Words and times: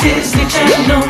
Disney 0.00 0.46
Channel. 0.48 1.02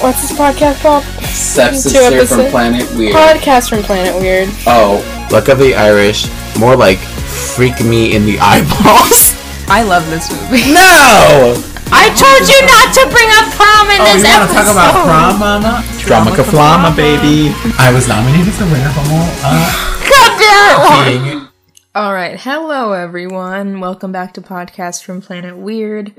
What's 0.00 0.22
this 0.28 0.32
podcast 0.38 0.80
called? 0.82 1.04
Sepsis 1.30 1.92
Two 1.92 1.98
here 2.14 2.26
from. 2.26 2.50
Planet 2.50 2.88
Weird. 2.96 3.14
Podcast 3.14 3.68
from 3.70 3.82
Planet 3.82 4.14
Weird. 4.20 4.48
Oh, 4.66 5.00
Luck 5.32 5.48
of 5.48 5.58
the 5.58 5.74
Irish, 5.74 6.26
more 6.58 6.76
like 6.76 6.98
freak 6.98 7.82
me 7.84 8.14
in 8.14 8.24
the 8.26 8.38
eyeballs. 8.40 9.34
I 9.68 9.82
love 9.82 10.08
this 10.10 10.30
movie. 10.30 10.72
no! 10.72 11.54
I 11.92 12.06
told 12.14 12.46
you 12.46 12.58
not 12.70 12.94
to 12.94 13.02
bring 13.10 13.28
up 13.34 13.50
prom 13.58 13.90
in 13.90 14.00
Oh, 14.00 14.04
this 14.14 14.22
you 14.22 14.30
want 14.30 14.50
to 14.50 14.56
episode. 14.56 14.74
talk 14.74 14.94
about 14.94 14.94
prom, 15.04 15.38
mama? 15.40 15.84
Drama 15.98 16.30
Flama, 16.30 16.94
baby. 16.96 17.52
I 17.78 17.92
was 17.92 18.06
nominated 18.08 18.54
for 18.54 18.64
winner 18.64 18.86
of 18.88 18.98
all. 19.10 19.26
Uh, 19.42 20.00
God 20.08 20.30
damn 20.38 21.26
it. 21.26 21.40
king. 21.40 21.48
All 21.94 22.12
right, 22.12 22.38
hello 22.38 22.92
everyone. 22.92 23.80
Welcome 23.80 24.12
back 24.12 24.34
to 24.34 24.40
podcast 24.40 25.02
from 25.02 25.20
Planet 25.20 25.56
Weird, 25.56 26.12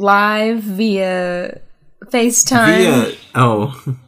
live 0.00 0.60
via 0.62 1.60
FaceTime. 2.06 2.76
Via, 2.76 3.16
oh. 3.34 3.96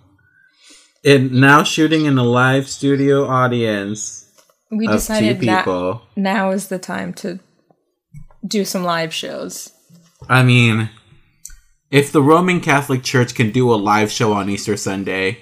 And 1.04 1.32
now 1.32 1.64
shooting 1.64 2.04
in 2.04 2.16
a 2.16 2.22
live 2.22 2.68
studio 2.68 3.26
audience 3.26 4.30
we 4.70 4.86
decided 4.86 5.40
people. 5.40 6.02
now 6.14 6.52
is 6.52 6.68
the 6.68 6.78
time 6.78 7.12
to 7.14 7.40
do 8.46 8.64
some 8.64 8.84
live 8.84 9.12
shows. 9.12 9.72
I 10.28 10.44
mean, 10.44 10.90
if 11.90 12.12
the 12.12 12.22
Roman 12.22 12.60
Catholic 12.60 13.02
Church 13.02 13.34
can 13.34 13.50
do 13.50 13.72
a 13.72 13.74
live 13.74 14.12
show 14.12 14.32
on 14.32 14.48
Easter 14.48 14.76
Sunday, 14.76 15.38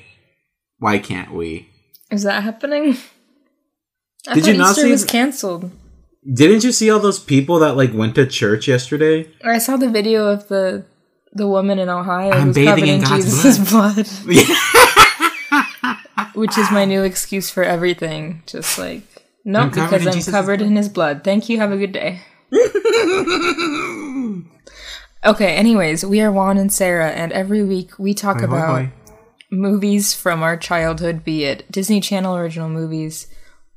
why 0.79 0.99
can't 0.99 1.33
we? 1.33 1.69
Is 2.11 2.23
that 2.23 2.43
happening? 2.43 2.97
I 4.29 4.35
Did 4.35 4.47
you 4.47 4.57
not 4.57 4.71
Easter 4.71 4.83
see 4.83 4.91
was 4.91 5.03
th- 5.03 5.13
canceled. 5.13 5.71
Didn't 6.33 6.63
you 6.63 6.73
see 6.73 6.91
all 6.91 7.01
those 7.01 7.19
people 7.19 7.59
that 7.61 7.77
like 7.77 7.93
went 7.93 8.15
to 8.15 8.27
church 8.27 8.69
yesterday? 8.69 9.29
I 9.45 9.59
saw 9.59 9.77
the 9.77 9.91
video 9.91 10.29
of 10.29 10.49
the 10.49 10.85
the 11.33 11.49
woman 11.49 11.79
in 11.79 11.89
Ohio 11.89 12.31
I'm 12.31 12.49
who's 12.49 12.55
bathing 12.55 12.75
covered 12.75 12.89
in 12.89 12.95
in 12.97 13.01
God's 13.01 13.25
Jesus' 13.25 13.71
blood. 13.71 14.07
Which 16.35 16.57
is 16.57 16.71
my 16.71 16.85
new 16.85 17.03
excuse 17.03 17.51
for 17.51 17.65
everything. 17.65 18.45
Just 18.47 18.79
like, 18.79 19.03
no, 19.45 19.61
I'm 19.61 19.71
because 19.71 20.07
I'm 20.07 20.13
Jesus' 20.13 20.33
covered 20.33 20.63
in 20.63 20.77
his 20.77 20.89
blood. 20.89 21.25
Thank 21.25 21.49
you. 21.49 21.59
Have 21.59 21.73
a 21.73 21.77
good 21.77 21.91
day. 21.93 22.21
okay, 25.25 25.57
anyways, 25.57 26.05
we 26.05 26.21
are 26.21 26.31
Juan 26.31 26.59
and 26.59 26.73
Sarah, 26.73 27.11
and 27.11 27.33
every 27.33 27.65
week 27.65 27.99
we 27.99 28.15
talk 28.15 28.41
Hoi, 28.41 28.47
hoi, 28.47 28.57
about 28.57 28.69
hoi. 28.69 28.93
movies 29.51 30.15
from 30.15 30.43
our 30.43 30.57
childhood, 30.57 31.25
be 31.25 31.45
it 31.45 31.71
Disney 31.71 32.01
Channel 32.01 32.37
original 32.37 32.69
movies 32.69 33.27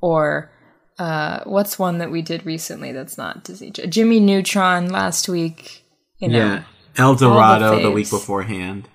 or 0.01 0.51
uh, 0.99 1.43
what's 1.45 1.77
one 1.79 1.97
that 1.99 2.11
we 2.11 2.21
did 2.21 2.45
recently 2.45 2.91
that's 2.91 3.17
not 3.17 3.43
Disney? 3.43 3.71
Jimmy 3.71 4.19
Neutron 4.19 4.89
last 4.89 5.27
week. 5.29 5.83
You 6.19 6.29
know, 6.29 6.37
Yeah, 6.37 6.63
El 6.97 7.15
Dorado 7.15 7.75
the 7.79 7.87
faves. 7.89 7.93
week 7.93 8.09
beforehand. 8.09 8.87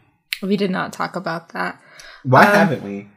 we 0.43 0.57
did 0.57 0.71
not 0.71 0.93
talk 0.93 1.17
about 1.17 1.51
that. 1.51 1.81
Why 2.23 2.47
Um, 2.47 2.53
haven't 2.55 2.83
we? 2.85 3.09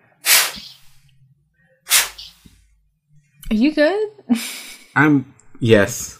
Are 3.49 3.55
you 3.55 3.73
good? 3.73 4.09
I'm 4.95 5.33
yes. 5.59 6.19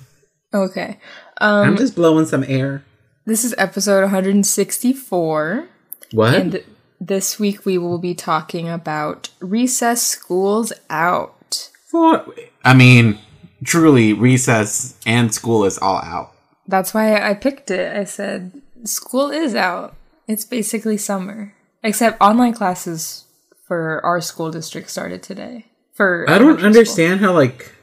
Okay. 0.53 0.99
Um, 1.39 1.69
I'm 1.69 1.77
just 1.77 1.95
blowing 1.95 2.25
some 2.25 2.43
air. 2.47 2.83
this 3.25 3.43
is 3.45 3.55
episode 3.57 4.01
164, 4.01 5.67
What? 6.11 6.33
and 6.35 6.63
this 6.99 7.39
week 7.39 7.65
we 7.65 7.77
will 7.77 7.97
be 7.99 8.13
talking 8.13 8.67
about 8.69 9.29
recess 9.39 10.01
schools 10.03 10.71
out. 10.89 11.69
For 11.89 12.25
I 12.63 12.73
mean, 12.73 13.19
truly, 13.63 14.13
recess 14.13 14.97
and 15.05 15.33
school 15.33 15.65
is 15.65 15.77
all 15.77 15.97
out. 15.97 16.33
That's 16.67 16.93
why 16.93 17.21
I 17.21 17.33
picked 17.33 17.71
it. 17.71 17.95
I 17.95 18.03
said 18.03 18.61
school 18.83 19.29
is 19.29 19.55
out. 19.55 19.95
It's 20.27 20.45
basically 20.45 20.97
summer, 20.97 21.53
except 21.83 22.21
online 22.21 22.53
classes 22.53 23.25
for 23.67 24.03
our 24.05 24.21
school 24.21 24.51
district 24.51 24.89
started 24.89 25.23
today. 25.23 25.65
For 25.93 26.25
I 26.29 26.37
don't 26.37 26.49
elementary 26.49 26.67
understand 26.67 27.19
how 27.19 27.33
like 27.33 27.73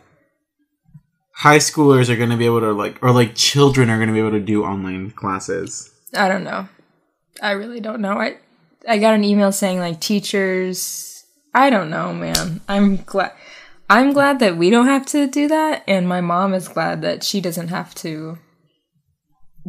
high 1.33 1.59
schoolers 1.59 2.09
are 2.09 2.17
going 2.17 2.31
to 2.31 2.37
be 2.37 2.47
able 2.47 2.61
to 2.61 2.73
like, 2.73 3.03
or 3.03 3.11
like 3.11 3.35
children 3.35 3.91
are 3.91 3.97
going 3.97 4.09
to 4.09 4.15
be 4.15 4.21
able 4.21 4.33
to 4.33 4.41
do 4.41 4.65
online 4.65 5.11
classes. 5.11 5.91
I 6.15 6.29
don't 6.29 6.45
know. 6.45 6.69
I 7.43 7.53
really 7.53 7.81
don't 7.81 8.01
know. 8.01 8.19
I 8.19 8.39
I 8.89 8.99
got 8.99 9.15
an 9.15 9.25
email 9.25 9.53
saying 9.53 9.79
like 9.81 10.01
teachers. 10.01 11.25
I 11.55 11.71
don't 11.71 11.91
know, 11.91 12.13
man. 12.13 12.61
I'm 12.69 12.97
glad. 12.99 13.33
I'm 13.91 14.13
glad 14.13 14.39
that 14.41 14.57
we 14.57 14.71
don't 14.71 14.87
have 14.87 15.07
to 15.07 15.27
do 15.27 15.49
that, 15.49 15.83
and 15.87 16.09
my 16.09 16.21
mom 16.21 16.55
is 16.55 16.69
glad 16.69 17.03
that 17.03 17.23
she 17.23 17.41
doesn't 17.41 17.69
have 17.69 17.95
to 17.97 18.39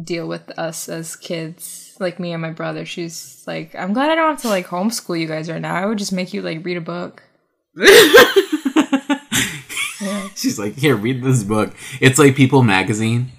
deal 0.02 0.28
with 0.28 0.50
us 0.58 0.88
as 0.88 1.16
kids, 1.16 1.96
like 2.00 2.20
me 2.20 2.32
and 2.32 2.42
my 2.42 2.50
brother. 2.50 2.84
She's 2.84 3.42
like, 3.46 3.74
I'm 3.74 3.92
glad 3.92 4.10
I 4.10 4.14
don't 4.14 4.30
have 4.30 4.42
to 4.42 4.48
like 4.48 4.66
homeschool 4.66 5.18
you 5.18 5.26
guys 5.26 5.50
right 5.50 5.60
now. 5.60 5.74
I 5.74 5.86
would 5.86 5.98
just 5.98 6.12
make 6.12 6.32
you 6.34 6.42
like 6.42 6.64
read 6.64 6.76
a 6.76 6.80
book. 6.80 7.22
She's 10.34 10.58
like, 10.58 10.76
here, 10.76 10.96
read 10.96 11.22
this 11.22 11.42
book. 11.42 11.74
It's 12.00 12.18
like 12.18 12.34
People 12.34 12.62
Magazine. 12.62 13.32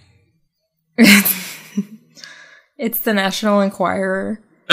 It's 2.82 3.02
the 3.02 3.14
National 3.14 3.62
Enquirer. 3.62 4.42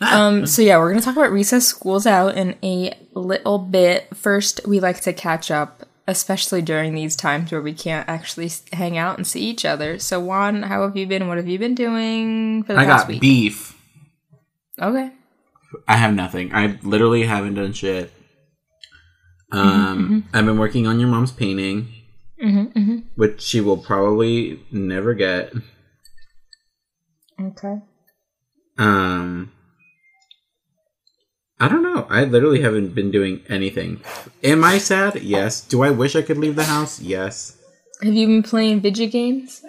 um, 0.00 0.46
so 0.46 0.62
yeah, 0.62 0.78
we're 0.78 0.90
gonna 0.90 1.02
talk 1.02 1.16
about 1.16 1.32
recess 1.32 1.66
schools 1.66 2.06
out 2.06 2.36
in 2.36 2.56
a 2.62 2.94
little 3.14 3.58
bit. 3.58 4.14
First, 4.16 4.60
we 4.66 4.80
like 4.80 5.00
to 5.02 5.12
catch 5.12 5.50
up, 5.50 5.84
especially 6.06 6.62
during 6.62 6.94
these 6.94 7.16
times 7.16 7.50
where 7.52 7.62
we 7.62 7.72
can't 7.72 8.08
actually 8.08 8.50
hang 8.72 8.96
out 8.96 9.16
and 9.16 9.26
see 9.26 9.40
each 9.40 9.64
other. 9.64 9.98
So 9.98 10.20
Juan, 10.20 10.62
how 10.62 10.82
have 10.82 10.96
you 10.96 11.06
been? 11.06 11.28
What 11.28 11.36
have 11.38 11.48
you 11.48 11.58
been 11.58 11.74
doing 11.74 12.62
for 12.64 12.72
the 12.74 12.80
I 12.80 12.84
past 12.84 13.04
got 13.04 13.08
week? 13.08 13.20
beef. 13.20 13.74
okay. 14.80 15.10
I 15.88 15.96
have 15.96 16.14
nothing. 16.14 16.54
I 16.54 16.78
literally 16.82 17.24
haven't 17.24 17.54
done 17.54 17.72
shit. 17.72 18.12
Um, 19.52 20.28
I've 20.32 20.44
been 20.46 20.58
working 20.58 20.86
on 20.86 20.98
your 21.00 21.08
mom's 21.08 21.32
painting, 21.32 21.88
which 23.16 23.40
she 23.42 23.60
will 23.60 23.76
probably 23.76 24.60
never 24.70 25.12
get. 25.14 25.52
Okay. 27.40 27.76
Um, 28.78 29.52
I 31.58 31.68
don't 31.68 31.82
know. 31.82 32.06
I 32.10 32.24
literally 32.24 32.60
haven't 32.62 32.94
been 32.94 33.10
doing 33.10 33.42
anything. 33.48 34.02
Am 34.44 34.62
I 34.62 34.78
sad? 34.78 35.22
Yes. 35.22 35.60
Do 35.62 35.82
I 35.82 35.90
wish 35.90 36.14
I 36.14 36.22
could 36.22 36.36
leave 36.38 36.56
the 36.56 36.64
house? 36.64 37.00
Yes. 37.00 37.56
Have 38.02 38.12
you 38.14 38.26
been 38.26 38.42
playing 38.42 38.80
video 38.80 39.08
games? 39.08 39.62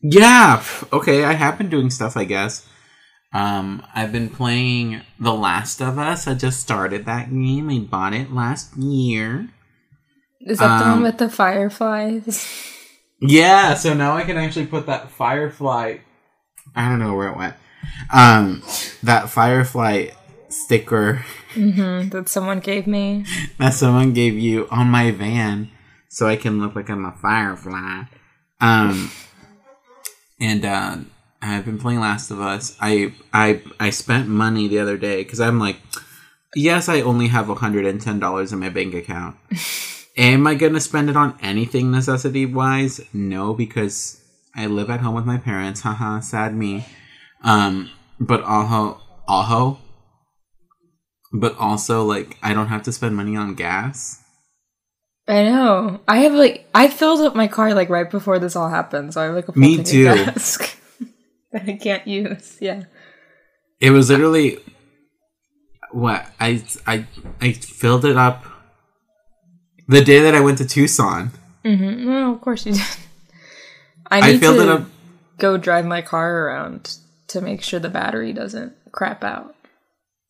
Yeah. 0.00 0.62
Okay, 0.92 1.24
I 1.24 1.32
have 1.32 1.58
been 1.58 1.68
doing 1.68 1.90
stuff, 1.90 2.16
I 2.16 2.24
guess. 2.24 2.66
Um, 3.32 3.82
I've 3.92 4.12
been 4.12 4.30
playing 4.30 5.02
The 5.18 5.34
Last 5.34 5.82
of 5.82 5.98
Us. 5.98 6.28
I 6.28 6.34
just 6.34 6.60
started 6.60 7.06
that 7.06 7.28
game. 7.28 7.68
I 7.70 7.80
bought 7.80 8.14
it 8.14 8.32
last 8.32 8.76
year. 8.76 9.48
Is 10.42 10.58
that 10.60 10.78
the 10.78 10.84
Um, 10.84 10.90
one 10.92 11.02
with 11.02 11.18
the 11.18 11.28
fireflies? 11.28 12.46
Yeah, 13.20 13.74
so 13.74 13.94
now 13.94 14.16
I 14.16 14.22
can 14.22 14.36
actually 14.36 14.66
put 14.66 14.86
that 14.86 15.10
Firefly. 15.10 15.96
I 16.76 16.88
don't 16.88 17.00
know 17.00 17.14
where 17.14 17.28
it 17.28 17.36
went. 17.36 17.54
Um, 18.12 18.62
that 19.02 19.28
Firefly 19.28 20.10
sticker 20.64 21.24
that 21.54 22.24
someone 22.26 22.60
gave 22.60 22.86
me. 22.86 23.24
that 23.58 23.74
someone 23.74 24.12
gave 24.12 24.34
you 24.38 24.66
on 24.70 24.88
my 24.88 25.10
van, 25.10 25.70
so 26.08 26.26
I 26.26 26.36
can 26.36 26.60
look 26.60 26.74
like 26.74 26.90
I'm 26.90 27.04
a 27.04 27.12
Firefly. 27.12 28.04
Um, 28.60 29.10
and 30.40 30.64
uh, 30.64 30.96
I've 31.42 31.64
been 31.64 31.78
playing 31.78 32.00
Last 32.00 32.30
of 32.30 32.40
Us. 32.40 32.76
I 32.80 33.14
I 33.32 33.62
I 33.78 33.90
spent 33.90 34.28
money 34.28 34.68
the 34.68 34.78
other 34.78 34.96
day 34.96 35.22
because 35.22 35.40
I'm 35.40 35.58
like, 35.58 35.76
yes, 36.54 36.88
I 36.88 37.00
only 37.00 37.28
have 37.28 37.48
hundred 37.48 37.86
and 37.86 38.00
ten 38.00 38.18
dollars 38.18 38.52
in 38.52 38.58
my 38.58 38.68
bank 38.68 38.94
account. 38.94 39.36
Am 40.18 40.46
I 40.46 40.54
gonna 40.54 40.80
spend 40.80 41.10
it 41.10 41.16
on 41.16 41.38
anything 41.42 41.90
necessity 41.90 42.46
wise? 42.46 43.00
No, 43.12 43.52
because 43.52 44.20
I 44.54 44.66
live 44.66 44.88
at 44.88 45.00
home 45.00 45.14
with 45.14 45.26
my 45.26 45.36
parents. 45.36 45.82
Haha, 45.82 46.20
sad 46.20 46.54
me. 46.56 46.86
Um, 47.42 47.90
but 48.18 48.42
also, 48.42 48.98
also, 49.28 49.78
but 51.40 51.56
also 51.58 52.04
like 52.04 52.36
I 52.42 52.54
don't 52.54 52.68
have 52.68 52.82
to 52.84 52.92
spend 52.92 53.16
money 53.16 53.36
on 53.36 53.54
gas. 53.54 54.22
I 55.28 55.42
know. 55.44 56.00
I 56.06 56.18
have 56.18 56.34
like 56.34 56.68
I 56.74 56.88
filled 56.88 57.20
up 57.20 57.34
my 57.34 57.48
car 57.48 57.74
like 57.74 57.88
right 57.88 58.10
before 58.10 58.38
this 58.38 58.54
all 58.56 58.68
happened, 58.68 59.14
so 59.14 59.20
I 59.20 59.24
have 59.24 59.34
like 59.34 59.48
a 59.48 59.52
full 59.52 59.60
Me 59.60 59.82
too. 59.82 60.04
that 61.52 61.62
I 61.66 61.78
can't 61.80 62.06
use. 62.06 62.58
Yeah. 62.60 62.84
It 63.80 63.90
was 63.90 64.08
literally 64.10 64.58
what 65.92 66.26
I 66.40 66.62
I 66.86 67.06
I 67.40 67.52
filled 67.52 68.04
it 68.04 68.16
up 68.16 68.44
the 69.88 70.02
day 70.02 70.20
that 70.20 70.34
I 70.34 70.40
went 70.40 70.58
to 70.58 70.66
Tucson. 70.66 71.30
Mm-hmm. 71.64 72.06
No, 72.06 72.32
of 72.34 72.40
course 72.40 72.66
you 72.66 72.72
did. 72.72 72.82
I 74.10 74.20
I 74.20 74.32
need 74.32 74.40
filled 74.40 74.56
to 74.56 74.62
it 74.62 74.68
up. 74.68 74.86
go 75.38 75.56
drive 75.56 75.84
my 75.84 76.02
car 76.02 76.46
around 76.46 76.96
to 77.28 77.40
make 77.40 77.62
sure 77.62 77.80
the 77.80 77.88
battery 77.88 78.32
doesn't 78.32 78.74
crap 78.92 79.24
out. 79.24 79.54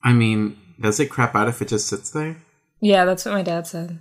I 0.03 0.13
mean, 0.15 0.57
does 0.81 1.01
it 1.01 1.07
crap 1.11 1.35
out 1.35 1.49
if 1.49 1.61
it 1.63 1.69
just 1.69 1.89
sits 1.89 2.11
there? 2.11 2.37
Yeah, 2.81 3.05
that's 3.05 3.25
what 3.25 3.35
my 3.35 3.43
dad 3.43 3.67
said. 3.67 4.01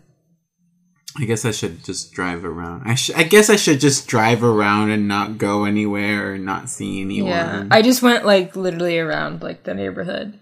I 1.18 1.24
guess 1.24 1.46
I 1.46 1.52
should 1.52 1.84
just 1.86 2.12
drive 2.12 2.44
around. 2.44 2.84
I 2.86 2.96
sh- 2.96 3.12
I 3.16 3.24
guess 3.24 3.50
I 3.50 3.56
should 3.56 3.80
just 3.80 4.06
drive 4.08 4.44
around 4.44 4.92
and 4.92 5.08
not 5.08 5.38
go 5.38 5.64
anywhere 5.64 6.34
or 6.34 6.38
not 6.38 6.70
see 6.70 7.00
anyone. 7.02 7.30
Yeah, 7.32 7.68
I 7.72 7.82
just 7.82 8.02
went 8.02 8.26
like 8.26 8.56
literally 8.58 9.00
around 9.00 9.42
like 9.42 9.64
the 9.64 9.74
neighborhood. 9.74 10.38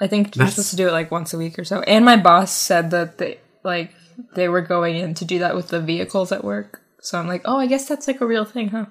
I 0.00 0.08
think 0.08 0.34
you're 0.34 0.40
That's- 0.40 0.54
supposed 0.56 0.70
to 0.70 0.76
do 0.76 0.88
it 0.88 0.92
like 0.92 1.12
once 1.12 1.32
a 1.32 1.38
week 1.38 1.58
or 1.60 1.64
so. 1.64 1.82
And 1.82 2.04
my 2.04 2.16
boss 2.16 2.50
said 2.52 2.90
that 2.90 3.18
they 3.18 3.38
like 3.62 3.92
they 4.34 4.48
were 4.48 4.62
going 4.62 4.96
in 4.96 5.14
to 5.14 5.24
do 5.24 5.38
that 5.38 5.54
with 5.54 5.68
the 5.68 5.80
vehicles 5.80 6.32
at 6.32 6.42
work. 6.42 6.82
So 7.02 7.16
I'm 7.18 7.28
like, 7.28 7.42
oh, 7.44 7.58
I 7.58 7.66
guess 7.66 7.88
that's 7.88 8.08
like 8.08 8.20
a 8.20 8.26
real 8.26 8.44
thing, 8.44 8.68
huh? 8.70 8.86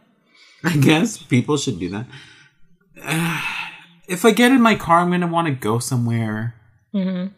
I 0.64 0.78
guess 0.78 1.18
people 1.18 1.58
should 1.58 1.80
do 1.80 1.90
that. 1.90 3.46
If 4.10 4.26
I 4.26 4.32
get 4.32 4.52
in 4.52 4.60
my 4.60 4.74
car, 4.74 5.02
I'm 5.02 5.12
gonna 5.12 5.28
want 5.28 5.48
to 5.48 5.54
go 5.54 5.78
somewhere. 5.78 6.56
Mm-hmm. 6.94 7.34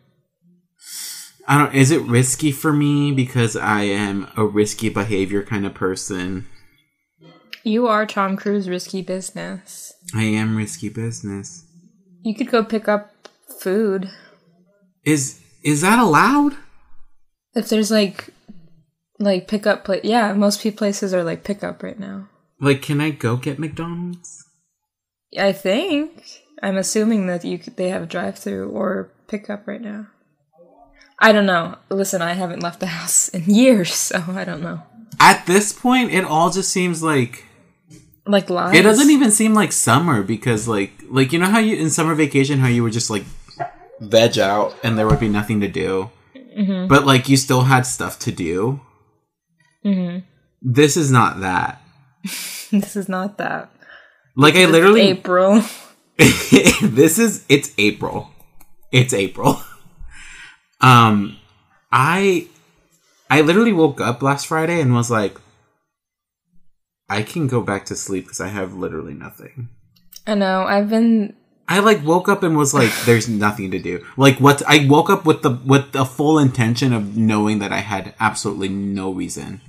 I 1.47 1.57
don't. 1.57 1.73
Is 1.75 1.91
it 1.91 2.01
risky 2.03 2.51
for 2.51 2.71
me 2.71 3.11
because 3.11 3.55
I 3.55 3.81
am 3.83 4.27
a 4.37 4.45
risky 4.45 4.89
behavior 4.89 5.43
kind 5.43 5.65
of 5.65 5.73
person? 5.73 6.47
You 7.63 7.87
are 7.87 8.05
Tom 8.05 8.37
Cruise 8.37 8.69
risky 8.69 9.01
business. 9.01 9.93
I 10.15 10.23
am 10.23 10.55
risky 10.55 10.89
business. 10.89 11.65
You 12.23 12.35
could 12.35 12.49
go 12.49 12.63
pick 12.63 12.87
up 12.87 13.13
food 13.59 14.09
Is 15.03 15.41
is 15.63 15.81
that 15.81 15.99
allowed? 15.99 16.55
if 17.53 17.69
there's 17.69 17.91
like 17.91 18.29
like 19.19 19.47
pickup 19.47 19.83
place. 19.83 20.01
Yeah, 20.03 20.33
most 20.33 20.65
places 20.77 21.13
are 21.13 21.23
like 21.23 21.43
pickup 21.43 21.83
right 21.83 21.99
now. 21.99 22.29
Like, 22.59 22.81
can 22.81 23.01
I 23.01 23.09
go 23.09 23.37
get 23.37 23.59
McDonald's? 23.59 24.45
I 25.37 25.51
think. 25.51 26.23
I'm 26.63 26.77
assuming 26.77 27.25
that 27.25 27.43
you 27.43 27.57
could, 27.57 27.75
they 27.75 27.89
have 27.89 28.03
a 28.03 28.05
drive 28.05 28.37
through 28.37 28.69
or 28.69 29.09
pickup 29.31 29.65
right 29.67 29.81
now. 29.81 30.07
I 31.17 31.31
don't 31.31 31.45
know. 31.45 31.77
Listen, 31.89 32.21
I 32.21 32.33
haven't 32.33 32.61
left 32.63 32.79
the 32.79 32.87
house 32.87 33.29
in 33.29 33.43
years, 33.45 33.93
so 33.93 34.23
I 34.29 34.43
don't 34.43 34.61
know. 34.61 34.83
At 35.19 35.45
this 35.45 35.71
point, 35.71 36.11
it 36.13 36.25
all 36.25 36.49
just 36.51 36.69
seems 36.71 37.01
like 37.03 37.45
Like 38.25 38.49
lies. 38.49 38.75
it 38.75 38.81
doesn't 38.83 39.09
even 39.09 39.31
seem 39.31 39.53
like 39.53 39.71
summer 39.71 40.23
because 40.23 40.67
like 40.67 40.91
like 41.09 41.31
you 41.33 41.39
know 41.39 41.47
how 41.49 41.59
you 41.59 41.75
in 41.77 41.89
summer 41.89 42.15
vacation 42.15 42.59
how 42.59 42.67
you 42.67 42.83
would 42.83 42.93
just 42.93 43.09
like 43.09 43.23
veg 43.99 44.37
out 44.39 44.75
and 44.83 44.97
there 44.97 45.07
would 45.07 45.19
be 45.19 45.29
nothing 45.29 45.61
to 45.61 45.67
do, 45.67 46.09
but 46.89 47.05
like 47.05 47.29
you 47.29 47.37
still 47.37 47.61
had 47.63 47.85
stuff 47.85 48.17
to 48.19 48.31
do. 48.31 48.81
Mhm. 49.85 50.23
This 50.61 50.97
is 50.97 51.11
not 51.11 51.39
that. 51.41 51.81
This 52.71 52.95
is 52.95 53.09
not 53.09 53.37
that. 53.37 53.69
Like 54.35 54.55
I 54.55 54.65
literally 54.65 55.01
April. 55.01 55.61
this 56.17 57.19
is 57.19 57.43
it's 57.49 57.73
April. 57.77 58.30
It's 58.91 59.13
April. 59.13 59.61
Um 60.83 61.37
I 61.91 62.47
I 63.29 63.41
literally 63.41 63.71
woke 63.71 64.01
up 64.01 64.23
last 64.23 64.47
Friday 64.47 64.81
and 64.81 64.95
was 64.95 65.11
like 65.11 65.37
I 67.11 67.23
can 67.23 67.47
go 67.47 67.61
back 67.61 67.85
to 67.85 67.95
sleep 67.95 68.23
because 68.23 68.39
I 68.39 68.47
have 68.47 68.73
literally 68.73 69.13
nothing. 69.13 69.67
I 70.25 70.33
know. 70.35 70.63
I've 70.63 70.89
been. 70.89 71.35
I 71.67 71.79
like 71.79 72.05
woke 72.05 72.29
up 72.29 72.41
and 72.41 72.55
was 72.55 72.73
like 72.73 72.91
there's 73.03 73.27
nothing 73.27 73.69
to 73.71 73.79
do. 73.79 74.05
Like 74.15 74.37
what 74.39 74.63
I 74.65 74.87
woke 74.87 75.09
up 75.09 75.25
with 75.25 75.41
the 75.41 75.51
with 75.65 75.91
the 75.91 76.05
full 76.05 76.39
intention 76.39 76.93
of 76.93 77.17
knowing 77.17 77.59
that 77.59 77.73
I 77.73 77.79
had 77.79 78.13
absolutely 78.19 78.69
no 78.69 79.11
reason 79.11 79.59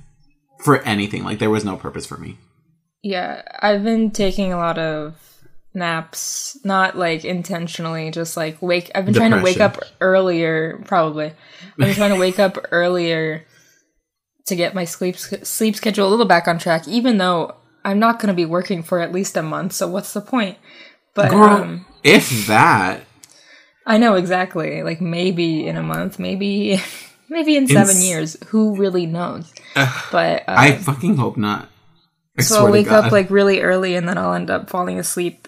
for 0.63 0.81
anything. 0.83 1.25
Like 1.25 1.39
there 1.39 1.49
was 1.49 1.65
no 1.65 1.75
purpose 1.75 2.05
for 2.05 2.17
me. 2.17 2.37
Yeah, 3.01 3.41
I've 3.59 3.83
been 3.83 4.11
taking 4.11 4.53
a 4.53 4.57
lot 4.57 4.77
of 4.77 5.32
naps, 5.73 6.57
not 6.63 6.97
like 6.97 7.25
intentionally, 7.25 8.11
just 8.11 8.37
like 8.37 8.61
wake. 8.61 8.91
I've 8.93 9.05
been 9.05 9.13
trying 9.13 9.31
to 9.31 9.41
wake 9.41 9.59
up 9.59 9.79
earlier, 10.01 10.81
probably. 10.85 11.27
I've 11.27 11.77
been 11.77 11.95
trying 11.95 12.13
to 12.13 12.19
wake 12.19 12.39
up 12.39 12.57
earlier 12.71 13.45
to 14.45 14.55
get 14.55 14.75
my 14.75 14.85
sleep 14.85 15.17
sleep 15.17 15.75
schedule 15.75 16.07
a 16.07 16.09
little 16.09 16.25
back 16.25 16.47
on 16.47 16.59
track, 16.59 16.87
even 16.87 17.17
though 17.17 17.55
I'm 17.85 17.99
not 17.99 18.19
going 18.19 18.27
to 18.27 18.33
be 18.33 18.45
working 18.45 18.83
for 18.83 18.99
at 18.99 19.11
least 19.11 19.37
a 19.37 19.43
month. 19.43 19.73
So 19.73 19.87
what's 19.87 20.13
the 20.13 20.21
point? 20.21 20.57
But 21.13 21.31
Girl, 21.31 21.43
um, 21.43 21.85
if 22.03 22.47
that 22.47 23.01
I 23.85 23.97
know 23.97 24.15
exactly. 24.15 24.83
Like 24.83 25.01
maybe 25.01 25.67
in 25.67 25.77
a 25.77 25.83
month, 25.83 26.19
maybe 26.19 26.81
maybe 27.29 27.57
in 27.57 27.67
seven 27.67 28.01
years. 28.01 28.37
Who 28.47 28.75
really 28.75 29.05
knows? 29.05 29.51
but 29.75 30.43
uh, 30.47 30.55
I 30.57 30.77
fucking 30.77 31.17
hope 31.17 31.37
not. 31.37 31.69
I 32.37 32.41
so 32.41 32.65
I'll 32.65 32.71
wake 32.71 32.91
up 32.91 33.11
like 33.11 33.29
really 33.29 33.61
early, 33.61 33.95
and 33.95 34.07
then 34.07 34.17
I'll 34.17 34.33
end 34.33 34.49
up 34.49 34.69
falling 34.69 34.99
asleep 34.99 35.47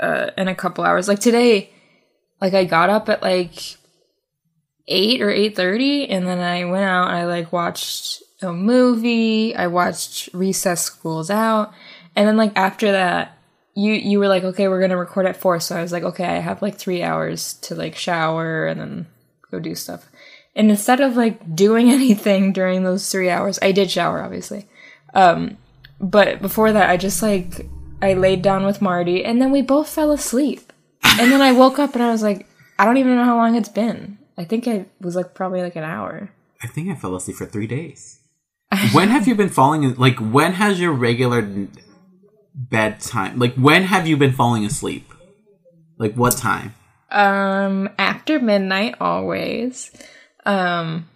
uh, 0.00 0.30
in 0.36 0.48
a 0.48 0.54
couple 0.54 0.84
hours. 0.84 1.08
Like 1.08 1.20
today, 1.20 1.70
like 2.40 2.54
I 2.54 2.64
got 2.64 2.90
up 2.90 3.08
at 3.08 3.22
like 3.22 3.76
eight 4.88 5.22
or 5.22 5.30
eight 5.30 5.56
thirty, 5.56 6.08
and 6.08 6.26
then 6.26 6.38
I 6.38 6.64
went 6.64 6.84
out. 6.84 7.08
and 7.08 7.16
I 7.16 7.26
like 7.26 7.52
watched 7.52 8.22
a 8.42 8.52
movie. 8.52 9.54
I 9.54 9.66
watched 9.66 10.28
Recess 10.32 10.82
Schools 10.82 11.30
Out, 11.30 11.72
and 12.16 12.28
then 12.28 12.36
like 12.36 12.52
after 12.56 12.92
that, 12.92 13.38
you 13.74 13.92
you 13.92 14.18
were 14.18 14.28
like, 14.28 14.44
okay, 14.44 14.68
we're 14.68 14.80
gonna 14.80 14.96
record 14.96 15.26
at 15.26 15.36
four. 15.36 15.60
So 15.60 15.76
I 15.76 15.82
was 15.82 15.92
like, 15.92 16.04
okay, 16.04 16.26
I 16.26 16.38
have 16.38 16.62
like 16.62 16.76
three 16.76 17.02
hours 17.02 17.54
to 17.62 17.74
like 17.74 17.96
shower 17.96 18.66
and 18.66 18.80
then 18.80 19.06
go 19.50 19.58
do 19.58 19.74
stuff. 19.74 20.08
And 20.56 20.70
instead 20.70 21.00
of 21.00 21.16
like 21.16 21.54
doing 21.54 21.90
anything 21.90 22.52
during 22.52 22.84
those 22.84 23.10
three 23.10 23.30
hours, 23.30 23.58
I 23.62 23.72
did 23.72 23.90
shower, 23.90 24.22
obviously. 24.22 24.68
Um, 25.14 25.58
but 26.00 26.42
before 26.42 26.72
that, 26.72 26.90
I 26.90 26.96
just 26.96 27.22
like 27.22 27.66
I 28.02 28.14
laid 28.14 28.42
down 28.42 28.66
with 28.66 28.82
Marty, 28.82 29.24
and 29.24 29.40
then 29.40 29.50
we 29.50 29.62
both 29.62 29.88
fell 29.88 30.12
asleep. 30.12 30.72
And 31.18 31.30
then 31.30 31.40
I 31.40 31.52
woke 31.52 31.78
up 31.78 31.94
and 31.94 32.02
I 32.02 32.10
was 32.10 32.22
like, 32.22 32.46
I 32.78 32.84
don't 32.84 32.96
even 32.96 33.14
know 33.14 33.24
how 33.24 33.36
long 33.36 33.54
it's 33.54 33.68
been. 33.68 34.18
I 34.36 34.44
think 34.44 34.66
it 34.66 34.88
was 35.00 35.14
like 35.14 35.32
probably 35.34 35.62
like 35.62 35.76
an 35.76 35.84
hour. 35.84 36.30
I 36.62 36.66
think 36.66 36.88
I 36.90 36.94
fell 36.96 37.14
asleep 37.14 37.36
for 37.36 37.46
three 37.46 37.66
days. 37.68 38.18
when 38.92 39.08
have 39.08 39.28
you 39.28 39.34
been 39.34 39.48
falling? 39.48 39.84
in- 39.84 39.94
Like 39.94 40.18
when 40.18 40.54
has 40.54 40.80
your 40.80 40.92
regular 40.92 41.40
bedtime? 42.54 43.38
Like 43.38 43.54
when 43.54 43.84
have 43.84 44.06
you 44.06 44.16
been 44.16 44.32
falling 44.32 44.64
asleep? 44.64 45.12
Like 45.98 46.14
what 46.14 46.36
time? 46.36 46.74
Um, 47.10 47.90
after 47.98 48.40
midnight, 48.40 48.96
always. 49.00 49.92
Um, 50.44 51.08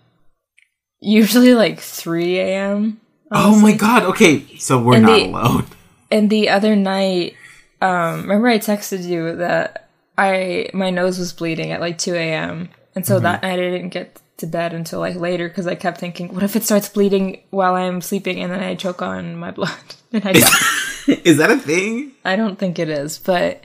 usually 1.01 1.55
like 1.55 1.81
three 1.81 2.39
a.m. 2.39 3.01
Oh 3.33 3.61
my 3.61 3.73
god! 3.73 4.05
Okay, 4.05 4.57
so 4.59 4.81
we're 4.81 4.95
And 4.97 5.03
not 5.07 5.17
the- 5.19 5.25
alone. 5.27 5.67
And 6.11 6.31
the 6.31 6.49
other 6.49 6.75
night, 6.75 7.37
um, 7.81 8.23
remember 8.23 8.49
I 8.49 8.59
texted 8.59 9.05
you 9.05 9.37
that 9.37 9.89
I 10.17 10.71
my 10.73 10.91
nose 10.91 11.19
was 11.19 11.33
bleeding 11.33 11.73
at 11.73 11.81
like 11.81 11.99
two 11.99 12.15
a.m. 12.15 12.71
And 12.95 13.07
so 13.07 13.21
that 13.21 13.43
night 13.43 13.61
I 13.61 13.71
didn't 13.71 13.91
get 13.91 14.21
to 14.39 14.47
bed 14.47 14.73
until 14.73 15.01
like 15.01 15.17
later 15.17 15.49
because 15.49 15.67
I 15.67 15.75
kept 15.75 15.99
thinking, 15.99 16.35
what 16.35 16.43
if 16.43 16.57
it 16.57 16.65
starts 16.65 16.89
bleeding 16.89 17.43
while 17.51 17.75
I'm 17.75 18.01
sleeping 18.01 18.41
and 18.41 18.53
then 18.53 18.63
I 18.63 18.75
choke 18.75 19.03
on 19.03 19.37
my 19.37 19.51
blood 19.51 19.71
and 20.13 20.25
I 20.27 20.33
die? 20.33 20.49
Is 21.25 21.39
that 21.39 21.51
a 21.51 21.57
thing? 21.57 22.13
I 22.25 22.37
don't 22.37 22.59
think 22.59 22.79
it 22.79 22.89
is, 22.89 23.19
but 23.19 23.65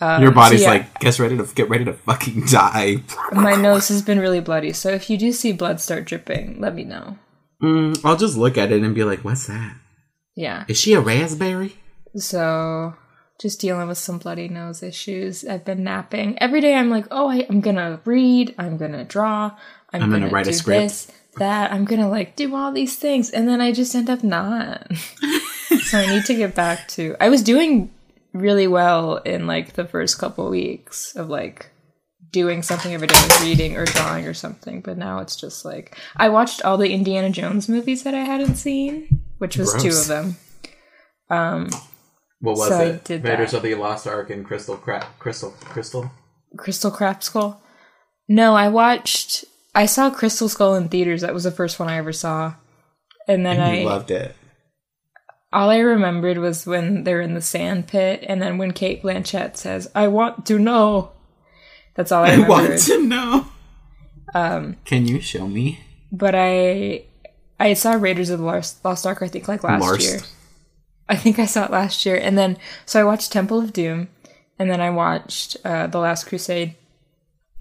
um, 0.00 0.22
Your 0.22 0.30
body's 0.30 0.60
so 0.60 0.66
yeah, 0.66 0.78
like, 0.78 1.00
guess 1.00 1.18
ready 1.18 1.36
to 1.36 1.44
get 1.54 1.68
ready 1.68 1.84
to 1.84 1.94
fucking 1.94 2.46
die. 2.46 3.02
my 3.32 3.54
nose 3.54 3.88
has 3.88 4.02
been 4.02 4.18
really 4.20 4.40
bloody. 4.40 4.72
So 4.72 4.90
if 4.90 5.08
you 5.08 5.16
do 5.16 5.32
see 5.32 5.52
blood 5.52 5.80
start 5.80 6.04
dripping, 6.04 6.60
let 6.60 6.74
me 6.74 6.84
know. 6.84 7.18
Mm, 7.62 8.04
I'll 8.04 8.16
just 8.16 8.36
look 8.36 8.58
at 8.58 8.70
it 8.70 8.82
and 8.82 8.94
be 8.94 9.04
like, 9.04 9.20
what's 9.24 9.46
that? 9.46 9.76
Yeah. 10.36 10.64
Is 10.68 10.78
she 10.78 10.92
a 10.92 11.00
raspberry? 11.00 11.76
So 12.14 12.94
just 13.38 13.60
dealing 13.60 13.88
with 13.88 13.98
some 13.98 14.18
bloody 14.18 14.48
nose 14.48 14.82
issues. 14.82 15.44
I've 15.44 15.64
been 15.64 15.82
napping 15.82 16.38
every 16.40 16.60
day. 16.60 16.74
I'm 16.74 16.90
like, 16.90 17.06
oh, 17.10 17.28
I, 17.28 17.46
I'm 17.50 17.60
gonna 17.60 18.00
read. 18.04 18.54
I'm 18.58 18.76
gonna 18.76 19.04
draw. 19.04 19.56
I'm, 19.92 20.02
I'm 20.02 20.10
gonna 20.10 20.26
gonna, 20.26 20.32
write 20.32 20.46
a 20.46 20.52
script. 20.52 20.82
This, 20.82 21.12
that. 21.38 21.72
I'm 21.72 21.84
gonna 21.84 22.08
like 22.08 22.36
do 22.36 22.54
all 22.54 22.72
these 22.72 22.96
things, 22.96 23.30
and 23.30 23.48
then 23.48 23.60
I 23.60 23.72
just 23.72 23.94
end 23.94 24.08
up 24.08 24.22
not. 24.22 24.86
so 25.84 25.98
I 25.98 26.06
need 26.06 26.24
to 26.26 26.34
get 26.34 26.54
back 26.54 26.88
to. 26.88 27.16
I 27.20 27.28
was 27.28 27.42
doing 27.42 27.90
really 28.32 28.66
well 28.66 29.16
in 29.18 29.46
like 29.46 29.72
the 29.72 29.86
first 29.86 30.18
couple 30.18 30.48
weeks 30.50 31.16
of 31.16 31.28
like 31.28 31.70
doing 32.30 32.62
something 32.62 32.92
every 32.92 33.06
day, 33.06 33.14
like 33.14 33.40
reading 33.40 33.76
or 33.76 33.84
drawing 33.84 34.26
or 34.26 34.34
something. 34.34 34.80
But 34.80 34.98
now 34.98 35.20
it's 35.20 35.36
just 35.36 35.64
like 35.64 35.96
I 36.16 36.28
watched 36.28 36.62
all 36.62 36.76
the 36.76 36.92
Indiana 36.92 37.30
Jones 37.30 37.68
movies 37.68 38.02
that 38.04 38.14
I 38.14 38.20
hadn't 38.20 38.56
seen, 38.56 39.25
which 39.38 39.56
was 39.56 39.72
two 39.82 39.88
of 39.90 40.06
them. 40.06 40.36
Um, 41.30 41.68
What 42.40 42.56
was 42.58 42.68
So 42.68 42.74
I 42.78 42.84
it? 42.84 43.04
did 43.04 43.24
Raiders 43.24 43.50
that. 43.52 43.58
of 43.58 43.62
the 43.62 43.74
Lost 43.74 44.06
Ark 44.06 44.30
and 44.30 44.44
Crystal 44.44 44.76
Crap 44.76 45.18
Crystal 45.18 45.50
Crystal? 45.60 46.10
Crystal 46.56 46.90
Craft 46.90 47.22
Skull. 47.24 47.60
No, 48.28 48.54
I 48.54 48.68
watched. 48.68 49.44
I 49.74 49.86
saw 49.86 50.10
Crystal 50.10 50.48
Skull 50.48 50.74
in 50.74 50.88
theaters. 50.88 51.20
That 51.22 51.34
was 51.34 51.44
the 51.44 51.50
first 51.50 51.78
one 51.78 51.88
I 51.88 51.96
ever 51.98 52.12
saw. 52.12 52.54
And 53.28 53.44
then 53.44 53.56
And 53.60 53.80
I, 53.80 53.82
loved 53.84 54.10
it. 54.10 54.34
all 55.52 55.70
I 55.70 55.78
remembered 55.78 56.38
was 56.38 56.64
when 56.66 57.04
they're 57.04 57.20
in 57.20 57.34
the 57.34 57.40
sand 57.42 57.88
pit, 57.88 58.24
and 58.28 58.40
then 58.40 58.56
when 58.58 58.72
Cate 58.72 59.02
Blanchett 59.02 59.56
says, 59.56 59.90
"I 59.94 60.08
want 60.08 60.46
to 60.46 60.58
know." 60.58 61.10
That's 61.94 62.12
all 62.12 62.24
I 62.24 62.34
I 62.44 62.48
want 62.48 62.78
to 62.78 63.02
know. 63.06 63.46
Um, 64.34 64.76
Can 64.84 65.06
you 65.08 65.20
show 65.20 65.46
me? 65.48 65.80
but 66.12 66.34
I, 66.36 67.04
I 67.58 67.74
saw 67.74 67.92
Raiders 67.94 68.30
of 68.30 68.40
the 68.40 68.44
Lost, 68.44 68.84
Lost 68.84 69.06
Ark. 69.06 69.22
I 69.22 69.28
think 69.28 69.48
like 69.48 69.64
last 69.64 69.82
Larst. 69.82 70.02
year. 70.02 70.20
I 71.08 71.16
think 71.16 71.38
I 71.38 71.46
saw 71.46 71.64
it 71.64 71.70
last 71.70 72.04
year, 72.04 72.16
and 72.16 72.36
then 72.36 72.58
so 72.84 73.00
I 73.00 73.04
watched 73.04 73.32
Temple 73.32 73.60
of 73.60 73.72
Doom, 73.72 74.08
and 74.58 74.70
then 74.70 74.80
I 74.80 74.90
watched 74.90 75.56
uh, 75.64 75.86
The 75.86 76.00
Last 76.00 76.26
Crusade, 76.26 76.74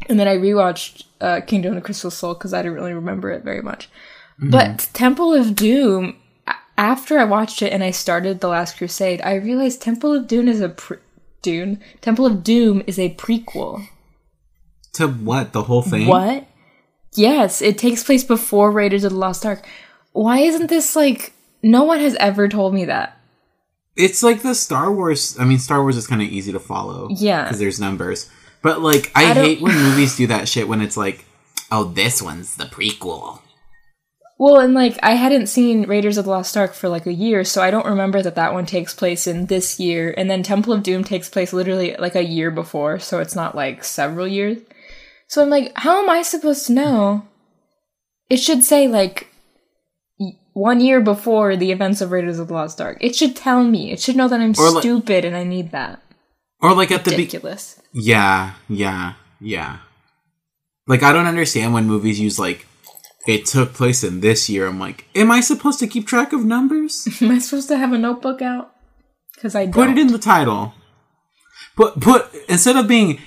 and 0.09 0.19
then 0.19 0.27
I 0.27 0.35
rewatched 0.35 1.03
uh, 1.21 1.41
Kingdom 1.41 1.73
of 1.73 1.75
the 1.75 1.85
Crystal 1.85 2.11
Soul 2.11 2.33
because 2.33 2.53
I 2.53 2.61
didn't 2.61 2.75
really 2.75 2.93
remember 2.93 3.31
it 3.31 3.43
very 3.43 3.61
much. 3.61 3.89
But 4.37 4.89
Temple 4.93 5.33
of 5.33 5.55
Doom, 5.55 6.17
after 6.77 7.17
I 7.17 7.23
watched 7.23 7.61
it 7.61 7.71
and 7.71 7.83
I 7.83 7.91
started 7.91 8.41
The 8.41 8.49
Last 8.49 8.77
Crusade, 8.77 9.21
I 9.21 9.35
realized 9.35 9.81
Temple 9.81 10.13
of 10.13 10.27
Doom 10.27 10.47
is 10.49 10.59
a 10.59 10.69
pre- 10.69 10.97
Dune. 11.41 11.79
Temple 12.01 12.25
of 12.25 12.43
Doom 12.43 12.83
is 12.85 12.99
a 12.99 13.13
prequel. 13.15 13.87
To 14.93 15.07
what? 15.07 15.53
The 15.53 15.63
whole 15.63 15.83
thing? 15.83 16.07
What? 16.07 16.47
Yes, 17.13 17.61
it 17.61 17.77
takes 17.77 18.03
place 18.03 18.23
before 18.23 18.71
Raiders 18.71 19.03
of 19.05 19.13
the 19.13 19.17
Lost 19.17 19.45
Ark. 19.45 19.65
Why 20.15 20.39
isn't 20.39 20.67
this 20.67 20.95
like 20.95 21.34
no 21.62 21.84
one 21.84 22.00
has 22.00 22.15
ever 22.15 22.48
told 22.48 22.74
me 22.74 22.86
that? 22.86 23.17
It's 23.98 24.24
like 24.24 24.41
the 24.41 24.55
Star 24.55 24.91
Wars. 24.91 25.38
I 25.38 25.45
mean, 25.45 25.60
Star 25.60 25.81
Wars 25.81 25.98
is 25.98 26.07
kind 26.07 26.22
of 26.22 26.29
easy 26.29 26.51
to 26.53 26.60
follow. 26.60 27.10
Yeah. 27.12 27.43
Because 27.43 27.60
there's 27.60 27.79
numbers. 27.79 28.29
But, 28.62 28.81
like, 28.81 29.12
I, 29.13 29.31
I 29.31 29.34
hate 29.34 29.62
when 29.62 29.75
movies 29.84 30.17
do 30.17 30.27
that 30.27 30.48
shit 30.48 30.67
when 30.67 30.81
it's 30.81 30.98
like, 30.98 31.25
oh, 31.72 31.86
this 31.86 32.22
one's 32.22 32.55
the 32.55 32.65
prequel. 32.65 33.41
Well, 34.38 34.60
and 34.60 34.74
like 34.74 34.98
I 35.01 35.13
hadn't 35.13 35.48
seen 35.48 35.88
Raiders 35.88 36.17
of 36.17 36.25
the 36.25 36.31
Lost 36.31 36.57
Ark 36.57 36.74
for 36.74 36.89
like 36.89 37.05
a 37.05 37.13
year, 37.13 37.45
so 37.45 37.62
I 37.62 37.72
don't 37.72 37.86
remember 37.86 38.22
that 38.22 38.36
that 38.36 38.53
one 38.53 38.65
takes 38.65 38.93
place 38.93 39.27
in 39.27 39.45
this 39.45 39.79
year, 39.79 40.13
and 40.17 40.29
then 40.29 40.43
Temple 40.43 40.74
of 40.74 40.84
Doom 40.84 41.05
takes 41.05 41.29
place 41.29 41.53
literally 41.53 41.95
like 41.98 42.15
a 42.15 42.25
year 42.25 42.51
before, 42.51 43.00
so 43.00 43.19
it's 43.19 43.36
not 43.36 43.55
like 43.55 43.86
several 43.86 44.27
years. 44.27 44.57
So 45.27 45.41
I'm 45.41 45.50
like, 45.50 45.72
how 45.77 46.03
am 46.03 46.10
I 46.10 46.22
supposed 46.22 46.67
to 46.67 46.74
know? 46.74 47.25
It 48.29 48.38
should 48.38 48.65
say 48.65 48.89
like 48.89 49.31
one 50.55 50.79
year 50.79 51.01
before 51.01 51.57
the 51.57 51.71
events 51.74 52.00
of 52.00 52.12
Raiders 52.12 52.39
of 52.39 52.47
the 52.47 52.53
Lost 52.53 52.79
Ark. 52.79 52.97
It 53.01 53.13
should 53.13 53.35
tell 53.35 53.62
me. 53.63 53.91
It 53.91 54.00
should 54.00 54.15
know 54.15 54.29
that 54.29 54.39
I'm 54.39 54.53
like- 54.53 54.81
stupid 54.81 55.25
and 55.25 55.35
I 55.35 55.43
need 55.43 55.71
that. 55.71 56.01
Or, 56.62 56.74
like, 56.74 56.91
at 56.91 57.03
the 57.03 57.12
be- 57.12 57.17
Ridiculous. 57.17 57.79
Yeah, 57.91 58.53
yeah, 58.69 59.13
yeah. 59.41 59.79
Like, 60.88 61.03
I 61.03 61.12
don't 61.12 61.25
understand 61.27 61.74
when 61.74 61.85
movies 61.85 62.21
use, 62.21 62.39
like, 62.39 62.65
it 63.27 63.45
took 63.45 63.74
place 63.74 64.01
in 64.01 64.21
this 64.21 64.50
year. 64.50 64.65
I'm 64.65 64.79
like, 64.79 65.05
am 65.13 65.29
I 65.29 65.41
supposed 65.41 65.79
to 65.79 65.88
keep 65.88 66.07
track 66.07 66.31
of 66.31 66.45
numbers? 66.45 67.05
Am 67.21 67.31
I 67.31 67.39
supposed 67.39 67.67
to 67.69 67.77
have 67.77 67.91
a 67.91 67.97
notebook 67.97 68.41
out? 68.41 68.71
Because 69.33 69.55
I 69.55 69.65
don't. 69.65 69.74
Put 69.74 69.89
it 69.89 69.97
in 69.97 70.07
the 70.07 70.19
title. 70.19 70.74
Put 71.75 72.00
put 72.00 72.33
instead 72.47 72.77
of 72.77 72.88
being 72.88 73.19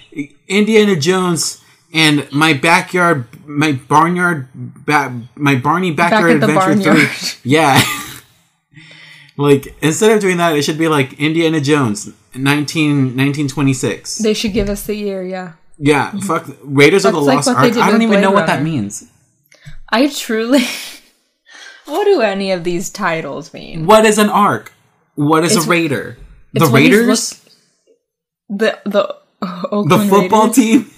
Indiana 0.49 0.97
Jones 0.97 1.63
and 1.93 2.31
my 2.33 2.53
backyard, 2.53 3.27
my 3.47 3.73
barnyard, 3.73 4.49
ba- 4.55 5.23
my 5.37 5.55
Barney 5.57 5.91
backyard 5.93 6.41
the 6.43 6.47
adventure 6.47 6.75
barnyard. 6.91 7.09
three. 7.09 7.41
Yeah. 7.51 7.83
like 9.37 9.75
instead 9.83 10.13
of 10.13 10.21
doing 10.21 10.37
that, 10.37 10.57
it 10.57 10.63
should 10.63 10.79
be 10.79 10.89
like 10.89 11.15
Indiana 11.15 11.61
Jones, 11.61 12.13
19, 12.35 13.17
1926. 13.17 14.19
They 14.19 14.35
should 14.35 14.53
give 14.53 14.69
us 14.69 14.83
the 14.87 14.95
year, 14.95 15.23
yeah. 15.23 15.53
yeah, 15.79 16.09
mm-hmm. 16.09 16.19
fuck 16.21 16.47
Raiders 16.63 17.05
of 17.05 17.13
the 17.15 17.21
like 17.21 17.37
Lost 17.37 17.49
Ark. 17.49 17.59
I 17.59 17.91
don't 17.91 18.03
even 18.03 18.21
know 18.21 18.31
Blade 18.31 18.35
what 18.41 18.47
that 18.47 18.63
means. 18.63 19.05
I 19.89 20.09
truly. 20.09 20.65
what 21.87 22.05
do 22.05 22.21
any 22.21 22.51
of 22.51 22.65
these 22.65 22.91
titles 22.91 23.55
mean? 23.55 23.87
What 23.87 24.05
is 24.05 24.19
an 24.19 24.29
arc? 24.29 24.73
What 25.15 25.45
is 25.45 25.53
It's- 25.53 25.67
a 25.67 25.71
raider? 25.71 26.19
The 26.55 26.67
Raiders, 26.67 27.45
The 28.49 28.79
the 28.85 29.15
oh, 29.43 29.85
the 29.87 29.95
Oakland 29.95 30.11
football 30.11 30.47
Raiders? 30.49 30.57
team. 30.57 30.91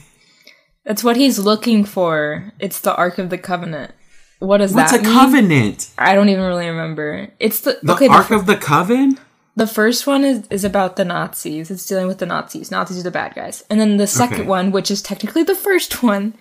That's 0.91 1.05
what 1.05 1.15
he's 1.17 1.39
looking 1.39 1.85
for. 1.85 2.53
It's 2.59 2.81
the 2.81 2.93
Ark 2.97 3.19
of 3.19 3.31
the 3.31 3.39
Covenant. 3.39 3.93
What 4.41 4.59
does 4.59 4.75
What's 4.75 4.91
that 4.91 5.03
What's 5.03 5.07
a 5.07 5.09
mean? 5.09 5.19
covenant? 5.21 5.91
I 5.97 6.17
don't 6.17 6.29
even 6.31 6.43
really 6.45 6.67
remember. 6.67 7.29
It's 7.39 7.61
the, 7.61 7.79
The 7.81 7.93
okay. 7.93 8.09
The, 8.09 8.15
Ark 8.15 8.27
fir- 8.27 8.35
of 8.35 8.47
the 8.47 8.57
Coven. 8.57 9.17
the 9.55 9.69
first 9.69 10.05
one 10.09 10.25
is 10.25 10.49
is 10.51 10.65
about 10.65 10.97
the 10.97 11.05
Nazis. 11.05 11.71
It's 11.71 11.87
dealing 11.87 12.09
with 12.09 12.19
the 12.19 12.27
Nazis. 12.27 12.73
Nazis 12.73 12.99
are 12.99 13.03
the 13.05 13.13
bad 13.13 13.37
guys. 13.37 13.63
And 13.71 13.79
then 13.79 13.99
the 13.99 14.09
second 14.09 14.41
Okay. 14.41 14.49
one, 14.49 14.73
which 14.73 14.91
is 14.91 15.01
technically 15.01 15.45
the 15.45 15.55
first 15.55 16.03
one, 16.03 16.35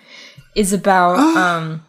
is 0.55 0.73
about 0.73 1.19
um. 1.37 1.85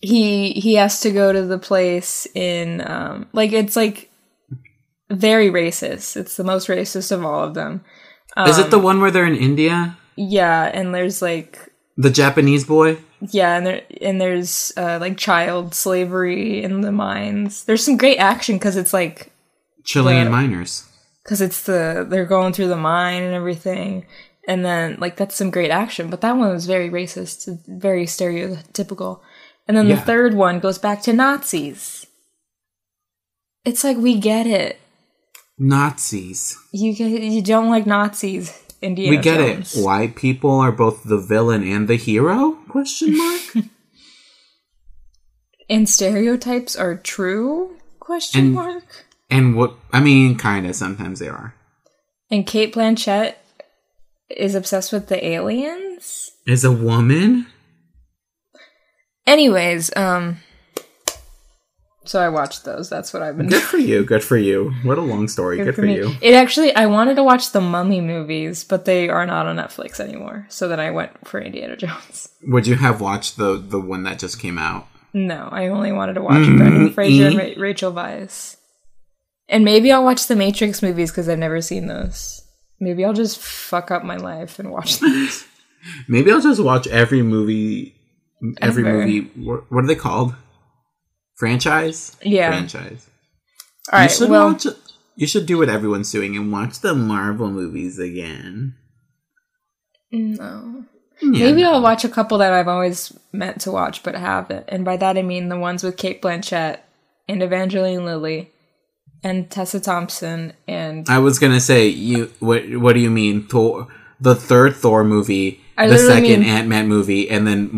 He 0.00 0.52
he 0.54 0.74
has 0.74 1.00
to 1.02 1.10
go 1.12 1.32
to 1.32 1.42
the 1.42 1.58
place 1.58 2.26
in 2.34 2.82
um 2.84 3.26
like 3.32 3.52
it's 3.52 3.76
like 3.76 4.10
very 5.08 5.50
racist. 5.50 6.16
It's 6.16 6.36
the 6.36 6.42
most 6.44 6.66
racist 6.66 7.12
of 7.12 7.24
all 7.24 7.44
of 7.44 7.54
them. 7.54 7.84
Is 8.46 8.58
Um, 8.58 8.64
it 8.64 8.70
the 8.70 8.78
one 8.80 9.00
where 9.00 9.12
they're 9.12 9.26
in 9.26 9.36
India? 9.36 9.96
Yeah, 10.20 10.64
and 10.74 10.92
there's 10.94 11.22
like 11.22 11.70
The 11.96 12.10
Japanese 12.10 12.64
boy? 12.64 12.98
yeah, 13.20 13.56
and 13.56 13.64
there 13.66 13.82
and 14.00 14.20
there's 14.20 14.72
uh, 14.76 14.98
like 15.00 15.16
child 15.16 15.74
slavery 15.74 16.62
in 16.62 16.80
the 16.80 16.90
mines. 16.92 17.64
There's 17.64 17.84
some 17.84 17.96
great 17.96 18.18
action 18.18 18.56
because 18.56 18.76
it's 18.76 18.92
like 18.92 19.30
Chilean 19.84 20.24
The- 20.24 20.30
miners. 20.30 20.84
because 21.22 21.40
it's 21.40 21.62
the 21.62 22.04
they're 22.08 22.26
going 22.26 22.52
through 22.52 22.68
the 22.68 22.76
mine 22.76 23.22
and 23.22 23.34
everything, 23.34 24.06
and 24.48 24.64
then 24.64 24.96
like 24.98 25.16
that's 25.16 25.36
some 25.36 25.50
great 25.50 25.70
action. 25.70 26.10
But 26.10 26.20
that 26.22 26.36
one 26.36 26.50
was 26.52 26.66
very 26.66 26.90
racist, 26.90 27.48
very 27.68 28.06
stereotypical. 28.06 29.20
And 29.68 29.76
then 29.76 29.86
Yeah. 29.86 29.96
the 29.96 30.02
third 30.02 30.34
one 30.34 30.58
goes 30.60 30.78
back 30.78 31.02
to 31.02 31.12
Nazis. 31.12 32.06
It's 33.64 33.84
like 33.84 33.98
we 33.98 34.18
get 34.18 34.46
it. 34.46 34.80
Nazis. 35.58 36.56
You 36.72 36.92
you 36.92 37.42
don't 37.42 37.70
like 37.70 37.86
Nazis. 37.86 38.52
Indiana 38.80 39.16
we 39.16 39.22
get 39.22 39.38
Jones. 39.38 39.76
it. 39.76 39.84
White 39.84 40.14
people 40.16 40.50
are 40.60 40.72
both 40.72 41.04
the 41.04 41.18
villain 41.18 41.62
and 41.64 41.88
the 41.88 41.96
hero? 41.96 42.52
Question 42.68 43.16
mark? 43.16 43.40
And 45.70 45.86
stereotypes 45.88 46.76
are 46.76 46.96
true? 46.96 47.76
Question 48.00 48.40
And- 48.46 48.54
mark. 48.54 49.04
and 49.28 49.54
what 49.54 49.74
I 49.92 50.00
mean, 50.00 50.38
kinda 50.38 50.72
sometimes 50.72 51.18
they 51.18 51.28
are. 51.28 51.54
And 52.30 52.46
Cate 52.46 52.74
Blanchett 52.74 53.34
is 54.34 54.54
obsessed 54.54 54.92
with 54.92 55.08
the 55.08 55.22
aliens. 55.24 56.30
Is 56.46 56.64
a 56.64 56.72
woman? 56.72 57.46
Anyways, 59.26 59.94
um 59.96 60.38
so 62.08 62.20
I 62.20 62.30
watched 62.30 62.64
those. 62.64 62.88
That's 62.88 63.12
what 63.12 63.22
I've 63.22 63.36
been 63.36 63.48
Good 63.48 63.58
doing. 63.58 63.66
for 63.66 63.76
you, 63.76 64.04
good 64.04 64.24
for 64.24 64.38
you. 64.38 64.72
What 64.82 64.96
a 64.96 65.02
long 65.02 65.28
story. 65.28 65.58
Good, 65.58 65.74
for, 65.74 65.82
me. 65.82 65.96
you. 65.96 66.14
It 66.22 66.34
actually 66.34 66.74
I 66.74 66.86
wanted 66.86 67.16
to 67.16 67.22
watch 67.22 67.52
the 67.52 67.60
Mummy 67.60 68.00
movies, 68.00 68.64
but 68.64 68.86
they 68.86 69.08
are 69.08 69.26
not 69.26 69.46
on 69.46 69.56
Netflix 69.56 70.00
anymore. 70.00 70.46
So 70.48 70.68
then 70.68 70.80
I 70.80 70.90
went 70.90 71.28
for 71.28 71.38
Indiana 71.40 71.76
Jones. 71.76 72.30
Would 72.42 72.66
you 72.66 72.76
have 72.76 73.00
watched 73.00 73.36
the 73.36 73.58
the 73.58 73.80
one 73.80 74.04
that 74.04 74.18
just 74.18 74.40
came 74.40 74.58
out? 74.58 74.86
No, 75.12 75.48
I 75.52 75.68
only 75.68 75.92
wanted 75.92 76.14
to 76.14 76.22
watch 76.22 76.44
Brendan 76.44 76.86
mm-hmm. 76.86 76.94
Fraser 76.94 77.26
and 77.26 77.36
mm-hmm. 77.36 77.60
Ra- 77.60 77.62
Rachel 77.62 77.92
Weisz. 77.92 78.56
And 79.48 79.64
maybe 79.64 79.92
I'll 79.92 80.04
watch 80.04 80.26
the 80.26 80.36
Matrix 80.36 80.82
movies 80.82 81.10
because 81.10 81.28
I've 81.28 81.38
never 81.38 81.60
seen 81.60 81.86
those. 81.86 82.42
Maybe 82.80 83.04
I'll 83.04 83.14
just 83.14 83.38
fuck 83.38 83.90
up 83.90 84.04
my 84.04 84.16
life 84.16 84.58
and 84.58 84.70
watch 84.70 84.98
them. 85.00 85.28
Maybe 86.06 86.30
I'll 86.30 86.40
just 86.40 86.62
watch 86.62 86.86
every 86.86 87.22
movie 87.22 87.94
every 88.60 88.86
Ever. 88.86 88.98
movie 88.98 89.20
what, 89.36 89.70
what 89.70 89.84
are 89.84 89.86
they 89.86 89.94
called? 89.96 90.34
Franchise? 91.38 92.16
Yeah. 92.22 92.50
Franchise. 92.50 93.08
All 93.92 94.02
you 94.02 94.08
should 94.08 94.30
Well, 94.30 94.48
watch 94.52 94.66
you 95.16 95.26
should 95.26 95.46
do 95.46 95.58
what 95.58 95.68
everyone's 95.68 96.12
doing 96.12 96.36
and 96.36 96.52
watch 96.52 96.80
the 96.80 96.94
Marvel 96.94 97.50
movies 97.50 97.98
again. 97.98 98.74
no. 100.12 100.84
Yeah. 101.20 101.46
Maybe 101.46 101.64
I'll 101.64 101.82
watch 101.82 102.04
a 102.04 102.08
couple 102.08 102.38
that 102.38 102.52
I've 102.52 102.68
always 102.68 103.12
meant 103.32 103.60
to 103.62 103.72
watch 103.72 104.04
but 104.04 104.14
haven't. 104.14 104.66
And 104.68 104.84
by 104.84 104.96
that 104.98 105.18
I 105.18 105.22
mean 105.22 105.48
the 105.48 105.58
ones 105.58 105.82
with 105.82 105.96
Cate 105.96 106.22
Blanchett 106.22 106.78
and 107.28 107.42
Evangeline 107.42 108.04
Lilly 108.04 108.52
and 109.24 109.50
Tessa 109.50 109.80
Thompson 109.80 110.52
and 110.68 111.08
I 111.10 111.18
was 111.18 111.40
gonna 111.40 111.58
say 111.60 111.88
you. 111.88 112.30
What 112.38 112.62
What 112.76 112.92
do 112.92 113.00
you 113.00 113.10
mean? 113.10 113.48
Thor, 113.48 113.88
the 114.20 114.36
third 114.36 114.76
Thor 114.76 115.02
movie, 115.02 115.60
I 115.76 115.88
the 115.88 115.98
second 115.98 116.44
Ant 116.44 116.68
Man 116.68 116.86
movie, 116.86 117.28
and 117.28 117.44
then 117.46 117.68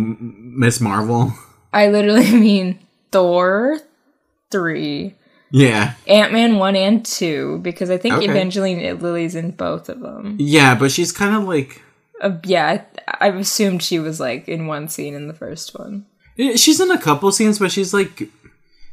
Miss 0.58 0.78
Marvel. 0.80 1.32
I 1.72 1.88
literally 1.88 2.30
mean 2.36 2.78
Thor 3.12 3.78
3, 4.50 5.14
Yeah, 5.50 5.94
Ant 6.06 6.32
Man 6.32 6.56
1 6.56 6.76
and 6.76 7.04
2, 7.04 7.58
because 7.62 7.90
I 7.90 7.96
think 7.98 8.14
Okay. 8.16 8.26
Evangeline 8.30 8.98
Lilly's 9.00 9.34
in 9.34 9.50
both 9.52 9.88
of 9.88 10.00
them. 10.00 10.36
yeah, 10.38 10.74
but 10.74 10.90
she's 10.92 11.12
kind 11.12 11.34
of 11.36 11.44
like 11.44 11.82
Uh, 12.20 12.36
yeah, 12.44 12.82
I, 13.08 13.26
I've 13.28 13.36
assumed 13.36 13.82
she 13.82 13.98
was 13.98 14.20
like 14.20 14.48
in 14.48 14.66
one 14.66 14.88
scene 14.88 15.14
in 15.14 15.26
the 15.28 15.34
first 15.34 15.78
one. 15.78 16.06
she's 16.56 16.80
in 16.80 16.90
a 16.90 16.98
couple 16.98 17.30
scenes, 17.32 17.58
but 17.58 17.70
she's 17.72 17.92
like 17.94 18.28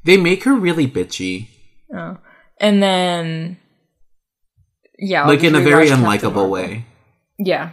they 0.03 0.17
make 0.17 0.43
her 0.45 0.53
really 0.55 0.87
bitchy, 0.87 1.47
Oh. 1.93 2.17
And 2.59 2.81
then. 2.81 3.57
Yeah, 4.99 5.21
I'll 5.23 5.27
like 5.29 5.43
in 5.43 5.53
a 5.55 5.59
very 5.61 5.87
unlikable 5.89 6.49
way. 6.49 6.85
Yeah. 7.37 7.71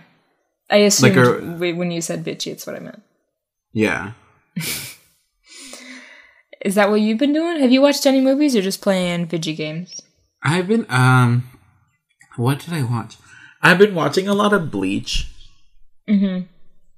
I 0.70 0.76
assumed 0.78 1.14
her- 1.16 1.40
when 1.58 1.90
you 1.90 2.00
said 2.02 2.22
bitchy, 2.24 2.52
it's 2.52 2.66
what 2.66 2.76
I 2.76 2.80
meant. 2.80 3.02
Yeah, 3.72 4.12
Is 6.64 6.74
that 6.76 6.90
what 6.90 7.00
you've 7.00 7.18
been 7.18 7.32
doing? 7.34 7.60
Have 7.60 7.70
you 7.70 7.82
watched 7.82 8.06
any 8.06 8.20
movies 8.20 8.56
or 8.56 8.62
just 8.62 8.80
playing 8.80 9.26
video 9.26 9.54
games? 9.54 10.00
I've 10.42 10.66
been 10.66 10.86
um, 10.88 11.48
what 12.36 12.58
did 12.60 12.72
I 12.72 12.82
watch? 12.82 13.16
I've 13.62 13.78
been 13.78 13.94
watching 13.94 14.26
a 14.28 14.34
lot 14.34 14.52
of 14.52 14.70
Bleach. 14.70 15.30
Mm-hmm. 16.08 16.44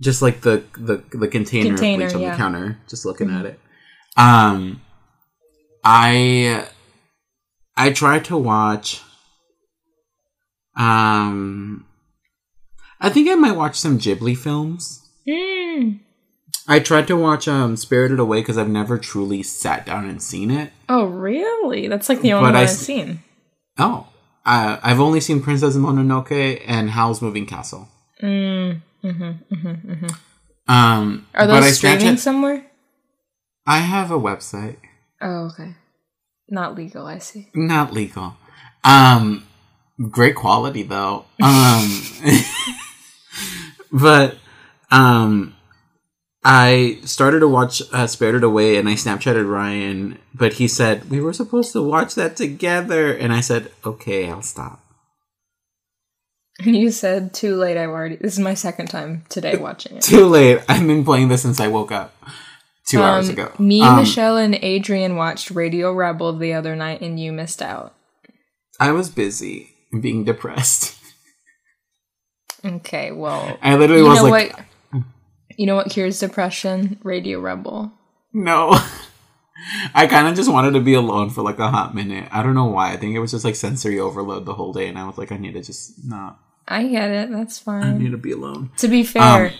just 0.00 0.20
like 0.20 0.40
the 0.40 0.64
the 0.76 0.96
the 1.16 1.28
container, 1.28 1.68
Container, 1.68 2.06
of 2.06 2.12
bleach 2.12 2.16
on 2.16 2.22
yeah. 2.22 2.30
the 2.32 2.36
counter, 2.36 2.78
just 2.88 3.04
looking 3.04 3.30
at 3.30 3.46
it. 3.46 3.60
Um, 4.16 4.80
I 5.84 6.66
I 7.76 7.90
try 7.90 8.18
to 8.18 8.36
watch. 8.36 9.00
Um, 10.76 11.86
I 13.00 13.10
think 13.10 13.28
I 13.28 13.36
might 13.36 13.52
watch 13.56 13.76
some 13.78 13.98
Ghibli 13.98 14.36
films. 14.36 15.08
Mm. 15.28 16.00
I 16.68 16.80
tried 16.80 17.06
to 17.08 17.16
watch 17.16 17.46
um 17.48 17.76
Spirited 17.76 18.18
Away 18.18 18.40
because 18.40 18.58
I've 18.58 18.68
never 18.68 18.98
truly 18.98 19.42
sat 19.42 19.86
down 19.86 20.08
and 20.08 20.22
seen 20.22 20.50
it. 20.50 20.72
Oh, 20.88 21.04
really? 21.04 21.88
That's 21.88 22.08
like 22.08 22.20
the 22.22 22.32
only 22.32 22.48
But 22.48 22.54
one 22.54 22.56
I 22.56 22.62
I've 22.62 22.70
seen. 22.70 23.22
Oh, 23.78 24.08
uh, 24.44 24.78
I've 24.82 25.00
only 25.00 25.20
seen 25.20 25.42
Princess 25.42 25.76
Mononoke 25.76 26.62
and 26.66 26.90
Howl's 26.90 27.20
Moving 27.20 27.46
Castle. 27.46 27.88
Mm, 28.22 28.80
mm-hmm, 29.04 29.22
mm-hmm, 29.22 29.90
mm-hmm. 29.92 30.06
Um, 30.72 31.26
Are 31.34 31.46
but 31.46 31.60
those 31.60 31.76
streaming 31.76 32.16
somewhere? 32.16 32.64
I 33.66 33.78
have 33.78 34.10
a 34.10 34.18
website, 34.18 34.76
Oh, 35.20 35.46
okay. 35.52 35.74
Not 36.48 36.74
legal, 36.76 37.06
I 37.06 37.18
see. 37.18 37.48
not 37.54 37.92
legal. 37.92 38.36
Um, 38.84 39.44
great 40.10 40.36
quality 40.36 40.84
though. 40.84 41.24
Um, 41.42 42.02
but 43.92 44.36
um, 44.92 45.55
I 46.48 46.98
started 47.04 47.40
to 47.40 47.48
watch 47.48 47.82
uh, 47.92 48.06
Spirited 48.06 48.44
Away, 48.44 48.76
and 48.76 48.88
I 48.88 48.92
Snapchatted 48.92 49.50
Ryan, 49.50 50.16
but 50.32 50.54
he 50.54 50.68
said 50.68 51.10
we 51.10 51.20
were 51.20 51.32
supposed 51.32 51.72
to 51.72 51.82
watch 51.82 52.14
that 52.14 52.36
together, 52.36 53.12
and 53.12 53.32
I 53.32 53.40
said, 53.40 53.72
okay, 53.84 54.30
I'll 54.30 54.42
stop. 54.42 54.80
You 56.60 56.92
said 56.92 57.34
too 57.34 57.56
late. 57.56 57.76
I've 57.76 57.90
already. 57.90 58.14
This 58.14 58.34
is 58.34 58.38
my 58.38 58.54
second 58.54 58.86
time 58.86 59.24
today 59.28 59.56
watching 59.60 59.96
it. 59.96 60.02
Too 60.04 60.24
late. 60.26 60.60
I've 60.68 60.86
been 60.86 61.04
playing 61.04 61.28
this 61.28 61.42
since 61.42 61.58
I 61.58 61.66
woke 61.66 61.90
up 61.90 62.14
two 62.88 63.02
hours 63.02 63.28
Um, 63.28 63.32
ago. 63.32 63.52
Me, 63.58 63.82
Um, 63.82 63.96
Michelle, 63.96 64.36
and 64.36 64.54
Adrian 64.62 65.16
watched 65.16 65.50
Radio 65.50 65.92
Rebel 65.92 66.32
the 66.32 66.54
other 66.54 66.76
night, 66.76 67.00
and 67.00 67.18
you 67.18 67.32
missed 67.32 67.60
out. 67.60 67.92
I 68.78 68.92
was 68.92 69.10
busy 69.10 69.74
being 70.00 70.22
depressed. 70.24 70.92
Okay, 72.64 73.12
well, 73.12 73.56
I 73.62 73.76
literally 73.76 74.02
was 74.02 74.22
like, 74.22 74.56
what? 74.56 74.65
You 75.56 75.66
know 75.66 75.74
what 75.76 75.90
cures 75.90 76.18
depression? 76.20 76.98
Radio 77.02 77.40
Rebel. 77.40 77.92
no. 78.32 78.78
I 79.94 80.06
kind 80.06 80.28
of 80.28 80.34
just 80.36 80.52
wanted 80.52 80.72
to 80.72 80.80
be 80.80 80.92
alone 80.92 81.30
for 81.30 81.40
like 81.42 81.58
a 81.58 81.70
hot 81.70 81.94
minute. 81.94 82.28
I 82.30 82.42
don't 82.42 82.54
know 82.54 82.66
why. 82.66 82.92
I 82.92 82.98
think 82.98 83.16
it 83.16 83.20
was 83.20 83.30
just 83.30 83.44
like 83.44 83.54
sensory 83.56 83.98
overload 83.98 84.44
the 84.44 84.52
whole 84.52 84.72
day, 84.74 84.86
and 84.86 84.98
I 84.98 85.06
was 85.06 85.16
like, 85.16 85.32
I 85.32 85.38
need 85.38 85.54
to 85.54 85.62
just 85.62 86.04
not. 86.06 86.38
I 86.68 86.86
get 86.86 87.10
it. 87.10 87.30
That's 87.32 87.58
fine. 87.58 87.82
I 87.82 87.96
need 87.96 88.10
to 88.10 88.18
be 88.18 88.32
alone. 88.32 88.70
To 88.76 88.86
be 88.88 89.02
fair, 89.02 89.46
Um, 89.46 89.52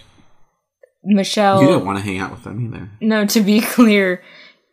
Michelle. 1.02 1.62
You 1.62 1.68
didn't 1.68 1.86
want 1.86 1.98
to 1.98 2.04
hang 2.04 2.18
out 2.18 2.30
with 2.30 2.44
them 2.44 2.62
either. 2.66 2.90
No, 3.00 3.24
to 3.24 3.40
be 3.40 3.60
clear, 3.62 4.22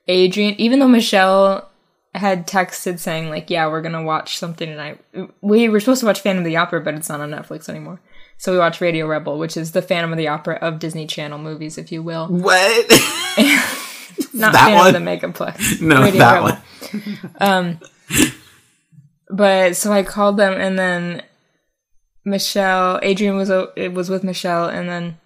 Adrian, 0.10 0.56
even 0.60 0.80
though 0.80 0.88
Michelle 0.90 1.70
had 2.14 2.46
texted 2.46 3.00
saying, 3.00 3.30
like, 3.30 3.50
yeah, 3.50 3.68
we're 3.70 3.82
going 3.82 3.94
to 3.94 4.02
watch 4.04 4.38
something 4.38 4.68
tonight, 4.68 5.00
we 5.42 5.70
were 5.70 5.80
supposed 5.80 6.02
to 6.02 6.06
watch 6.06 6.20
Phantom 6.20 6.44
of 6.44 6.46
the 6.46 6.58
Opera, 6.58 6.82
but 6.82 6.96
it's 6.96 7.08
not 7.10 7.22
on 7.22 7.32
Netflix 7.32 7.70
anymore. 7.70 8.02
So 8.38 8.52
we 8.52 8.58
watched 8.58 8.82
Radio 8.82 9.08
Rebel, 9.08 9.38
which 9.40 9.56
is 9.56 9.72
the 9.72 9.82
Phantom 9.82 10.12
of 10.12 10.18
the 10.18 10.28
Opera 10.28 10.56
of 10.56 10.80
Disney 10.80 11.08
Channel 11.08 11.40
movies, 11.40 11.78
if 11.78 11.92
you 11.92 12.04
will. 12.04 12.28
What? 12.28 12.90
Not 14.34 14.52
That 14.54 14.66
Phantom 14.66 14.78
one? 14.78 14.88
of 14.88 14.94
the 14.94 15.00
Megaplex. 15.00 15.82
no, 15.82 16.02
Radio 16.04 16.20
that 16.20 16.34
Rebel. 16.44 16.58
one. 17.00 17.32
Um, 17.40 17.80
but 19.30 19.76
so 19.76 19.92
I 19.92 20.04
called 20.04 20.38
them, 20.38 20.54
and 20.60 20.78
then 20.78 21.24
Michelle, 22.26 23.00
Adrian 23.02 23.36
was 23.38 23.50
it 23.76 23.94
was 23.94 24.10
with 24.10 24.24
Michelle, 24.24 24.68
and 24.70 24.88
then 24.90 25.18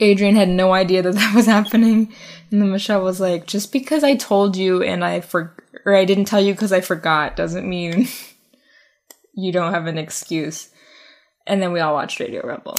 Adrian 0.00 0.36
had 0.36 0.48
no 0.48 0.72
idea 0.72 1.02
that 1.02 1.14
that 1.14 1.34
was 1.34 1.46
happening, 1.46 2.12
and 2.50 2.60
then 2.60 2.70
Michelle 2.70 3.02
was 3.02 3.20
like, 3.20 3.46
"Just 3.46 3.72
because 3.72 4.02
I 4.04 4.16
told 4.16 4.56
you 4.56 4.82
and 4.82 5.04
I 5.04 5.20
for 5.20 5.54
or 5.86 5.94
I 5.94 6.04
didn't 6.04 6.26
tell 6.26 6.40
you 6.40 6.52
because 6.52 6.72
I 6.72 6.80
forgot 6.80 7.36
doesn't 7.36 7.68
mean 7.68 8.08
you 9.34 9.52
don't 9.52 9.72
have 9.72 9.86
an 9.86 9.98
excuse." 9.98 10.68
And 11.46 11.62
then 11.62 11.72
we 11.72 11.80
all 11.80 11.94
watched 11.94 12.20
Radio 12.20 12.46
Rebel. 12.46 12.76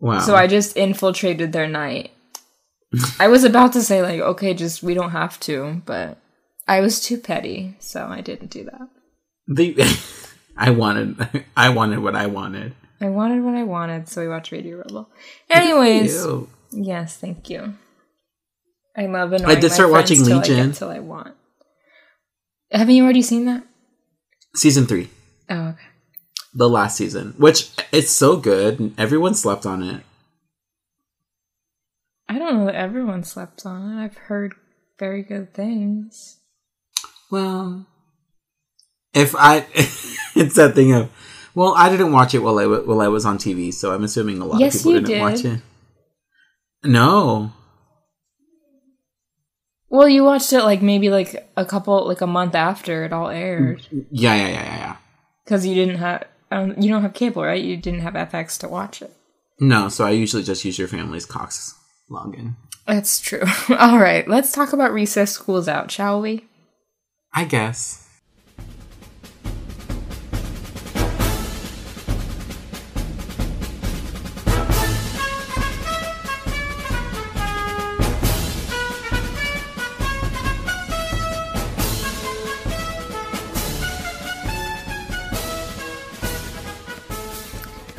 Wow. 0.00 0.20
So 0.20 0.34
I 0.34 0.46
just 0.46 0.76
infiltrated 0.76 1.52
their 1.52 1.68
night. 1.68 2.10
I 3.18 3.28
was 3.28 3.44
about 3.44 3.72
to 3.74 3.82
say 3.82 4.02
like, 4.02 4.20
okay, 4.20 4.54
just 4.54 4.82
we 4.82 4.94
don't 4.94 5.10
have 5.10 5.38
to, 5.40 5.80
but 5.86 6.18
I 6.68 6.80
was 6.80 7.00
too 7.00 7.18
petty, 7.18 7.76
so 7.78 8.06
I 8.06 8.20
didn't 8.20 8.50
do 8.50 8.64
that. 8.64 8.88
the, 9.46 9.74
I 10.56 10.70
wanted, 10.70 11.44
I 11.56 11.70
wanted 11.70 12.00
what 12.00 12.14
I 12.14 12.26
wanted. 12.26 12.74
I 13.00 13.08
wanted 13.08 13.42
what 13.42 13.54
I 13.54 13.62
wanted, 13.64 14.08
so 14.08 14.22
we 14.22 14.28
watched 14.28 14.52
Radio 14.52 14.78
Rebel. 14.78 15.08
Anyways, 15.50 16.14
Ew. 16.24 16.48
yes, 16.70 17.16
thank 17.16 17.48
you. 17.48 17.74
I 18.96 19.06
love 19.06 19.32
annoying 19.32 19.56
I 19.56 19.60
did 19.60 19.72
start 19.72 19.90
watching 19.90 20.22
till 20.22 20.38
Legion. 20.38 20.68
get 20.68 20.76
till 20.76 20.90
I 20.90 20.98
want. 20.98 21.34
Haven't 22.70 22.94
you 22.94 23.04
already 23.04 23.22
seen 23.22 23.46
that? 23.46 23.64
Season 24.54 24.86
three, 24.86 25.08
Oh, 25.48 25.68
okay. 25.68 25.78
The 26.54 26.68
last 26.68 26.96
season, 26.96 27.34
which 27.38 27.70
it's 27.92 28.10
so 28.10 28.36
good. 28.36 28.94
Everyone 28.98 29.34
slept 29.34 29.66
on 29.66 29.82
it. 29.82 30.02
I 32.28 32.38
don't 32.38 32.58
know 32.58 32.66
that 32.66 32.74
everyone 32.74 33.24
slept 33.24 33.66
on 33.66 33.98
it. 33.98 34.04
I've 34.04 34.16
heard 34.16 34.54
very 34.98 35.22
good 35.22 35.52
things. 35.54 36.38
Well, 37.30 37.86
if 39.14 39.34
I, 39.36 39.66
it's 40.34 40.54
that 40.56 40.74
thing 40.74 40.92
of, 40.92 41.10
well, 41.54 41.74
I 41.76 41.88
didn't 41.90 42.12
watch 42.12 42.34
it 42.34 42.38
while 42.38 42.58
I 42.58 42.66
while 42.66 43.00
I 43.02 43.08
was 43.08 43.26
on 43.26 43.36
TV, 43.38 43.72
so 43.72 43.92
I'm 43.92 44.04
assuming 44.04 44.40
a 44.40 44.46
lot 44.46 44.60
Yes, 44.60 44.76
of 44.76 44.80
people 44.80 44.92
didn't 44.92 45.08
did. 45.08 45.20
watch 45.20 45.44
it. 45.44 45.60
No, 46.84 47.52
Well, 49.88 50.08
you 50.08 50.24
watched 50.24 50.52
it 50.54 50.62
like 50.62 50.80
maybe 50.80 51.10
like 51.10 51.50
a 51.56 51.66
couple, 51.66 52.08
like 52.08 52.22
a 52.22 52.26
month 52.26 52.54
after 52.54 53.04
it 53.04 53.12
all 53.12 53.28
aired, 53.28 53.86
yeah, 54.10 54.34
yeah, 54.34 54.48
yeah, 54.48 54.48
yeah, 54.48 54.76
yeah. 54.78 54.96
because 55.44 55.66
you 55.66 55.74
didn't 55.74 55.96
have, 55.98 56.24
um, 56.52 56.74
you 56.80 56.90
don't 56.90 57.02
have 57.02 57.14
cable, 57.14 57.42
right? 57.42 57.62
You 57.62 57.76
didn't 57.76 58.00
have 58.00 58.14
FX 58.14 58.58
to 58.60 58.68
watch 58.68 59.02
it. 59.02 59.12
No, 59.58 59.88
so 59.88 60.04
I 60.04 60.10
usually 60.10 60.42
just 60.42 60.64
use 60.64 60.78
your 60.78 60.88
family's 60.88 61.26
Cox 61.26 61.74
login. 62.10 62.54
That's 62.86 63.20
true. 63.20 63.42
all 63.78 63.98
right, 63.98 64.26
let's 64.28 64.52
talk 64.52 64.72
about 64.72 64.92
recess 64.92 65.32
schools 65.32 65.68
out, 65.68 65.90
shall 65.90 66.20
we? 66.20 66.44
I 67.32 67.44
guess. 67.44 68.01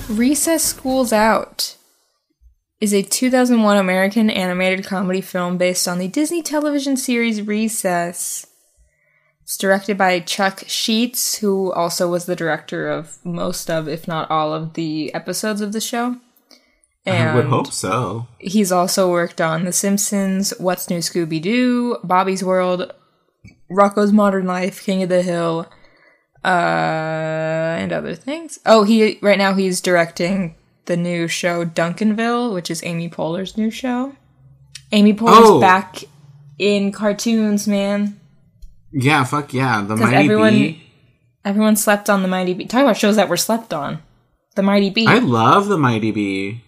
Recess 0.10 0.64
Schools 0.64 1.14
Out 1.14 1.78
is 2.82 2.94
a 2.94 3.02
2001 3.04 3.78
American 3.78 4.30
animated 4.30 4.86
comedy 4.86 5.22
film 5.22 5.58
based 5.58 5.88
on 5.88 5.98
the 5.98 6.10
Disney 6.10 6.42
television 6.42 6.98
series 6.98 7.42
Recess. 7.42 8.46
It's 9.44 9.58
directed 9.58 9.98
by 9.98 10.20
Chuck 10.20 10.60
Sheetz, 10.62 11.40
who 11.40 11.72
also 11.72 12.10
was 12.10 12.26
the 12.26 12.36
director 12.36 12.90
of 12.90 13.18
most 13.24 13.70
of, 13.70 13.88
if 13.88 14.06
not 14.06 14.30
all 14.30 14.54
of, 14.54 14.74
the 14.74 15.14
episodes 15.14 15.62
of 15.62 15.72
the 15.72 15.82
show. 15.82 16.18
And 17.06 17.30
I 17.30 17.36
would 17.36 17.46
hope 17.46 17.72
so. 17.72 18.28
He's 18.40 18.74
also 18.74 19.10
worked 19.10 19.40
on 19.40 19.64
The 19.64 19.72
Simpsons, 19.72 20.54
What's 20.58 20.90
New 20.90 21.00
Scooby 21.00 21.42
Doo, 21.42 21.98
Bobby's 22.04 22.44
World, 22.44 22.92
Rocko's 23.72 24.12
Modern 24.12 24.46
Life, 24.46 24.84
King 24.84 25.04
of 25.04 25.10
the 25.10 25.22
Hill, 25.22 25.70
uh, 26.44 26.48
and 27.80 27.92
other 27.92 28.16
things. 28.16 28.60
Oh, 28.66 28.84
he 28.84 29.20
right 29.22 29.38
now 29.38 29.54
he's 29.54 29.82
directing 29.82 30.56
the 30.86 30.98
new 30.98 31.28
show 31.28 31.66
Duncanville, 31.66 32.54
which 32.54 32.70
is 32.70 32.84
Amy 32.84 33.10
Poehler's 33.10 33.58
new 33.58 33.72
show. 33.72 34.16
Amy 34.92 35.14
Poehler's 35.14 35.50
Oh. 35.50 35.60
back 35.62 36.04
in 36.60 36.92
cartoons, 36.92 37.68
man. 37.68 38.20
Yeah, 38.92 39.24
fuck 39.24 39.54
yeah. 39.54 39.82
The 39.82 39.96
Mighty 39.96 40.16
everyone- 40.16 40.54
Bee. 40.54 40.80
Everyone 41.46 41.76
slept 41.76 42.10
on 42.10 42.22
the 42.22 42.28
Mighty 42.30 42.54
B. 42.54 42.66
Talk 42.66 42.84
about 42.84 42.96
shows 42.98 43.16
that 43.18 43.28
were 43.28 43.36
slept 43.38 43.74
on. 43.74 44.02
The 44.56 44.64
Mighty 44.64 44.90
B. 44.90 45.06
I 45.08 45.20
love 45.20 45.68
the 45.68 45.78
Mighty 45.78 46.12
B. 46.12 46.62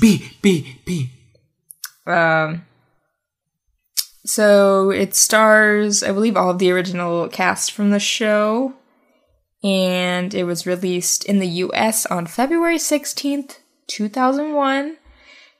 Bee, 0.00 0.30
bee, 0.42 0.78
bee. 0.84 1.10
Um, 2.06 2.64
so 4.24 4.90
it 4.90 5.14
stars, 5.14 6.02
I 6.02 6.12
believe, 6.12 6.36
all 6.36 6.50
of 6.50 6.58
the 6.58 6.70
original 6.70 7.28
cast 7.28 7.72
from 7.72 7.90
the 7.90 8.00
show, 8.00 8.72
and 9.64 10.32
it 10.34 10.44
was 10.44 10.66
released 10.66 11.24
in 11.24 11.38
the 11.40 11.48
U.S. 11.48 12.06
on 12.06 12.26
February 12.26 12.78
sixteenth, 12.78 13.58
two 13.88 14.08
thousand 14.08 14.52
one, 14.52 14.98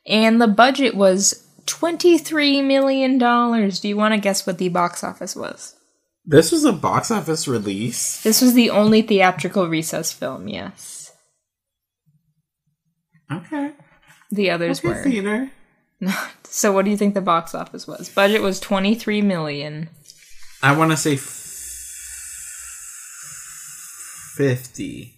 and 0.06 0.40
the 0.40 0.46
budget 0.46 0.94
was 0.94 1.44
twenty 1.66 2.18
three 2.18 2.60
million 2.62 3.18
dollars. 3.18 3.80
Do 3.80 3.88
you 3.88 3.96
want 3.96 4.14
to 4.14 4.20
guess 4.20 4.46
what 4.46 4.58
the 4.58 4.68
box 4.68 5.02
office 5.02 5.34
was? 5.34 5.74
This 6.26 6.52
was 6.52 6.64
a 6.64 6.72
box 6.72 7.10
office 7.10 7.48
release. 7.48 8.22
This 8.22 8.40
was 8.40 8.54
the 8.54 8.70
only 8.70 9.02
theatrical 9.02 9.68
recess 9.68 10.12
film. 10.12 10.48
Yes, 10.48 11.12
Okay. 13.32 13.72
the 14.30 14.50
others 14.50 14.78
Okay, 14.80 14.88
were 14.88 15.02
theater. 15.02 15.50
So, 16.48 16.70
what 16.70 16.84
do 16.84 16.90
you 16.92 16.96
think 16.96 17.14
the 17.14 17.20
box 17.20 17.52
office 17.52 17.84
was? 17.88 18.08
Budget 18.08 18.40
was 18.40 18.60
twenty 18.60 18.94
three 18.94 19.22
million. 19.22 19.88
I 20.62 20.76
want 20.76 20.92
to 20.92 20.96
say 20.96 21.16
50 24.36 25.14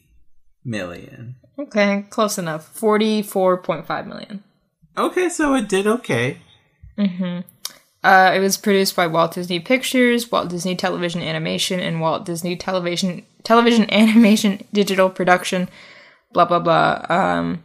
million. 0.65 1.37
Okay, 1.59 2.05
close 2.11 2.37
enough. 2.37 2.69
Forty-four 2.69 3.59
point 3.59 3.87
five 3.87 4.07
million. 4.07 4.45
Okay, 4.97 5.29
so 5.29 5.55
it 5.55 5.69
did 5.69 5.87
okay. 5.87 6.39
Uh, 8.05 8.33
it 8.35 8.41
was 8.41 8.57
produced 8.57 8.95
by 8.95 9.07
Walt 9.07 9.35
Disney 9.35 9.59
Pictures, 9.59 10.31
Walt 10.31 10.49
Disney 10.49 10.77
Television 10.77 11.23
Animation, 11.23 11.81
and 11.81 12.01
Walt 12.01 12.25
Disney 12.27 12.57
Television 12.57 13.25
Television 13.43 13.91
Animation 13.93 14.65
Digital 14.73 15.09
Production. 15.09 15.69
Blah 16.33 16.45
blah 16.45 16.61
blah. 16.61 17.07
Um, 17.09 17.63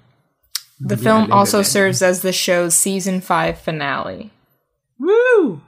the 0.79 0.97
film 0.97 1.31
also 1.31 1.61
serves 1.61 2.01
as 2.01 2.21
the 2.21 2.31
show's 2.31 2.75
season 2.75 3.21
five 3.21 3.59
finale. 3.59 4.31
Woo! 4.97 5.61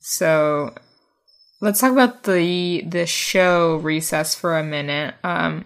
So 0.00 0.74
let's 1.62 1.80
talk 1.80 1.92
about 1.92 2.24
the 2.24 2.82
the 2.86 3.06
show 3.06 3.76
Recess 3.76 4.34
for 4.34 4.58
a 4.58 4.62
minute. 4.64 5.14
Um, 5.24 5.64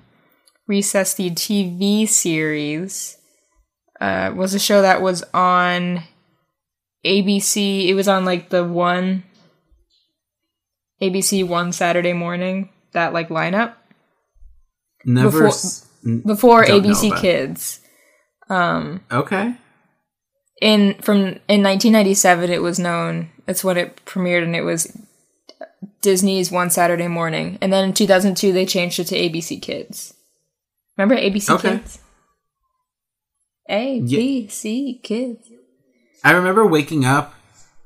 Recess, 0.69 1.15
the 1.15 1.31
TV 1.31 2.09
series, 2.09 3.19
uh, 4.01 4.33
was 4.37 4.55
a 4.55 4.59
show 4.61 4.83
that 4.83 5.03
was 5.03 5.25
on 5.35 6.03
ABC. 7.05 7.89
It 7.89 7.95
was 7.95 8.07
on 8.09 8.25
like 8.25 8.51
the 8.51 8.63
one 8.65 9.25
ABC 11.03 11.47
one 11.47 11.73
Saturday 11.73 12.13
morning 12.13 12.71
that 12.93 13.13
like 13.13 13.29
lineup 13.29 13.75
Never. 15.05 15.31
Before- 15.31 15.47
s- 15.49 15.87
before 16.25 16.65
ABC. 16.65 17.11
Kids. 17.21 17.81
Um, 18.49 19.01
Okay. 19.11 19.55
in 20.63 20.95
from 21.03 21.19
in 21.49 21.63
1997 21.63 22.49
it 22.51 22.63
was 22.63 22.79
known 22.79 23.29
that's 23.45 23.63
when 23.65 23.77
it 23.77 24.01
premiered 24.07 24.43
and 24.45 24.55
it 24.57 24.63
was 24.63 24.97
disney's 26.01 26.51
one 26.51 26.71
saturday 26.71 27.09
morning 27.09 27.59
and 27.61 27.73
then 27.73 27.85
in 27.85 27.93
2002 27.95 28.53
they 28.53 28.67
changed 28.67 28.99
it 28.99 29.05
to 29.05 29.17
abc 29.17 29.61
kids 29.63 30.15
remember 30.97 31.17
abc 31.21 31.49
Okay. 31.51 31.71
kids 31.79 31.99
abc 33.71 35.03
kids 35.03 35.49
I 36.25 36.33
remember 36.33 36.67
waking 36.67 37.05
up, 37.05 37.35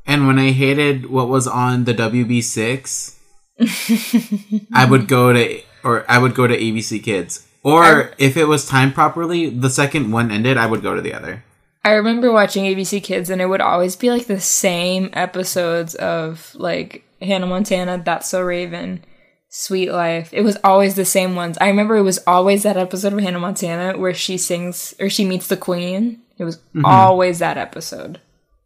and 0.06 0.26
when 0.26 0.38
I 0.38 0.52
hated 0.52 1.10
what 1.10 1.28
was 1.28 1.46
on 1.46 1.84
the 1.84 1.92
WB6, 1.92 3.16
I 4.72 4.86
would 4.86 5.08
go 5.08 5.34
to 5.34 5.60
or 5.84 6.06
I 6.10 6.16
would 6.16 6.34
go 6.34 6.46
to 6.46 6.56
ABC 6.56 7.02
Kids. 7.02 7.46
Or 7.62 7.84
I- 7.84 8.08
if 8.16 8.38
it 8.38 8.46
was 8.46 8.66
timed 8.66 8.94
properly, 8.94 9.50
the 9.50 9.68
second 9.68 10.10
one 10.10 10.30
ended, 10.30 10.56
I 10.56 10.64
would 10.64 10.80
go 10.80 10.94
to 10.94 11.02
the 11.02 11.12
other. 11.12 11.44
i 11.84 11.90
remember 11.92 12.32
watching 12.32 12.64
abc 12.64 13.02
kids 13.02 13.28
and 13.28 13.42
it 13.42 13.46
would 13.46 13.60
always 13.60 13.94
be 13.96 14.08
like 14.10 14.26
the 14.26 14.40
same 14.40 15.10
episodes 15.12 15.94
of 15.96 16.54
like 16.54 17.04
hannah 17.20 17.46
montana 17.46 18.02
that's 18.04 18.28
so 18.28 18.40
raven 18.40 19.04
sweet 19.50 19.90
life. 19.90 20.32
It 20.32 20.42
was 20.42 20.56
always 20.62 20.94
the 20.94 21.04
same 21.04 21.34
ones. 21.34 21.58
I 21.60 21.66
remember 21.68 21.96
it 21.96 22.02
was 22.02 22.20
always 22.26 22.62
that 22.62 22.76
episode 22.76 23.12
of 23.12 23.18
hannah 23.18 23.40
montana 23.40 23.98
where 23.98 24.14
she 24.14 24.38
sings 24.38 24.94
or 25.00 25.10
she 25.10 25.24
meets 25.24 25.48
the 25.48 25.56
queen. 25.56 26.20
It 26.38 26.44
was 26.44 26.58
always 26.84 27.40
that 27.40 27.58
episode. 27.58 28.20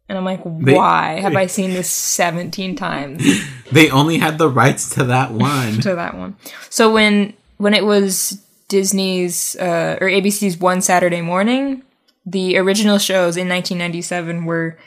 And 0.07 0.17
i'm 0.19 0.23
like 0.23 0.41
why 0.43 1.19
have 1.19 1.35
i 1.35 1.47
seen 1.57 1.71
this 1.71 1.89
17 1.89 2.75
times? 2.75 3.23
They 3.71 3.89
only 3.89 4.19
had 4.19 4.37
the 4.37 4.47
rights 4.47 4.91
to 4.91 5.05
that 5.05 5.31
one. 5.51 5.81
to 5.81 5.95
that 5.95 6.15
one. 6.15 6.37
So 6.69 6.93
when 6.93 7.33
when 7.57 7.73
it 7.73 7.83
was 7.85 8.41
disney's 8.67 9.55
uh, 9.55 9.97
or 9.99 10.07
abc's 10.07 10.57
one 10.57 10.81
saturday 10.81 11.21
morning 11.21 11.83
the 12.25 12.57
original 12.57 12.97
shows 12.99 13.37
in 13.37 13.47
1997 13.49 14.45
were 14.45 14.77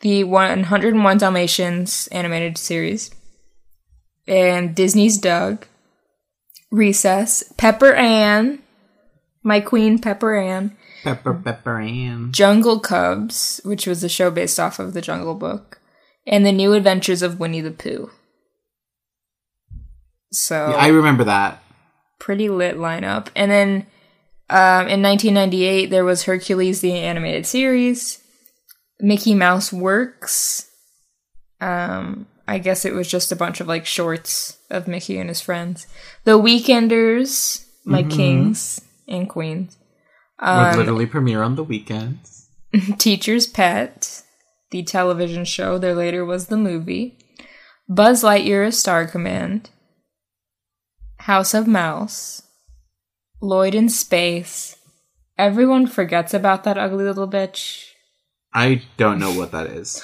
the 0.00 0.24
101 0.24 1.18
dalmatians 1.18 2.08
animated 2.08 2.56
series 2.58 3.10
and 4.26 4.74
disney's 4.74 5.18
doug 5.18 5.66
recess 6.70 7.52
pepper 7.56 7.92
ann 7.92 8.60
my 9.42 9.60
queen 9.60 9.98
pepper 9.98 10.36
ann 10.36 10.76
Pepper, 11.02 11.32
pepper, 11.32 11.80
and 11.80 12.32
jungle 12.32 12.78
cubs 12.78 13.60
which 13.64 13.86
was 13.86 14.04
a 14.04 14.08
show 14.08 14.30
based 14.30 14.60
off 14.60 14.78
of 14.78 14.92
the 14.92 15.00
jungle 15.00 15.34
book 15.34 15.80
and 16.26 16.44
the 16.44 16.52
new 16.52 16.74
adventures 16.74 17.22
of 17.22 17.40
winnie 17.40 17.62
the 17.62 17.70
pooh 17.70 18.10
so 20.32 20.72
I 20.72 20.88
remember 20.88 21.24
that. 21.24 21.62
pretty 22.18 22.48
lit 22.48 22.76
lineup. 22.76 23.28
And 23.34 23.50
then 23.50 23.86
um, 24.48 24.88
in 24.88 25.02
1998, 25.02 25.86
there 25.86 26.04
was 26.04 26.24
Hercules 26.24 26.80
the 26.80 26.92
animated 26.92 27.46
series, 27.46 28.19
Mickey 29.02 29.34
Mouse 29.34 29.72
Works. 29.72 30.70
Um, 31.60 32.26
I 32.48 32.58
guess 32.58 32.84
it 32.84 32.94
was 32.94 33.08
just 33.08 33.30
a 33.32 33.36
bunch 33.36 33.60
of 33.60 33.68
like 33.68 33.86
shorts 33.86 34.58
of 34.70 34.88
Mickey 34.88 35.18
and 35.18 35.28
his 35.28 35.40
friends. 35.40 35.86
The 36.24 36.38
Weekenders, 36.38 37.64
my 37.84 38.02
kings 38.02 38.80
and 39.06 39.28
queens. 39.28 39.76
Um, 40.38 40.68
would 40.68 40.78
literally 40.78 41.06
premiere 41.06 41.42
on 41.42 41.56
the 41.56 41.64
weekends. 41.64 42.48
Teacher's 42.98 43.46
Pet, 43.46 44.22
the 44.70 44.82
television 44.82 45.44
show. 45.44 45.78
There 45.78 45.94
later 45.94 46.24
was 46.24 46.46
the 46.46 46.56
movie. 46.56 47.18
Buzz 47.88 48.22
Lightyear, 48.22 48.66
A 48.66 48.72
Star 48.72 49.06
Command. 49.06 49.70
House 51.18 51.54
of 51.54 51.66
Mouse. 51.66 52.42
Lloyd 53.42 53.74
in 53.74 53.88
Space. 53.88 54.76
Everyone 55.36 55.86
forgets 55.86 56.32
about 56.34 56.64
that 56.64 56.78
ugly 56.78 57.04
little 57.04 57.28
bitch. 57.28 57.89
I 58.52 58.82
don't 58.96 59.18
know 59.18 59.32
what 59.32 59.52
that 59.52 59.68
is. 59.68 60.02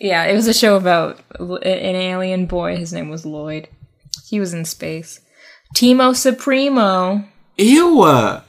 Yeah, 0.00 0.24
it 0.24 0.34
was 0.34 0.46
a 0.46 0.54
show 0.54 0.76
about 0.76 1.20
an 1.38 1.96
alien 1.96 2.46
boy. 2.46 2.76
His 2.76 2.92
name 2.92 3.08
was 3.08 3.24
Lloyd. 3.24 3.68
He 4.26 4.40
was 4.40 4.52
in 4.52 4.64
space. 4.64 5.20
Teamo 5.74 6.14
Supremo. 6.14 7.24
Ew! 7.56 8.40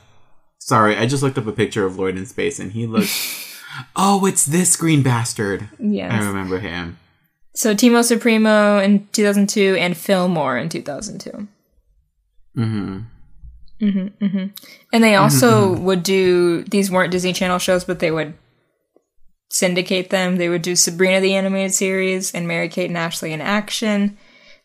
Sorry, 0.60 0.98
I 0.98 1.06
just 1.06 1.24
looked 1.24 1.38
up 1.38 1.48
a 1.48 1.52
picture 1.52 1.86
of 1.86 1.98
Lloyd 1.98 2.18
in 2.18 2.26
space 2.26 2.60
and 2.60 2.72
he 2.72 2.88
looks. 2.88 3.62
oh, 3.96 4.26
it's 4.26 4.46
this 4.46 4.76
green 4.76 5.04
bastard. 5.04 5.70
Yes. 5.80 6.12
I 6.12 6.26
remember 6.26 6.60
him. 6.60 6.98
So 7.54 7.74
Teamo 7.74 8.04
Supremo 8.04 8.80
in 8.80 9.08
2002 9.14 9.78
and 9.80 9.96
Fillmore 9.96 10.58
in 10.58 10.68
2002. 10.68 11.48
Mm-hmm. 12.58 13.00
Mm-hmm, 13.82 14.26
mm-hmm. 14.26 14.46
And 14.92 15.04
they 15.04 15.14
mm-hmm, 15.14 15.24
also 15.24 15.78
would 15.78 16.04
do 16.04 16.64
these 16.64 16.92
weren't 16.92 17.12
Disney 17.12 17.34
Channel 17.34 17.60
shows, 17.60 17.84
but 17.84 18.00
they 18.00 18.12
would 18.12 18.34
syndicate 19.50 20.10
them. 20.10 20.38
They 20.38 20.50
would 20.50 20.62
do 20.62 20.76
Sabrina 20.76 21.22
the 21.22 21.36
animated 21.36 21.74
series 21.74 22.34
and 22.34 22.48
Mary 22.48 22.70
Kate 22.70 22.90
and 22.90 22.98
Ashley 22.98 23.34
in 23.34 23.42
action. 23.42 24.18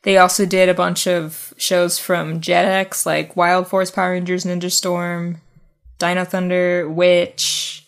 They 0.03 0.17
also 0.17 0.47
did 0.47 0.69
a 0.69 0.75
bunch 0.75 1.07
of 1.07 1.53
shows 1.57 1.99
from 1.99 2.41
Jetix 2.41 3.05
like 3.05 3.37
Wild 3.37 3.69
Force 3.69 3.91
Power 3.91 4.13
Rangers 4.13 4.45
Ninja 4.45 4.71
Storm, 4.73 5.41
Dino 5.99 6.25
Thunder, 6.25 6.89
Witch, 6.89 7.87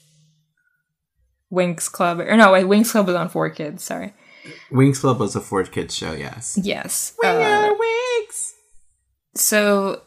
Winx 1.51 1.91
Club. 1.91 2.21
Or 2.21 2.37
no, 2.37 2.53
wait, 2.53 2.67
Winx 2.67 2.93
Club 2.93 3.07
was 3.07 3.17
on 3.17 3.29
4 3.31 3.51
Kids, 3.51 3.83
sorry. 3.83 4.13
Winx 4.71 5.01
Club 5.01 5.19
was 5.21 5.37
a 5.37 5.41
four 5.41 5.65
kids 5.65 5.95
show, 5.95 6.13
yes. 6.13 6.59
Yes. 6.63 7.15
uh, 7.23 7.71
So, 9.35 10.03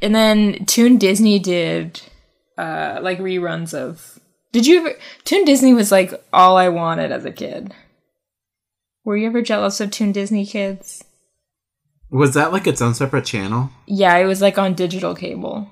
and 0.00 0.14
then 0.14 0.64
Toon 0.66 0.98
Disney 0.98 1.38
did 1.38 2.00
uh 2.58 2.98
like 3.02 3.18
reruns 3.18 3.74
of. 3.74 4.19
Did 4.52 4.66
you 4.66 4.80
ever? 4.80 4.98
Toon 5.24 5.44
Disney 5.44 5.74
was 5.74 5.92
like 5.92 6.12
all 6.32 6.56
I 6.56 6.68
wanted 6.68 7.12
as 7.12 7.24
a 7.24 7.32
kid. 7.32 7.72
Were 9.04 9.16
you 9.16 9.26
ever 9.28 9.42
jealous 9.42 9.80
of 9.80 9.90
Toon 9.90 10.12
Disney 10.12 10.44
kids? 10.44 11.04
Was 12.10 12.34
that 12.34 12.52
like 12.52 12.66
its 12.66 12.82
own 12.82 12.94
separate 12.94 13.24
channel? 13.24 13.70
Yeah, 13.86 14.16
it 14.16 14.26
was 14.26 14.42
like 14.42 14.58
on 14.58 14.74
digital 14.74 15.14
cable, 15.14 15.70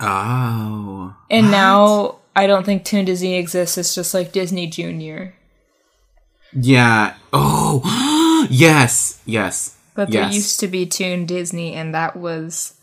Oh. 0.00 1.14
and 1.30 1.50
now 1.50 2.16
I 2.36 2.46
don't 2.46 2.64
think 2.64 2.84
Toon 2.84 3.04
Disney 3.04 3.34
exists. 3.34 3.76
It's 3.76 3.94
just 3.94 4.14
like 4.14 4.32
Disney 4.32 4.66
Junior. 4.68 5.34
Yeah. 6.52 7.14
Oh, 7.32 8.46
yes, 8.50 9.20
yes. 9.26 9.76
But 9.96 10.10
there 10.10 10.28
used 10.30 10.60
to 10.60 10.68
be 10.68 10.86
Toon 10.86 11.26
Disney, 11.26 11.74
and 11.74 11.94
that 11.94 12.16
was 12.16 12.74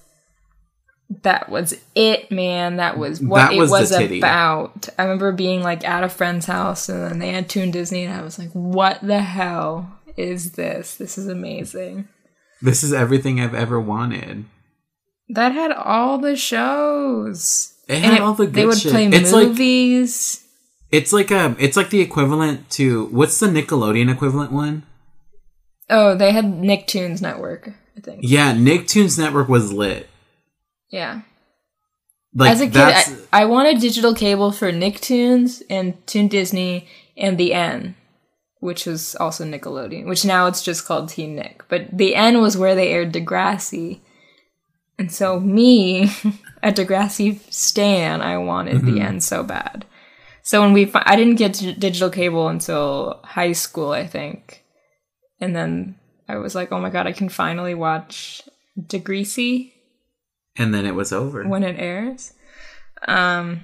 that 1.23 1.49
was 1.49 1.73
it, 1.95 2.31
man. 2.31 2.77
That 2.77 2.97
was 2.97 3.21
what 3.21 3.37
That 3.37 3.53
it 3.53 3.57
was 3.59 3.69
the 3.69 3.75
was 3.79 3.91
about. 3.91 4.89
I 4.97 5.03
remember 5.03 5.31
being 5.31 5.61
like 5.61 5.83
at 5.87 6.03
a 6.03 6.09
friend's 6.09 6.45
house, 6.45 6.87
and 6.89 7.01
then 7.03 7.19
they 7.19 7.29
had 7.31 7.49
Toon 7.49 7.71
Disney, 7.71 8.05
and 8.05 8.13
I 8.13 8.21
was 8.23 8.39
like, 8.39 8.49
"What 8.51 8.99
the 9.01 9.19
hell 9.21 9.99
is 10.17 10.53
this? 10.53 10.95
This 10.95 11.17
is 11.17 11.27
amazing." 11.27 12.07
This 12.61 12.83
is 12.83 12.93
everything 12.93 13.39
I've 13.39 13.55
ever 13.55 13.79
wanted. 13.79 14.45
That 15.29 15.51
had 15.53 15.71
all 15.71 16.17
the 16.17 16.35
shows. 16.35 17.73
It 17.87 17.99
had 17.99 18.13
it- 18.15 18.21
all 18.21 18.33
the 18.33 18.45
they 18.45 18.65
would 18.65 18.77
shit. 18.77 18.91
play 18.91 19.07
It's 19.07 19.31
like 19.33 19.47
movies. 19.49 20.45
it's 20.91 21.11
like 21.11 21.31
a 21.31 21.55
it's 21.59 21.75
like 21.75 21.89
the 21.89 22.01
equivalent 22.01 22.69
to 22.71 23.05
what's 23.07 23.39
the 23.39 23.47
Nickelodeon 23.47 24.11
equivalent 24.11 24.51
one? 24.51 24.83
oh, 25.89 26.15
they 26.15 26.31
had 26.31 26.45
Nicktoons 26.45 27.21
Network. 27.21 27.69
I 27.97 27.99
think. 27.99 28.21
Yeah, 28.23 28.53
Nicktoons 28.53 29.19
Network 29.19 29.49
was 29.49 29.73
lit. 29.73 30.07
Yeah. 30.91 31.21
Like 32.33 32.51
As 32.51 32.61
a 32.61 32.67
kid, 32.67 33.27
I, 33.31 33.41
I 33.41 33.45
wanted 33.45 33.79
digital 33.79 34.13
cable 34.13 34.51
for 34.51 34.71
Nicktoons 34.71 35.63
and 35.69 36.05
Toon 36.07 36.27
Disney 36.27 36.87
and 37.17 37.37
the 37.37 37.53
N, 37.53 37.95
which 38.59 38.85
was 38.85 39.15
also 39.15 39.43
Nickelodeon, 39.43 40.05
which 40.05 40.23
now 40.23 40.47
it's 40.47 40.61
just 40.61 40.85
called 40.85 41.09
Teen 41.09 41.35
Nick. 41.35 41.63
But 41.67 41.97
the 41.97 42.15
N 42.15 42.39
was 42.39 42.55
where 42.55 42.75
they 42.75 42.89
aired 42.89 43.11
Degrassi. 43.11 43.99
And 44.97 45.11
so 45.11 45.39
me, 45.39 46.03
a 46.63 46.71
Degrassi 46.71 47.39
stan, 47.51 48.21
I 48.21 48.37
wanted 48.37 48.81
the 48.81 48.91
mm-hmm. 48.91 49.01
N 49.01 49.21
so 49.21 49.43
bad. 49.43 49.85
So 50.43 50.61
when 50.61 50.73
we, 50.73 50.85
fi- 50.85 51.03
I 51.05 51.17
didn't 51.17 51.35
get 51.35 51.53
digital 51.53 52.09
cable 52.09 52.47
until 52.47 53.19
high 53.23 53.51
school, 53.51 53.91
I 53.91 54.07
think, 54.07 54.63
and 55.39 55.55
then 55.55 55.97
I 56.29 56.37
was 56.37 56.55
like, 56.55 56.71
oh 56.71 56.79
my 56.79 56.89
god, 56.89 57.07
I 57.07 57.11
can 57.11 57.29
finally 57.29 57.73
watch 57.73 58.41
Degrassi 58.79 59.70
And 60.57 60.73
then 60.73 60.85
it 60.85 60.95
was 60.95 61.11
over. 61.13 61.47
when 61.47 61.63
it 61.63 61.77
airs. 61.79 62.33
Um, 63.07 63.63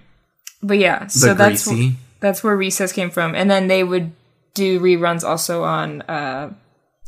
but 0.64 0.78
yeah, 0.78 1.04
the 1.06 1.10
so 1.10 1.34
that's 1.34 1.70
wh- 1.70 1.92
that's 2.20 2.44
where 2.44 2.56
Recess 2.58 2.92
came 2.94 3.10
from, 3.12 3.36
and 3.36 3.50
then 3.52 3.68
they 3.68 3.84
would 3.84 4.12
do 4.54 4.80
reruns 4.80 5.24
also 5.24 5.64
on 5.64 6.02
uh, 6.04 6.54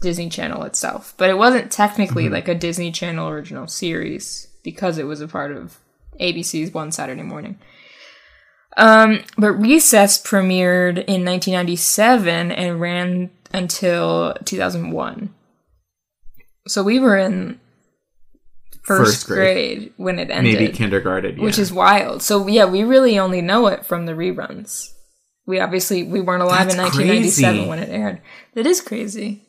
Disney 0.01 0.29
Channel 0.29 0.63
itself, 0.63 1.13
but 1.17 1.29
it 1.29 1.37
wasn't 1.37 1.71
technically 1.71 2.25
Mm-hmm. 2.25 2.33
like 2.33 2.47
a 2.47 2.55
Disney 2.55 2.91
Channel 2.91 3.27
original 3.29 3.67
series 3.67 4.47
because 4.63 4.97
it 4.99 5.05
was 5.05 5.21
a 5.21 5.27
part 5.27 5.51
of 5.51 5.77
ABC's 6.19 6.73
One 6.73 6.91
Saturday 6.91 7.23
Morning. 7.23 7.57
Um, 8.77 9.23
but 9.37 9.53
Recess 9.53 10.21
premiered 10.21 10.97
in 11.07 11.25
1997 11.25 12.51
and 12.51 12.79
ran 12.79 13.31
until 13.51 14.35
2001. 14.45 15.33
So 16.67 16.83
we 16.83 16.99
were 16.99 17.17
in 17.17 17.59
first, 18.89 19.11
First 19.11 19.27
grade. 19.27 19.77
grade. 19.77 19.93
when 19.97 20.17
it 20.19 20.29
ended 20.31 20.59
maybe 20.59 20.73
kindergarten. 20.73 21.37
Yeah. 21.37 21.43
which 21.43 21.59
is 21.59 21.71
wild. 21.71 22.21
So 22.23 22.47
yeah, 22.47 22.65
we 22.65 22.83
really 22.83 23.17
only 23.19 23.41
know 23.41 23.67
it 23.67 23.85
from 23.85 24.05
the 24.07 24.13
reruns. 24.13 24.91
We 25.45 25.59
obviously 25.59 26.03
we 26.03 26.21
weren't 26.21 26.41
alive 26.43 26.67
That's 26.67 26.75
in 26.75 26.81
1997 26.81 27.55
crazy. 27.55 27.69
when 27.69 27.79
it 27.79 27.89
aired. 27.89 28.21
That 28.55 28.65
is 28.65 28.81
crazy. 28.81 29.43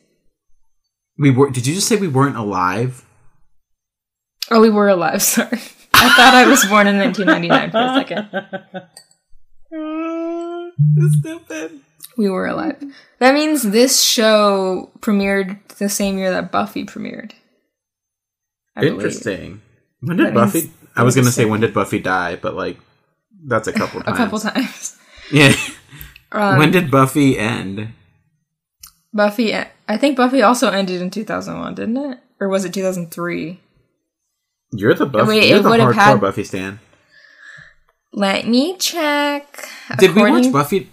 we 1.17 1.31
were. 1.31 1.49
Did 1.49 1.65
you 1.67 1.73
just 1.75 1.87
say 1.87 1.95
we 1.95 2.07
weren't 2.07 2.37
alive? 2.37 3.03
Oh, 4.49 4.61
we 4.61 4.69
were 4.69 4.89
alive. 4.89 5.21
Sorry, 5.35 5.59
I 5.93 6.09
thought 6.15 6.33
I 6.33 6.47
was 6.47 6.63
born 6.65 6.87
in 6.87 6.97
1999 6.97 7.71
for 7.71 7.77
a 7.77 7.93
second. 7.99 8.29
Stupid. 11.19 11.79
We 12.17 12.29
were 12.29 12.47
alive. 12.47 12.81
That 13.19 13.33
means 13.33 13.63
this 13.63 14.01
show 14.01 14.91
premiered 14.99 15.59
the 15.77 15.89
same 15.89 16.17
year 16.17 16.31
that 16.31 16.51
Buffy 16.51 16.83
premiered. 16.85 17.31
I 18.75 18.81
believe. 18.81 18.93
Interesting. 18.95 19.61
When 20.01 20.17
did 20.17 20.27
That 20.27 20.33
Buffy? 20.33 20.71
I 20.95 21.03
was 21.03 21.15
gonna 21.15 21.31
say 21.31 21.45
when 21.45 21.61
did 21.61 21.73
Buffy 21.73 21.99
die, 21.99 22.35
but 22.35 22.55
like 22.55 22.77
that's 23.45 23.67
a 23.67 23.73
couple 23.73 24.01
times. 24.01 24.13
A 24.13 24.17
couple 24.17 24.39
times. 24.39 24.97
Yeah. 25.31 25.53
Um, 26.33 26.57
when 26.59 26.71
did 26.71 26.89
Buffy 26.89 27.37
end? 27.37 27.89
Buffy? 29.13 29.53
I 29.53 29.97
think 29.97 30.15
Buffy 30.15 30.41
also 30.41 30.69
ended 30.69 31.01
in 31.01 31.09
2001, 31.09 31.75
didn't 31.75 31.97
it? 31.97 32.19
Or 32.39 32.47
was 32.47 32.63
it 32.63 32.73
2003? 32.73 33.59
You're 34.71 34.93
the 34.93 35.05
Buffy. 35.05 35.27
Wait, 35.27 35.49
you're 35.49 35.59
it 35.59 35.63
the 35.63 35.69
hardcore 35.69 35.93
had- 35.93 36.21
Buffy 36.21 36.45
stan. 36.45 36.79
Let 38.13 38.47
me 38.47 38.77
check. 38.77 39.67
Did 39.97 40.15
we 40.15 40.21
watch 40.21 40.49
Buffy? 40.53 40.89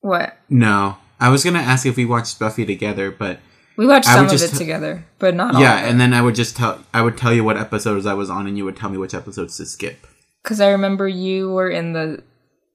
What? 0.00 0.36
No. 0.50 0.96
I 1.20 1.28
was 1.30 1.44
gonna 1.44 1.60
ask 1.60 1.86
if 1.86 1.96
we 1.96 2.04
watched 2.04 2.38
Buffy 2.38 2.66
together, 2.66 3.10
but 3.10 3.38
We 3.76 3.86
watched 3.86 4.06
some 4.06 4.26
of 4.26 4.32
it 4.32 4.38
t- 4.50 4.56
together, 4.58 5.04
but 5.18 5.34
not 5.34 5.54
all. 5.54 5.60
yeah, 5.60 5.78
and 5.86 5.98
then 6.00 6.12
I 6.12 6.20
would 6.22 6.34
just 6.34 6.56
tell 6.56 6.84
I 6.92 7.00
would 7.02 7.16
tell 7.16 7.32
you 7.32 7.42
what 7.44 7.56
episodes 7.56 8.04
I 8.06 8.14
was 8.14 8.28
on, 8.30 8.46
and 8.46 8.56
you 8.58 8.64
would 8.64 8.76
tell 8.76 8.90
me 8.90 8.98
which 8.98 9.14
episodes 9.14 9.56
to 9.56 9.66
skip. 9.66 10.06
because 10.42 10.60
I 10.60 10.70
remember 10.70 11.08
you 11.08 11.50
were 11.50 11.70
in 11.70 11.92
the, 11.94 12.22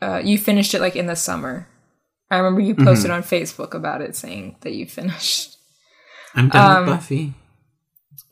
uh, 0.01 0.21
you 0.23 0.37
finished 0.37 0.73
it 0.73 0.81
like 0.81 0.95
in 0.95 1.05
the 1.07 1.15
summer. 1.15 1.67
I 2.31 2.37
remember 2.37 2.61
you 2.61 2.75
posted 2.75 3.11
Mm-hmm. 3.11 3.17
on 3.17 3.23
Facebook 3.23 3.73
about 3.73 4.01
it, 4.01 4.15
saying 4.15 4.55
that 4.61 4.73
you 4.73 4.85
finished. 4.85 5.55
I'm 6.35 6.49
done 6.49 6.77
Um, 6.77 6.85
with 6.87 6.95
Buffy. 6.97 7.33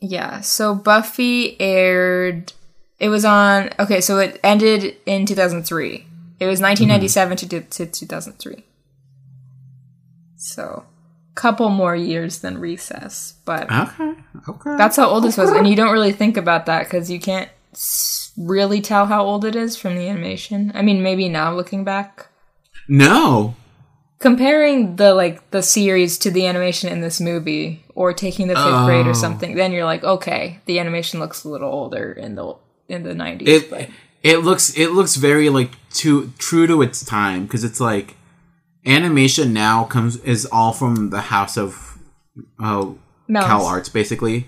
Yeah, 0.00 0.40
so 0.42 0.74
Buffy 0.74 1.58
aired. 1.60 2.52
It 2.98 3.08
was 3.10 3.24
on. 3.24 3.70
Okay, 3.78 4.00
so 4.00 4.18
it 4.18 4.38
ended 4.42 4.96
in 5.06 5.24
2003. 5.26 6.06
It 6.40 6.46
was 6.46 6.60
1997 6.60 7.36
to, 7.38 7.60
to 7.60 7.86
2003. 7.86 8.64
So, 10.36 10.84
couple 11.36 11.68
more 11.68 11.94
years 11.94 12.40
than 12.40 12.58
Recess, 12.58 13.34
but 13.44 13.70
Okay. 13.70 14.14
Okay. 14.48 14.76
That's 14.76 14.96
how 14.96 15.06
old 15.08 15.22
this 15.24 15.36
was, 15.36 15.50
and 15.52 15.68
you 15.68 15.76
don't 15.76 15.92
really 15.92 16.12
think 16.12 16.36
about 16.36 16.66
that 16.66 16.84
because 16.84 17.10
you 17.10 17.20
can't 17.20 17.48
really 18.36 18.80
tell 18.80 19.06
how 19.06 19.22
old 19.24 19.44
it 19.44 19.54
is 19.54 19.76
from 19.76 19.96
the 19.96 20.08
animation. 20.08 20.72
I 20.74 20.82
mean, 20.82 21.02
maybe 21.02 21.28
now 21.28 21.54
looking 21.54 21.84
back, 21.84 22.26
no. 22.88 23.54
comparing 24.18 24.96
the 24.96 25.14
like 25.14 25.50
the 25.50 25.62
series 25.62 26.18
to 26.18 26.30
the 26.30 26.46
animation 26.46 26.90
in 26.90 27.00
this 27.02 27.20
movie, 27.20 27.84
or 27.94 28.12
taking 28.12 28.48
the 28.48 28.54
fifth 28.54 28.84
grade 28.86 29.06
Oh. 29.06 29.10
or 29.10 29.14
something, 29.14 29.54
then 29.56 29.72
you're 29.72 29.84
like, 29.84 30.04
okay, 30.04 30.60
the 30.66 30.78
animation 30.78 31.20
looks 31.20 31.44
a 31.44 31.48
little 31.48 31.70
older 31.70 32.12
in 32.12 32.34
the 32.34 32.54
in 32.88 33.02
the 33.02 33.14
nineties. 33.14 33.48
It 33.48 33.90
it 34.22 34.38
looks 34.38 34.74
it 34.76 34.88
looks 34.92 35.16
very 35.16 35.48
like 35.50 35.72
too 35.92 36.32
true 36.38 36.66
to 36.66 36.82
its 36.82 37.04
time 37.04 37.44
because 37.44 37.62
it's 37.64 37.80
like 37.80 38.15
animation 38.86 39.52
now 39.52 39.84
comes 39.84 40.16
is 40.18 40.46
all 40.46 40.72
from 40.72 41.10
the 41.10 41.20
house 41.22 41.56
of 41.58 41.98
oh 42.60 42.98
Cal 43.32 43.64
Arts 43.66 43.88
basically. 43.88 44.46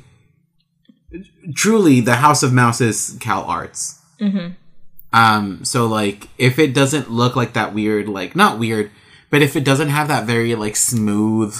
Truly, 1.54 2.00
the 2.00 2.16
House 2.16 2.42
of 2.42 2.52
Mouse 2.52 2.80
is 2.82 3.16
Cal 3.20 3.42
Arts. 3.44 4.00
Mm-hmm. 4.20 4.48
Um, 5.12 5.64
so 5.64 5.86
like, 5.86 6.28
if 6.36 6.58
it 6.58 6.74
doesn't 6.74 7.10
look 7.10 7.34
like 7.34 7.54
that 7.54 7.72
weird, 7.72 8.08
like 8.08 8.36
not 8.36 8.58
weird, 8.58 8.90
but 9.30 9.40
if 9.40 9.56
it 9.56 9.64
doesn't 9.64 9.88
have 9.88 10.08
that 10.08 10.26
very 10.26 10.54
like 10.54 10.76
smooth, 10.76 11.56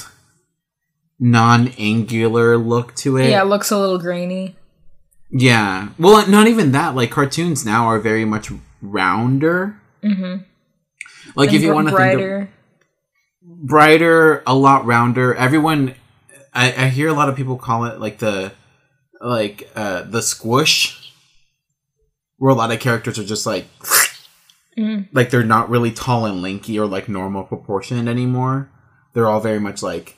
non-angular 1.18 2.56
look 2.58 2.94
to 2.96 3.16
it, 3.16 3.30
Yeah, 3.30 3.42
it 3.42 3.46
looks 3.46 3.70
a 3.70 3.78
little 3.78 3.98
grainy. 3.98 4.56
yeah. 5.30 5.88
Well, 5.98 6.28
not 6.28 6.46
even 6.46 6.72
that. 6.72 6.94
Like 6.94 7.10
cartoons 7.10 7.64
now 7.64 7.86
are 7.86 7.98
very 7.98 8.24
much 8.26 8.50
rounder. 8.82 9.80
Mm-hmm. 10.04 10.42
Like 11.34 11.52
if 11.52 11.62
you 11.62 11.74
want 11.74 11.88
to 11.88 11.96
think 11.96 12.20
of 12.20 12.48
brighter. 13.62 14.42
a 14.46 14.54
lot 14.54 14.86
rounder. 14.86 15.34
Everyone, 15.34 15.94
I, 16.54 16.72
I 16.84 16.88
hear 16.88 17.08
a 17.08 17.12
lot 17.12 17.28
of 17.28 17.36
people 17.36 17.56
call 17.58 17.84
it 17.84 18.00
like 18.00 18.18
the, 18.18 18.52
like 19.20 19.68
uh 19.74 20.02
the 20.02 20.22
squish, 20.22 21.12
where 22.36 22.52
a 22.52 22.54
lot 22.54 22.70
of 22.70 22.78
characters 22.80 23.18
are 23.18 23.24
just 23.24 23.46
like, 23.46 23.66
Mm. 24.76 25.08
like 25.12 25.30
they're 25.30 25.42
not 25.42 25.68
really 25.70 25.90
tall 25.90 26.24
and 26.24 26.40
lanky 26.40 26.78
or 26.78 26.86
like 26.86 27.08
normal 27.08 27.42
proportioned 27.42 28.08
anymore. 28.08 28.70
They're 29.12 29.26
all 29.26 29.40
very 29.40 29.58
much 29.58 29.82
like 29.82 30.16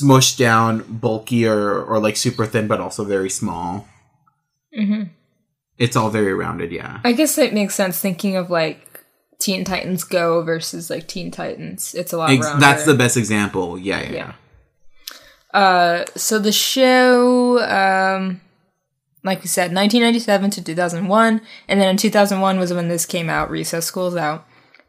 smushed 0.00 0.38
down, 0.38 0.84
bulky 0.88 1.44
or 1.44 1.82
or 1.82 1.98
like 1.98 2.16
super 2.16 2.46
thin, 2.46 2.68
but 2.68 2.80
also 2.80 3.02
very 3.04 3.28
small. 3.30 3.88
Mhm. 4.78 5.10
It's 5.76 5.96
all 5.96 6.08
very 6.08 6.34
rounded, 6.34 6.70
yeah. 6.70 7.00
I 7.02 7.10
guess 7.10 7.36
it 7.36 7.52
makes 7.52 7.74
sense 7.74 7.98
thinking 7.98 8.36
of 8.36 8.48
like 8.48 8.87
Teen 9.40 9.64
Titans 9.64 10.04
Go 10.04 10.42
versus 10.42 10.90
like 10.90 11.06
Teen 11.08 11.30
Titans. 11.30 11.94
It's 11.94 12.12
a 12.12 12.16
lot 12.18 12.30
Ex- 12.30 12.44
rounder. 12.44 12.60
that's 12.60 12.84
the 12.84 12.94
best 12.94 13.16
example. 13.16 13.78
Yeah, 13.78 14.02
yeah. 14.02 14.12
Yeah. 14.12 14.32
Uh, 15.58 16.04
so 16.14 16.38
the 16.38 16.52
show, 16.52 17.58
um, 17.60 18.40
like 19.24 19.40
we 19.40 19.46
said, 19.48 19.72
1997 19.74 20.50
to 20.50 20.64
2001, 20.64 21.40
and 21.68 21.80
then 21.80 21.88
in 21.88 21.96
2001 21.96 22.58
was 22.58 22.72
when 22.72 22.88
this 22.88 23.06
came 23.06 23.30
out. 23.30 23.50
Recess 23.50 23.86
School's 23.86 24.14
Out, 24.16 24.46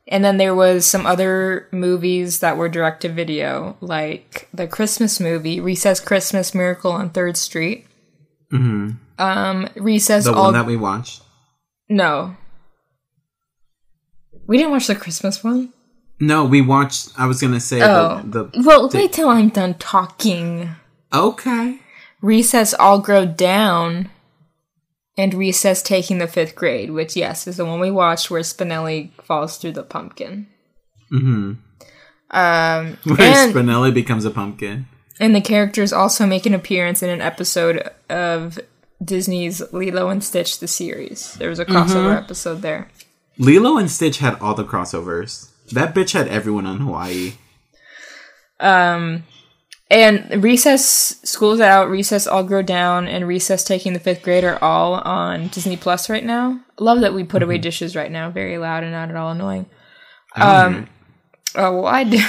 and 0.07 0.23
then 0.23 0.37
there 0.37 0.53
was 0.55 0.85
some 0.85 1.05
other 1.05 1.67
movies 1.71 2.39
that 2.39 2.57
were 2.57 2.67
direct 2.69 3.01
to 3.03 3.09
video, 3.09 3.77
like 3.79 4.49
the 4.53 4.67
Christmas 4.67 5.19
movie, 5.19 5.59
Recess 5.61 5.99
Christmas 6.01 6.53
Miracle 6.53 6.91
on 6.91 7.09
Third 7.09 7.37
Street. 7.37 7.85
hmm 8.51 8.91
Um, 9.17 9.69
Recess 9.77 10.25
The 10.25 10.33
all 10.33 10.45
one 10.45 10.53
that 10.55 10.65
we 10.65 10.75
watched. 10.75 11.21
no, 11.87 12.35
we 14.49 14.57
didn't 14.57 14.71
watch 14.71 14.87
the 14.87 14.95
Christmas 14.95 15.43
one. 15.43 15.71
No, 16.19 16.43
we 16.43 16.59
watched. 16.61 17.09
I 17.17 17.25
was 17.27 17.39
gonna 17.39 17.59
say 17.61 17.81
Oh. 17.81 18.21
the, 18.25 18.43
the 18.45 18.63
Well, 18.63 18.89
wait 18.93 19.13
till 19.13 19.29
I'm 19.29 19.49
done 19.49 19.75
talking. 19.75 20.71
okay. 21.13 21.79
Recess 22.21 22.73
all 22.73 22.99
grow 22.99 23.25
down 23.25 24.09
and 25.17 25.33
Recess 25.33 25.81
taking 25.81 26.17
the 26.17 26.27
fifth 26.27 26.55
grade, 26.55 26.91
which 26.91 27.15
yes 27.15 27.47
is 27.47 27.55
the 27.57 27.65
one 27.65 27.79
we 27.79 27.91
watched 27.91 28.29
where 28.29 28.41
Spinelli 28.41 29.11
falls 29.23 29.57
through 29.57 29.71
the 29.73 29.83
pumpkin. 29.83 30.47
Mm-hmm. 31.13 31.53
Um, 32.31 32.97
Where 33.05 33.21
and, 33.21 33.53
Spinelli 33.53 33.93
becomes 33.93 34.25
a 34.25 34.31
pumpkin. 34.31 34.87
and 35.19 35.33
the 35.35 35.41
characters 35.41 35.93
also 35.93 36.25
make 36.25 36.45
an 36.45 36.53
appearance 36.53 37.01
in 37.01 37.09
an 37.09 37.21
episode 37.21 37.89
of 38.09 38.59
Disney's 39.03 39.61
Lilo 39.71 40.09
and 40.09 40.23
Stitch 40.23 40.59
the 40.59 40.67
series. 40.67 41.33
There 41.35 41.49
was 41.49 41.59
a 41.59 41.65
crossover 41.65 42.15
episode 42.17 42.61
there. 42.61 42.89
Lilo 43.39 43.77
and 43.77 43.89
Stitch 43.89 44.17
had 44.17 44.37
all 44.39 44.53
the 44.53 44.65
crossovers. 44.65 45.49
That 45.71 45.95
bitch 45.95 46.11
had 46.11 46.27
everyone 46.27 46.65
on 46.65 46.79
Hawaii. 46.79 47.33
Um, 48.59 49.23
and 49.89 50.43
Recess 50.43 51.21
School's 51.23 51.61
Out, 51.61 51.89
Recess 51.89 52.27
All 52.27 52.43
Grow 52.43 52.61
Down, 52.61 53.07
and 53.07 53.25
Recess 53.25 53.63
Taking 53.63 53.93
the 53.93 53.99
Fifth 53.99 54.21
Grade 54.21 54.43
are 54.43 54.61
all 54.61 54.95
on 54.95 55.47
Disney 55.47 55.77
Plus 55.77 56.09
right 56.09 56.23
now. 56.23 56.59
Love 56.79 56.99
that 56.99 57.13
we 57.13 57.23
put 57.23 57.41
away 57.41 57.57
dishes 57.57 57.95
right 57.95 58.11
now, 58.11 58.29
very 58.29 58.57
loud 58.57 58.83
and 58.83 58.91
not 58.91 59.09
at 59.09 59.15
all 59.15 59.31
annoying. 59.31 59.65
Um. 60.35 60.87
Oh 61.55 61.81
well, 61.81 61.87
I 61.87 62.03
do. 62.03 62.23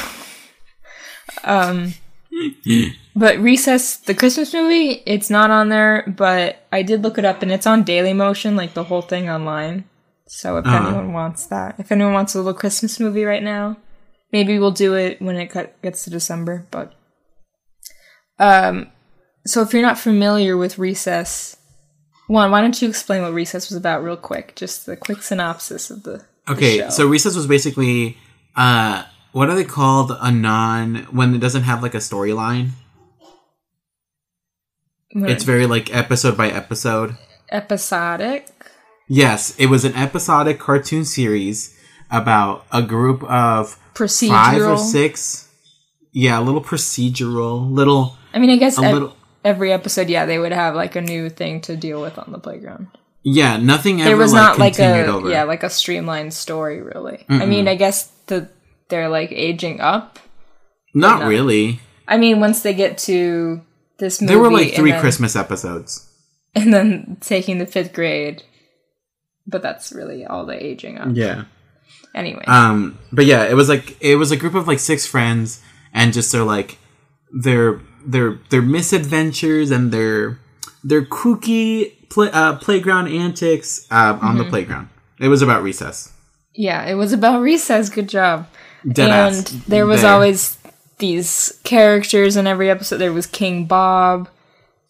um, 1.45 1.95
but 3.17 3.39
Recess, 3.39 3.97
the 3.97 4.15
Christmas 4.15 4.55
movie, 4.55 5.03
it's 5.05 5.29
not 5.29 5.51
on 5.51 5.69
there. 5.69 6.05
But 6.07 6.67
I 6.73 6.83
did 6.83 7.03
look 7.03 7.19
it 7.19 7.25
up, 7.25 7.43
and 7.43 7.51
it's 7.51 7.67
on 7.67 7.83
Daily 7.83 8.15
Motion, 8.15 8.57
like 8.57 8.75
the 8.75 8.85
whole 8.85 9.03
thing 9.03 9.29
online. 9.29 9.85
So 10.33 10.59
if 10.59 10.65
Uh-huh. 10.67 10.77
anyone 10.87 11.13
wants 11.13 11.47
that, 11.47 11.75
if 11.79 11.91
anyone 11.91 12.13
wants 12.13 12.35
a 12.35 12.39
little 12.39 12.55
Christmas 12.55 13.01
movie 13.01 13.25
right 13.25 13.43
now, 13.43 13.77
maybe 14.33 14.59
we'll 14.61 14.71
do 14.71 14.95
it 14.95 15.21
when 15.21 15.35
it 15.37 15.49
cut- 15.49 15.81
gets 15.83 16.05
to 16.05 16.11
December. 16.11 16.67
But 16.71 16.93
um, 18.39 18.87
so 19.45 19.61
if 19.63 19.73
you're 19.73 19.83
not 19.83 19.99
familiar 19.99 20.57
with 20.57 20.79
Recess, 20.79 21.57
one, 22.29 22.53
why 22.53 22.61
don't 22.61 22.81
you 22.81 22.89
explain 22.89 23.23
what 23.23 23.33
Recess 23.35 23.69
was 23.71 23.77
about 23.77 24.05
real 24.05 24.17
quick? 24.17 24.55
Just 24.55 24.87
the 24.87 24.97
quick 24.97 25.21
synopsis 25.23 25.91
of 25.91 26.05
the. 26.05 26.25
the 26.47 26.53
Okay, 26.53 26.79
show. 26.79 26.91
so 26.91 27.07
Recess 27.09 27.35
was 27.35 27.47
basically 27.49 28.17
uh 28.57 29.05
what 29.33 29.49
are 29.51 29.55
they 29.57 29.65
called? 29.65 30.13
A 30.21 30.31
non 30.31 31.07
when 31.11 31.35
it 31.35 31.39
doesn't 31.41 31.63
have 31.65 31.83
like 31.83 31.95
a 31.95 31.99
storyline. 31.99 32.71
It's 35.11 35.43
very 35.45 35.67
like 35.67 35.93
episode 35.95 36.37
by 36.37 36.49
episode. 36.51 37.17
episodic. 37.51 38.47
Yes, 39.13 39.57
it 39.59 39.67
was 39.67 39.85
an 39.85 39.95
episodic 39.97 40.61
cartoon 40.61 41.05
series 41.05 41.77
about 42.13 42.65
a 42.73 42.81
group 42.81 43.25
of 43.25 43.77
Procedural. 43.93 44.29
five 44.31 44.63
or 44.63 44.79
six. 44.79 45.49
Yeah, 46.13 46.39
a 46.39 46.43
little 46.43 46.63
procedural, 46.63 47.69
little 47.73 48.17
I 48.33 48.39
mean, 48.39 48.51
I 48.51 48.57
guess 48.57 48.79
ev- 48.79 48.93
little 48.93 49.17
every 49.45 49.73
episode, 49.73 50.09
yeah, 50.09 50.27
they 50.27 50.39
would 50.39 50.53
have 50.53 50.77
like 50.77 50.95
a 50.95 51.01
new 51.01 51.29
thing 51.29 51.61
to 51.63 51.77
deal 51.77 52.01
with 52.01 52.19
on 52.21 52.31
the 52.31 52.39
playground. 52.39 52.87
yeah, 53.25 53.57
nothing 53.57 54.01
ever 54.01 54.11
There 54.11 54.17
was 54.17 54.33
like, 54.33 54.43
not 54.43 54.59
like 54.61 54.79
a 54.79 55.07
over. 55.07 55.29
yeah, 55.29 55.43
like 55.43 55.65
a 55.65 55.71
streamlined 55.71 56.33
story, 56.33 56.81
really. 56.81 57.25
I 57.29 57.47
mean, 57.47 57.67
I 57.67 57.75
guess 57.75 58.07
the 58.27 58.49
they're 58.89 59.09
like 59.09 59.33
aging 59.33 59.81
up. 59.81 60.21
not 60.95 61.23
no. 61.23 61.27
really. 61.29 61.81
I 62.07 62.17
mean, 62.17 62.39
once 62.41 62.63
they 62.63 62.75
get 62.75 62.97
to 62.99 63.61
this 63.99 64.21
movie, 64.21 64.33
There 64.35 64.39
were 64.43 64.53
like 64.53 64.75
three 64.75 64.93
then- 64.93 65.01
Christmas 65.01 65.35
episodes. 65.35 66.07
and 66.55 66.73
then 66.73 67.17
taking 67.21 67.59
the 67.59 67.67
fifth 67.67 67.93
grade. 67.93 68.43
But 69.47 69.63
that's 69.63 69.93
really 69.93 70.25
all 70.27 70.47
the 70.47 70.65
aging 70.65 70.99
up. 70.99 71.09
Yeah. 71.13 71.45
Anyway, 72.15 72.45
Um, 72.47 72.99
but 73.13 73.25
yeah, 73.27 73.45
it 73.45 73.55
was 73.55 73.69
like 73.69 73.97
it 74.01 74.17
was 74.17 74.31
a 74.33 74.37
group 74.37 74.55
of 74.55 74.67
like 74.67 74.79
six 74.81 75.07
friends, 75.07 75.61
and 75.95 76.13
just 76.13 76.33
their 76.33 76.43
like 76.45 76.79
their 77.33 77.81
their 78.05 78.39
their 78.51 78.63
misadventures 78.63 79.71
and 79.71 79.93
their 79.93 80.39
their 80.83 81.03
kooky 81.03 82.09
play, 82.09 82.31
uh, 82.33 82.57
playground 82.57 83.09
antics 83.09 83.87
uh, 83.91 84.19
on 84.21 84.35
Mm-hmm. 84.35 84.39
the 84.39 84.45
playground. 84.45 84.89
It 85.21 85.29
was 85.29 85.43
about 85.43 85.63
recess. 85.63 86.13
yeah, 86.55 86.85
it 86.87 86.95
was 86.95 87.13
about 87.13 87.43
recess. 87.43 87.89
Good 87.89 88.09
job. 88.09 88.49
Dead 88.91 89.11
and 89.11 89.37
ass. 89.47 89.51
there 89.69 89.87
was 89.87 90.03
There. 90.03 90.11
always 90.13 90.59
these 90.99 91.61
characters 91.65 92.37
in 92.37 92.47
every 92.47 92.71
episode. 92.71 92.97
There 92.99 93.13
was 93.13 93.27
King 93.27 93.67
Bob. 93.67 94.29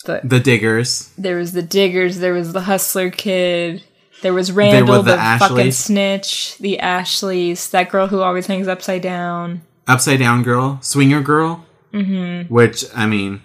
The 0.07 0.21
the 0.25 0.41
diggers. 0.41 1.13
there 1.19 1.37
was 1.37 1.53
the 1.53 1.63
Diggers. 1.63 2.19
There 2.21 2.33
was 2.33 2.53
the 2.55 2.63
Hustler 2.63 3.11
Kid. 3.11 3.83
There 4.23 4.35
was 4.35 4.53
Randall, 4.53 5.03
the 5.03 5.13
the, 5.13 5.37
fucking 5.39 5.73
snitch. 5.73 6.59
The 6.59 6.79
Ashleys. 6.79 7.71
That 7.71 7.91
girl 7.91 8.09
who 8.09 8.21
always 8.21 8.47
hangs 8.47 8.69
upside 8.69 9.03
down. 9.03 9.63
Upside 9.89 10.19
down 10.19 10.43
girl, 10.43 10.79
swinger 10.83 11.21
girl. 11.23 11.65
Mm-hmm. 11.93 12.53
Which 12.53 12.85
I 12.95 13.07
mean, 13.07 13.43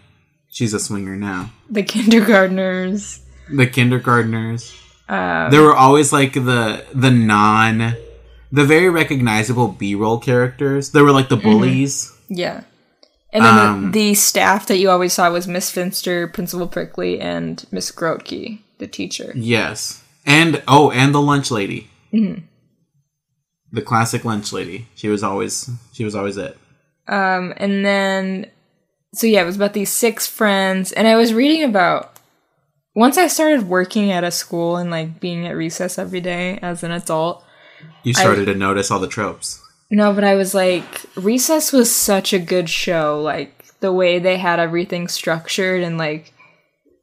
she's 0.50 0.74
a 0.74 0.80
swinger 0.80 1.16
now. 1.16 1.52
The 1.70 1.84
kindergartners. 1.84 3.22
The 3.50 3.68
kindergartners. 3.68 4.74
Um, 5.08 5.52
there 5.52 5.62
were 5.62 5.76
always 5.76 6.12
like 6.12 6.34
the 6.34 6.86
the 6.94 7.12
non, 7.12 7.96
the 8.52 8.66
very 8.66 8.90
recognizable 8.90 9.70
B 9.70 9.96
roll 9.96 10.18
characters. 10.20 10.92
There 10.92 11.04
were 11.04 11.12
like 11.12 11.30
the 11.30 11.38
bullies. 11.38 12.12
Yeah. 12.28 12.64
And 13.32 13.44
then 13.44 13.58
Um, 13.58 13.92
the, 13.92 14.10
the 14.10 14.14
staff 14.14 14.66
that 14.68 14.78
you 14.78 14.90
always 14.90 15.14
saw 15.14 15.30
was 15.30 15.46
Miss 15.48 15.70
Finster, 15.70 16.28
Principal 16.28 16.68
Prickly, 16.68 17.20
and 17.20 17.66
Miss 17.70 17.92
Grotke, 17.92 18.60
the 18.78 18.88
teacher. 18.88 19.34
Yes, 19.36 20.02
and 20.26 20.62
oh, 20.68 20.92
and 20.92 21.14
the 21.14 21.22
lunch 21.22 21.52
lady. 21.52 21.90
Mm-hmm. 22.14 22.42
The 23.72 23.82
classic 23.82 24.24
lunch 24.26 24.54
lady. 24.54 24.88
She 24.96 25.08
was 25.10 25.24
always 25.24 25.70
she 25.94 26.06
was 26.06 26.16
always 26.16 26.38
it. 26.38 26.58
Um, 27.08 27.54
and 27.58 27.86
then, 27.86 28.50
so 29.14 29.28
yeah, 29.28 29.42
it 29.42 29.46
was 29.46 29.58
about 29.58 29.74
these 29.74 29.92
six 29.92 30.26
friends, 30.28 30.92
and 30.92 31.08
I 31.08 31.16
was 31.16 31.34
reading 31.34 31.64
about. 31.64 32.12
Once 32.98 33.18
I 33.18 33.28
started 33.28 33.68
working 33.68 34.10
at 34.10 34.24
a 34.24 34.32
school 34.32 34.78
and 34.78 34.90
like 34.90 35.20
being 35.20 35.46
at 35.46 35.52
recess 35.58 36.00
every 36.00 36.22
day 36.22 36.58
as 36.62 36.82
an 36.82 36.92
adult, 36.92 37.44
You 38.04 38.14
started 38.14 38.46
to 38.46 38.56
notice 38.56 38.90
all 38.90 39.02
the 39.02 39.08
tropes. 39.10 39.62
no, 39.92 40.14
but 40.14 40.24
I 40.24 40.36
was 40.36 40.54
like, 40.56 41.02
Recess 41.18 41.74
was 41.74 41.94
such 41.94 42.32
a 42.32 42.40
good 42.40 42.70
show. 42.70 43.22
Like 43.22 43.66
the 43.82 43.92
way 43.92 44.18
they 44.20 44.38
had 44.38 44.62
everything 44.62 45.10
structured 45.10 45.84
and 45.84 45.98
like 45.98 46.32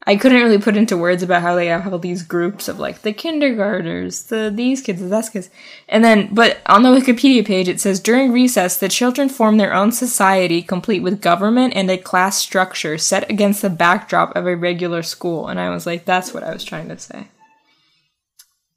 I 0.04 0.16
couldn't 0.16 0.42
really 0.42 0.58
put 0.58 0.76
into 0.76 0.96
words 0.96 1.22
about 1.22 1.42
how 1.42 1.54
they 1.54 1.66
have 1.66 1.90
all 1.92 1.98
these 1.98 2.22
groups 2.22 2.66
of 2.66 2.80
like 2.80 3.02
the 3.02 3.12
kindergartners, 3.12 4.24
the 4.24 4.50
these 4.52 4.80
kids, 4.80 5.00
the 5.00 5.06
that 5.06 5.30
kids. 5.32 5.48
And 5.88 6.04
then 6.04 6.34
but 6.34 6.60
on 6.66 6.82
the 6.82 6.88
Wikipedia 6.88 7.46
page 7.46 7.68
it 7.68 7.80
says 7.80 8.00
during 8.00 8.32
recess 8.32 8.76
the 8.76 8.88
children 8.88 9.28
form 9.28 9.58
their 9.58 9.72
own 9.72 9.92
society 9.92 10.60
complete 10.60 11.02
with 11.02 11.20
government 11.22 11.74
and 11.76 11.88
a 11.90 11.98
class 11.98 12.38
structure 12.38 12.98
set 12.98 13.30
against 13.30 13.62
the 13.62 13.70
backdrop 13.70 14.34
of 14.34 14.46
a 14.46 14.56
regular 14.56 15.02
school. 15.02 15.46
And 15.46 15.60
I 15.60 15.70
was 15.70 15.86
like, 15.86 16.04
that's 16.04 16.34
what 16.34 16.42
I 16.42 16.52
was 16.52 16.64
trying 16.64 16.88
to 16.88 16.98
say. 16.98 17.28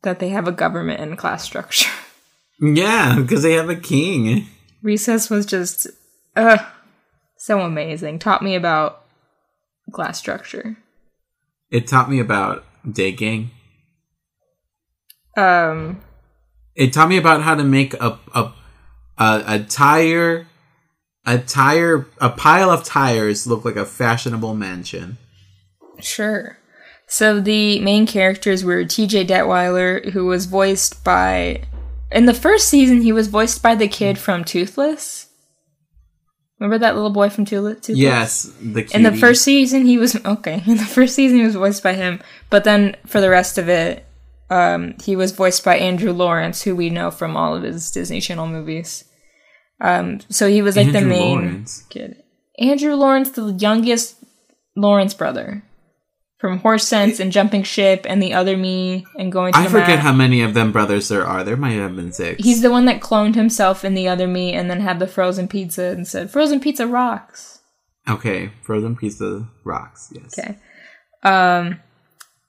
That 0.03 0.19
they 0.19 0.29
have 0.29 0.47
a 0.47 0.51
government 0.51 1.01
and 1.01 1.17
class 1.17 1.43
structure. 1.43 1.89
Yeah, 2.57 3.19
because 3.19 3.43
they 3.43 3.51
have 3.51 3.69
a 3.69 3.75
king. 3.75 4.47
Recess 4.81 5.29
was 5.29 5.45
just 5.45 5.87
uh 6.37 6.57
so 7.37 7.59
amazing. 7.59 8.17
Taught 8.17 8.43
me 8.43 8.55
about 8.55 9.01
class 9.91 10.17
structure. 10.17 10.77
It 11.75 11.87
taught 11.87 12.09
me 12.09 12.21
about 12.21 12.63
digging. 12.89 13.51
Um 15.35 16.01
It 16.73 16.93
taught 16.93 17.09
me 17.09 17.17
about 17.17 17.41
how 17.41 17.55
to 17.55 17.65
make 17.65 17.93
a 17.95 18.17
a 18.33 18.53
a, 19.17 19.43
a 19.45 19.59
tire 19.59 20.47
a 21.25 21.37
tire 21.37 22.07
a 22.21 22.29
pile 22.29 22.69
of 22.69 22.85
tires 22.85 23.45
look 23.45 23.65
like 23.65 23.75
a 23.75 23.85
fashionable 23.85 24.55
mansion. 24.55 25.17
sure. 25.99 26.59
So 27.07 27.41
the 27.41 27.81
main 27.81 28.07
characters 28.07 28.63
were 28.63 28.85
TJ 28.85 29.27
Detweiler, 29.27 30.11
who 30.11 30.27
was 30.27 30.45
voiced 30.45 31.03
by 31.03 31.63
in 32.09 32.25
the 32.25 32.33
first 32.33 32.69
season 32.69 33.01
he 33.01 33.11
was 33.11 33.27
voiced 33.27 33.61
by 33.61 33.75
the 33.75 33.89
kid 33.89 34.17
from 34.17 34.45
Toothless. 34.45 35.24
Remember 36.59 36.77
that 36.77 36.95
little 36.95 37.09
boy 37.09 37.29
from 37.29 37.45
Toothless? 37.45 37.81
Toothless? 37.81 37.97
Yes, 37.97 38.43
the 38.61 38.89
In 38.93 39.03
the 39.03 39.11
first 39.15 39.43
season, 39.43 39.85
he 39.85 39.97
was 39.97 40.15
okay. 40.25 40.63
In 40.65 40.77
the 40.77 40.85
first 40.85 41.15
season, 41.15 41.37
he 41.37 41.45
was 41.45 41.55
voiced 41.55 41.83
by 41.83 41.93
him, 41.93 42.21
but 42.49 42.63
then 42.63 42.95
for 43.05 43.19
the 43.19 43.29
rest 43.29 43.57
of 43.57 43.67
it, 43.67 44.05
um, 44.49 44.95
he 45.03 45.15
was 45.15 45.31
voiced 45.31 45.65
by 45.65 45.77
Andrew 45.77 46.13
Lawrence, 46.13 46.61
who 46.61 46.75
we 46.75 46.89
know 46.89 47.11
from 47.11 47.35
all 47.35 47.55
of 47.55 47.63
his 47.63 47.91
Disney 47.91 48.21
Channel 48.21 48.47
movies. 48.47 49.03
Um, 49.81 50.19
so 50.29 50.47
he 50.47 50.61
was 50.61 50.77
like 50.77 50.91
the 50.91 51.01
main 51.01 51.35
Lawrence. 51.35 51.83
kid. 51.89 52.23
Andrew 52.57 52.95
Lawrence, 52.95 53.31
the 53.31 53.51
youngest 53.51 54.15
Lawrence 54.77 55.13
brother, 55.13 55.63
from 56.37 56.59
Horse 56.59 56.87
Sense 56.87 57.19
and 57.19 57.31
Jumping 57.31 57.63
Ship, 57.63 58.05
and 58.07 58.21
the 58.21 58.33
other 58.33 58.57
me, 58.57 59.05
and 59.17 59.31
going 59.31 59.53
to 59.53 59.59
I 59.59 59.67
forget 59.67 59.99
how 59.99 60.13
many 60.13 60.41
of 60.41 60.53
them 60.53 60.71
brothers 60.71 61.07
there 61.07 61.25
are. 61.25 61.43
There 61.43 61.57
might 61.57 61.71
have 61.71 61.95
been 61.95 62.11
six. 62.11 62.43
He's 62.43 62.61
the 62.61 62.71
one 62.71 62.85
that 62.85 63.01
cloned 63.01 63.35
himself 63.35 63.85
in 63.85 63.93
the 63.93 64.07
other 64.07 64.27
me, 64.27 64.53
and 64.53 64.69
then 64.69 64.81
had 64.81 64.99
the 64.99 65.07
frozen 65.07 65.47
pizza 65.47 65.83
and 65.83 66.07
said, 66.07 66.29
"Frozen 66.29 66.59
pizza 66.59 66.87
rocks." 66.87 67.55
okay. 68.07 68.51
Frozen 68.63 68.95
pizza 68.95 69.47
rocks. 69.63 70.11
Yes. 70.13 70.37
Okay. 70.37 70.57
Um, 71.23 71.79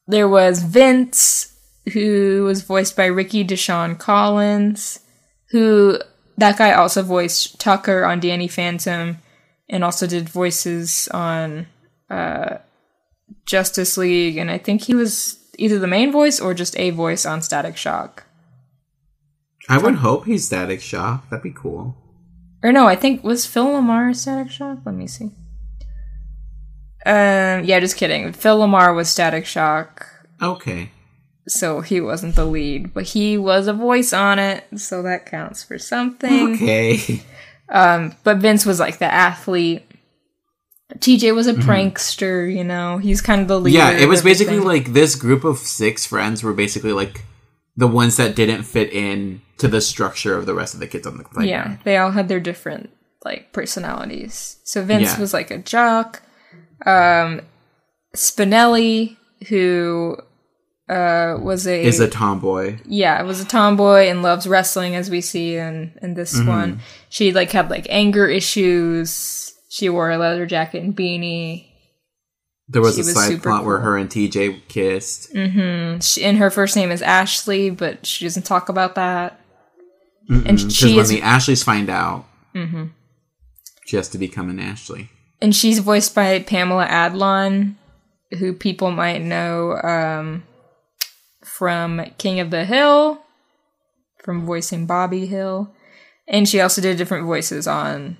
there 0.06 0.28
was 0.28 0.62
Vince, 0.62 1.56
who 1.92 2.44
was 2.44 2.62
voiced 2.62 2.96
by 2.96 3.06
Rickey 3.06 3.44
D'Shon 3.44 3.98
Collins, 3.98 5.00
who 5.50 5.98
that 6.36 6.58
guy 6.58 6.72
also 6.72 7.02
voiced 7.02 7.58
Tucker 7.60 8.04
on 8.04 8.20
Danny 8.20 8.48
Phantom, 8.48 9.18
and 9.68 9.82
also 9.82 10.06
did 10.06 10.28
voices 10.28 11.08
on 11.12 11.66
uh, 12.10 12.58
Justice 13.44 13.96
League, 13.96 14.36
and 14.36 14.50
I 14.50 14.58
think 14.58 14.82
he 14.82 14.94
was 14.94 15.38
either 15.58 15.78
the 15.78 15.86
main 15.86 16.12
voice 16.12 16.40
or 16.40 16.54
just 16.54 16.78
a 16.78 16.90
voice 16.90 17.24
on 17.26 17.42
Static 17.42 17.76
Shock. 17.76 18.24
I 19.68 19.78
would 19.78 19.96
hope 19.96 20.26
he's 20.26 20.46
Static 20.46 20.80
Shock. 20.80 21.28
That'd 21.30 21.42
be 21.42 21.50
cool. 21.52 21.96
Or 22.62 22.72
no, 22.72 22.86
I 22.86 22.96
think 22.96 23.22
was 23.24 23.46
Phil 23.46 23.66
LaMarr 23.66 24.14
Static 24.14 24.50
Shock. 24.50 24.78
Let 24.84 24.94
me 24.94 25.06
see. 25.06 25.30
Um, 27.04 27.64
yeah, 27.64 27.78
just 27.80 27.96
kidding. 27.96 28.32
Phil 28.32 28.58
LaMarr 28.60 28.94
was 28.94 29.08
Static 29.08 29.46
Shock. 29.46 30.06
Okay. 30.42 30.90
so 31.48 31.80
he 31.80 32.00
wasn't 32.00 32.34
the 32.34 32.44
lead, 32.44 32.92
but 32.92 33.04
he 33.04 33.38
was 33.38 33.68
a 33.68 33.72
voice 33.72 34.12
on 34.12 34.38
it, 34.38 34.64
so 34.76 35.02
that 35.02 35.26
counts 35.26 35.62
for 35.62 35.78
something. 35.78 36.54
Okay. 36.54 37.22
Um, 37.68 38.14
But 38.24 38.38
Vince 38.38 38.66
was 38.66 38.78
like 38.80 38.98
the 38.98 39.12
athlete. 39.12 39.82
TJ 40.94 41.34
was 41.34 41.46
a 41.48 41.54
prankster, 41.54 42.52
you 42.54 42.62
know. 42.64 42.98
He's 42.98 43.20
kind 43.20 43.40
of 43.42 43.48
the 43.48 43.58
leader. 43.60 43.78
Mm-hmm. 43.78 43.96
yeah, 43.98 44.02
it 44.04 44.08
was 44.08 44.22
basically 44.22 44.60
like 44.60 44.92
this 44.92 45.14
group 45.16 45.42
of 45.44 45.58
six 45.58 46.06
friends 46.06 46.42
were 46.42 46.52
basically 46.52 46.92
like 46.92 47.24
the 47.76 47.88
ones 47.88 48.16
that 48.16 48.36
didn't 48.36 48.62
fit 48.62 48.92
in 48.92 49.42
to 49.58 49.68
the 49.68 49.80
structure 49.80 50.36
of 50.36 50.46
the 50.46 50.54
rest 50.54 50.74
of 50.74 50.80
the 50.80 50.86
kids 50.86 51.06
on 51.06 51.16
the 51.18 51.24
playground. 51.24 51.48
yeah, 51.48 51.76
they 51.84 51.96
all 51.96 52.12
had 52.12 52.28
their 52.28 52.40
different 52.40 52.90
like 53.24 53.52
personalities. 53.52 54.58
So 54.64 54.82
Vince 54.84 55.14
Yeah. 55.14 55.20
was 55.20 55.34
like 55.34 55.50
a 55.50 55.58
jock. 55.58 56.22
Um, 56.86 57.40
Spinelli, 58.14 59.16
who 59.48 60.16
uh, 60.88 61.36
was 61.40 61.66
a 61.66 61.82
Is 61.82 61.98
a 62.00 62.08
tomboy. 62.08 62.78
yeah, 62.86 63.20
was 63.22 63.40
a 63.40 63.44
tomboy 63.44 64.06
and 64.08 64.22
loves 64.22 64.46
wrestling 64.46 64.94
as 64.94 65.10
we 65.10 65.20
see 65.20 65.56
in 65.56 65.98
in 66.00 66.14
this 66.14 66.38
Mm-hmm. 66.38 66.48
one. 66.48 66.80
She 67.08 67.32
like 67.32 67.50
had 67.50 67.70
like 67.70 67.86
anger 67.90 68.28
issues. 68.28 69.52
She 69.76 69.90
wore 69.90 70.10
a 70.10 70.16
leather 70.16 70.46
jacket 70.46 70.82
and 70.82 70.96
beanie. 70.96 71.66
There 72.66 72.80
was 72.80 72.94
She 72.94 73.02
a 73.02 73.04
was 73.04 73.14
side 73.14 73.42
plot 73.42 73.66
where 73.66 73.78
her 73.80 73.98
and 73.98 74.08
TJ 74.08 74.68
kissed. 74.68 75.32
She, 75.34 76.24
and 76.24 76.38
her 76.38 76.50
first 76.50 76.76
name 76.76 76.90
is 76.90 77.02
Ashley, 77.02 77.68
but 77.68 78.06
she 78.06 78.24
doesn't 78.24 78.44
talk 78.46 78.70
about 78.70 78.94
that. 78.94 79.38
And 80.30 80.44
Because 80.44 80.74
she 80.74 80.94
when 80.94 81.00
is 81.02 81.08
the 81.10 81.20
Ashleys 81.20 81.62
find 81.62 81.90
out, 81.90 82.24
she 83.84 83.96
has 83.96 84.08
to 84.08 84.18
become 84.18 84.48
an 84.48 84.58
Ashley. 84.58 85.10
and 85.42 85.54
she's 85.54 85.78
voiced 85.80 86.14
by 86.14 86.38
Pamela 86.40 86.86
Adlon, 86.86 87.74
who 88.38 88.54
people 88.54 88.90
might 88.90 89.20
know 89.22 89.76
um, 89.82 90.42
from 91.44 92.02
King 92.16 92.40
of 92.40 92.50
the 92.50 92.64
Hill, 92.64 93.20
from 94.24 94.46
voicing 94.46 94.86
Bobby 94.86 95.26
Hill, 95.26 95.70
and 96.26 96.48
she 96.48 96.60
also 96.62 96.80
did 96.80 96.96
different 96.96 97.26
voices 97.26 97.66
on 97.68 98.16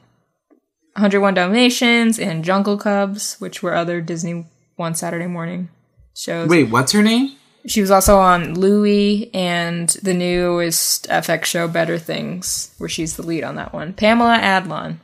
101 0.97 1.35
Dalmatians 1.35 2.19
and 2.19 2.43
Jungle 2.43 2.79
Cubs, 2.79 3.37
which 3.39 3.63
were 3.63 3.75
other 3.75 4.01
Disney 4.01 4.47
One 4.77 4.95
Saturday 4.95 5.27
Morning 5.27 5.69
shows. 6.15 6.49
Wait, 6.49 6.71
what's 6.71 6.93
her 6.93 7.03
name? 7.03 7.37
She 7.67 7.83
was 7.83 7.91
also 7.91 8.19
on 8.19 8.55
Louie 8.55 9.31
and 9.35 9.91
the 10.03 10.15
newest 10.15 11.07
FX 11.09 11.45
show 11.45 11.69
Better 11.69 11.99
Things, 11.99 12.75
where 12.79 12.89
she's 12.89 13.17
the 13.17 13.23
lead 13.23 13.45
on 13.45 13.57
that 13.57 13.75
one. 13.75 13.93
Pamela 13.93 14.39
Adlon. 14.39 14.99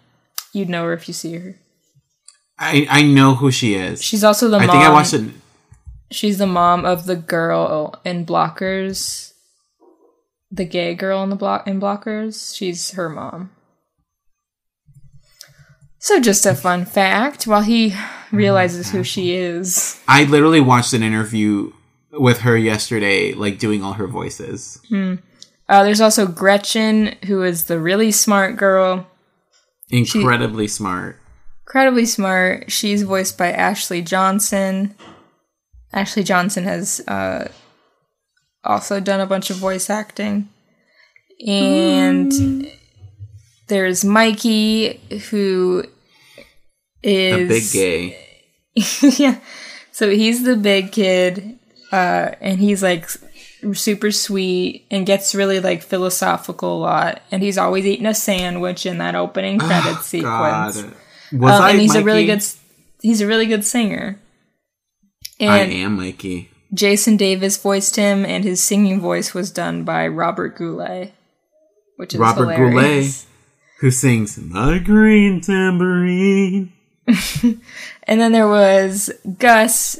You'd 0.54 0.68
know 0.70 0.84
her 0.84 0.92
if 0.94 1.08
you 1.08 1.14
see 1.14 1.36
her. 1.36 1.56
I 2.58 2.86
I 2.88 3.02
know 3.02 3.34
who 3.34 3.50
she 3.50 3.74
is. 3.74 4.02
She's 4.02 4.24
also 4.24 4.48
the 4.48 4.58
I 4.58 4.66
mom. 4.66 4.76
think 4.76 4.84
I 4.84 4.92
watched 4.92 5.14
it. 5.14 5.30
She's 6.10 6.38
the 6.38 6.46
mom 6.46 6.84
of 6.86 7.06
the 7.06 7.16
girl 7.16 8.00
in 8.04 8.24
Blockers, 8.24 9.32
the 10.50 10.64
gay 10.64 10.94
girl 10.94 11.22
in 11.22 11.30
the 11.30 11.36
block 11.36 11.66
in 11.66 11.80
Blockers. 11.80 12.56
She's 12.56 12.92
her 12.92 13.08
mom. 13.08 13.50
So 16.02 16.18
just 16.18 16.44
a 16.46 16.54
fun 16.56 16.84
fact. 16.84 17.46
While 17.46 17.62
he 17.62 17.94
realizes 18.32 18.90
who 18.90 19.04
she 19.04 19.34
is, 19.34 20.00
I 20.08 20.24
literally 20.24 20.60
watched 20.60 20.92
an 20.94 21.02
interview 21.04 21.72
with 22.10 22.40
her 22.40 22.56
yesterday, 22.56 23.34
like 23.34 23.60
doing 23.60 23.84
all 23.84 23.92
her 23.92 24.08
voices. 24.08 24.80
uh, 24.92 25.84
there's 25.84 26.00
also 26.00 26.26
Gretchen, 26.26 27.14
who 27.26 27.44
is 27.44 27.64
the 27.64 27.78
really 27.78 28.10
smart 28.10 28.56
girl, 28.56 29.06
Incredibly 29.90 30.66
smart. 30.66 31.20
incredibly 31.66 32.04
smart. 32.06 32.72
She's 32.72 33.02
voiced 33.04 33.38
by 33.38 33.52
Ashley 33.52 34.02
Johnson. 34.02 34.96
Ashley 35.92 36.24
Johnson 36.24 36.64
has 36.64 37.00
uh, 37.06 37.46
also 38.64 38.98
done 38.98 39.20
a 39.20 39.26
bunch 39.26 39.50
of 39.50 39.56
voice 39.56 39.88
acting. 39.88 40.48
And 41.46 42.32
there's 43.72 44.04
Mikey, 44.04 45.00
who 45.30 45.82
is 47.02 47.34
A 47.34 47.48
big 47.48 47.72
gay. 47.72 48.18
yeah. 49.18 49.40
So 49.92 50.10
he's 50.10 50.44
the 50.44 50.56
big 50.56 50.92
kid, 50.92 51.58
uh, 51.90 52.32
and 52.42 52.60
he's 52.60 52.82
like 52.82 53.08
super 53.72 54.10
sweet 54.10 54.84
and 54.90 55.06
gets 55.06 55.34
really 55.34 55.58
like 55.58 55.82
philosophical 55.82 56.76
a 56.76 56.80
lot. 56.80 57.22
And 57.30 57.42
he's 57.42 57.56
always 57.56 57.86
eating 57.86 58.04
a 58.04 58.12
sandwich 58.14 58.84
in 58.84 58.98
that 58.98 59.14
opening 59.14 59.58
credit 59.58 60.02
sequence. 60.02 60.82
God. 60.82 60.92
Was 61.32 61.54
Um, 61.54 61.62
I 61.62 61.70
and 61.70 61.80
he's 61.80 61.94
a 61.94 62.04
really 62.04 62.26
Mikey? 62.26 62.40
good 62.40 62.46
he's 63.00 63.22
a 63.22 63.26
really 63.26 63.46
good 63.46 63.64
singer. 63.64 64.20
I 65.40 65.60
am 65.60 65.96
Mikey. 65.96 66.50
Jason 66.74 67.16
Davis 67.16 67.56
voiced 67.56 67.96
him, 67.96 68.26
and 68.26 68.44
his 68.44 68.62
singing 68.62 69.00
voice 69.00 69.32
was 69.32 69.50
done 69.50 69.82
by 69.84 70.06
Robert 70.08 70.58
Goulet, 70.58 71.14
which 71.96 72.12
is 72.12 72.20
Robert 72.20 72.50
hilarious. 72.52 73.26
Who 73.82 73.90
sings 73.90 74.38
"My 74.38 74.78
Green 74.78 75.40
Tambourine"? 75.42 76.72
And 78.04 78.20
then 78.20 78.32
there 78.32 78.48
was 78.48 79.10
Gus, 79.38 79.98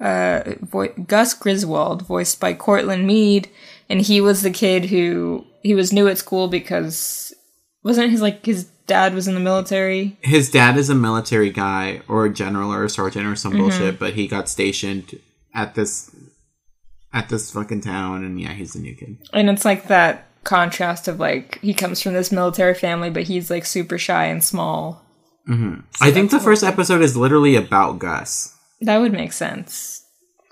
uh, 0.00 0.42
vo- 0.60 0.92
Gus 1.06 1.34
Griswold, 1.34 2.02
voiced 2.06 2.38
by 2.40 2.54
Courtland 2.54 3.06
Mead, 3.06 3.48
and 3.88 4.00
he 4.00 4.20
was 4.20 4.42
the 4.42 4.50
kid 4.50 4.86
who 4.86 5.44
he 5.62 5.74
was 5.74 5.92
new 5.92 6.06
at 6.08 6.18
school 6.18 6.48
because 6.48 7.32
wasn't 7.82 8.10
his 8.10 8.20
like 8.22 8.44
his 8.44 8.64
dad 8.86 9.14
was 9.14 9.26
in 9.28 9.34
the 9.34 9.40
military. 9.40 10.16
His 10.22 10.50
dad 10.50 10.76
is 10.76 10.90
a 10.90 10.94
military 10.94 11.50
guy 11.50 12.02
or 12.08 12.26
a 12.26 12.32
general 12.32 12.72
or 12.72 12.84
a 12.84 12.90
sergeant 12.90 13.26
or 13.26 13.36
some 13.36 13.52
Mm-hmm. 13.52 13.60
bullshit, 13.62 13.98
but 13.98 14.14
he 14.14 14.26
got 14.28 14.48
stationed 14.48 15.18
at 15.54 15.74
this 15.74 16.10
at 17.12 17.28
this 17.28 17.50
fucking 17.52 17.80
town, 17.80 18.24
and 18.24 18.40
yeah, 18.40 18.52
he's 18.52 18.74
a 18.74 18.80
new 18.80 18.94
kid. 18.94 19.18
And 19.32 19.48
it's 19.50 19.64
like 19.64 19.86
that 19.88 20.26
contrast 20.44 21.08
of 21.08 21.18
like 21.18 21.58
he 21.60 21.74
comes 21.74 22.00
from 22.00 22.14
this 22.14 22.32
military 22.32 22.74
family, 22.74 23.10
but 23.10 23.24
he's 23.24 23.50
like 23.50 23.66
super 23.66 23.98
shy 23.98 24.26
and 24.26 24.44
small. 24.44 25.02
Mm-hmm. 25.48 25.80
I 26.00 26.10
think 26.10 26.30
the 26.30 26.40
first 26.40 26.62
episode 26.62 27.02
is 27.02 27.16
literally 27.16 27.56
about 27.56 27.98
Gus. 27.98 28.56
That 28.80 28.98
would 28.98 29.12
make 29.12 29.32
sense. 29.32 30.04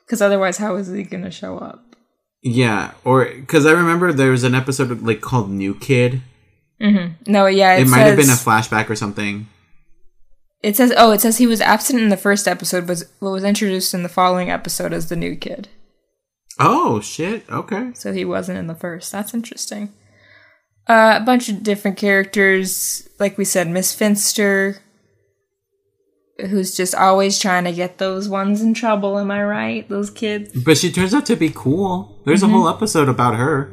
Because 0.05 0.21
otherwise, 0.21 0.59
how 0.59 0.77
is 0.77 0.89
he 0.89 1.05
going 1.05 1.25
to 1.25 1.31
show 1.31 1.59
up? 1.59 1.97
Yeah, 2.43 2.93
or 3.05 3.25
because 3.25 3.67
I 3.67 3.73
remember 3.73 4.13
there 4.13 4.33
was 4.33 4.45
an 4.45 4.55
episode 4.55 5.01
like 5.03 5.21
called 5.21 5.51
New 5.51 5.75
Kid. 5.75 6.23
Mm-hmm. 6.81 7.31
No, 7.31 7.47
yeah, 7.47 7.75
it, 7.75 7.83
It, 7.83 7.89
might 7.89 8.01
have 8.01 8.17
been 8.17 8.29
a 8.29 8.33
flashback 8.33 8.91
or 8.91 8.97
something. 8.97 9.47
It 10.63 10.77
says, 10.77 10.93
oh, 10.97 11.13
it 11.13 11.21
says 11.21 11.39
he 11.39 11.47
was 11.47 11.61
absent 11.61 12.01
in 12.01 12.09
the 12.09 12.17
first 12.17 12.47
episode, 12.47 12.87
but 12.87 13.03
was 13.21 13.45
introduced 13.45 13.95
in 13.95 14.03
the 14.03 14.09
following 14.09 14.51
episode 14.51 14.93
as 14.93 15.09
the 15.09 15.17
new 15.17 15.37
kid. 15.37 15.69
Oh 16.59 17.01
shit! 17.01 17.49
Okay. 17.51 17.93
So 17.95 18.13
he 18.13 18.25
wasn't 18.25 18.59
in 18.59 18.67
the 18.67 18.75
first. 18.75 19.11
That's 19.13 19.35
interesting. 19.35 19.93
Uh, 20.89 21.19
a 21.21 21.25
bunch 21.25 21.49
of 21.49 21.63
different 21.63 21.97
characters. 21.97 23.09
Like 23.19 23.39
we 23.39 23.45
said, 23.45 23.69
Miss 23.69 23.95
Finster, 23.95 24.83
who's 26.39 26.77
just 26.77 26.95
always 26.95 27.39
trying 27.39 27.65
to 27.65 27.73
get 27.73 27.99
those 27.99 28.29
ones 28.29 28.61
in 28.61 28.75
trouble. 28.75 29.19
Am 29.19 29.31
I 29.31 29.45
right? 29.45 29.89
Those 29.89 30.11
kids. 30.11 30.53
But 30.65 30.79
she 30.79 30.91
turns 30.91 31.15
out 31.15 31.27
to 31.27 31.37
be 31.37 31.51
cool. 31.55 32.21
There's 32.25 32.43
a 32.43 32.49
whole 32.49 32.69
episode 32.69 33.09
about 33.09 33.37
her. 33.37 33.73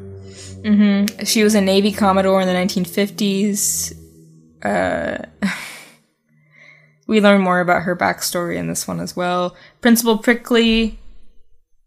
She 1.25 1.43
was 1.43 1.55
a 1.55 1.61
Navy 1.61 1.91
Commodore 1.91 2.41
in 2.41 2.47
the 2.47 2.53
1950s. 2.53 3.93
Uh, 4.63 5.25
we 7.07 7.21
learn 7.21 7.41
more 7.41 7.59
about 7.59 7.83
her 7.83 7.95
backstory 7.95 8.57
in 8.57 8.67
this 8.67 8.87
one 8.87 8.99
as 8.99 9.15
well. 9.15 9.55
Principal 9.81 10.17
Prickly. 10.17 10.98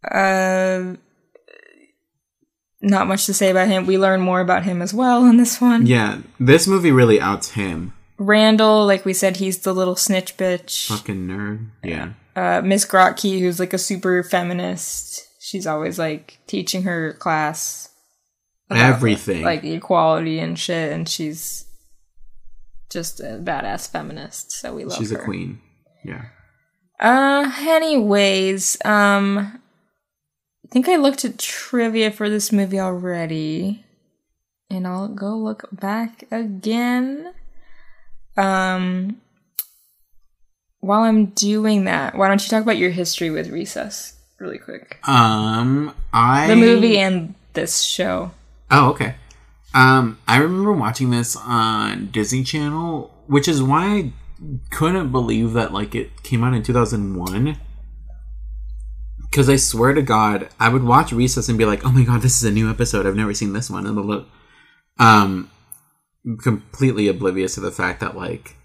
Uh, 0.09 0.95
not 2.81 3.07
much 3.07 3.27
to 3.27 3.35
say 3.35 3.51
about 3.51 3.69
him. 3.69 3.87
We 3.87 3.97
learn 3.99 4.21
more 4.21 4.41
about 4.41 4.65
him 4.65 4.83
as 4.83 4.93
well 4.93 5.25
in 5.27 5.37
this 5.37 5.61
one. 5.61 5.87
Yeah, 5.87 6.19
this 6.41 6.67
movie 6.67 6.93
really 6.93 7.21
outs 7.21 7.53
him. 7.53 7.95
Randall, 8.19 8.87
like 8.87 9.05
we 9.05 9.13
said, 9.13 9.37
he's 9.37 9.59
the 9.59 9.73
little 9.73 9.97
snitch 9.97 10.37
bitch. 10.37 10.89
Fucking 10.89 11.27
nerd. 11.27 11.71
Yeah. 11.83 12.13
Uh, 12.35 12.63
Miss 12.63 12.85
Grotke, 12.85 13.41
who's 13.41 13.61
like 13.61 13.73
a 13.73 13.79
super 13.79 14.23
feminist. 14.23 15.27
She's 15.41 15.67
always 15.67 15.99
like 15.99 16.39
teaching 16.47 16.83
her 16.85 17.15
class 17.15 17.91
Everything. 18.71 19.43
like 19.43 19.65
equality 19.65 20.39
and 20.39 20.59
shit, 20.59 20.93
and 20.93 21.09
she's 21.09 21.67
just 22.91 23.21
a 23.21 23.41
badass 23.43 23.91
feminist. 23.91 24.53
So 24.53 24.75
we 24.75 24.85
love 24.85 24.97
her. 24.97 24.99
She's 24.99 25.11
her. 25.11 25.19
a 25.21 25.25
queen. 25.25 25.61
Yeah. 26.05 26.27
Uh, 27.01 27.53
anyways, 27.61 28.79
um, 28.85 29.61
think 30.73 30.89
I 30.89 30.97
looked 30.97 31.25
at 31.25 31.39
trivia 31.39 32.11
for 32.11 32.31
this 32.31 32.51
movie 32.51 32.81
already, 32.81 33.85
and 34.70 34.87
I'll 34.87 35.09
go 35.09 35.37
look 35.37 35.68
back 35.70 36.25
again. 36.31 37.35
Um, 38.37 39.20
while 40.81 41.03
I'm 41.03 41.27
doing 41.27 41.85
that, 41.85 42.16
why 42.16 42.29
don't 42.29 42.43
you 42.43 42.49
talk 42.49 42.62
about 42.62 42.79
your 42.79 42.91
history 42.91 43.31
with 43.31 43.51
Recess 43.51 44.16
really 44.39 44.59
quick? 44.59 44.99
Um, 45.07 45.95
I 46.12 46.49
The 46.49 46.57
movie 46.57 46.99
and 46.99 47.35
this 47.53 47.83
show. 47.83 48.33
Oh, 48.70 48.91
okay. 48.91 49.14
Um, 49.75 50.18
I 50.27 50.39
remember 50.39 50.73
watching 50.73 51.11
this 51.11 51.37
on 51.37 52.07
Disney 52.07 52.43
Channel, 52.43 53.11
which 53.27 53.47
is 53.47 53.62
why 53.62 53.85
I 53.85 54.12
couldn't 54.70 55.12
believe 55.12 55.53
that 55.53 55.73
like 55.73 55.95
it 55.95 56.23
came 56.23 56.43
out 56.43 56.55
in 56.55 56.62
2001. 56.62 57.57
Because 59.33 59.49
I 59.49 59.57
swear 59.57 59.95
to 59.95 60.03
God, 60.03 60.51
I 60.61 60.68
would 60.68 60.85
watch 60.85 61.11
Recess 61.11 61.49
and 61.49 61.57
be 61.57 61.64
like, 61.64 61.87
"Oh 61.87 61.91
my 61.91 62.05
God, 62.05 62.20
this 62.20 62.37
is 62.37 62.45
a 62.45 62.51
new 62.51 62.68
episode. 62.68 63.07
I've 63.07 63.16
never 63.16 63.33
seen 63.33 63.55
this 63.55 63.70
one." 63.70 63.87
And 63.87 63.97
look, 63.97 64.28
um, 64.99 65.51
completely 66.43 67.09
oblivious 67.09 67.55
to 67.55 67.61
the 67.61 67.70
fact 67.72 68.01
that 68.01 68.14
like, 68.14 68.57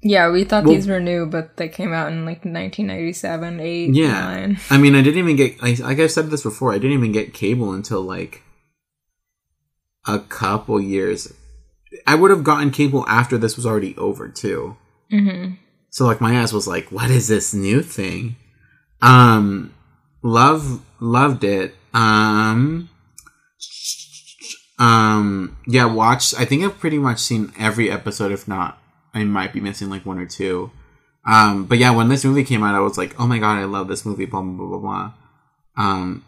Yeah, 0.00 0.30
we 0.30 0.44
thought 0.44 0.64
Well- 0.64 0.74
these 0.74 0.86
were 0.86 1.00
new, 1.00 1.26
but 1.26 1.56
they 1.56 1.68
came 1.68 1.92
out 1.92 2.12
in 2.12 2.24
like 2.24 2.44
1997, 2.44 3.58
8, 3.60 3.94
yeah, 3.94 4.12
9. 4.12 4.60
I 4.70 4.78
mean, 4.78 4.94
I 4.94 5.02
didn't 5.02 5.18
even 5.18 5.36
get 5.36 5.60
like, 5.60 5.80
like 5.80 5.98
I've 5.98 6.10
said 6.12 6.30
this 6.30 6.42
before. 6.44 6.72
I 6.72 6.78
didn't 6.78 6.96
even 6.96 7.12
get 7.12 7.34
cable 7.34 7.72
until 7.72 8.00
like 8.02 8.42
a 10.06 10.18
couple 10.20 10.80
years. 10.80 11.32
I 12.06 12.14
would 12.14 12.30
have 12.30 12.44
gotten 12.44 12.70
cable 12.70 13.04
after 13.08 13.36
this 13.38 13.56
was 13.56 13.66
already 13.66 13.96
over 13.96 14.28
too. 14.28 14.76
Mm-hmm. 15.12 15.54
So 15.90 16.06
like 16.06 16.20
my 16.20 16.34
ass 16.34 16.52
was 16.52 16.66
like, 16.66 16.90
"What 16.90 17.10
is 17.10 17.28
this 17.28 17.52
new 17.52 17.82
thing?" 17.82 18.36
Um, 19.02 19.74
love 20.22 20.82
loved 21.00 21.44
it. 21.44 21.74
Um, 21.92 22.88
um, 24.78 25.56
yeah, 25.66 25.84
watched. 25.84 26.34
I 26.38 26.44
think 26.44 26.64
I've 26.64 26.78
pretty 26.78 26.98
much 26.98 27.20
seen 27.20 27.52
every 27.58 27.90
episode. 27.90 28.32
If 28.32 28.48
not, 28.48 28.78
I 29.14 29.24
might 29.24 29.52
be 29.52 29.60
missing 29.60 29.90
like 29.90 30.06
one 30.06 30.18
or 30.18 30.26
two. 30.26 30.70
Um, 31.24 31.66
but 31.66 31.78
yeah, 31.78 31.90
when 31.90 32.08
this 32.08 32.24
movie 32.24 32.44
came 32.44 32.62
out, 32.62 32.74
I 32.74 32.80
was 32.80 32.98
like, 32.98 33.18
oh 33.20 33.26
my 33.26 33.38
god, 33.38 33.58
I 33.58 33.64
love 33.64 33.88
this 33.88 34.04
movie. 34.04 34.26
Blah 34.26 34.42
blah 34.42 34.66
blah 34.66 34.78
blah. 34.78 35.12
Um, 35.76 36.24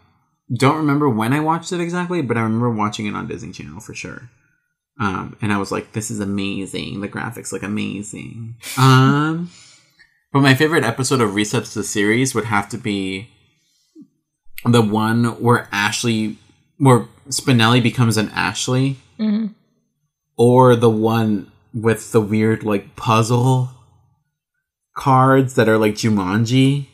don't 0.53 0.77
remember 0.77 1.09
when 1.09 1.33
I 1.33 1.39
watched 1.39 1.71
it 1.71 1.81
exactly, 1.81 2.21
but 2.21 2.37
I 2.37 2.41
remember 2.41 2.69
watching 2.69 3.07
it 3.07 3.15
on 3.15 3.27
Disney 3.27 3.51
Channel 3.51 3.79
for 3.79 3.93
sure. 3.93 4.29
Um, 4.99 5.35
and 5.41 5.51
I 5.51 5.57
was 5.57 5.71
like, 5.71 5.91
this 5.91 6.09
is 6.09 6.19
amazing. 6.19 7.01
The 7.01 7.09
graphics 7.09 7.51
look 7.51 7.63
amazing. 7.63 8.55
Um, 8.77 9.49
but 10.31 10.39
my 10.39 10.55
favorite 10.55 10.85
episode 10.85 11.19
of 11.19 11.35
Recess 11.35 11.73
the 11.73 11.83
series 11.83 12.33
would 12.33 12.45
have 12.45 12.69
to 12.69 12.77
be 12.77 13.29
the 14.65 14.81
one 14.81 15.25
where 15.41 15.67
Ashley, 15.71 16.37
where 16.77 17.07
Spinelli 17.29 17.81
becomes 17.81 18.17
an 18.17 18.29
Ashley, 18.29 18.97
Mm-hmm. 19.19 19.47
or 20.37 20.75
the 20.75 20.89
one 20.89 21.49
with 21.73 22.11
the 22.11 22.19
weird 22.21 22.63
like 22.63 22.95
puzzle 22.97 23.69
cards 24.97 25.55
that 25.55 25.69
are 25.69 25.77
like 25.77 25.93
Jumanji 25.93 26.87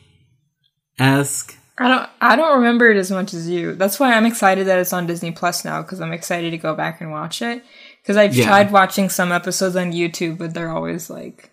esque. 0.98 1.56
I 1.78 1.88
don't 1.88 2.10
I 2.20 2.36
don't 2.36 2.58
remember 2.58 2.90
it 2.90 2.96
as 2.96 3.10
much 3.10 3.34
as 3.34 3.48
you. 3.48 3.74
That's 3.74 3.98
why 3.98 4.14
I'm 4.14 4.26
excited 4.26 4.66
that 4.66 4.78
it's 4.78 4.92
on 4.92 5.06
Disney 5.06 5.32
Plus 5.32 5.64
now 5.64 5.82
because 5.82 6.00
I'm 6.00 6.12
excited 6.12 6.50
to 6.50 6.58
go 6.58 6.74
back 6.74 7.00
and 7.00 7.10
watch 7.10 7.42
it. 7.42 7.64
Because 8.02 8.16
I've 8.16 8.34
Yeah. 8.36 8.46
tried 8.46 8.70
watching 8.72 9.08
some 9.08 9.32
episodes 9.32 9.74
on 9.76 9.92
YouTube, 9.92 10.38
but 10.38 10.54
they're 10.54 10.70
always 10.70 11.08
like 11.10 11.50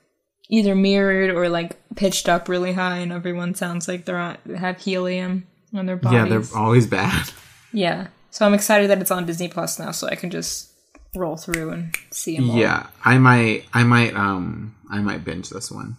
either 0.49 0.75
mirrored 0.75 1.29
or 1.31 1.47
like 1.49 1.77
pitched 1.95 2.27
up 2.29 2.47
really 2.49 2.73
high, 2.73 2.97
and 2.97 3.11
everyone 3.11 3.55
sounds 3.55 3.87
like 3.87 4.05
they're 4.05 4.17
on, 4.17 4.37
have 4.57 4.79
helium 4.81 5.45
on 5.73 5.85
their 5.85 5.97
bodies. 5.97 6.15
Yeah, 6.17 6.25
they're 6.25 6.57
always 6.59 6.87
bad. 6.87 7.29
Yeah. 7.71 8.07
So 8.31 8.47
I'm 8.47 8.55
excited 8.55 8.89
that 8.89 8.99
it's 8.99 9.11
on 9.11 9.27
Disney 9.27 9.47
Plus 9.47 9.77
now, 9.77 9.91
so 9.91 10.07
I 10.07 10.15
can 10.15 10.31
just 10.31 10.71
roll 11.15 11.37
through 11.37 11.69
and 11.69 11.95
see 12.11 12.35
them. 12.35 12.49
All. 12.49 12.57
Yeah, 12.57 12.87
I 13.05 13.19
might, 13.19 13.65
I 13.73 13.83
might, 13.83 14.15
um, 14.15 14.75
I 14.89 14.99
might 15.01 15.23
binge 15.23 15.49
this 15.51 15.71
one. 15.71 15.95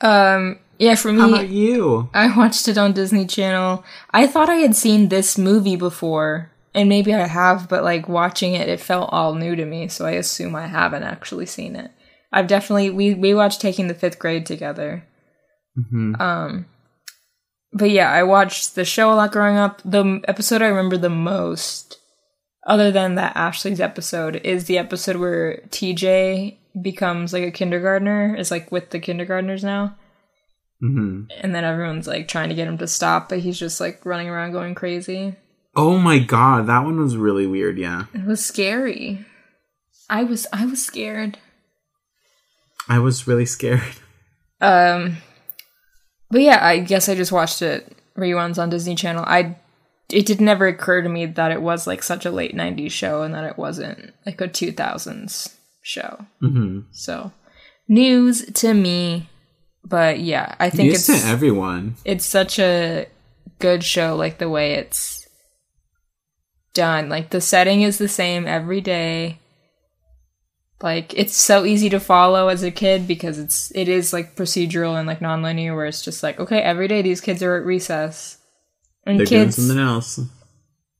Um. 0.00 0.58
Yeah. 0.78 0.94
For 0.96 1.12
me, 1.12 1.20
How 1.20 1.28
about 1.28 1.48
you? 1.48 2.08
I 2.14 2.36
watched 2.36 2.68
it 2.68 2.78
on 2.78 2.92
Disney 2.92 3.26
Channel. 3.26 3.84
I 4.10 4.26
thought 4.26 4.48
I 4.48 4.56
had 4.56 4.76
seen 4.76 5.08
this 5.08 5.38
movie 5.38 5.76
before, 5.76 6.50
and 6.74 6.88
maybe 6.88 7.14
I 7.14 7.26
have, 7.26 7.68
but 7.68 7.84
like 7.84 8.08
watching 8.08 8.54
it, 8.54 8.68
it 8.68 8.80
felt 8.80 9.10
all 9.12 9.34
new 9.34 9.56
to 9.56 9.64
me, 9.64 9.88
so 9.88 10.04
I 10.06 10.12
assume 10.12 10.54
I 10.56 10.66
haven't 10.66 11.04
actually 11.04 11.46
seen 11.46 11.76
it. 11.76 11.90
I've 12.32 12.46
definitely 12.48 12.90
we 12.90 13.14
we 13.14 13.34
watched 13.34 13.60
Taking 13.60 13.88
the 13.88 13.94
Fifth 13.94 14.18
Grade 14.18 14.46
together. 14.46 15.04
Mhm. 15.78 16.20
Um, 16.20 16.66
but 17.74 17.90
yeah, 17.90 18.10
I 18.10 18.22
watched 18.22 18.74
the 18.74 18.84
show 18.84 19.12
a 19.12 19.14
lot 19.14 19.32
growing 19.32 19.56
up. 19.56 19.82
The 19.84 20.22
episode 20.26 20.62
I 20.62 20.68
remember 20.68 20.96
the 20.96 21.10
most, 21.10 21.98
other 22.66 22.90
than 22.90 23.16
that 23.16 23.36
Ashley's 23.36 23.80
episode, 23.80 24.36
is 24.36 24.64
the 24.64 24.78
episode 24.78 25.16
where 25.16 25.58
TJ 25.68 26.56
becomes 26.80 27.32
like 27.32 27.44
a 27.44 27.50
kindergartner. 27.50 28.34
Is 28.34 28.50
like 28.50 28.72
with 28.72 28.90
the 28.90 29.00
kindergartners 29.00 29.62
now 29.62 29.96
hmm 30.80 31.22
and 31.40 31.54
then 31.54 31.64
everyone's 31.64 32.06
like 32.06 32.28
trying 32.28 32.48
to 32.48 32.54
get 32.54 32.68
him 32.68 32.76
to 32.78 32.86
stop, 32.86 33.28
but 33.28 33.38
he's 33.38 33.58
just 33.58 33.80
like 33.80 34.04
running 34.04 34.28
around 34.28 34.52
going 34.52 34.74
crazy. 34.74 35.34
Oh 35.76 35.98
my 35.98 36.18
god, 36.18 36.66
that 36.66 36.84
one 36.84 36.98
was 37.00 37.16
really 37.16 37.46
weird. 37.46 37.78
Yeah, 37.78 38.04
It 38.12 38.24
was 38.24 38.44
scary. 38.44 39.24
I 40.10 40.24
was 40.24 40.46
I 40.52 40.66
was 40.66 40.84
scared. 40.84 41.38
I 42.88 42.98
was 42.98 43.26
really 43.26 43.46
scared. 43.46 43.82
Um 44.60 45.18
but 46.34 46.42
yeah, 46.42 46.58
I 46.66 46.80
guess 46.80 47.08
I 47.08 47.14
just 47.14 47.30
watched 47.30 47.62
it 47.62 47.96
reruns 48.18 48.58
on 48.60 48.68
Disney 48.68 48.96
Channel. 48.96 49.22
I 49.24 49.54
it 50.10 50.26
did 50.26 50.40
never 50.40 50.66
occur 50.66 51.00
to 51.00 51.08
me 51.08 51.26
that 51.26 51.52
it 51.52 51.62
was 51.62 51.86
like 51.86 52.02
such 52.02 52.26
a 52.26 52.30
late 52.32 52.56
90s 52.56 52.90
show 52.90 53.22
and 53.22 53.32
that 53.34 53.44
it 53.44 53.56
wasn't 53.56 54.12
like 54.26 54.40
a 54.40 54.48
2000s 54.48 55.54
show. 55.80 56.26
hmm 56.40 56.80
So, 56.90 57.30
news 57.86 58.44
to 58.54 58.74
me. 58.74 59.28
But 59.84 60.18
yeah, 60.18 60.56
I 60.58 60.70
think 60.70 60.90
News 60.90 61.08
it's 61.08 61.22
to 61.22 61.28
everyone. 61.28 61.94
it's 62.04 62.26
such 62.26 62.58
a 62.58 63.06
good 63.60 63.84
show 63.84 64.16
like 64.16 64.38
the 64.38 64.48
way 64.50 64.72
it's 64.74 65.28
done 66.72 67.08
like 67.08 67.30
the 67.30 67.40
setting 67.40 67.82
is 67.82 67.98
the 67.98 68.08
same 68.08 68.46
every 68.48 68.80
day 68.80 69.38
like 70.82 71.14
it's 71.16 71.36
so 71.36 71.64
easy 71.64 71.88
to 71.90 72.00
follow 72.00 72.48
as 72.48 72.62
a 72.62 72.70
kid 72.70 73.06
because 73.06 73.38
it's 73.38 73.70
it 73.74 73.88
is 73.88 74.12
like 74.12 74.36
procedural 74.36 74.98
and 74.98 75.06
like 75.06 75.20
non-linear 75.20 75.74
where 75.74 75.86
it's 75.86 76.02
just 76.02 76.22
like 76.22 76.38
okay 76.40 76.58
every 76.60 76.88
day 76.88 77.00
these 77.02 77.20
kids 77.20 77.42
are 77.42 77.56
at 77.56 77.64
recess 77.64 78.38
and 79.06 79.18
They're 79.18 79.26
doing 79.26 79.44
kids 79.44 79.56
something 79.56 79.78
else. 79.78 80.18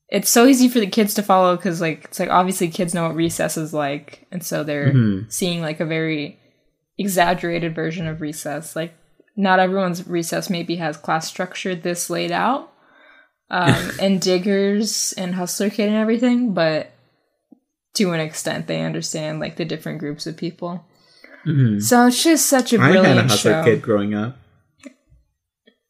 it's 0.09 0.31
so 0.31 0.47
easy 0.47 0.69
for 0.69 0.79
the 0.81 0.87
kids 0.87 1.15
to 1.15 1.23
follow 1.23 1.57
because 1.57 1.81
like 1.81 2.05
it's 2.05 2.21
like 2.21 2.31
obviously 2.31 2.69
kids 2.69 2.95
know 2.95 3.07
what 3.07 3.17
recess 3.17 3.57
is 3.57 3.75
like 3.75 4.27
and 4.31 4.45
so 4.45 4.63
they're 4.65 4.93
Mhm. 4.93 5.31
seeing 5.33 5.61
like 5.61 5.81
a 5.81 5.87
very 5.87 6.39
exaggerated 6.97 7.75
version 7.75 8.07
of 8.07 8.21
recess 8.21 8.77
like 8.77 8.95
not 9.37 9.59
everyone's 9.59 10.07
recess 10.07 10.49
maybe 10.49 10.77
has 10.77 10.97
class 10.97 11.27
structure 11.27 11.75
this 11.75 12.09
laid 12.09 12.31
out 12.31 12.71
um, 13.51 13.91
and 14.01 14.21
diggers 14.21 15.13
and 15.19 15.35
hustler 15.35 15.69
kid 15.71 15.89
and 15.89 15.97
everything 15.97 16.55
but 16.55 16.93
to 17.95 18.13
an 18.13 18.21
extent 18.21 18.67
they 18.67 18.83
understand 18.83 19.41
like 19.41 19.57
the 19.57 19.65
different 19.65 19.99
groups 19.99 20.27
of 20.27 20.37
people 20.37 20.85
Mhm. 21.47 21.83
so 21.83 22.07
it's 22.07 22.23
just 22.23 22.47
such 22.47 22.73
a 22.73 22.79
I 22.81 22.87
had 22.87 22.97
a 22.97 23.01
brilliant 23.03 23.31
hustler 23.31 23.53
show 23.53 23.65
kid 23.65 23.83
growing 23.83 24.15
up. 24.15 24.37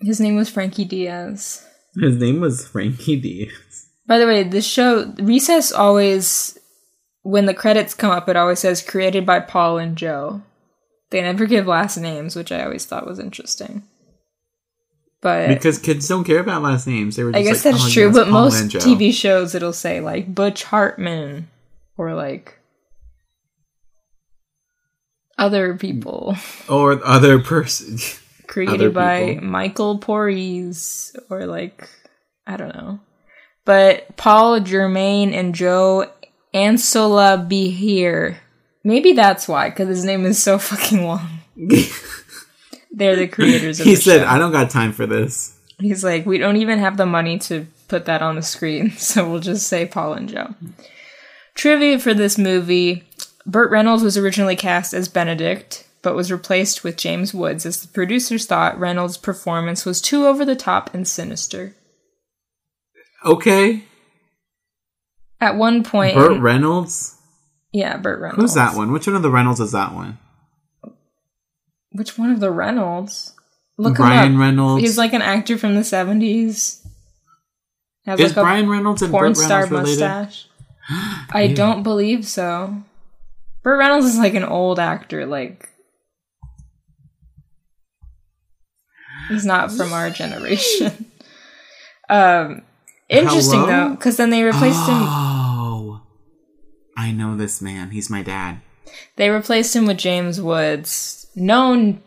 his 0.00 0.20
name 0.20 0.36
was 0.36 0.50
frankie 0.50 0.84
diaz 0.84 1.64
His 2.00 2.16
name 2.18 2.40
was 2.40 2.66
Frankie 2.66 3.14
Diaz. 3.20 3.86
By 4.04 4.18
the 4.18 4.26
way, 4.26 4.42
this 4.42 4.66
show 4.66 5.14
Recess 5.20 5.70
always 5.70 6.58
when 7.22 7.46
the 7.46 7.54
credits 7.54 7.94
come 7.94 8.10
up 8.10 8.28
it 8.28 8.34
always 8.36 8.58
says 8.58 8.82
created 8.82 9.24
by 9.24 9.38
Paul 9.38 9.78
and 9.78 9.96
Joe. 9.96 10.42
They 11.10 11.22
never 11.22 11.46
give 11.46 11.68
last 11.68 11.96
names, 11.96 12.34
which 12.34 12.50
I 12.50 12.64
always 12.64 12.84
thought 12.84 13.06
was 13.06 13.20
interesting. 13.20 13.84
But 15.22 15.46
Because 15.48 15.78
kids 15.78 16.08
don't 16.08 16.24
care 16.24 16.40
about 16.40 16.62
last 16.62 16.88
names. 16.88 17.14
They 17.14 17.22
were. 17.22 17.30
Just 17.30 17.38
I 17.40 17.42
guess 17.44 17.64
like, 17.64 17.74
that's 17.74 17.86
"Oh, 17.86 17.90
true, 17.90 18.06
yes, 18.06 18.14
but 18.16 18.24
Paul 18.24 18.50
most. 18.50 18.64
TV 18.74 19.12
shows 19.14 19.54
it'll 19.54 19.72
say 19.72 20.00
like 20.00 20.34
Butch 20.34 20.64
Hartman 20.64 21.48
or 21.96 22.14
like 22.14 22.58
other 25.38 25.74
people 25.76 26.36
or 26.68 27.04
other 27.04 27.40
person. 27.40 27.98
created 28.46 28.74
Other 28.74 28.90
by 28.90 29.26
people. 29.34 29.46
Michael 29.46 29.98
Poryes 29.98 31.16
or 31.30 31.46
like 31.46 31.88
I 32.46 32.56
don't 32.56 32.74
know. 32.74 33.00
But 33.64 34.16
Paul 34.16 34.60
Germain 34.60 35.32
and 35.32 35.54
Joe 35.54 36.10
Ansolabehere. 36.54 38.36
Maybe 38.84 39.14
that's 39.14 39.48
why, 39.48 39.70
because 39.70 39.88
his 39.88 40.04
name 40.04 40.26
is 40.26 40.42
so 40.42 40.58
fucking 40.58 41.04
long. 41.04 41.40
They're 42.92 43.16
the 43.16 43.26
creators 43.26 43.80
of 43.80 43.86
he 43.86 43.94
the 43.94 44.00
said, 44.00 44.20
show. 44.22 44.28
"I 44.28 44.38
don't 44.38 44.52
got 44.52 44.70
time 44.70 44.92
for 44.92 45.06
this." 45.06 45.58
He's 45.80 46.04
like, 46.04 46.24
we 46.26 46.38
don't 46.38 46.58
even 46.58 46.78
have 46.78 46.96
the 46.96 47.06
money 47.06 47.38
to 47.40 47.66
put 47.88 48.04
that 48.04 48.22
on 48.22 48.36
the 48.36 48.42
screen, 48.42 48.92
so 48.92 49.28
we'll 49.28 49.40
just 49.40 49.66
say 49.66 49.86
Paul 49.86 50.12
and 50.14 50.28
Joe. 50.28 50.54
Trivia 51.54 51.98
for 51.98 52.14
this 52.14 52.36
movie 52.38 53.04
Burt 53.46 53.70
Reynolds 53.70 54.02
was 54.02 54.16
originally 54.16 54.56
cast 54.56 54.94
as 54.94 55.08
Benedict, 55.08 55.86
but 56.02 56.14
was 56.14 56.32
replaced 56.32 56.82
with 56.82 56.96
James 56.96 57.34
Woods 57.34 57.66
as 57.66 57.80
the 57.82 57.88
producers 57.88 58.46
thought 58.46 58.78
Reynolds' 58.78 59.16
performance 59.18 59.84
was 59.84 60.00
too 60.00 60.26
over 60.26 60.44
the 60.44 60.56
top 60.56 60.92
and 60.94 61.06
sinister. 61.06 61.74
Okay, 63.24 63.84
At 65.40 65.56
one 65.56 65.82
point, 65.82 66.14
Burt 66.14 66.40
Reynolds. 66.40 67.16
yeah, 67.72 67.96
Burt 67.96 68.20
Reynolds. 68.20 68.42
Who's 68.42 68.54
that 68.54 68.76
one? 68.76 68.92
Which 68.92 69.06
one 69.06 69.16
of 69.16 69.22
the 69.22 69.30
Reynolds 69.30 69.60
is 69.60 69.72
that 69.72 69.94
one? 69.94 70.18
Which 71.92 72.18
one 72.18 72.30
of 72.30 72.40
the 72.40 72.50
Reynolds? 72.50 73.32
Look 73.78 73.96
Brian. 73.96 74.38
Reynolds. 74.38 74.82
He's 74.82 74.98
like 74.98 75.12
an 75.14 75.22
actor 75.22 75.56
from 75.58 75.74
the 75.74 75.84
seventies. 75.84 76.86
Has 78.04 78.20
is 78.20 78.36
like 78.36 78.44
Brian 78.44 78.68
Reynolds 78.68 79.00
and 79.02 79.10
porn 79.10 79.32
Burt 79.32 79.36
star 79.36 79.62
Reynolds 79.64 79.90
related? 79.90 80.00
mustache. 80.00 80.48
I 81.30 81.52
don't 81.54 81.82
believe 81.82 82.26
so. 82.26 82.82
Burt 83.62 83.78
Reynolds 83.78 84.06
is 84.06 84.18
like 84.18 84.34
an 84.34 84.44
old 84.44 84.78
actor, 84.78 85.24
like 85.26 85.68
he's 89.28 89.46
not 89.46 89.72
from 89.72 89.92
our 89.92 90.10
generation. 90.10 91.10
um 92.10 92.62
interesting 93.08 93.60
Hello? 93.60 93.66
though, 93.66 93.90
because 93.90 94.16
then 94.16 94.30
they 94.30 94.42
replaced 94.42 94.86
him 94.86 94.96
Oh, 94.98 96.02
I 96.96 97.12
know 97.12 97.36
this 97.36 97.62
man. 97.62 97.90
He's 97.90 98.10
my 98.10 98.22
dad. 98.22 98.60
they 99.16 99.30
replaced 99.30 99.74
him 99.74 99.86
with 99.86 99.98
James 99.98 100.40
Woods, 100.40 101.26
known 101.34 102.02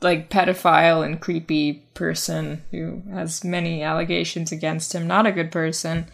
like 0.00 0.30
pedophile 0.30 1.04
and 1.04 1.20
creepy 1.20 1.72
person 1.94 2.62
who 2.70 3.02
has 3.12 3.42
many 3.42 3.82
allegations 3.82 4.52
against 4.52 4.94
him. 4.94 5.08
Not 5.08 5.26
a 5.26 5.32
good 5.32 5.50
person. 5.50 6.06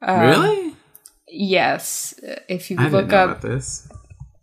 Um, 0.00 0.20
really? 0.20 0.75
Yes. 1.28 2.14
If 2.48 2.70
you 2.70 2.76
I 2.78 2.88
look 2.88 3.12
up 3.12 3.40
this. 3.40 3.88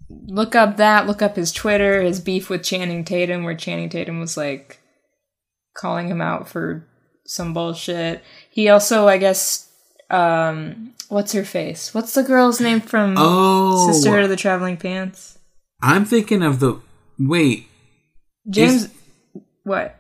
look 0.10 0.56
up 0.56 0.78
that, 0.78 1.08
look 1.08 1.22
up 1.22 1.36
his 1.36 1.52
Twitter, 1.52 2.02
his 2.02 2.20
beef 2.20 2.50
with 2.50 2.64
Channing 2.64 3.04
Tatum, 3.06 3.44
where 3.44 3.56
Channing 3.56 3.90
Tatum 3.90 4.20
was 4.20 4.36
like 4.38 4.80
calling 5.76 6.08
him 6.08 6.22
out 6.22 6.48
for 6.48 6.86
some 7.26 7.54
bullshit. 7.54 8.24
He 8.50 8.70
also, 8.70 9.08
I 9.08 9.18
guess, 9.18 9.70
um, 10.10 10.94
what's 11.10 11.32
her 11.34 11.46
face? 11.46 11.94
What's 11.94 12.14
the 12.14 12.24
girl's 12.24 12.60
name 12.60 12.82
from 12.82 13.16
Oh, 13.18 13.92
Sisterhood 13.92 14.24
of 14.26 14.30
the 14.30 14.36
Traveling 14.36 14.78
Pants? 14.78 15.38
I'm 15.82 16.06
thinking 16.06 16.44
of 16.44 16.60
the. 16.60 16.80
Wait, 17.20 17.68
James. 18.50 18.90
what? 19.64 19.96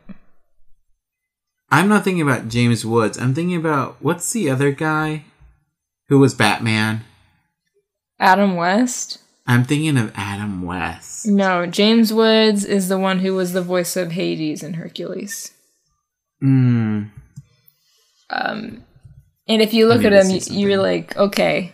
I'm 1.71 1.87
not 1.89 2.03
thinking 2.03 2.21
about 2.21 2.49
James 2.49 2.85
Woods. 2.85 3.17
I'm 3.17 3.33
thinking 3.33 3.55
about 3.55 3.95
what's 3.99 4.31
the 4.31 4.49
other 4.49 4.71
guy 4.71 5.25
who 6.13 6.19
was 6.19 6.35
Batman? 6.35 7.01
Adam 8.19 8.55
West? 8.55 9.17
I'm 9.47 9.63
thinking 9.63 9.97
of 9.97 10.11
Adam 10.15 10.61
West. 10.61 11.25
No, 11.25 11.65
James 11.65 12.13
Woods 12.13 12.63
is 12.63 12.87
the 12.87 12.99
one 12.99 13.17
who 13.19 13.33
was 13.33 13.53
the 13.53 13.63
voice 13.63 13.97
of 13.97 14.11
Hades 14.11 14.61
in 14.61 14.75
Hercules. 14.75 15.51
Mm. 16.43 17.09
Um, 18.29 18.83
and 19.47 19.61
if 19.63 19.73
you 19.73 19.87
look 19.87 20.05
at 20.05 20.13
him, 20.13 20.29
you- 20.29 20.67
you're 20.69 20.81
like, 20.81 21.17
okay, 21.17 21.71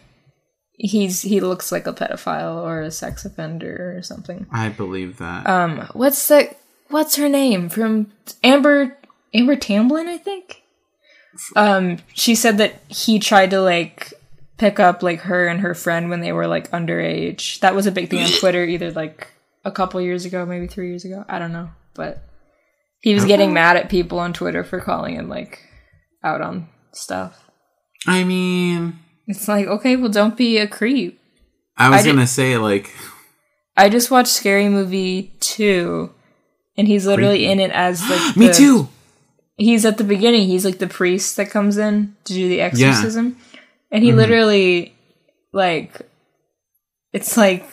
he's 0.72 1.22
he 1.22 1.42
looks 1.42 1.70
like 1.70 1.86
a 1.86 1.92
pedophile 1.92 2.64
or 2.64 2.80
a 2.82 2.92
sex 2.92 3.26
offender 3.26 3.94
or 3.98 4.02
something. 4.04 4.48
I 4.54 4.70
believe 4.70 5.18
that. 5.18 5.46
Um, 5.48 5.90
what's 5.92 6.26
the 6.30 6.56
what's 6.88 7.18
her 7.18 7.28
name 7.28 7.68
from 7.68 8.10
Amber 8.42 8.96
Amber 9.34 9.58
Tamblyn? 9.58 10.08
I 10.08 10.18
think. 10.18 10.64
Um, 11.58 11.98
she 12.14 12.36
said 12.36 12.58
that 12.58 12.76
he 12.88 13.20
tried 13.20 13.52
to 13.52 13.62
like 13.62 14.14
pick 14.60 14.80
up 14.80 15.02
like 15.02 15.22
her 15.22 15.48
and 15.48 15.62
her 15.62 15.74
friend 15.74 16.10
when 16.10 16.20
they 16.20 16.32
were 16.32 16.46
like 16.46 16.70
underage. 16.72 17.60
That 17.62 17.74
was 17.74 17.88
a 17.88 17.92
big 17.92 18.10
thing 18.10 18.24
on 18.24 18.30
Twitter, 18.40 18.64
either 18.64 18.92
like 18.92 19.28
a 19.66 19.72
couple 19.72 20.00
years 20.02 20.26
ago, 20.26 20.46
maybe 20.46 20.68
three 20.68 20.90
years 20.90 21.06
ago. 21.06 21.26
I 21.28 21.40
don't 21.40 21.54
know, 21.54 21.70
but 21.96 22.24
he 23.02 23.14
was 23.16 23.26
getting 23.26 23.54
mad 23.54 23.78
at 23.78 23.90
people 23.90 24.20
on 24.20 24.34
Twitter 24.34 24.64
for 24.64 24.80
calling 24.80 25.16
him 25.16 25.30
like 25.30 25.60
out 26.24 26.42
on 26.42 26.68
stuff. 26.92 27.50
I 28.06 28.24
mean, 28.24 29.00
It's 29.28 29.48
like, 29.48 29.68
okay, 29.68 29.96
well, 29.96 30.10
don't 30.12 30.38
be 30.38 30.58
a 30.58 30.68
creep. 30.68 31.20
I 31.78 31.90
was 31.90 32.02
I 32.02 32.06
gonna 32.12 32.28
say 32.28 32.58
like, 32.58 32.94
I 33.78 33.90
just 33.90 34.12
watched 34.12 34.32
Scary 34.34 34.68
Movie 34.68 35.34
2, 35.40 36.10
and 36.78 36.88
he's 36.88 37.08
literally 37.08 37.46
in 37.46 37.60
it 37.60 37.72
as 37.72 38.08
like. 38.10 38.36
me 38.38 38.48
the- 38.48 38.54
too. 38.54 38.90
He's 39.58 39.84
at 39.86 39.98
the 39.98 40.06
beginning, 40.06 40.48
he's 40.48 40.64
like 40.64 40.78
the 40.80 40.88
priest 40.88 41.36
that 41.36 41.50
comes 41.50 41.78
in 41.78 42.16
to 42.24 42.34
do 42.34 42.48
the 42.48 42.62
exorcism. 42.62 43.36
And 43.92 44.04
he 44.04 44.10
mm-hmm. 44.10 44.20
literally, 44.20 44.96
like, 45.52 46.02
it's 47.14 47.38
like. 47.38 47.66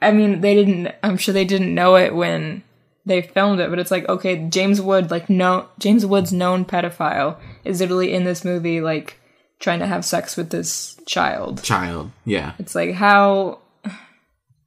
I 0.00 0.10
mean, 0.10 0.40
they 0.40 0.54
didn't. 0.54 0.92
I'm 1.02 1.16
sure 1.16 1.32
they 1.32 1.44
didn't 1.44 1.74
know 1.74 1.94
it 1.96 2.14
when 2.14 2.64
they 3.06 3.22
filmed 3.22 3.60
it, 3.60 3.70
but 3.70 3.78
it's 3.78 3.90
like, 3.90 4.08
okay, 4.08 4.48
James 4.48 4.80
Wood, 4.80 5.10
like, 5.10 5.30
no, 5.30 5.68
James 5.78 6.04
Wood's 6.04 6.32
known 6.32 6.64
pedophile 6.64 7.36
is 7.64 7.80
literally 7.80 8.12
in 8.12 8.24
this 8.24 8.44
movie, 8.44 8.80
like, 8.80 9.20
trying 9.62 9.78
to 9.78 9.86
have 9.86 10.04
sex 10.04 10.36
with 10.36 10.50
this 10.50 11.00
child. 11.06 11.62
Child, 11.62 12.10
yeah. 12.24 12.52
It's 12.58 12.74
like 12.74 12.94
how 12.94 13.60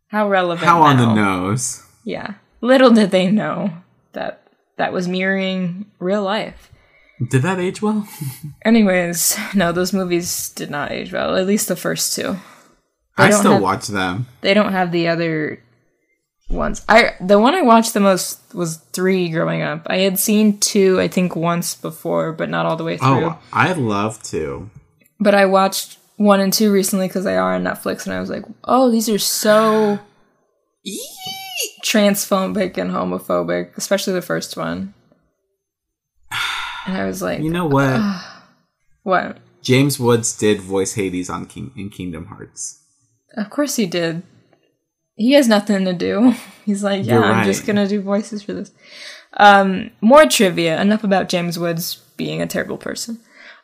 how 0.08 0.30
relevant 0.30 0.66
How 0.66 0.82
on 0.82 0.98
the 0.98 1.14
nose? 1.14 1.84
Yeah. 2.04 2.36
Little 2.62 2.90
did 2.90 3.12
they 3.12 3.30
know 3.30 3.72
that 4.14 4.48
that 4.78 4.94
was 4.94 5.08
mirroring 5.08 5.92
real 6.00 6.24
life. 6.24 6.72
Did 7.30 7.44
that 7.44 7.60
age 7.60 7.82
well? 7.82 8.08
Anyways, 8.66 9.38
no, 9.54 9.72
those 9.72 9.94
movies 9.94 10.50
did 10.50 10.70
not 10.70 10.92
age 10.92 11.14
well. 11.14 11.36
At 11.36 11.48
least 11.48 11.68
the 11.68 11.76
first 11.76 12.14
two. 12.16 12.38
I 13.18 13.30
still 13.32 13.54
have- 13.54 13.62
watch 13.62 13.88
them. 13.88 14.28
They 14.42 14.54
don't 14.54 14.74
have 14.74 14.92
the 14.92 15.08
other 15.08 15.64
ones. 16.50 16.84
I 16.90 17.14
the 17.22 17.40
one 17.40 17.56
I 17.56 17.62
watched 17.62 17.94
the 17.94 18.02
most 18.02 18.40
was 18.54 18.78
three 18.92 19.30
growing 19.30 19.62
up. 19.62 19.88
I 19.90 19.98
had 20.00 20.20
seen 20.20 20.60
two, 20.60 21.00
I 21.00 21.08
think, 21.08 21.36
once 21.36 21.74
before, 21.76 22.34
but 22.34 22.50
not 22.50 22.66
all 22.66 22.76
the 22.76 22.84
way 22.84 22.98
through. 22.98 23.26
Oh, 23.26 23.40
I'd 23.54 23.78
love 23.78 24.22
to. 24.24 24.70
But 25.20 25.34
I 25.34 25.46
watched 25.46 25.98
one 26.18 26.42
and 26.42 26.52
two 26.52 26.72
recently 26.72 27.08
because 27.08 27.24
they 27.24 27.38
are 27.38 27.56
on 27.56 27.64
Netflix, 27.64 28.06
and 28.06 28.14
I 28.14 28.20
was 28.20 28.30
like, 28.30 28.44
oh, 28.66 28.92
these 28.92 29.08
are 29.10 29.18
so 29.20 30.00
transphobic 31.84 32.78
and 32.78 32.92
homophobic, 32.92 33.76
especially 33.78 34.14
the 34.14 34.22
first 34.22 34.58
one. 34.58 34.94
And 36.86 36.98
I 36.98 37.06
was 37.06 37.22
like, 37.22 37.40
You 37.42 37.50
know 37.50 37.66
what? 37.66 38.02
what? 39.04 39.38
James 39.62 40.00
Woods 40.00 40.38
did 40.38 40.62
voice 40.62 40.94
Hades 40.94 41.30
on 41.30 41.48
King 41.48 41.72
in 41.76 41.90
Kingdom 41.90 42.28
Hearts. 42.28 42.82
Of 43.36 43.50
course 43.50 43.76
he 43.76 43.86
did. 43.86 44.24
He 45.16 45.34
has 45.34 45.48
nothing 45.48 45.86
to 45.86 45.94
do. 45.94 46.36
He's 46.66 46.84
like, 46.84 47.06
yeah, 47.06 47.16
You're 47.16 47.24
I'm 47.24 47.46
just 47.46 47.66
gonna 47.66 47.88
do 47.88 48.02
voices 48.02 48.44
for 48.44 48.54
this. 48.54 48.72
Um, 49.38 49.92
more 50.02 50.26
trivia. 50.26 50.80
Enough 50.80 51.04
about 51.04 51.30
James 51.30 51.58
Woods 51.60 51.96
being 52.18 52.42
a 52.42 52.48
terrible 52.48 52.78
person. 52.78 53.20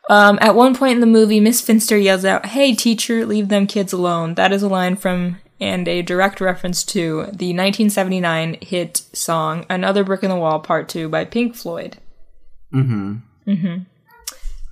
Um, 0.09 0.39
at 0.41 0.55
one 0.55 0.76
point 0.76 0.95
in 0.95 0.99
the 0.99 1.05
movie, 1.07 1.39
Miss 1.39 1.61
Finster 1.61 1.97
yells 1.97 2.26
out, 2.26 2.47
"Hey, 2.47 2.74
teacher, 2.74 3.26
leave 3.26 3.49
them 3.49 3.67
kids 3.67 3.93
alone." 3.93 4.34
That 4.36 4.51
is 4.51 4.63
a 4.63 4.67
line 4.67 4.95
from 4.95 5.38
and 5.59 5.88
a 5.88 6.01
direct 6.01 6.41
reference 6.41 6.84
to 6.86 7.26
the 7.32 7.53
1979 7.53 8.57
hit 8.61 9.03
song 9.13 9.65
"Another 9.69 10.03
Brick 10.03 10.24
in 10.24 10.30
the 10.30 10.36
Wall" 10.36 10.59
Part 10.59 10.89
Two 10.89 11.07
by 11.07 11.24
Pink 11.24 11.55
Floyd. 11.55 11.97
Mm-hmm. 12.74 13.78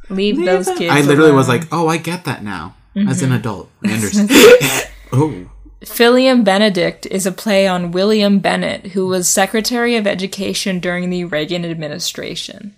Leave 0.09 0.37
those 0.43 0.67
kids. 0.77 0.91
I 0.93 1.01
literally 1.01 1.31
was 1.31 1.47
like, 1.47 1.63
oh, 1.71 1.87
I 1.87 1.97
get 1.97 2.25
that 2.25 2.43
now. 2.43 2.75
As 2.95 3.21
Mm-hmm. 3.21 3.25
an 3.31 3.39
adult. 3.39 3.69
I 3.85 3.91
understand. 3.93 4.29
oh. 5.13 5.49
Philium 5.81 6.43
Benedict 6.43 7.05
is 7.05 7.25
a 7.25 7.31
play 7.31 7.67
on 7.67 7.91
William 7.91 8.39
Bennett, 8.39 8.87
who 8.87 9.07
was 9.07 9.29
Secretary 9.29 9.95
of 9.95 10.05
Education 10.07 10.79
during 10.79 11.09
the 11.09 11.23
Reagan 11.25 11.63
administration. 11.63 12.75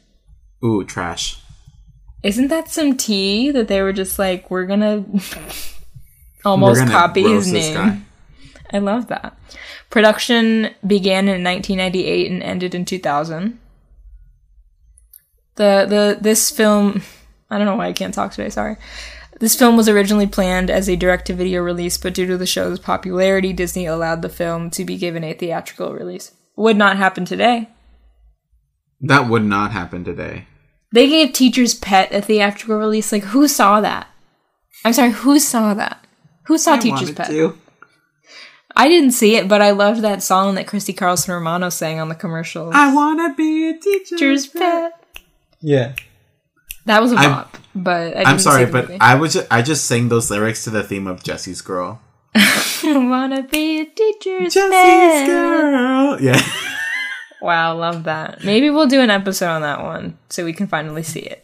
Ooh, 0.63 0.83
trash. 0.83 1.39
Isn't 2.21 2.49
that 2.49 2.69
some 2.69 2.95
tea 2.97 3.49
that 3.49 3.67
they 3.67 3.81
were 3.81 3.93
just 3.93 4.19
like, 4.19 4.51
we're 4.51 4.65
gonna 4.67 4.97
almost 6.45 6.79
We're 6.79 6.85
gonna 6.85 6.91
copy 6.91 7.23
his 7.23 7.51
name? 7.51 8.05
I 8.71 8.77
love 8.77 9.07
that. 9.07 9.35
Production 9.89 10.69
began 10.85 11.27
in 11.27 11.43
1998 11.43 12.31
and 12.31 12.43
ended 12.43 12.75
in 12.75 12.85
2000. 12.85 13.57
The 15.61 15.85
the 15.87 16.17
this 16.19 16.49
film, 16.49 17.03
I 17.51 17.59
don't 17.59 17.67
know 17.67 17.75
why 17.75 17.85
I 17.85 17.93
can't 17.93 18.15
talk 18.15 18.31
today. 18.31 18.49
Sorry. 18.49 18.77
This 19.39 19.55
film 19.55 19.77
was 19.77 19.87
originally 19.87 20.25
planned 20.25 20.71
as 20.71 20.89
a 20.89 20.95
direct-to-video 20.95 21.61
release, 21.61 21.99
but 21.99 22.15
due 22.15 22.25
to 22.25 22.35
the 22.35 22.47
show's 22.47 22.79
popularity, 22.79 23.53
Disney 23.53 23.85
allowed 23.85 24.23
the 24.23 24.29
film 24.29 24.71
to 24.71 24.83
be 24.83 24.97
given 24.97 25.23
a 25.23 25.33
theatrical 25.33 25.93
release. 25.93 26.31
Would 26.55 26.77
not 26.77 26.97
happen 26.97 27.25
today. 27.25 27.69
That 29.01 29.29
would 29.29 29.43
not 29.43 29.71
happen 29.71 30.03
today. 30.03 30.47
They 30.91 31.07
gave 31.07 31.31
Teacher's 31.31 31.75
Pet 31.75 32.11
a 32.11 32.21
theatrical 32.21 32.77
release. 32.77 33.11
Like, 33.11 33.25
who 33.25 33.47
saw 33.47 33.81
that? 33.81 34.07
I'm 34.83 34.93
sorry, 34.93 35.11
who 35.11 35.37
saw 35.37 35.75
that? 35.75 36.03
Who 36.45 36.57
saw 36.57 36.73
I 36.73 36.79
Teacher's 36.79 37.11
Pet? 37.11 37.27
to. 37.27 37.57
I 38.75 38.87
didn't 38.87 39.11
see 39.11 39.35
it, 39.35 39.47
but 39.47 39.61
I 39.61 39.71
loved 39.71 40.01
that 40.01 40.23
song 40.23 40.55
that 40.55 40.65
Christy 40.65 40.93
Carlson 40.93 41.35
Romano 41.35 41.69
sang 41.69 41.99
on 41.99 42.09
the 42.09 42.15
commercials. 42.15 42.73
I 42.75 42.91
wanna 42.93 43.35
be 43.35 43.69
a 43.69 43.77
teacher. 43.77 44.17
Teacher's 44.17 44.47
Pet. 44.47 44.93
Yeah. 45.61 45.93
That 46.85 47.01
was 47.01 47.11
a 47.11 47.15
I'm- 47.17 47.31
bop, 47.31 47.57
but 47.75 48.01
I 48.01 48.09
didn't 48.09 48.27
I'm 48.27 48.39
sorry, 48.39 48.65
but 48.65 48.87
movie. 48.87 48.99
I 49.01 49.15
was 49.15 49.33
just, 49.33 49.47
I 49.51 49.61
just 49.61 49.85
sang 49.85 50.09
those 50.09 50.31
lyrics 50.31 50.63
to 50.65 50.69
the 50.71 50.83
theme 50.83 51.07
of 51.07 51.23
Jesse's 51.23 51.61
Girl. 51.61 52.01
I 52.35 52.73
wanna 52.83 53.43
be 53.43 53.81
a 53.81 53.85
teacher's 53.85 54.53
Jesse's 54.53 54.71
pet. 54.71 55.27
Girl. 55.27 56.21
Yeah. 56.21 56.41
Wow, 57.41 57.75
love 57.75 58.03
that. 58.03 58.43
Maybe 58.43 58.69
we'll 58.69 58.85
do 58.85 59.01
an 59.01 59.09
episode 59.09 59.47
on 59.49 59.61
that 59.63 59.81
one 59.81 60.15
so 60.29 60.45
we 60.45 60.53
can 60.53 60.67
finally 60.67 61.01
see 61.01 61.21
it. 61.21 61.43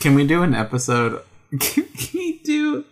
Can 0.00 0.14
we 0.14 0.26
do 0.26 0.42
an 0.42 0.54
episode? 0.54 1.20
Can 1.60 1.84
we 2.14 2.40
do? 2.42 2.86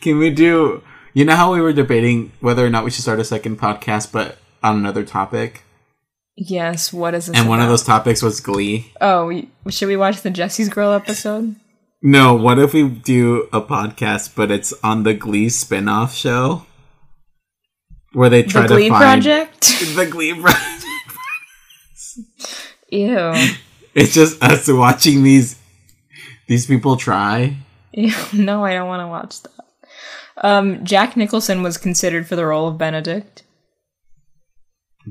Can 0.00 0.18
we 0.18 0.30
do? 0.30 0.80
You 1.12 1.24
know 1.24 1.34
how 1.34 1.52
we 1.52 1.60
were 1.60 1.72
debating 1.72 2.30
whether 2.38 2.64
or 2.64 2.70
not 2.70 2.84
we 2.84 2.92
should 2.92 3.02
start 3.02 3.18
a 3.18 3.24
second 3.24 3.58
podcast, 3.58 4.12
but 4.12 4.38
on 4.62 4.76
another 4.76 5.02
topic, 5.02 5.64
Yes, 6.42 6.90
what 6.90 7.14
is 7.14 7.26
this? 7.26 7.36
and 7.36 7.50
one 7.50 7.60
of 7.60 7.68
those 7.68 7.82
topics 7.82 8.22
was 8.22 8.40
Glee. 8.40 8.90
Oh, 9.00 9.26
we- 9.26 9.50
should 9.68 9.88
we 9.88 9.96
watch 9.98 10.22
the 10.22 10.30
Jesse's 10.30 10.70
Girl 10.70 10.92
episode? 10.92 11.54
No, 12.02 12.34
what 12.34 12.58
if 12.58 12.72
we 12.72 12.88
do 12.88 13.46
a 13.52 13.60
podcast, 13.60 14.34
but 14.34 14.50
it's 14.50 14.72
on 14.82 15.02
the 15.02 15.12
Glee 15.12 15.50
spin-off 15.50 16.14
show, 16.14 16.64
where 18.14 18.30
they 18.30 18.42
try 18.42 18.62
to 18.62 18.68
The 18.68 18.74
to 18.74 18.80
Glee 18.80 18.88
find 18.88 19.22
Project? 19.22 19.60
the 19.96 20.06
Glee 20.06 20.32
Project. 20.40 20.84
Ew. 22.90 23.32
It's 23.94 24.14
just 24.14 24.42
us 24.42 24.66
watching 24.68 25.22
these 25.22 25.56
these 26.48 26.64
people 26.66 26.96
try. 26.96 27.56
Ew. 27.92 28.12
No, 28.32 28.64
I 28.64 28.72
don't 28.72 28.88
want 28.88 29.02
to 29.02 29.06
watch 29.08 29.42
that. 29.42 29.50
Um, 30.42 30.84
Jack 30.84 31.16
Nicholson 31.16 31.62
was 31.62 31.76
considered 31.76 32.26
for 32.26 32.34
the 32.34 32.46
role 32.46 32.66
of 32.68 32.78
Benedict. 32.78 33.42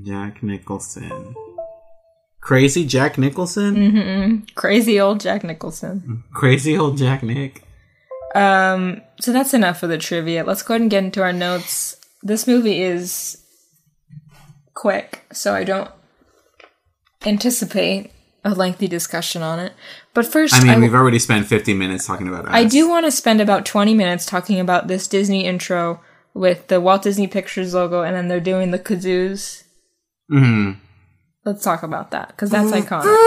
Jack 0.03 0.43
Nicholson, 0.43 1.35
crazy 2.41 2.85
Jack 2.85 3.17
Nicholson, 3.17 3.75
Mm. 3.75 4.55
Crazy 4.55 4.99
old 4.99 5.19
Jack 5.19 5.43
Nicholson. 5.43 6.23
crazy 6.33 6.77
old 6.77 6.97
Jack 6.97 7.23
Nick. 7.23 7.63
Um, 8.35 9.01
so 9.19 9.33
that's 9.33 9.53
enough 9.55 9.79
for 9.79 9.87
the 9.87 9.97
trivia. 9.97 10.43
Let's 10.43 10.61
go 10.61 10.73
ahead 10.75 10.81
and 10.81 10.91
get 10.91 11.03
into 11.03 11.21
our 11.23 11.33
notes. 11.33 11.95
This 12.21 12.45
movie 12.45 12.81
is 12.81 13.43
quick, 14.75 15.23
so 15.31 15.53
I 15.55 15.63
don't 15.63 15.89
anticipate 17.25 18.11
a 18.45 18.51
lengthy 18.53 18.87
discussion 18.87 19.41
on 19.41 19.59
it. 19.59 19.73
But 20.13 20.25
first, 20.25 20.53
I 20.55 20.61
mean, 20.61 20.69
I, 20.71 20.79
we've 20.79 20.93
already 20.93 21.19
spent 21.19 21.47
50 21.47 21.73
minutes 21.73 22.05
talking 22.05 22.27
about 22.27 22.45
us. 22.45 22.51
I 22.53 22.63
do 22.63 22.87
want 22.87 23.05
to 23.05 23.11
spend 23.11 23.41
about 23.41 23.65
20 23.65 23.93
minutes 23.93 24.25
talking 24.25 24.59
about 24.59 24.87
this 24.87 25.07
Disney 25.07 25.45
intro 25.45 26.01
with 26.33 26.67
the 26.67 26.79
Walt 26.79 27.01
Disney 27.03 27.27
Pictures 27.27 27.73
logo, 27.73 28.03
and 28.03 28.15
then 28.15 28.27
they're 28.27 28.39
doing 28.39 28.71
the 28.71 28.79
kazoos. 28.79 29.63
Hmm 30.29 30.71
Let's 31.45 31.63
talk 31.63 31.83
about 31.83 32.11
that 32.11 32.27
because 32.29 32.49
that's 32.51 32.71
Mm. 32.71 32.81
iconic. 32.83 33.17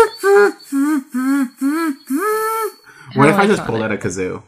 What 3.14 3.28
if 3.28 3.36
I 3.36 3.46
just 3.46 3.62
iconic. 3.62 3.66
pulled 3.66 3.82
out 3.82 3.92
a 3.92 3.96
kazoo? 3.98 4.42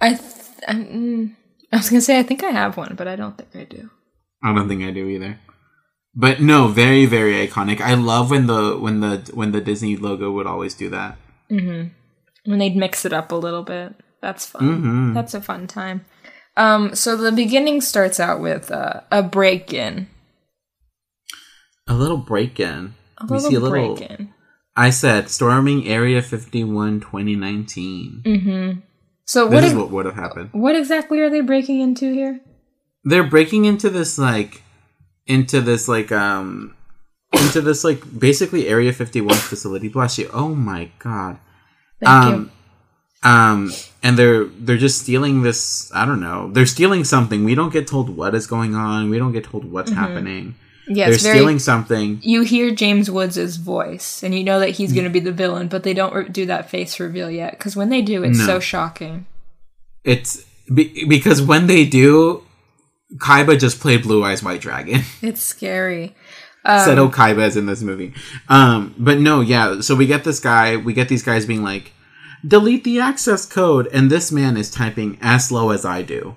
I, 0.00 0.10
th- 0.14 0.20
I, 0.66 0.72
mm, 0.72 1.34
I 1.72 1.76
was 1.76 1.90
gonna 1.90 2.00
say 2.00 2.18
I 2.18 2.22
think 2.22 2.42
I 2.42 2.50
have 2.50 2.76
one, 2.76 2.94
but 2.96 3.06
I 3.08 3.16
don't 3.16 3.36
think 3.36 3.54
I 3.54 3.64
do. 3.64 3.90
I 4.42 4.54
don't 4.54 4.68
think 4.68 4.82
I 4.82 4.90
do 4.90 5.06
either. 5.08 5.38
But 6.14 6.40
no, 6.40 6.68
very 6.68 7.06
very 7.06 7.46
iconic. 7.46 7.80
I 7.80 7.94
love 7.94 8.30
when 8.30 8.46
the 8.46 8.76
when 8.78 9.00
the 9.00 9.30
when 9.34 9.52
the 9.52 9.60
Disney 9.60 9.96
logo 9.96 10.30
would 10.32 10.46
always 10.46 10.74
do 10.74 10.88
that. 10.90 11.16
When 11.48 11.92
they'd 12.58 12.76
mix 12.76 13.04
it 13.04 13.12
up 13.12 13.32
a 13.32 13.36
little 13.36 13.62
bit, 13.62 13.94
that's 14.20 14.46
fun. 14.46 14.62
Mhm. 14.82 15.14
That's 15.14 15.34
a 15.34 15.40
fun 15.40 15.66
time. 15.66 16.04
Um, 16.56 16.94
so 16.94 17.16
the 17.16 17.32
beginning 17.32 17.80
starts 17.80 18.20
out 18.20 18.40
with 18.40 18.70
uh, 18.70 19.00
a 19.10 19.22
break-in. 19.22 20.08
A 21.86 21.94
little 21.94 22.16
break 22.16 22.58
in. 22.60 22.94
A 23.18 23.26
We 23.26 23.36
little 23.36 23.50
see 23.50 23.56
a 23.56 23.60
little. 23.60 23.94
break-in. 23.96 24.32
I 24.76 24.90
said 24.90 25.28
storming 25.30 25.86
Area 25.86 26.20
51 26.22 27.00
2019. 27.00 28.82
So 29.26 29.44
This 29.48 29.54
what? 29.54 29.64
is 29.64 29.70
ex- 29.70 29.78
what 29.78 29.90
would 29.90 30.06
have 30.06 30.16
happened. 30.16 30.50
what 30.52 30.74
exactly 30.76 31.20
are 31.20 31.30
they 31.30 31.40
breaking 31.40 31.80
into 31.80 32.12
here? 32.12 32.40
They're 33.04 33.22
breaking 33.28 33.66
into 33.66 33.90
this 33.90 34.18
like 34.18 34.62
into 35.26 35.60
this 35.60 35.88
like 35.88 36.10
um 36.12 36.74
into 37.32 37.60
this 37.60 37.84
like 37.84 38.00
basically 38.18 38.66
Area 38.68 38.92
51 38.92 39.34
facility. 39.36 39.88
Bless 39.88 40.18
you. 40.18 40.28
Oh 40.32 40.54
my 40.54 40.90
god. 40.98 41.38
Thank 42.00 42.10
um 42.34 42.50
um 43.22 43.72
and 44.02 44.18
they're 44.18 44.44
they're 44.44 44.76
just 44.76 45.00
stealing 45.00 45.40
this 45.42 45.90
i 45.94 46.04
don't 46.04 46.20
know 46.20 46.50
they're 46.52 46.66
stealing 46.66 47.04
something 47.04 47.42
we 47.42 47.54
don't 47.54 47.72
get 47.72 47.86
told 47.86 48.10
what 48.14 48.34
is 48.34 48.46
going 48.46 48.74
on 48.74 49.08
we 49.08 49.16
don't 49.18 49.32
get 49.32 49.44
told 49.44 49.64
what's 49.64 49.90
happening 49.92 50.44
you. 50.44 50.54
Yeah, 50.86 51.08
they're 51.10 51.18
very. 51.18 51.38
stealing 51.38 51.58
something 51.58 52.20
you 52.22 52.42
hear 52.42 52.70
James 52.74 53.10
Woods' 53.10 53.56
voice, 53.56 54.22
and 54.22 54.34
you 54.34 54.44
know 54.44 54.60
that 54.60 54.70
he's 54.70 54.92
going 54.92 55.04
to 55.04 55.10
be 55.10 55.20
the 55.20 55.32
villain, 55.32 55.68
but 55.68 55.82
they 55.82 55.94
don't 55.94 56.14
re- 56.14 56.28
do 56.28 56.46
that 56.46 56.68
face 56.70 57.00
reveal 57.00 57.30
yet. 57.30 57.52
Because 57.58 57.74
when 57.74 57.88
they 57.88 58.02
do, 58.02 58.22
it's 58.22 58.38
No. 58.38 58.46
so 58.46 58.60
shocking. 58.60 59.26
it's 60.04 60.44
be, 60.72 61.04
because 61.08 61.40
when 61.42 61.66
they 61.66 61.84
do 61.84 62.42
kaiba 63.16 63.58
just 63.58 63.80
played 63.80 64.02
blue 64.02 64.24
eyes 64.24 64.42
white 64.42 64.60
dragon 64.60 65.02
It's 65.22 65.42
scary. 65.42 66.14
Seto 66.66 67.12
kaiba 67.12 67.46
is 67.46 67.56
in 67.56 67.66
this 67.66 67.82
movie 67.82 68.14
um 68.48 68.94
but 68.98 69.18
no 69.18 69.40
yeah 69.42 69.80
so 69.80 69.94
we 69.94 70.06
get 70.06 70.24
this 70.24 70.40
guy 70.40 70.76
we 70.76 70.92
get 70.94 71.08
these 71.10 71.22
guys 71.22 71.44
being 71.44 71.62
like 71.62 71.92
delete 72.46 72.82
the 72.84 72.98
access 73.00 73.44
code 73.46 73.86
and 73.92 74.10
this 74.10 74.32
man 74.32 74.56
is 74.56 74.70
typing 74.70 75.18
as 75.20 75.48
slow 75.48 75.70
as 75.70 75.84
i 75.84 76.00
do 76.00 76.34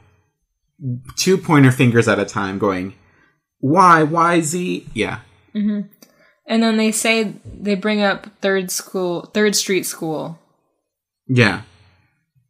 two 1.16 1.38
pointer 1.38 1.72
fingers 1.72 2.08
at 2.10 2.20
a 2.20 2.26
time 2.26 2.60
going 2.60 2.94
y 3.62 4.04
y 4.04 4.42
z 4.42 4.86
yeah 4.94 5.20
And 5.54 6.64
then 6.64 6.78
they 6.78 6.92
say 6.92 7.34
they 7.44 7.76
bring 7.76 8.02
up 8.02 8.28
third 8.42 8.72
school, 8.72 9.30
third 9.34 9.56
street 9.56 9.86
school, 9.86 10.40
yeah 11.28 11.64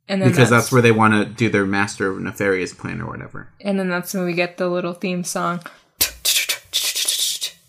and 0.10 0.22
then 0.22 0.30
because 0.30 0.50
that's, 0.50 0.72
where 0.72 0.82
they 0.82 0.92
want 0.92 1.14
to 1.14 1.26
do 1.26 1.50
their 1.50 1.66
master 1.66 2.12
of 2.12 2.20
nefarious 2.20 2.74
plan 2.74 3.02
or 3.02 3.08
whatever. 3.08 3.50
and 3.62 3.80
then 3.80 3.90
that's 3.90 4.14
when 4.14 4.26
we 4.26 4.34
get 4.34 4.58
the 4.58 4.68
little 4.70 4.94
theme 4.94 5.24
song, 5.24 5.62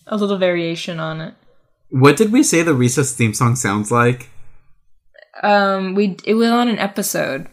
a 0.06 0.16
little 0.16 0.38
variation 0.38 1.00
on 1.00 1.20
it. 1.20 1.34
What 1.90 2.16
did 2.16 2.30
we 2.32 2.42
say 2.42 2.62
the 2.62 2.74
recess 2.74 3.12
theme 3.14 3.34
song 3.34 3.56
sounds 3.56 3.90
like? 3.90 4.28
Um, 5.42 5.94
we 5.94 6.16
it 6.24 6.34
was 6.34 6.50
on 6.50 6.68
an 6.68 6.78
episode. 6.78 7.48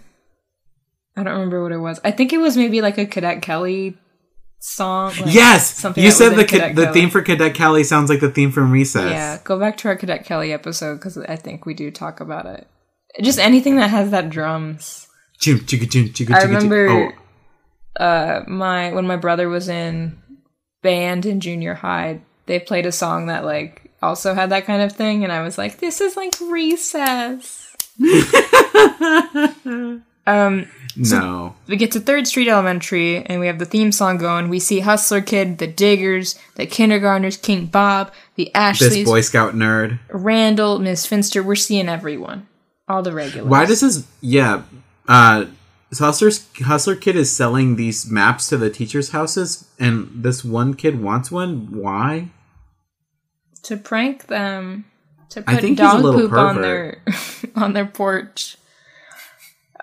I 1.16 1.24
don't 1.24 1.34
remember 1.34 1.64
what 1.64 1.72
it 1.72 1.78
was. 1.78 2.02
I 2.04 2.12
think 2.12 2.34
it 2.34 2.40
was 2.40 2.58
maybe 2.58 2.82
like 2.82 2.98
a 2.98 3.06
Cadet 3.06 3.42
Kelly 3.42 3.98
song. 4.60 5.14
like 5.22 5.34
yes, 5.34 5.76
something 5.76 6.04
you 6.04 6.12
said 6.12 6.36
the 6.36 6.46
Cadet 6.46 6.76
the 6.76 6.86
Kelly. 6.86 6.94
theme 6.94 7.10
for 7.10 7.22
Cadet 7.22 7.54
Kelly 7.54 7.84
sounds 7.84 8.10
like 8.10 8.20
the 8.20 8.32
theme 8.32 8.52
from 8.52 8.72
Recess. 8.72 9.12
Yeah, 9.12 9.40
go 9.44 9.60
back 9.60 9.78
to 9.78 9.88
our 9.88 9.96
Cadet 9.96 10.26
Kelly 10.26 10.52
episode 10.54 10.96
because 10.96 11.18
I 11.18 11.36
think 11.36 11.66
we 11.66 11.74
do 11.74 11.92
talk 11.92 12.20
about 12.20 12.46
it. 12.46 12.68
Just 13.22 13.40
anything 13.40 13.78
that 13.78 13.90
has 13.90 14.12
that 14.12 14.30
drums. 14.30 15.08
Chim, 15.40 15.60
chicka, 15.60 15.90
chim, 15.90 16.10
chicka, 16.10 16.34
I 16.34 16.44
remember 16.44 17.14
Oh, 18.00 18.04
uh, 18.04 18.44
my 18.48 18.92
when 18.92 19.08
my 19.08 19.16
brother 19.16 19.48
was 19.50 19.70
in 19.70 20.18
band 20.82 21.26
in 21.26 21.40
junior 21.40 21.74
high, 21.74 22.22
they 22.46 22.60
played 22.60 22.86
a 22.86 22.92
song 22.92 23.28
that 23.28 23.46
like 23.46 23.92
also 24.02 24.34
had 24.34 24.50
that 24.52 24.66
kind 24.66 24.82
of 24.82 24.92
thing, 24.92 25.24
and 25.24 25.32
I 25.32 25.42
was 25.44 25.58
like, 25.58 25.80
"This 25.80 26.02
is 26.02 26.18
like 26.18 26.36
recess." 26.42 27.62
um, 30.28 30.70
no. 30.96 31.56
we 31.68 31.76
get 31.76 31.92
to 31.92 32.00
Third 32.00 32.28
Street 32.28 32.48
Elementary, 32.48 33.26
and 33.26 33.40
we 33.40 33.48
have 33.48 33.60
the 33.60 33.66
theme 33.66 33.92
song 33.92 34.18
going. 34.18 34.50
We 34.50 34.60
see 34.60 34.80
Hustler 34.80 35.22
Kid, 35.22 35.58
the 35.58 35.68
Diggers, 35.68 36.38
the 36.56 36.66
Kindergartners, 36.66 37.38
King 37.38 37.66
Bob, 37.66 38.14
the 38.36 38.52
This 38.54 39.04
Boy 39.06 39.22
Scout 39.22 39.54
nerd. 39.54 40.00
Randall, 40.10 40.80
Miss 40.80 41.06
Finster. 41.06 41.44
We're 41.44 41.56
seeing 41.56 41.90
everyone, 41.90 42.48
all 42.88 43.02
the 43.02 43.14
regulars. 43.14 43.50
Why 43.50 43.66
does 43.66 43.82
this? 43.82 44.08
Yeah, 44.22 44.64
uh, 45.08 45.46
Hustler's 45.94 46.48
Hustler 46.58 46.96
Kid 46.96 47.16
is 47.16 47.36
selling 47.36 47.76
these 47.76 48.10
maps 48.10 48.48
to 48.50 48.58
the 48.58 48.70
teachers' 48.70 49.10
houses, 49.10 49.70
and 49.80 50.10
this 50.14 50.44
one 50.44 50.74
kid 50.74 51.02
wants 51.02 51.32
one. 51.32 51.68
Why? 51.72 52.30
to 53.66 53.78
prank 53.78 54.28
them? 54.28 54.86
To 55.30 55.42
put 55.42 55.76
dog 55.76 56.02
poop 56.02 56.32
on 56.32 56.62
their 56.62 57.02
on 57.56 57.74
their 57.74 57.86
porch. 57.86 58.58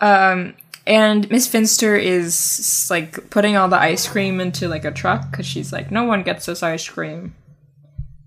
Um, 0.00 0.54
and 0.86 1.30
Miss 1.30 1.46
Finster 1.46 1.96
is 1.96 2.88
like 2.90 3.30
putting 3.30 3.56
all 3.56 3.68
the 3.68 3.78
ice 3.78 4.08
cream 4.08 4.40
into 4.40 4.68
like 4.68 4.84
a 4.84 4.90
truck 4.90 5.30
because 5.30 5.46
she's 5.46 5.72
like, 5.72 5.90
no 5.90 6.04
one 6.04 6.22
gets 6.22 6.46
this 6.46 6.62
ice 6.62 6.88
cream. 6.88 7.34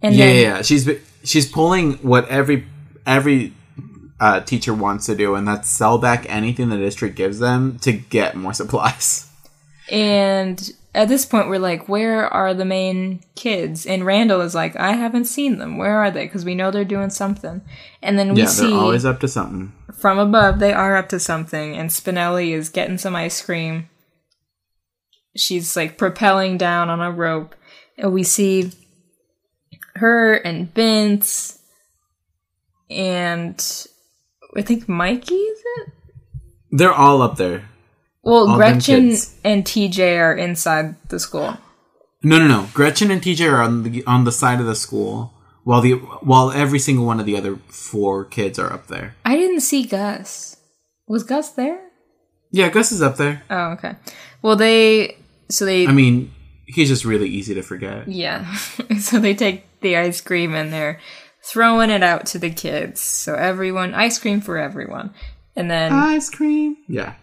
And 0.02 0.16
yeah, 0.16 0.26
then 0.26 0.36
yeah, 0.36 0.42
yeah. 0.42 0.62
She's 0.62 0.90
she's 1.24 1.52
pulling 1.52 1.94
what 1.96 2.28
every 2.30 2.66
every 3.06 3.54
uh, 4.20 4.40
teacher 4.42 4.74
wants 4.74 5.06
to 5.08 5.16
do, 5.16 5.36
and 5.36 5.48
that's 5.48 5.70
sell 5.70 5.98
back 5.98 6.26
anything 6.30 6.70
the 6.70 6.78
district 6.78 7.16
gives 7.16 7.40
them 7.40 7.78
to 7.80 7.92
get 7.92 8.36
more 8.36 8.54
supplies. 8.62 9.30
And 9.90 10.72
at 10.96 11.10
this 11.10 11.26
point, 11.26 11.50
we're 11.50 11.60
like, 11.60 11.90
where 11.90 12.26
are 12.34 12.54
the 12.54 12.64
main 12.64 13.20
kids? 13.36 13.86
And 13.86 14.06
Randall 14.06 14.40
is 14.40 14.56
like, 14.56 14.78
I 14.78 14.94
haven't 14.94 15.26
seen 15.26 15.58
them. 15.58 15.78
Where 15.78 15.98
are 15.98 16.10
they? 16.10 16.26
Because 16.26 16.46
we 16.46 16.56
know 16.56 16.72
they're 16.72 16.86
doing 16.86 17.10
something. 17.10 17.62
And 18.02 18.18
then 18.18 18.34
we 18.34 18.42
yeah, 18.42 18.48
see 18.48 18.70
they're 18.70 18.80
always 18.80 19.04
up 19.04 19.20
to 19.20 19.28
something. 19.28 19.74
from 19.94 20.18
above, 20.18 20.60
they 20.60 20.72
are 20.72 20.96
up 20.96 21.10
to 21.10 21.20
something. 21.20 21.76
And 21.76 21.90
Spinelli 21.90 22.52
is 22.52 22.70
getting 22.70 22.98
some 22.98 23.14
ice 23.14 23.42
cream. 23.42 23.90
She's 25.36 25.76
like 25.76 25.98
propelling 25.98 26.58
down 26.58 26.90
on 26.90 27.02
a 27.02 27.12
rope. 27.12 27.56
And 27.98 28.14
we 28.14 28.24
see 28.24 28.72
her 29.96 30.36
and 30.36 30.74
Vince 30.74 31.60
and 32.90 33.88
I 34.56 34.62
think 34.62 34.88
Mikey, 34.88 35.36
is 35.36 35.60
it? 35.78 35.94
They're 36.72 36.94
all 36.94 37.22
up 37.22 37.36
there. 37.36 37.66
Well, 38.26 38.56
Gretchen 38.56 39.16
and 39.44 39.64
TJ 39.64 40.18
are 40.20 40.34
inside 40.34 40.96
the 41.10 41.20
school. 41.20 41.58
No, 42.24 42.40
no, 42.40 42.48
no. 42.48 42.68
Gretchen 42.74 43.12
and 43.12 43.22
TJ 43.22 43.52
are 43.52 43.62
on 43.62 43.84
the 43.84 44.04
on 44.06 44.24
the 44.24 44.32
side 44.32 44.60
of 44.60 44.66
the 44.66 44.76
school, 44.76 45.32
while 45.64 45.80
the 45.82 45.94
while 45.94 46.52
every 46.52 46.80
single 46.80 47.06
one 47.06 47.20
of 47.20 47.28
the 47.28 47.38
other 47.38 47.58
four 47.68 48.26
kids 48.26 48.58
are 48.58 48.74
up 48.74 48.88
there. 48.88 49.16
I 49.24 49.36
didn't 49.36 49.62
see 49.62 49.86
Gus. 49.86 50.58
Was 51.08 51.24
Gus 51.24 51.52
there? 51.52 51.80
Yeah, 52.52 52.70
Gus 52.70 52.92
is 52.92 53.04
up 53.04 53.18
there. 53.18 53.44
Oh, 53.50 53.74
okay. 53.74 53.96
Well, 54.42 54.56
they 54.56 55.18
so 55.50 55.66
they 55.66 55.86
I 55.86 55.92
mean, 55.92 56.32
he's 56.66 56.90
just 56.90 57.06
really 57.06 57.30
easy 57.30 57.54
to 57.54 57.62
forget. 57.62 58.08
yeah. 58.08 58.56
so 59.00 59.20
they 59.20 59.36
take 59.36 59.66
the 59.82 59.98
ice 59.98 60.20
cream 60.20 60.56
and 60.56 60.74
they're 60.74 61.00
throwing 61.44 61.92
it 61.92 62.02
out 62.02 62.26
to 62.28 62.40
the 62.40 62.50
kids. 62.50 63.02
So 63.02 63.36
everyone 63.36 63.94
ice 63.94 64.18
cream 64.18 64.42
for 64.42 64.58
everyone. 64.58 65.14
And 65.56 65.70
then 65.70 65.94
Ice 65.94 66.30
cream. 66.30 66.76
Yeah. 66.88 67.14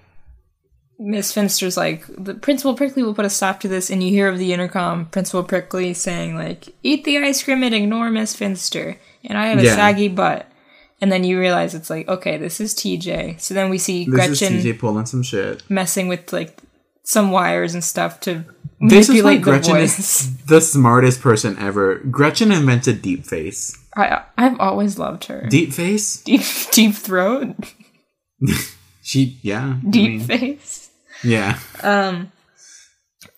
Miss 1.04 1.32
Finster's 1.32 1.76
like, 1.76 2.04
the 2.16 2.34
Principal 2.34 2.74
Prickly 2.74 3.02
will 3.02 3.14
put 3.14 3.24
a 3.24 3.30
stop 3.30 3.60
to 3.60 3.68
this, 3.68 3.90
and 3.90 4.02
you 4.02 4.10
hear 4.10 4.28
of 4.28 4.38
the 4.38 4.52
intercom 4.52 5.06
Principal 5.06 5.42
Prickly 5.42 5.94
saying 5.94 6.36
like, 6.36 6.68
"Eat 6.82 7.04
the 7.04 7.18
ice 7.18 7.42
cream 7.42 7.62
and 7.62 7.74
ignore 7.74 8.10
Miss 8.10 8.34
Finster." 8.34 8.96
And 9.24 9.36
I 9.38 9.46
have 9.48 9.58
a 9.58 9.64
Yeah. 9.64 9.74
saggy 9.76 10.08
butt. 10.08 10.48
And 11.00 11.10
then 11.10 11.24
you 11.24 11.38
realize 11.38 11.74
it's 11.74 11.90
like, 11.90 12.06
okay, 12.08 12.36
this 12.36 12.60
is 12.60 12.74
TJ. 12.74 13.36
So 13.40 13.54
then 13.54 13.70
we 13.70 13.78
see 13.78 14.04
This 14.04 14.14
Gretchen 14.14 14.60
TJ 14.60 14.72
pulling 14.78 15.06
some 15.06 15.22
shit. 15.24 15.62
messing 15.68 16.06
with 16.06 16.32
like 16.32 16.58
some 17.04 17.32
wires 17.32 17.74
and 17.74 17.82
stuff 17.82 18.20
to 18.20 18.44
This 18.80 19.08
is 19.08 19.22
why 19.22 19.34
manipulate 19.34 19.38
the 19.40 19.44
Gretchen 19.50 19.74
voice. 19.74 19.98
is 19.98 20.36
the 20.46 20.60
smartest 20.60 21.20
person 21.20 21.56
ever. 21.58 21.96
Gretchen 22.10 22.52
invented 22.52 23.02
deep 23.02 23.26
face. 23.26 23.76
I 23.96 24.22
I've 24.38 24.58
always 24.60 24.96
loved 24.98 25.24
her. 25.24 25.46
Deep 25.48 25.72
face? 25.72 26.22
Deep 26.22 26.42
deep 26.70 26.94
throat, 26.94 27.56
She, 29.02 29.38
yeah. 29.42 29.76
I 29.84 29.90
deep 29.90 30.10
mean, 30.10 30.20
face. 30.20 30.81
Yeah. 31.24 31.58
Um. 31.82 32.32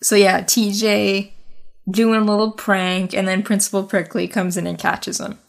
So 0.01 0.15
yeah, 0.15 0.41
TJ 0.41 1.31
doing 1.89 2.19
a 2.21 2.23
little 2.25 2.51
prank, 2.51 3.13
and 3.13 3.27
then 3.27 3.43
Principal 3.43 3.83
Prickly 3.83 4.27
comes 4.27 4.57
in 4.57 4.67
and 4.67 4.77
catches 4.77 5.19
him. 5.19 5.39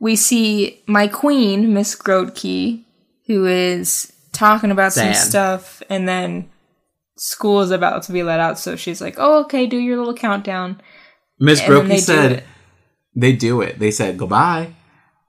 we 0.00 0.16
see 0.16 0.82
my 0.86 1.06
queen, 1.06 1.72
Miss 1.74 1.94
Grotke, 1.94 2.84
who 3.26 3.46
is 3.46 4.12
talking 4.32 4.70
about 4.70 4.92
Sad. 4.92 5.14
some 5.16 5.30
stuff, 5.30 5.82
and 5.88 6.08
then 6.08 6.48
school 7.18 7.60
is 7.60 7.70
about 7.70 8.02
to 8.04 8.12
be 8.12 8.22
let 8.22 8.40
out, 8.40 8.58
so 8.58 8.74
she's 8.76 9.00
like, 9.00 9.14
"Oh, 9.18 9.40
okay, 9.42 9.66
do 9.66 9.76
your 9.76 9.98
little 9.98 10.14
countdown." 10.14 10.80
Miss 11.38 11.60
And 11.60 11.72
Grotke 11.72 11.98
said 11.98 12.44
they 13.16 13.32
do 13.32 13.60
it. 13.60 13.78
They 13.78 13.90
said 13.90 14.18
goodbye. 14.18 14.74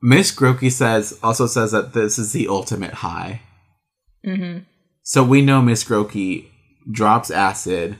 Miss 0.01 0.31
Grotke 0.35 0.71
says 0.71 1.17
also 1.23 1.47
says 1.47 1.71
that 1.71 1.93
this 1.93 2.17
is 2.19 2.31
the 2.33 2.47
ultimate 2.47 2.93
high. 2.93 3.41
hmm 4.23 4.59
So 5.03 5.23
we 5.23 5.41
know 5.41 5.61
Miss 5.61 5.83
Grotke 5.83 6.45
drops 6.89 7.29
acid, 7.29 7.97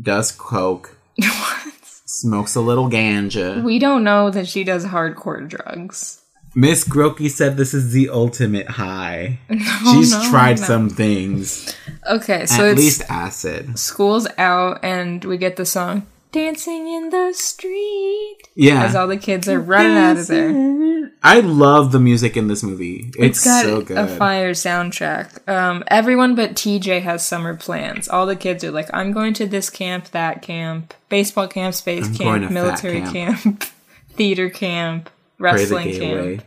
does 0.00 0.30
coke, 0.32 0.96
smokes 2.06 2.54
a 2.54 2.60
little 2.60 2.88
ganja. 2.88 3.62
We 3.62 3.78
don't 3.78 4.04
know 4.04 4.30
that 4.30 4.46
she 4.48 4.64
does 4.64 4.84
hardcore 4.86 5.46
drugs. 5.48 6.20
Miss 6.56 6.86
Grotke 6.86 7.28
said 7.28 7.56
this 7.56 7.74
is 7.74 7.92
the 7.92 8.08
ultimate 8.10 8.68
high. 8.68 9.40
No, 9.50 9.92
She's 9.92 10.12
no, 10.12 10.30
tried 10.30 10.60
no. 10.60 10.64
some 10.64 10.88
things, 10.88 11.74
Okay, 12.08 12.46
so 12.46 12.64
at 12.66 12.72
it's 12.72 12.80
least 12.80 13.02
acid. 13.08 13.76
school's 13.78 14.28
out, 14.38 14.78
and 14.84 15.24
we 15.24 15.36
get 15.36 15.56
the 15.56 15.66
song 15.66 16.06
"Dancing 16.30 16.86
in 16.86 17.10
the 17.10 17.32
Street" 17.32 18.36
Yeah, 18.54 18.84
as 18.84 18.94
all 18.94 19.08
the 19.08 19.16
kids 19.16 19.48
are 19.48 19.58
running 19.60 19.96
out 19.96 20.16
of 20.18 20.26
there. 20.28 21.03
I 21.26 21.40
love 21.40 21.90
the 21.90 21.98
music 21.98 22.36
in 22.36 22.48
this 22.48 22.62
movie. 22.62 23.10
It's, 23.18 23.42
so 23.42 23.80
good. 23.80 23.80
It's 23.80 23.88
got 23.88 24.08
so 24.08 24.14
a 24.14 24.16
fire 24.18 24.50
soundtrack. 24.50 25.48
Um, 25.48 25.82
everyone 25.86 26.34
but 26.34 26.50
TJ 26.50 27.00
has 27.00 27.26
summer 27.26 27.56
plans. 27.56 28.10
All 28.10 28.26
the 28.26 28.36
kids 28.36 28.62
are 28.62 28.70
like, 28.70 28.90
"I'm 28.92 29.12
going 29.12 29.32
to 29.34 29.46
this 29.46 29.70
camp, 29.70 30.10
that 30.10 30.42
camp, 30.42 30.92
baseball 31.08 31.48
camp, 31.48 31.74
space 31.74 32.08
I'm 32.08 32.14
camp, 32.14 32.50
military 32.50 33.00
fat 33.00 33.12
camp, 33.14 33.62
theater 34.10 34.50
camp, 34.50 35.08
wrestling 35.38 35.92
camp." 35.92 36.20
way. 36.20 36.40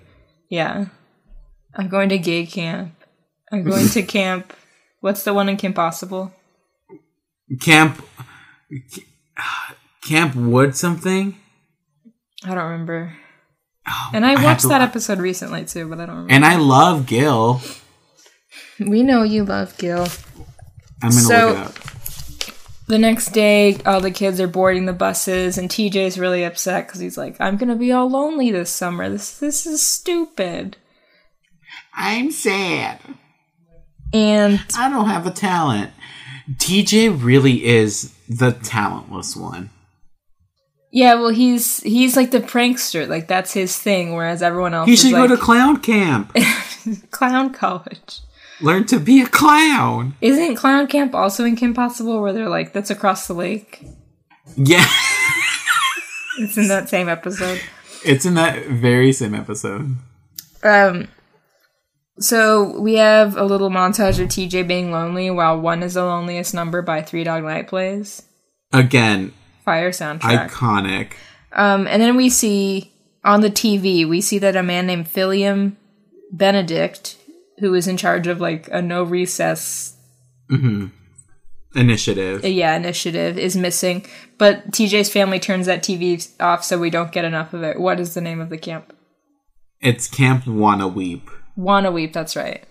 Yeah, 0.47 0.85
I'm 1.73 1.87
going 1.87 2.09
to 2.09 2.19
gay 2.19 2.45
camp. 2.45 2.93
I'm 3.51 3.63
going 3.63 3.87
to 3.87 4.03
camp. 4.03 4.53
What's 4.99 5.23
the 5.23 5.33
one 5.33 5.49
in 5.49 5.57
Kim 5.57 5.73
Possible? 5.73 6.31
Camp 7.61 8.05
Camp 10.03 10.35
Wood 10.35 10.75
something. 10.75 11.35
I 12.43 12.53
don't 12.53 12.63
remember. 12.63 13.17
Oh 13.89 14.09
and 14.13 14.25
I 14.25 14.33
I 14.39 14.43
watched 14.43 14.61
to- 14.63 14.67
that 14.69 14.81
episode 14.81 15.19
recently 15.19 15.63
too, 15.65 15.87
but 15.87 15.99
I 15.99 16.05
don't 16.05 16.15
remember. 16.15 16.33
And 16.33 16.45
I 16.45 16.57
love 16.57 17.05
Gil. 17.05 17.61
we 18.79 19.03
know 19.03 19.23
you 19.23 19.45
love 19.45 19.77
Gil. 19.77 20.07
I'm 21.01 21.09
gonna 21.09 21.11
So- 21.13 21.47
look 21.47 21.57
it 21.57 21.61
up. 21.65 21.73
The 22.87 22.97
next 22.97 23.31
day, 23.33 23.77
all 23.85 23.99
the 23.99 24.11
kids 24.11 24.39
are 24.39 24.47
boarding 24.47 24.85
the 24.85 24.93
buses, 24.93 25.57
and 25.57 25.69
TJ's 25.69 26.17
really 26.17 26.45
upset 26.45 26.87
because 26.87 27.01
he's 27.01 27.17
like, 27.17 27.35
"I'm 27.39 27.57
gonna 27.57 27.75
be 27.75 27.91
all 27.91 28.09
lonely 28.09 28.49
this 28.49 28.69
summer. 28.69 29.09
This 29.09 29.37
this 29.39 29.65
is 29.65 29.81
stupid." 29.85 30.77
I'm 31.93 32.31
sad. 32.31 32.99
And 34.13 34.61
I 34.77 34.89
don't 34.89 35.09
have 35.09 35.27
a 35.27 35.31
talent. 35.31 35.91
TJ 36.59 37.09
really 37.21 37.65
is 37.65 38.13
the 38.29 38.51
talentless 38.53 39.35
one. 39.35 39.69
Yeah, 40.97 41.13
well, 41.13 41.29
he's 41.29 41.83
he's 41.83 42.17
like 42.17 42.31
the 42.31 42.39
prankster, 42.39 43.07
like 43.07 43.27
that's 43.27 43.53
his 43.53 43.77
thing. 43.77 44.15
Whereas 44.15 44.41
everyone 44.41 44.73
else 44.73 44.87
He 44.87 44.93
is 44.93 45.01
should 45.01 45.11
like 45.11 45.29
go 45.29 45.35
to 45.35 45.39
clown 45.39 45.77
camp. 45.77 46.35
clown 47.11 47.53
college. 47.53 48.21
Learn 48.61 48.87
to 48.87 48.99
be 48.99 49.21
a 49.21 49.27
clown. 49.27 50.15
Isn't 50.21 50.55
clown 50.55 50.87
camp 50.87 51.13
also 51.13 51.45
in 51.45 51.55
Kim 51.55 51.75
Possible, 51.75 52.19
where 52.19 52.33
they're 52.33 52.49
like, 52.49 52.73
"That's 52.73 52.89
across 52.89 53.27
the 53.27 53.35
lake"? 53.35 53.85
Yeah. 54.55 54.85
It's 56.39 56.55
in 56.55 56.67
that 56.67 56.87
same 56.87 57.09
episode. 57.09 57.59
it's 58.05 58.23
in 58.23 58.35
that 58.35 58.65
very 58.67 59.11
same 59.11 59.33
episode. 59.33 59.95
Um, 60.63 61.07
so 62.19 62.79
we 62.79 62.93
have 62.95 63.35
a 63.35 63.43
little 63.43 63.71
montage 63.71 64.19
of 64.19 64.29
TJ 64.29 64.67
being 64.67 64.91
lonely 64.91 65.31
while 65.31 65.59
"One 65.59 65.81
Is 65.83 65.95
the 65.95 66.05
Loneliest 66.05 66.53
Number" 66.53 66.81
by 66.83 67.01
Three 67.01 67.23
Dog 67.23 67.43
Night 67.43 67.67
plays. 67.67 68.21
Again, 68.71 69.33
Fire 69.67 69.91
soundtrack. 69.91 70.49
iconic. 70.49 71.11
Um, 71.51 71.87
and 71.87 72.01
then 72.01 72.15
we 72.15 72.29
see 72.29 72.93
on 73.25 73.41
the 73.41 73.49
TV, 73.49 74.07
we 74.07 74.21
see 74.21 74.39
that 74.39 74.55
a 74.55 74.63
man 74.63 74.87
named 74.87 75.07
Philium 75.07 75.75
Benedict, 76.31 77.17
who 77.59 77.73
is 77.73 77.85
in 77.85 77.97
charge 77.97 78.27
of 78.27 78.39
like 78.39 78.69
a 78.71 78.81
no 78.81 79.03
recess, 79.03 79.97
Initiative. 81.75 82.43
uh, 82.43 82.47
yeah, 82.47 82.75
initiative, 82.77 83.37
is 83.37 83.55
missing. 83.57 84.05
But 84.37 84.71
TJ's 84.71 85.11
family 85.11 85.39
turns 85.39 85.65
that 85.65 85.83
TV 85.83 86.27
off, 86.39 86.63
so 86.63 86.79
we 86.79 86.89
don't 86.89 87.11
get 87.11 87.25
enough 87.25 87.53
of 87.53 87.61
it. 87.63 87.77
What 87.79 87.99
is 87.99 88.13
the 88.13 88.21
name 88.21 88.39
of 88.39 88.49
the 88.49 88.57
camp? 88.57 88.93
It's 89.81 90.07
Camp 90.07 90.47
Wanna 90.47 90.87
Weep. 90.87 91.29
Wanna 91.57 91.91
Weep. 91.91 92.13
That's 92.13 92.35
right. 92.35 92.63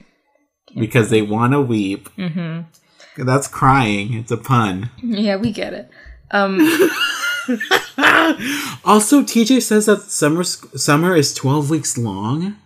Because 0.75 1.11
they 1.11 1.23
wanna 1.23 1.61
weep. 1.61 2.09
Mm-hmm. 2.17 3.25
That's 3.25 3.47
crying. 3.49 4.15
It's 4.15 4.31
a 4.33 4.37
pun. 4.37 4.91
Yeah, 5.03 5.37
we 5.37 5.53
get 5.53 5.73
it. 5.73 5.91
Um, 6.31 6.59
Also, 8.85 9.23
TJ 9.23 9.63
says 9.63 9.87
that 9.87 10.03
summer 10.03 10.43
summer 10.45 11.15
is 11.17 11.33
twelve 11.35 11.71
weeks 11.71 11.97
long. 11.99 12.57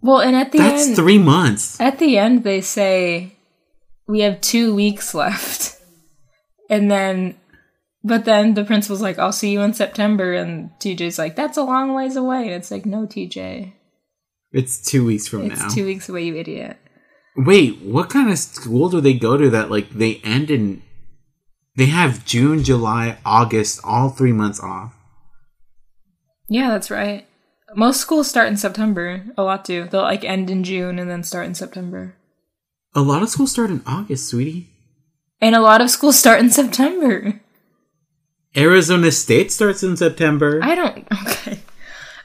well, 0.00 0.20
and 0.20 0.36
at 0.36 0.52
the 0.52 0.58
end 0.58 0.70
That's 0.70 0.86
end, 0.88 0.96
three 0.96 1.18
months. 1.18 1.80
At 1.80 1.98
the 1.98 2.16
end, 2.18 2.44
they 2.44 2.60
say 2.60 3.36
we 4.08 4.20
have 4.20 4.40
two 4.40 4.74
weeks 4.74 5.14
left, 5.14 5.76
and 6.70 6.90
then, 6.90 7.36
but 8.02 8.24
then 8.24 8.54
the 8.54 8.64
principal's 8.64 9.02
like, 9.02 9.18
"I'll 9.18 9.32
see 9.32 9.52
you 9.52 9.60
in 9.60 9.74
September," 9.74 10.32
and 10.32 10.70
TJ's 10.80 11.18
like, 11.18 11.36
"That's 11.36 11.56
a 11.58 11.62
long 11.64 11.94
ways 11.94 12.16
away." 12.16 12.44
And 12.46 12.54
it's 12.54 12.70
like, 12.70 12.86
"No, 12.86 13.06
TJ, 13.06 13.72
It's 14.52 14.80
two 14.80 15.04
weeks 15.04 15.28
from 15.28 15.50
it's 15.50 15.60
now. 15.60 15.68
two 15.68 15.84
weeks 15.84 16.08
away, 16.08 16.24
you 16.24 16.36
idiot." 16.36 16.78
Wait, 17.36 17.82
what 17.82 18.08
kind 18.10 18.30
of 18.30 18.38
school 18.38 18.88
do 18.88 19.00
they 19.00 19.14
go 19.14 19.36
to 19.36 19.50
that 19.50 19.70
like 19.70 19.90
they 19.90 20.16
end 20.24 20.50
in? 20.50 20.82
They 21.76 21.86
have 21.86 22.24
June, 22.24 22.62
July, 22.62 23.18
August, 23.24 23.80
all 23.84 24.08
three 24.08 24.32
months 24.32 24.60
off. 24.60 24.94
Yeah, 26.48 26.68
that's 26.68 26.90
right. 26.90 27.26
Most 27.74 28.00
schools 28.00 28.28
start 28.28 28.48
in 28.48 28.56
September. 28.56 29.24
A 29.36 29.42
lot 29.42 29.64
do. 29.64 29.88
They'll 29.88 30.02
like 30.02 30.24
end 30.24 30.50
in 30.50 30.62
June 30.62 30.98
and 30.98 31.10
then 31.10 31.24
start 31.24 31.46
in 31.46 31.54
September. 31.54 32.14
A 32.94 33.00
lot 33.00 33.22
of 33.22 33.28
schools 33.28 33.50
start 33.50 33.70
in 33.70 33.82
August, 33.86 34.28
sweetie. 34.28 34.68
And 35.40 35.56
a 35.56 35.60
lot 35.60 35.80
of 35.80 35.90
schools 35.90 36.16
start 36.18 36.38
in 36.40 36.50
September. 36.50 37.40
Arizona 38.56 39.10
State 39.10 39.50
starts 39.50 39.82
in 39.82 39.96
September. 39.96 40.60
I 40.62 40.74
don't. 40.74 41.06
Okay. 41.26 41.60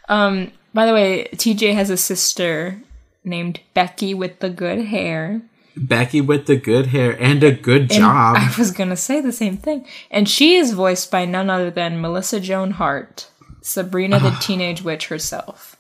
Um. 0.08 0.52
By 0.74 0.86
the 0.86 0.93
way, 0.93 1.28
TJ 1.34 1.74
has 1.74 1.89
a 1.89 1.97
sister 1.97 2.80
named 3.24 3.60
Becky 3.74 4.14
with 4.14 4.39
the 4.39 4.50
good 4.50 4.86
hair. 4.86 5.41
Becky 5.88 6.21
with 6.21 6.45
the 6.45 6.55
good 6.57 6.88
hair 6.88 7.15
and 7.21 7.41
a 7.43 7.51
good 7.51 7.84
And 7.84 7.91
job. 7.91 8.36
I 8.38 8.53
was 8.57 8.71
gonna 8.71 8.97
say 8.97 9.21
the 9.21 9.32
same 9.32 9.57
thing. 9.57 9.86
And 10.11 10.27
she 10.27 10.55
is 10.55 10.73
voiced 10.73 11.09
by 11.09 11.25
none 11.25 11.49
other 11.49 11.71
than 11.71 12.01
Melissa 12.01 12.39
Joan 12.39 12.71
Hart, 12.71 13.30
Sabrina 13.61 14.19
the 14.19 14.32
Teenage 14.41 14.82
Witch 14.84 15.07
herself. 15.07 15.77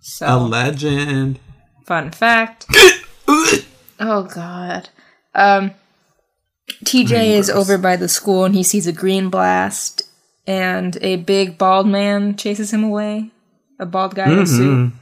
So, 0.00 0.26
a 0.26 0.36
legend. 0.38 1.38
fun 1.86 2.10
fact. 2.10 2.66
oh 4.00 4.28
God. 4.32 4.88
Um, 5.34 5.72
TJ 6.84 7.30
is 7.36 7.50
over 7.50 7.78
by 7.78 7.96
the 7.96 8.08
school 8.08 8.44
and 8.44 8.54
he 8.54 8.62
sees 8.62 8.86
a 8.86 8.92
green 8.92 9.28
blast, 9.30 10.02
and 10.46 10.96
a 11.00 11.16
big 11.16 11.58
bald 11.58 11.86
man 11.86 12.36
chases 12.36 12.72
him 12.72 12.84
away. 12.84 13.30
A 13.78 13.86
bald 13.86 14.14
guy 14.14 14.30
in 14.30 14.38
a 14.38 14.46
suit. 14.46 14.92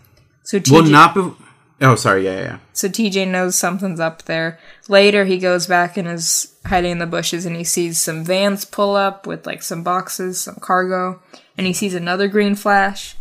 So 0.45 0.59
TJ, 0.59 0.70
Well, 0.72 0.82
not. 0.84 1.14
Be- 1.14 1.32
oh, 1.81 1.95
sorry. 1.95 2.24
Yeah, 2.24 2.33
yeah, 2.37 2.43
yeah. 2.43 2.59
so 2.72 2.89
TJ 2.89 3.28
knows 3.28 3.57
something's 3.57 4.01
up 4.01 4.22
there. 4.22 4.59
Later, 4.89 5.24
he 5.24 5.39
goes 5.39 5.66
back 5.66 5.97
and 5.97 6.07
is 6.09 6.55
hiding 6.66 6.93
in 6.93 6.99
the 6.99 7.07
bushes 7.07 7.47
and 7.47 7.57
he 7.57 7.64
sees 7.64 7.99
some 7.99 8.24
vans 8.24 8.64
pull 8.64 8.95
up 8.97 9.26
with 9.26 9.47
like 9.47 9.62
some 9.62 9.83
boxes, 9.83 10.41
some 10.41 10.57
cargo, 10.57 11.20
and 11.57 11.66
he 11.66 11.72
sees 11.72 11.95
another 11.95 12.28
green 12.28 12.55
flash. 12.55 13.16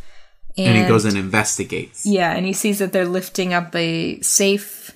And, 0.58 0.68
And 0.68 0.78
he 0.78 0.88
goes 0.88 1.06
and 1.06 1.16
investigates. 1.18 2.06
Yeah, 2.06 2.34
and 2.34 2.46
he 2.46 2.54
sees 2.54 2.80
that 2.80 2.92
they're 2.92 3.06
lifting 3.08 3.54
up 3.54 3.74
a 3.76 4.20
safe 4.22 4.92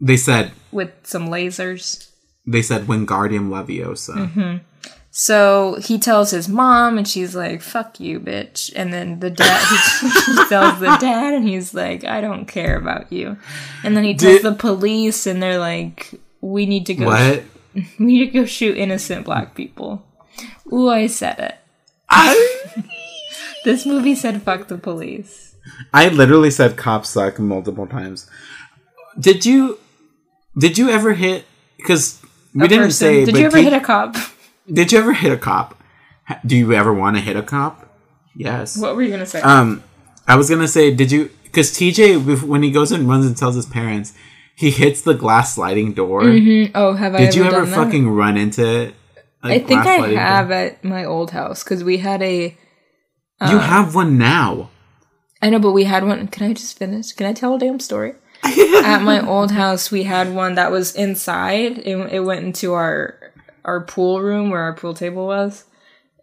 They 0.00 0.16
said. 0.16 0.52
with 0.70 0.90
some 1.02 1.28
lasers. 1.28 2.08
They 2.46 2.62
said 2.62 2.86
Wingardium 2.86 3.48
Leviosa. 3.50 4.14
Mm-hmm. 4.30 4.56
So 5.14 5.76
he 5.78 5.98
tells 5.98 6.30
his 6.30 6.48
mom, 6.48 6.96
and 6.96 7.06
she's 7.06 7.36
like, 7.36 7.60
"Fuck 7.60 8.00
you, 8.00 8.18
bitch." 8.18 8.72
And 8.74 8.94
then 8.94 9.20
the 9.20 9.28
dad, 9.28 9.62
he, 9.68 10.08
he 10.32 10.48
tells 10.48 10.80
the 10.80 10.96
dad, 10.98 11.34
and 11.34 11.46
he's 11.46 11.74
like, 11.74 12.02
"I 12.02 12.22
don't 12.22 12.46
care 12.46 12.76
about 12.76 13.12
you." 13.12 13.36
And 13.84 13.94
then 13.94 14.04
he 14.04 14.14
tells 14.14 14.36
Did- 14.36 14.44
the 14.44 14.54
police, 14.54 15.26
and 15.26 15.42
they're 15.42 15.58
like, 15.58 16.14
"We 16.40 16.64
need 16.64 16.86
to 16.86 16.94
go. 16.94 17.06
What? 17.06 17.44
We 17.98 18.04
need 18.06 18.32
to 18.32 18.38
go 18.40 18.46
shoot 18.46 18.76
innocent 18.78 19.26
black 19.26 19.54
people." 19.54 20.02
Ooh, 20.72 20.88
I 20.88 21.06
said 21.08 21.38
it. 21.38 21.56
I, 22.08 22.82
This 23.64 23.84
movie 23.84 24.14
said, 24.14 24.42
"Fuck 24.42 24.68
the 24.68 24.78
police." 24.78 25.54
I 25.92 26.08
literally 26.08 26.50
said 26.50 26.78
cops 26.78 27.10
suck 27.10 27.38
multiple 27.38 27.86
times. 27.86 28.30
Did 29.20 29.44
you? 29.44 29.78
Did 30.56 30.78
you 30.78 30.88
ever 30.88 31.12
hit? 31.12 31.44
Because 31.76 32.18
we 32.54 32.66
didn't 32.66 32.86
person. 32.86 33.08
say. 33.08 33.24
Did 33.26 33.36
you 33.36 33.44
ever 33.44 33.58
hit 33.58 33.74
a 33.74 33.80
cop? 33.80 34.16
Did 34.70 34.92
you 34.92 34.98
ever 34.98 35.12
hit 35.12 35.32
a 35.32 35.36
cop? 35.36 35.78
Do 36.46 36.56
you 36.56 36.72
ever 36.72 36.92
want 36.92 37.16
to 37.16 37.22
hit 37.22 37.36
a 37.36 37.42
cop? 37.42 37.88
Yes. 38.34 38.76
What 38.78 38.96
were 38.96 39.02
you 39.02 39.10
gonna 39.10 39.26
say? 39.26 39.40
Um, 39.40 39.82
I 40.26 40.36
was 40.36 40.48
gonna 40.48 40.68
say, 40.68 40.94
did 40.94 41.10
you? 41.12 41.30
Because 41.44 41.70
TJ, 41.72 42.42
when 42.44 42.62
he 42.62 42.70
goes 42.70 42.92
and 42.92 43.08
runs 43.08 43.26
and 43.26 43.36
tells 43.36 43.54
his 43.56 43.66
parents, 43.66 44.14
he 44.54 44.70
hits 44.70 45.02
the 45.02 45.14
glass 45.14 45.54
sliding 45.54 45.92
door. 45.92 46.22
Mhm. 46.22 46.70
Oh, 46.74 46.94
have 46.94 47.14
I 47.14 47.18
Did 47.18 47.34
you 47.34 47.44
ever 47.44 47.56
ever 47.56 47.64
done 47.66 47.70
that? 47.70 47.84
fucking 47.84 48.08
run 48.08 48.36
into? 48.36 48.64
it? 48.66 48.94
I 49.42 49.58
think 49.58 49.80
I 49.84 50.08
have 50.10 50.50
at 50.52 50.84
my 50.84 51.04
old 51.04 51.32
house 51.32 51.64
because 51.64 51.82
we 51.82 51.98
had 51.98 52.22
a. 52.22 52.56
uh, 53.40 53.50
you 53.50 53.58
have 53.58 53.94
one 53.94 54.16
now. 54.16 54.70
I 55.42 55.50
know, 55.50 55.58
but 55.58 55.72
we 55.72 55.84
had 55.84 56.04
one. 56.04 56.28
Can 56.28 56.48
I 56.48 56.52
just 56.54 56.78
finish? 56.78 57.12
Can 57.12 57.26
I 57.26 57.32
tell 57.32 57.56
a 57.56 57.58
damn 57.58 57.80
story? 57.80 58.14
At 58.84 59.02
my 59.02 59.24
old 59.26 59.50
house, 59.50 59.90
we 59.90 60.04
had 60.04 60.32
one 60.34 60.54
that 60.54 60.70
was 60.70 60.94
inside. 60.94 61.78
It, 61.78 61.96
it 62.12 62.20
went 62.20 62.44
into 62.44 62.72
our 62.74 63.31
our 63.64 63.80
pool 63.80 64.20
room 64.20 64.50
where 64.50 64.62
our 64.62 64.74
pool 64.74 64.94
table 64.94 65.26
was, 65.26 65.64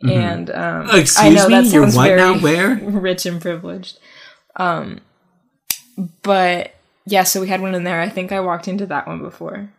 and 0.02 0.50
um, 0.50 0.90
Excuse 0.90 1.18
I 1.18 1.30
know 1.30 1.48
me, 1.48 1.56
that 1.56 1.66
you're 1.66 1.84
sounds 1.84 1.96
what 1.96 2.08
very 2.08 2.20
now? 2.20 2.40
Where? 2.40 2.76
rich 2.84 3.26
and 3.26 3.42
privileged. 3.42 4.00
Um, 4.56 5.00
but 6.24 6.74
yeah, 7.06 7.24
so 7.24 7.42
we 7.42 7.48
had 7.48 7.62
one 7.62 7.76
in 7.76 7.84
there. 7.84 8.02
I 8.02 8.10
think 8.10 8.32
I 8.32 8.40
walked 8.40 8.68
into 8.68 8.86
that 8.88 9.08
one 9.08 9.20
before. 9.22 9.70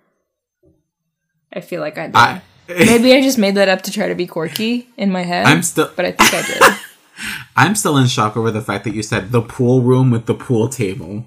I 1.53 1.61
feel 1.61 1.81
like 1.81 1.99
I 1.99 2.07
did. 2.07 2.17
I, 2.17 2.43
Maybe 2.69 3.13
I 3.15 3.21
just 3.21 3.39
made 3.39 3.57
that 3.57 3.69
up 3.69 3.83
to 3.83 3.91
try 3.91 4.09
to 4.09 4.15
be 4.15 4.27
quirky 4.27 4.89
in 4.97 5.11
my 5.11 5.23
head. 5.23 5.47
I'm 5.47 5.63
still, 5.63 5.91
but 5.97 6.05
I 6.05 6.13
think 6.13 6.33
I 6.35 6.43
did. 6.43 6.63
I'm 7.57 7.75
still 7.75 7.97
in 7.97 8.07
shock 8.07 8.37
over 8.37 8.51
the 8.51 8.63
fact 8.63 8.85
that 8.85 8.95
you 8.95 9.03
said 9.03 9.33
the 9.33 9.43
pool 9.43 9.83
room 9.83 10.11
with 10.11 10.27
the 10.27 10.35
pool 10.35 10.69
table. 10.69 11.25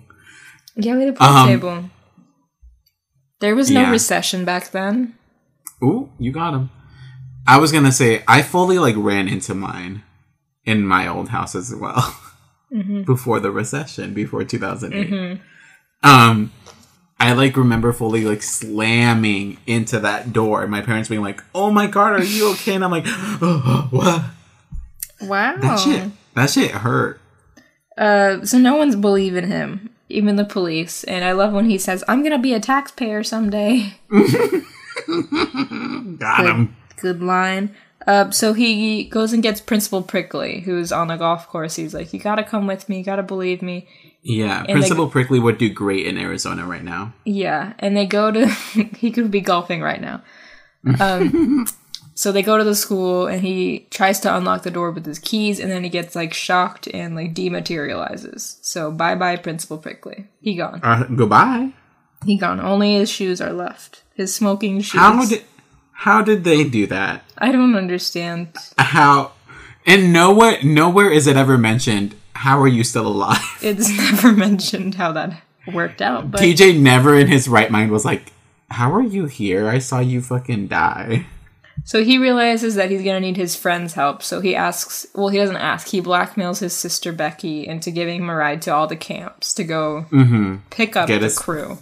Yeah, 0.76 0.96
we 0.96 1.02
had 1.06 1.10
a 1.10 1.14
pool 1.18 1.28
Um, 1.28 1.48
table. 1.48 1.84
There 3.42 3.56
was 3.56 3.70
no 3.70 3.82
yeah. 3.82 3.92
recession 3.92 4.46
back 4.46 4.72
then. 4.72 5.16
Ooh, 5.84 6.10
you 6.18 6.32
got 6.32 6.54
him. 6.54 6.70
I 7.46 7.58
was 7.58 7.72
gonna 7.74 7.92
say 7.92 8.24
I 8.28 8.42
fully 8.42 8.80
like 8.80 8.96
ran 8.98 9.28
into 9.28 9.54
mine 9.54 10.02
in 10.66 10.86
my 10.88 11.08
old 11.08 11.30
house 11.30 11.56
as 11.56 11.76
well 11.76 12.16
Mm-hmm. 12.74 13.04
before 13.04 13.40
the 13.40 13.52
recession, 13.52 14.16
before 14.16 14.44
2008. 14.44 15.40
Um, 16.02 16.52
I 17.20 17.34
like 17.34 17.56
remember 17.56 17.94
fully 17.94 18.24
like 18.26 18.42
slamming 18.42 19.58
into 19.68 20.00
that 20.00 20.34
door, 20.34 20.64
and 20.64 20.72
my 20.72 20.82
parents 20.82 21.08
being 21.08 21.22
like, 21.22 21.44
"Oh 21.54 21.70
my 21.70 21.86
god, 21.86 22.14
are 22.20 22.24
you 22.24 22.52
okay?" 22.54 22.74
And 22.74 22.84
I'm 22.84 22.90
like, 22.90 23.04
oh, 23.06 23.88
"What? 23.92 24.24
Wow. 25.30 25.58
That 25.58 25.80
shit, 25.80 26.12
that 26.34 26.50
shit 26.50 26.72
hurt." 26.72 27.20
Uh, 27.96 28.44
so 28.44 28.58
no 28.58 28.76
one's 28.76 28.96
believing 28.96 29.48
him, 29.48 29.92
even 30.10 30.36
the 30.36 30.44
police. 30.46 31.04
And 31.04 31.24
I 31.24 31.34
love 31.34 31.54
when 31.54 31.70
he 31.70 31.78
says, 31.78 32.04
"I'm 32.08 32.24
gonna 32.24 32.40
be 32.40 32.54
a 32.56 32.60
taxpayer 32.60 33.24
someday." 33.24 33.94
Got 36.18 36.46
him. 36.46 36.76
Good 36.98 37.22
line. 37.22 37.76
Uh, 38.06 38.32
so 38.32 38.54
he 38.54 39.06
goes 39.06 39.32
and 39.34 39.42
gets 39.42 39.62
Principal 39.62 40.02
Prickly, 40.02 40.60
who's 40.62 40.92
on 40.92 41.08
the 41.08 41.16
golf 41.16 41.48
course. 41.48 41.76
He's 41.76 41.94
like, 41.94 42.12
"You 42.14 42.20
gotta 42.20 42.44
come 42.44 42.68
with 42.68 42.90
me. 42.90 42.98
You 43.00 43.04
gotta 43.04 43.24
believe 43.24 43.62
me." 43.62 43.88
Yeah, 44.24 44.64
they- 44.68 44.74
Principal 44.74 45.08
Prickly 45.10 45.40
would 45.40 45.58
do 45.58 45.70
great 45.70 46.06
in 46.06 46.18
Arizona 46.18 46.66
right 46.66 46.84
now. 46.84 47.14
Yeah, 47.26 47.74
and 47.80 47.96
they 47.96 48.06
go 48.06 48.32
to 48.32 48.48
he 48.98 49.12
could 49.12 49.32
be 49.32 49.42
golfing 49.42 49.82
right 49.82 50.02
now. 50.02 50.22
Um, 51.00 51.66
so 52.14 52.32
they 52.34 52.42
go 52.44 52.58
to 52.58 52.64
the 52.66 52.76
school 52.76 53.26
and 53.28 53.42
he 53.42 53.88
tries 53.90 54.20
to 54.22 54.36
unlock 54.36 54.64
the 54.64 54.72
door 54.72 54.92
with 54.92 55.06
his 55.06 55.20
keys 55.20 55.60
and 55.60 55.72
then 55.72 55.84
he 55.84 55.90
gets 55.90 56.14
like 56.16 56.34
shocked 56.34 56.88
and 56.94 57.16
like 57.16 57.34
dematerializes. 57.34 58.58
So 58.62 58.92
bye 58.92 59.16
bye 59.16 59.38
Principal 59.38 59.78
Prickly. 59.78 60.28
He 60.42 60.56
gone. 60.56 60.82
Uh, 60.84 61.04
goodbye. 61.16 61.72
He 62.26 62.38
gone. 62.38 62.60
Only 62.60 62.96
his 62.96 63.10
shoes 63.10 63.40
are 63.42 63.54
left. 63.54 64.03
His 64.16 64.34
smoking 64.34 64.82
shoes. 64.82 65.00
How 65.00 65.26
did 65.26 65.44
how 65.92 66.22
did 66.22 66.44
they 66.44 66.64
do 66.64 66.88
that? 66.88 67.24
I 67.38 67.52
don't 67.52 67.76
understand. 67.76 68.50
how 68.78 69.32
and 69.86 70.14
nowhere 70.14 70.62
nowhere 70.64 71.10
is 71.12 71.28
it 71.28 71.36
ever 71.38 71.58
mentioned 71.58 72.16
how 72.34 72.60
are 72.60 72.68
you 72.68 72.84
still 72.84 73.08
alive 73.08 73.40
It's 73.62 73.90
never 73.90 74.32
mentioned 74.32 74.96
how 74.96 75.12
that 75.14 75.42
worked 75.72 76.02
out, 76.02 76.32
but 76.32 76.42
tj 76.42 76.80
never 76.80 77.16
in 77.16 77.28
his 77.28 77.48
right 77.48 77.72
mind 77.72 77.92
was 77.92 78.04
like 78.04 78.32
how 78.70 78.92
are 78.94 79.04
you 79.04 79.26
here 79.26 79.70
i 79.70 79.80
saw 79.80 80.00
you 80.00 80.22
fucking 80.22 80.68
die 80.68 81.26
So 81.86 82.04
he 82.04 82.18
realizes 82.18 82.76
that 82.76 82.92
he's 82.92 83.02
gonna 83.04 83.20
need 83.20 83.36
his 83.36 83.56
friend's 83.58 83.94
help. 83.94 84.24
So 84.24 84.40
he 84.40 84.56
asks, 84.56 85.06
well, 85.16 85.28
he 85.30 85.38
doesn't 85.38 85.58
ask. 85.58 85.88
He 85.88 86.02
blackmails 86.02 86.60
his 86.60 86.72
sister 86.72 87.12
Becky 87.12 87.68
into 87.68 87.92
giving 87.92 88.22
him 88.22 88.30
a 88.30 88.36
ride 88.36 88.62
to 88.64 88.72
all 88.74 88.88
the 88.88 88.96
camps 88.96 89.54
to 89.56 89.64
go 89.66 90.06
mm-hmm. 90.12 90.58
pick 90.70 90.96
up 90.96 91.08
Get 91.08 91.20
the 91.20 91.26
us- 91.26 91.38
crew. 91.38 91.80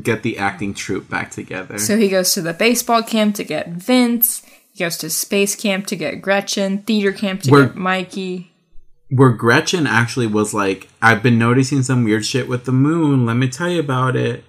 Get 0.00 0.22
the 0.22 0.38
acting 0.38 0.72
troupe 0.74 1.08
back 1.10 1.30
together 1.30 1.78
So 1.78 1.96
he 1.98 2.08
goes 2.08 2.32
to 2.34 2.42
the 2.42 2.54
baseball 2.54 3.02
camp 3.02 3.34
to 3.36 3.44
get 3.44 3.68
Vince. 3.68 4.42
He 4.72 4.82
goes 4.84 4.96
to 4.98 5.10
space 5.10 5.54
camp 5.54 5.86
to 5.88 5.96
get 5.96 6.22
Gretchen. 6.22 6.78
Theater 6.78 7.12
camp 7.12 7.42
to 7.42 7.50
We're- 7.50 7.66
get 7.66 7.76
Mikey. 7.76 8.50
where 9.10 9.28
gretchen 9.30 9.86
actually 9.86 10.26
was 10.26 10.54
like 10.54 10.88
i've 11.02 11.22
been 11.22 11.38
noticing 11.38 11.82
some 11.82 12.02
weird 12.04 12.24
shit 12.24 12.48
with 12.48 12.64
the 12.64 12.72
moon 12.72 13.26
let 13.26 13.36
me 13.36 13.46
tell 13.46 13.68
you 13.68 13.80
about 13.80 14.16
it 14.16 14.42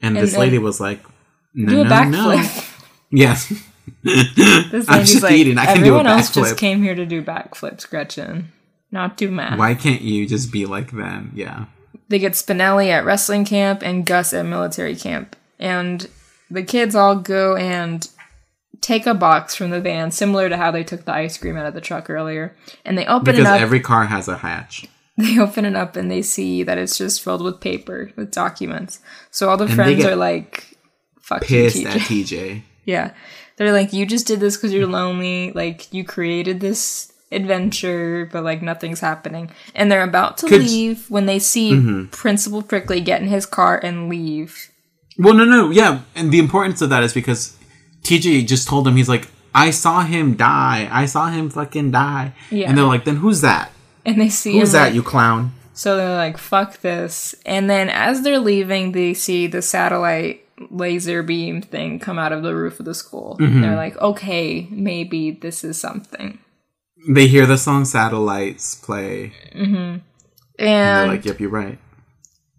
and, 0.00 0.16
And 0.16 0.24
this 0.24 0.36
lady 0.36 0.58
was 0.58 0.78
like 0.80 1.02
no 1.52 1.70
Do 1.72 1.80
a 1.80 1.84
no 1.84 1.90
backflip. 1.90 2.70
no 3.10 3.18
yes 3.18 3.52
This 4.04 4.86
I'm 4.88 5.04
just 5.04 5.22
like, 5.22 5.32
eating. 5.32 5.58
I 5.58 5.66
can 5.66 5.76
do 5.78 5.82
a 5.82 5.98
everyone 5.98 6.06
else 6.06 6.30
just 6.30 6.56
came 6.56 6.82
here 6.82 6.94
to 6.94 7.04
do 7.06 7.22
backflips, 7.22 7.88
Gretchen, 7.88 8.52
not 8.92 9.16
do 9.16 9.30
math. 9.32 9.58
why 9.58 9.74
can't 9.74 10.02
you 10.02 10.26
just 10.28 10.52
be 10.52 10.64
like 10.66 10.92
them 10.92 11.32
yeah 11.34 11.64
they 12.08 12.18
get 12.18 12.32
Spinelli 12.32 12.88
at 12.88 13.04
wrestling 13.04 13.44
camp 13.44 13.82
and 13.82 14.06
Gus 14.06 14.32
at 14.32 14.46
military 14.46 14.96
camp. 14.96 15.36
And 15.58 16.08
the 16.50 16.62
kids 16.62 16.94
all 16.94 17.16
go 17.16 17.56
and 17.56 18.08
take 18.80 19.06
a 19.06 19.14
box 19.14 19.54
from 19.54 19.70
the 19.70 19.80
van, 19.80 20.10
similar 20.10 20.48
to 20.48 20.56
how 20.56 20.70
they 20.70 20.84
took 20.84 21.04
the 21.04 21.12
ice 21.12 21.38
cream 21.38 21.56
out 21.56 21.66
of 21.66 21.74
the 21.74 21.80
truck 21.80 22.08
earlier. 22.08 22.54
And 22.84 22.96
they 22.96 23.06
open 23.06 23.24
because 23.24 23.40
it 23.40 23.46
up. 23.46 23.60
every 23.60 23.80
car 23.80 24.06
has 24.06 24.28
a 24.28 24.38
hatch 24.38 24.86
they 25.16 25.38
open 25.38 25.64
it 25.64 25.74
up 25.74 25.96
and 25.96 26.10
they 26.10 26.20
see 26.20 26.62
that 26.62 26.76
it's 26.76 26.98
just 26.98 27.22
filled 27.22 27.42
with 27.42 27.60
paper, 27.60 28.12
with 28.16 28.30
documents. 28.30 29.00
So 29.30 29.48
all 29.48 29.56
the 29.56 29.64
they 29.64 29.74
friends 29.74 30.04
are 30.04 30.16
like, 30.16 30.76
fuck 31.20 31.42
pissed 31.42 31.76
you, 31.76 31.88
at 31.88 32.00
TJ. 32.00 32.26
tj 32.26 32.62
yeah. 32.84 33.12
They're 33.56 33.72
like, 33.72 33.94
you 33.94 34.04
just 34.04 34.26
did 34.26 34.40
this 34.40 34.56
because 34.56 34.74
you're 34.74 34.86
lonely. 34.86 35.52
Like, 35.52 35.90
you 35.92 36.04
created 36.04 36.60
this 36.60 37.10
adventure, 37.32 38.28
but 38.32 38.44
like 38.44 38.62
nothing's 38.62 39.00
happening. 39.00 39.50
And 39.74 39.90
they're 39.90 40.02
about 40.02 40.38
to 40.38 40.46
Could- 40.48 40.62
leave 40.62 41.10
when 41.10 41.26
they 41.26 41.38
see 41.38 42.06
Principal 42.10 42.62
Prickly 42.62 43.00
get 43.00 43.20
in 43.22 43.28
his 43.28 43.46
car 43.46 43.78
and 43.82 44.08
leave. 44.08 44.70
Well, 45.18 45.34
no, 45.34 45.44
no, 45.44 45.70
yeah, 45.70 46.02
and 46.14 46.30
the 46.30 46.38
importance 46.38 46.82
of 46.82 46.90
that 46.90 47.02
is 47.02 47.14
because 47.14 47.56
TJ 48.02 48.46
just 48.46 48.68
told 48.68 48.86
him 48.86 48.96
he's 48.96 49.08
like, 49.08 49.28
I 49.54 49.70
saw 49.70 50.02
him 50.02 50.34
die. 50.36 50.86
I 50.92 51.06
saw 51.06 51.28
him 51.28 51.48
fucking 51.48 51.90
die. 51.90 52.34
Yeah. 52.50 52.68
And 52.68 52.76
they're 52.76 52.84
like, 52.84 53.04
then 53.06 53.16
who's 53.16 53.40
that? 53.40 53.72
And 54.04 54.20
they 54.20 54.28
see 54.28 54.58
Who's 54.58 54.74
him, 54.74 54.78
that, 54.80 54.84
like- 54.86 54.94
you 54.94 55.02
clown? 55.02 55.52
So 55.72 55.96
they're 55.96 56.16
like, 56.16 56.38
fuck 56.38 56.80
this. 56.80 57.34
And 57.44 57.68
then 57.68 57.88
as 57.90 58.22
they're 58.22 58.38
leaving, 58.38 58.92
they 58.92 59.12
see 59.14 59.46
the 59.46 59.60
satellite 59.62 60.42
laser 60.70 61.22
beam 61.22 61.60
thing 61.60 61.98
come 61.98 62.18
out 62.18 62.32
of 62.32 62.42
the 62.42 62.54
roof 62.54 62.78
of 62.80 62.86
the 62.86 62.94
school. 62.94 63.36
Mm-hmm. 63.40 63.60
They're 63.60 63.76
like, 63.76 63.96
okay, 63.98 64.68
maybe 64.70 65.30
this 65.32 65.64
is 65.64 65.78
something. 65.80 66.38
They 67.08 67.26
hear 67.28 67.46
the 67.46 67.58
song 67.58 67.84
Satellites 67.84 68.74
play. 68.74 69.32
Mm-hmm. 69.54 69.74
And 69.74 70.02
they're 70.58 71.02
And 71.02 71.10
like, 71.10 71.24
yep, 71.24 71.38
you're 71.40 71.50
right. 71.50 71.78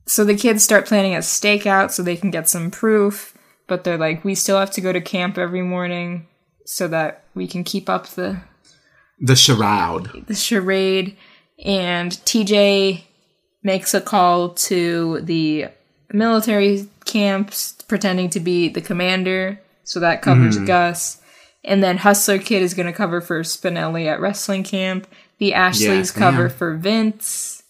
so 0.05 0.23
the 0.23 0.35
kids 0.35 0.63
start 0.63 0.85
planning 0.85 1.15
a 1.15 1.19
stakeout 1.19 1.91
so 1.91 2.01
they 2.03 2.15
can 2.15 2.31
get 2.31 2.47
some 2.49 2.71
proof. 2.71 3.37
But 3.67 3.83
they're 3.83 3.97
like, 3.97 4.23
we 4.23 4.35
still 4.35 4.59
have 4.59 4.71
to 4.71 4.81
go 4.81 4.93
to 4.93 5.01
camp 5.01 5.37
every 5.37 5.61
morning 5.61 6.27
so 6.65 6.87
that 6.87 7.23
we 7.35 7.47
can 7.47 7.63
keep 7.63 7.89
up 7.89 8.07
the 8.09 8.39
The 9.19 9.35
charade. 9.35 10.25
the 10.27 10.35
charade 10.35 11.17
and 11.65 12.11
TJ 12.11 13.03
makes 13.63 13.93
a 13.93 13.99
call 14.01 14.49
to 14.53 15.19
the 15.21 15.65
military 16.13 16.87
camps 17.05 17.73
pretending 17.87 18.29
to 18.29 18.39
be 18.39 18.69
the 18.69 18.81
commander 18.81 19.59
so 19.83 19.99
that 19.99 20.21
covers 20.21 20.57
hmm. 20.57 20.65
Gus 20.65 21.21
and 21.68 21.84
then 21.84 21.97
Hustler 21.97 22.39
Kid 22.39 22.63
is 22.63 22.74
going 22.74 22.88
to 22.88 22.93
cover 22.93 23.22
for 23.22 23.41
Spinelli 23.43 24.07
at 24.07 24.20
wrestling 24.20 24.63
camp 24.63 25.05
the 25.38 25.53
Ashleys 25.53 26.11
cover 26.11 26.49
for 26.49 26.76
Vince 26.76 27.61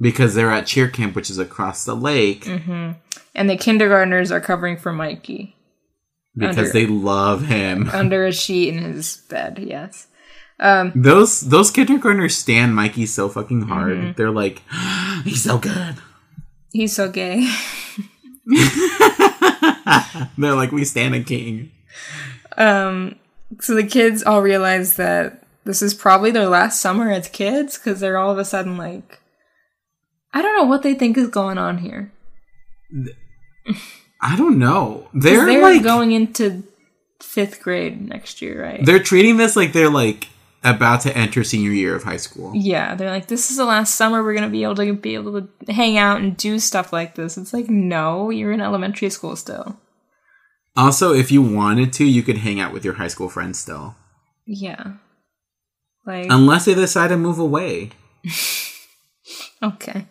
Because 0.00 0.34
they're 0.34 0.50
at 0.50 0.66
cheer 0.66 0.88
camp, 0.88 1.14
which 1.14 1.30
is 1.30 1.38
across 1.38 1.84
the 1.84 1.94
lake. 1.94 2.44
Mm-hmm. 2.46 2.92
and 3.34 3.48
the 3.50 3.56
kindergartners 3.56 4.32
are 4.32 4.40
covering 4.40 4.76
for 4.76 4.92
Mikey 4.92 5.54
Because 6.36 6.58
Under- 6.58 6.72
they 6.72 6.86
love 6.86 7.46
him. 7.46 7.88
under 7.92 8.26
a 8.26 8.32
sheet 8.32 8.74
in 8.74 8.82
his 8.82 9.18
bed 9.28 9.58
yes 9.62 10.08
Those 10.94 11.40
those 11.42 11.70
kindergartners 11.70 12.36
stand 12.36 12.74
Mikey 12.74 13.06
so 13.06 13.28
fucking 13.28 13.62
hard. 13.62 13.96
Mm-hmm. 13.96 14.12
They're 14.16 14.30
like, 14.30 14.62
he's 15.24 15.42
so 15.44 15.58
good. 15.58 15.96
he's 16.72 16.94
so 16.94 17.08
gay 17.10 17.48
They're 20.38 20.54
like, 20.54 20.72
we 20.72 20.84
stand 20.84 21.14
a 21.14 21.22
king. 21.22 21.70
Um, 22.58 23.16
so 23.60 23.74
the 23.74 23.86
kids 23.86 24.22
all 24.22 24.42
realize 24.42 24.96
that 24.96 25.44
this 25.64 25.82
is 25.82 25.94
probably 25.94 26.30
their 26.30 26.48
last 26.48 26.80
summer 26.80 27.10
as 27.10 27.28
kids 27.28 27.78
because 27.78 28.00
they're 28.00 28.18
all 28.18 28.30
of 28.30 28.38
a 28.38 28.44
sudden 28.44 28.76
like, 28.76 29.20
I 30.32 30.42
don't 30.42 30.56
know 30.56 30.64
what 30.64 30.82
they 30.82 30.94
think 30.94 31.16
is 31.16 31.28
going 31.28 31.58
on 31.58 31.78
here. 31.78 32.12
I 34.20 34.36
don't 34.36 34.58
know. 34.58 35.08
They're, 35.14 35.44
They're 35.44 35.62
like 35.62 35.82
going 35.82 36.12
into 36.12 36.64
fifth 37.20 37.62
grade 37.62 38.08
next 38.08 38.42
year, 38.42 38.62
right? 38.62 38.84
they're 38.84 39.02
treating 39.02 39.36
this 39.36 39.56
like 39.56 39.72
they're 39.72 39.90
like 39.90 40.28
about 40.64 41.00
to 41.02 41.16
enter 41.16 41.42
senior 41.42 41.70
year 41.70 41.96
of 41.96 42.04
high 42.04 42.16
school. 42.16 42.52
Yeah, 42.54 42.94
they're 42.94 43.10
like, 43.10 43.26
this 43.26 43.50
is 43.50 43.56
the 43.56 43.64
last 43.64 43.94
summer 43.94 44.22
we're 44.22 44.34
gonna 44.34 44.48
be 44.48 44.62
able 44.62 44.76
to 44.76 44.92
be 44.92 45.14
able 45.14 45.42
to 45.42 45.72
hang 45.72 45.98
out 45.98 46.20
and 46.20 46.36
do 46.36 46.58
stuff 46.58 46.92
like 46.92 47.14
this. 47.14 47.36
It's 47.36 47.52
like, 47.52 47.68
no, 47.68 48.30
you're 48.30 48.52
in 48.52 48.60
elementary 48.60 49.10
school 49.10 49.34
still. 49.36 49.78
Also, 50.76 51.12
if 51.12 51.30
you 51.30 51.42
wanted 51.42 51.92
to, 51.94 52.04
you 52.04 52.22
could 52.22 52.38
hang 52.38 52.60
out 52.60 52.72
with 52.72 52.84
your 52.84 52.94
high 52.94 53.08
school 53.08 53.28
friends 53.28 53.58
still. 53.58 53.94
Yeah. 54.46 54.94
Like 56.06 56.26
Unless 56.30 56.64
they 56.64 56.74
decide 56.74 57.08
to 57.08 57.16
move 57.16 57.38
away. 57.38 57.90
Okay. 59.62 60.06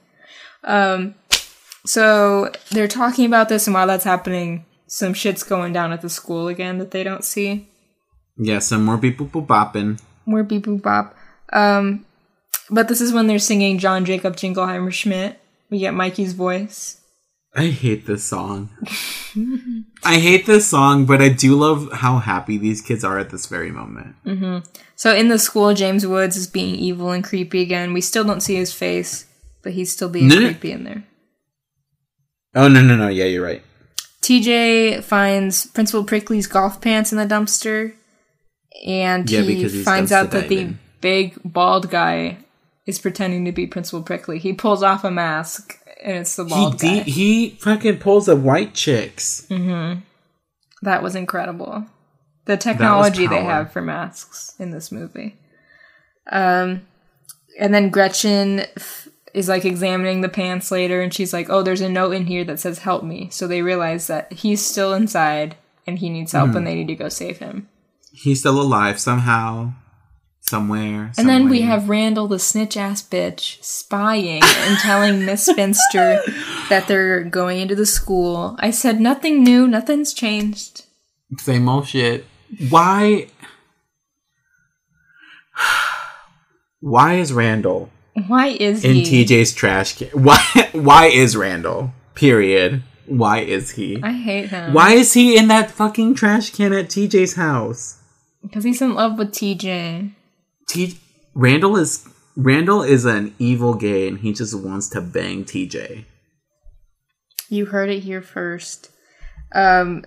Um 0.64 1.16
so 1.86 2.52
they're 2.70 2.88
talking 2.88 3.26
about 3.26 3.50
this 3.50 3.68
and 3.68 3.74
while 3.74 3.86
that's 3.88 4.06
happening, 4.06 4.66
some 4.88 5.14
shit's 5.14 5.44
going 5.44 5.74
down 5.74 5.92
at 5.92 6.02
the 6.02 6.10
school 6.10 6.48
again 6.48 6.78
that 6.78 6.92
they 6.92 7.04
don't 7.04 7.26
see. 7.26 7.68
Yeah, 8.38 8.60
some 8.60 8.86
more 8.86 8.98
people 8.98 9.28
bopping. 9.28 10.00
More 10.26 10.44
beep 10.44 10.66
boop 10.66 10.82
bop. 10.82 11.16
Um 11.52 12.06
but 12.70 12.88
this 12.88 13.02
is 13.02 13.12
when 13.12 13.28
they're 13.28 13.40
singing 13.40 13.78
John 13.78 14.06
Jacob 14.06 14.38
Jingleheimer 14.38 14.94
Schmidt. 14.94 15.38
We 15.70 15.80
get 15.80 15.94
Mikey's 15.94 16.32
voice. 16.32 17.01
I 17.54 17.68
hate 17.68 18.06
this 18.06 18.24
song. 18.24 18.70
I 20.06 20.20
hate 20.20 20.46
this 20.46 20.68
song, 20.68 21.06
but 21.06 21.22
I 21.22 21.30
do 21.30 21.56
love 21.56 21.92
how 21.92 22.20
happy 22.20 22.58
these 22.58 22.82
kids 22.82 23.04
are 23.04 23.20
at 23.20 23.30
this 23.30 23.46
very 23.48 23.72
moment. 23.72 24.16
Mm-hmm. 24.26 24.60
So 24.96 25.14
in 25.14 25.28
the 25.28 25.38
school, 25.38 25.74
James 25.74 26.08
Woods 26.08 26.38
is 26.38 26.48
being 26.48 26.76
evil 26.76 27.12
and 27.12 27.24
creepy 27.24 27.62
again. 27.62 27.92
We 27.92 28.02
still 28.02 28.24
don't 28.24 28.42
see 28.42 28.56
his 28.56 28.72
face, 28.74 29.26
but 29.64 29.74
he's 29.74 29.92
still 29.92 30.08
being 30.10 30.30
No, 30.30 30.36
no. 30.36 30.46
creepy 30.48 30.72
in 30.72 30.84
there. 30.86 31.04
Oh 32.56 32.68
no 32.68 32.82
no 32.82 32.96
no! 32.98 33.08
Yeah, 33.08 33.26
you're 33.26 33.44
right. 33.46 33.64
TJ 34.22 35.04
finds 35.04 35.66
Principal 35.68 36.04
Prickly's 36.04 36.48
golf 36.48 36.80
pants 36.82 37.12
in 37.12 37.18
the 37.18 37.26
dumpster, 37.26 37.94
and 38.86 39.30
Yeah, 39.30 39.42
he 39.42 39.68
finds 39.84 40.12
out 40.12 40.32
that 40.32 40.48
the 40.48 40.74
big 41.02 41.40
bald 41.44 41.90
guy 41.90 42.38
is 42.86 43.00
pretending 43.00 43.46
to 43.46 43.52
be 43.52 43.68
Principal 43.68 44.04
Prickly. 44.04 44.38
He 44.38 44.54
pulls 44.54 44.84
off 44.84 45.04
a 45.04 45.12
mask, 45.12 45.80
and 46.04 46.18
it's 46.18 46.36
the 46.36 46.46
He 46.46 46.72
de- 46.72 46.78
guy. 46.78 47.04
he 47.04 47.50
fucking 47.60 48.00
pulls 48.00 48.28
a 48.28 48.36
white 48.36 48.74
chicks. 48.74 49.46
that 49.50 51.04
was 51.04 51.16
incredible. 51.16 51.86
The 52.46 52.58
technology 52.58 53.28
they 53.28 53.44
have 53.44 53.72
for 53.72 53.82
masks 53.82 54.56
in 54.60 54.72
this 54.72 54.92
movie. 54.92 55.38
Um, 56.32 56.82
and 57.60 57.74
then 57.74 57.90
Gretchen 57.90 58.62
f- 58.78 59.08
is 59.34 59.48
like 59.48 59.64
examining 59.66 60.22
the 60.22 60.30
pants 60.30 60.72
later, 60.72 61.02
and 61.02 61.14
she's 61.14 61.34
like, 61.34 61.50
"Oh, 61.50 61.62
there's 61.62 61.82
a 61.82 61.90
note 61.90 62.12
in 62.14 62.26
here 62.26 62.44
that 62.46 62.60
says 62.60 62.80
help 62.80 63.04
me." 63.04 63.30
So 63.32 63.48
they 63.48 63.62
realize 63.62 64.08
that 64.08 64.32
he's 64.34 64.66
still 64.66 64.94
inside 64.94 65.56
and 65.88 66.00
he 66.00 66.10
needs 66.10 66.32
help, 66.32 66.52
Hmm. 66.52 66.58
and 66.58 66.68
they 66.68 66.76
need 66.76 66.88
to 66.88 66.96
go 66.96 67.10
save 67.10 67.38
him. 67.40 67.68
He's 68.12 68.40
still 68.40 68.60
alive 68.62 69.00
somehow, 69.00 69.74
somewhere. 70.42 71.12
And 71.18 71.30
then 71.30 71.48
we 71.48 71.62
have 71.62 71.88
Randall, 71.88 72.28
the 72.28 72.40
snitch 72.40 72.76
ass 72.76 73.02
bitch, 73.02 73.64
spying 73.64 74.42
and 74.44 74.78
telling 74.80 75.26
Miss 75.26 75.46
Finster 75.56 76.22
that 76.70 76.88
they're 76.88 77.24
going 77.24 77.60
into 77.60 77.76
the 77.76 77.86
school. 77.86 78.56
I 78.60 78.72
said 78.72 79.00
nothing 79.00 79.44
new, 79.44 79.68
nothing's 79.68 80.14
changed. 80.14 80.86
same 81.38 81.70
old 81.70 81.88
shit. 81.88 82.26
Why? 82.70 83.28
Why 86.80 87.16
is 87.16 87.32
Randall 87.32 87.92
Why 88.28 88.48
is 88.48 88.84
in 88.84 88.96
he? 88.96 89.24
TJ's 89.24 89.54
trash 89.54 89.98
can? 89.98 90.08
Why? 90.14 90.40
Why 90.74 91.06
is 91.06 91.38
Randall? 91.38 91.94
Period. 92.16 92.84
Why 93.06 93.40
is 93.40 93.72
he? 93.72 94.02
I 94.02 94.12
hate 94.14 94.50
him. 94.50 94.74
Why 94.74 94.94
is 94.94 95.14
he 95.14 95.38
in 95.38 95.48
that 95.50 95.70
fucking 95.72 96.16
trash 96.16 96.50
can 96.52 96.74
at 96.74 96.88
TJ's 96.88 97.36
house? 97.36 98.00
Because 98.42 98.64
he's 98.64 98.82
in 98.82 98.96
love 98.96 99.18
with 99.18 99.32
TJ. 99.32 100.12
T- 100.72 100.98
Randall 101.34 101.78
is 101.78 102.08
Randall 102.38 102.82
is 102.82 103.06
an 103.06 103.36
evil 103.40 103.74
gay, 103.74 104.08
and 104.08 104.20
he 104.20 104.34
just 104.34 104.58
wants 104.58 104.88
to 104.90 105.02
bang 105.02 105.44
TJ. 105.44 106.06
You 107.50 107.66
heard 107.68 107.90
it 107.90 108.02
here 108.04 108.22
first. 108.22 108.90
Um, 109.54 110.06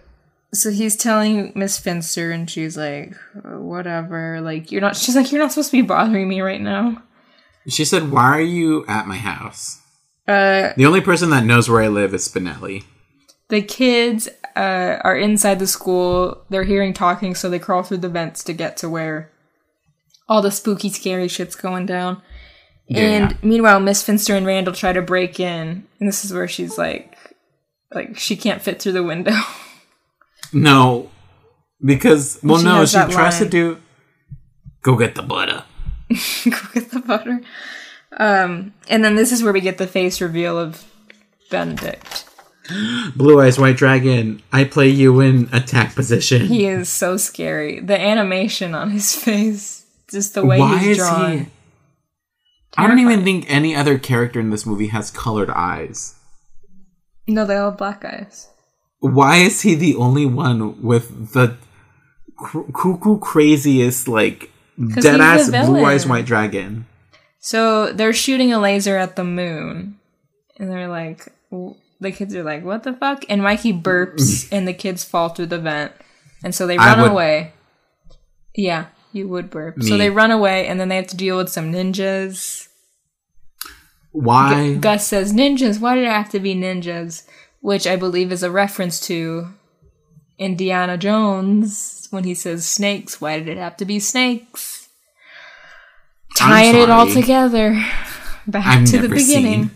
so 0.54 0.70
he's 0.70 0.96
telling 0.96 1.52
Miss 1.54 1.78
Finster, 1.78 2.30
and 2.30 2.48
she's 2.48 2.76
like, 2.76 3.14
"Whatever." 3.44 4.40
Like 4.40 4.72
you're 4.72 4.80
not. 4.80 4.96
She's 4.96 5.16
like, 5.16 5.30
"You're 5.30 5.42
not 5.42 5.52
supposed 5.52 5.70
to 5.70 5.76
be 5.76 5.82
bothering 5.82 6.28
me 6.28 6.40
right 6.40 6.60
now." 6.60 7.02
She 7.68 7.84
said, 7.84 8.10
"Why 8.10 8.36
are 8.38 8.40
you 8.40 8.84
at 8.86 9.06
my 9.06 9.16
house?" 9.16 9.80
Uh, 10.26 10.72
The 10.76 10.86
only 10.86 11.02
person 11.02 11.28
that 11.30 11.44
knows 11.44 11.68
where 11.68 11.82
I 11.82 11.88
live 11.88 12.14
is 12.14 12.26
Spinelli. 12.26 12.84
the 13.50 13.60
kids 13.60 14.26
uh, 14.56 14.96
are 15.04 15.16
inside 15.16 15.58
the 15.58 15.66
school. 15.66 16.44
They're 16.48 16.64
hearing 16.64 16.94
talking, 16.94 17.34
so 17.34 17.50
they 17.50 17.58
crawl 17.58 17.82
through 17.82 17.98
the 17.98 18.08
vents 18.08 18.42
to 18.44 18.54
get 18.54 18.78
to 18.78 18.88
where 18.88 19.30
all 20.28 20.42
the 20.42 20.50
spooky, 20.50 20.88
scary 20.88 21.28
shit's 21.28 21.56
going 21.56 21.86
down. 21.86 22.22
And 22.90 23.42
meanwhile, 23.42 23.80
Miss 23.80 24.02
Finster 24.02 24.34
and 24.34 24.44
Randall 24.44 24.74
try 24.74 24.92
to 24.92 25.00
break 25.00 25.40
in, 25.40 25.86
and 25.98 26.08
this 26.08 26.24
is 26.24 26.32
where 26.32 26.46
she's 26.46 26.76
like, 26.76 27.16
like 27.92 28.18
she 28.18 28.36
can't 28.36 28.60
fit 28.60 28.80
through 28.80 28.92
the 28.92 29.02
window. 29.02 29.36
No, 30.52 31.10
because 31.84 32.38
well, 32.42 32.58
She 32.58 32.64
no, 32.64 32.86
she 32.86 32.96
tries 33.12 33.38
to 33.38 33.48
do. 33.48 33.78
Go 34.82 34.96
get 34.96 35.16
the 35.16 35.22
butter. 35.22 35.64
Go 36.08 36.58
get 36.72 36.90
the 36.92 37.02
butter. 37.04 37.40
Um, 38.16 38.72
and 38.88 39.04
then 39.04 39.16
this 39.16 39.32
is 39.32 39.42
where 39.42 39.52
we 39.52 39.60
get 39.60 39.78
the 39.78 39.88
face 39.88 40.20
reveal 40.20 40.56
of 40.56 40.84
Benedict. 41.50 42.26
Blue 43.16 43.40
eyes 43.40 43.58
white 43.58 43.76
dragon. 43.76 44.42
I 44.52 44.64
play 44.64 44.88
you 44.88 45.20
in 45.20 45.48
attack 45.52 45.94
position. 45.96 46.46
He 46.46 46.66
is 46.66 46.88
so 46.88 47.16
scary. 47.16 47.80
The 47.80 48.00
animation 48.00 48.74
on 48.74 48.90
his 48.90 49.14
face, 49.24 49.84
just 50.11 50.34
the 50.34 50.44
way 50.44 50.59
Why 50.59 50.78
he's 50.78 50.96
drawn. 50.98 51.38
he? 51.38 51.46
I 52.76 52.86
don't 52.88 52.98
even 52.98 53.22
think 53.24 53.44
any 53.48 53.74
other 53.76 53.98
character 53.98 54.40
in 54.40 54.50
this 54.50 54.66
movie 54.66 54.88
has 54.88 55.11
colored 55.11 55.50
eyes. 55.50 56.14
No, 57.28 57.46
they 57.46 57.57
all 57.57 57.70
have 57.70 57.78
black 57.78 58.05
eyes. 58.05 58.48
Why 59.00 59.36
is 59.36 59.61
he 59.62 59.74
the 59.74 59.94
only 59.96 60.26
one 60.26 60.82
with 60.82 61.32
the 61.34 61.57
cr- 62.36 62.70
cuckoo 62.72 63.18
craziest 63.18 64.09
like 64.09 64.50
dead 65.00 65.20
ass 65.20 65.48
blue 65.50 65.84
eyes 65.84 66.07
white 66.07 66.26
dragon? 66.26 66.86
So 67.40 67.92
they're 67.92 68.12
shooting 68.14 68.52
a 68.52 68.59
laser 68.59 68.96
at 68.96 69.16
the 69.16 69.24
moon, 69.24 69.98
and 70.59 70.70
they're 70.70 70.88
like, 70.88 71.28
the 72.00 72.11
kids 72.12 72.34
are 72.34 72.42
like, 72.42 72.64
"What 72.64 72.82
the 72.82 72.94
fuck?" 72.94 73.24
And 73.28 73.42
Mikey 73.42 73.72
burps, 73.74 74.48
and 74.52 74.66
the 74.66 74.72
kids 74.72 75.05
fall 75.05 75.28
through 75.28 75.46
the 75.46 75.59
vent, 75.59 75.92
and 76.42 76.55
so 76.55 76.66
they 76.66 76.78
run 76.78 77.02
would- 77.02 77.11
away. 77.12 77.52
Yeah, 78.57 78.86
you 79.14 79.28
would 79.28 79.48
burp. 79.48 79.82
So 79.82 79.96
they 79.96 80.10
run 80.10 80.30
away, 80.30 80.66
and 80.66 80.78
then 80.78 80.88
they 80.88 80.96
have 80.96 81.06
to 81.08 81.16
deal 81.16 81.36
with 81.36 81.48
some 81.48 81.72
ninjas. 81.72 82.68
Why? 84.12 84.74
Gus 84.74 85.06
says, 85.06 85.32
"Ninjas? 85.32 85.80
Why 85.80 85.94
did 85.94 86.05
it 86.05 86.10
have 86.10 86.30
to 86.30 86.40
be 86.40 86.55
ninjas?" 86.55 87.26
Which 87.60 87.86
I 87.86 87.97
believe 87.97 88.30
is 88.30 88.43
a 88.43 88.51
reference 88.51 89.01
to 89.06 89.48
Indiana 90.39 90.98
Jones 90.98 92.09
when 92.10 92.24
he 92.24 92.34
says 92.34 92.66
snakes. 92.66 93.20
Why 93.20 93.39
did 93.39 93.48
it 93.48 93.56
have 93.56 93.76
to 93.78 93.84
be 93.84 93.98
snakes? 93.98 94.89
Tying 96.36 96.76
it 96.76 96.90
all 96.90 97.09
together. 97.09 97.72
Back 98.47 98.66
I've 98.66 98.89
to 98.90 98.98
the 98.98 99.09
beginning. 99.09 99.70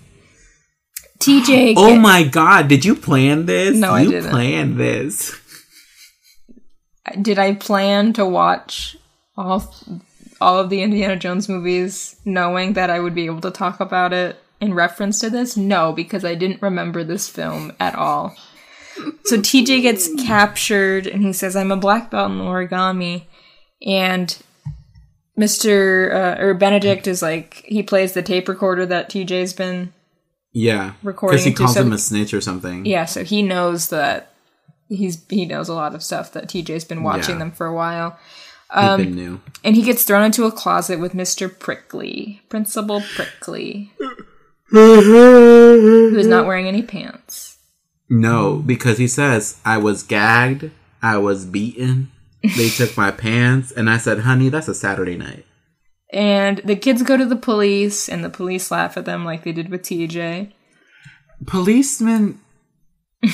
seen- 1.21 1.43
TJ. 1.45 1.75
Oh 1.77 1.97
my 1.97 2.23
god! 2.23 2.69
Did 2.69 2.85
you 2.85 2.95
plan 2.95 3.47
this? 3.47 3.77
No, 3.77 3.93
I 3.93 4.05
didn't. 4.05 4.31
planned 4.31 4.77
this. 4.79 5.35
Did 7.23 7.39
I 7.39 7.55
plan 7.55 8.13
to 8.13 8.27
watch 8.27 8.98
all 9.39 9.75
all 10.41 10.59
of 10.59 10.71
the 10.71 10.83
Indiana 10.83 11.17
Jones 11.17 11.49
movies, 11.49 12.17
knowing 12.25 12.75
that 12.75 12.91
I 12.91 13.01
would 13.01 13.15
be 13.15 13.27
able 13.27 13.41
to 13.41 13.51
talk 13.51 13.81
about 13.81 14.13
it 14.13 14.37
in 14.61 14.75
reference 14.75 15.19
to 15.21 15.31
this? 15.31 15.57
No, 15.57 15.93
because 15.93 16.25
I 16.25 16.35
didn't 16.35 16.63
remember 16.63 17.03
this 17.05 17.29
film 17.29 17.73
at 17.81 17.95
all. 17.95 18.37
So 19.25 19.37
TJ 19.39 19.83
gets 19.83 20.09
captured, 20.25 21.07
and 21.07 21.23
he 21.23 21.33
says, 21.33 21.55
"I'm 21.57 21.71
a 21.73 21.77
black 21.77 22.11
belt 22.11 22.31
in 22.33 22.39
origami," 22.39 23.25
and 23.87 24.37
Mr. 25.39 26.13
Uh, 26.13 26.43
or 26.43 26.55
Benedict 26.55 27.07
is 27.07 27.23
like 27.23 27.63
he 27.67 27.83
plays 27.83 28.13
the 28.13 28.23
tape 28.23 28.49
recorder 28.49 28.85
that 28.87 29.09
TJ's 29.11 29.53
been 29.53 29.93
Yeah, 30.53 30.93
Recording 31.03 31.37
because 31.37 31.45
he 31.45 31.53
calls 31.53 31.75
some- 31.75 31.87
him 31.89 31.93
a 31.93 31.99
snitch 31.99 32.35
or 32.35 32.41
something. 32.41 32.85
Yeah, 32.87 33.05
so 33.05 33.23
he 33.23 33.43
knows 33.43 33.89
that 33.91 34.33
he's 34.89 35.23
he 35.29 35.47
knows 35.47 35.69
a 35.69 35.75
lot 35.75 35.95
of 35.95 36.03
stuff 36.03 36.33
that 36.33 36.49
TJ's 36.49 36.85
been 36.85 37.03
watching 37.05 37.35
Yeah. 37.37 37.39
them 37.41 37.53
for 37.53 37.67
a 37.67 37.75
while. 37.75 38.19
Um, 38.71 39.03
been 39.03 39.15
new. 39.15 39.41
And 39.65 39.77
he 39.77 39.83
gets 39.83 40.05
thrown 40.05 40.25
into 40.25 40.45
a 40.45 40.53
closet 40.53 40.99
with 41.01 41.15
Mr. 41.15 41.49
Prickly, 41.59 42.43
Principal 42.49 43.03
Prickly, 43.15 43.93
who 44.67 46.17
is 46.17 46.27
not 46.27 46.47
wearing 46.47 46.67
any 46.67 46.83
pants. 46.83 47.59
No, 48.11 48.57
because 48.57 48.99
he 48.99 49.09
says 49.09 49.61
I 49.65 49.79
was 49.79 50.03
gagged, 50.03 50.71
I 51.03 51.19
was 51.19 51.45
beaten. 51.45 52.11
They 52.43 52.69
took 52.69 52.97
my 52.97 53.11
pants, 53.11 53.73
and 53.73 53.91
I 53.91 53.99
said, 53.99 54.21
"Honey, 54.21 54.49
that's 54.49 54.69
a 54.69 54.75
Saturday 54.75 55.17
night." 55.17 55.45
And 56.13 56.59
the 56.65 56.77
kids 56.77 57.03
go 57.03 57.17
to 57.17 57.27
the 57.27 57.37
police, 57.37 58.09
and 58.09 58.25
the 58.25 58.31
police 58.31 58.71
laugh 58.71 58.97
at 58.97 59.05
them 59.05 59.25
like 59.25 59.45
they 59.45 59.53
did 59.53 59.71
with 59.71 59.83
TJ. 59.83 60.53
Policemen. 61.47 62.41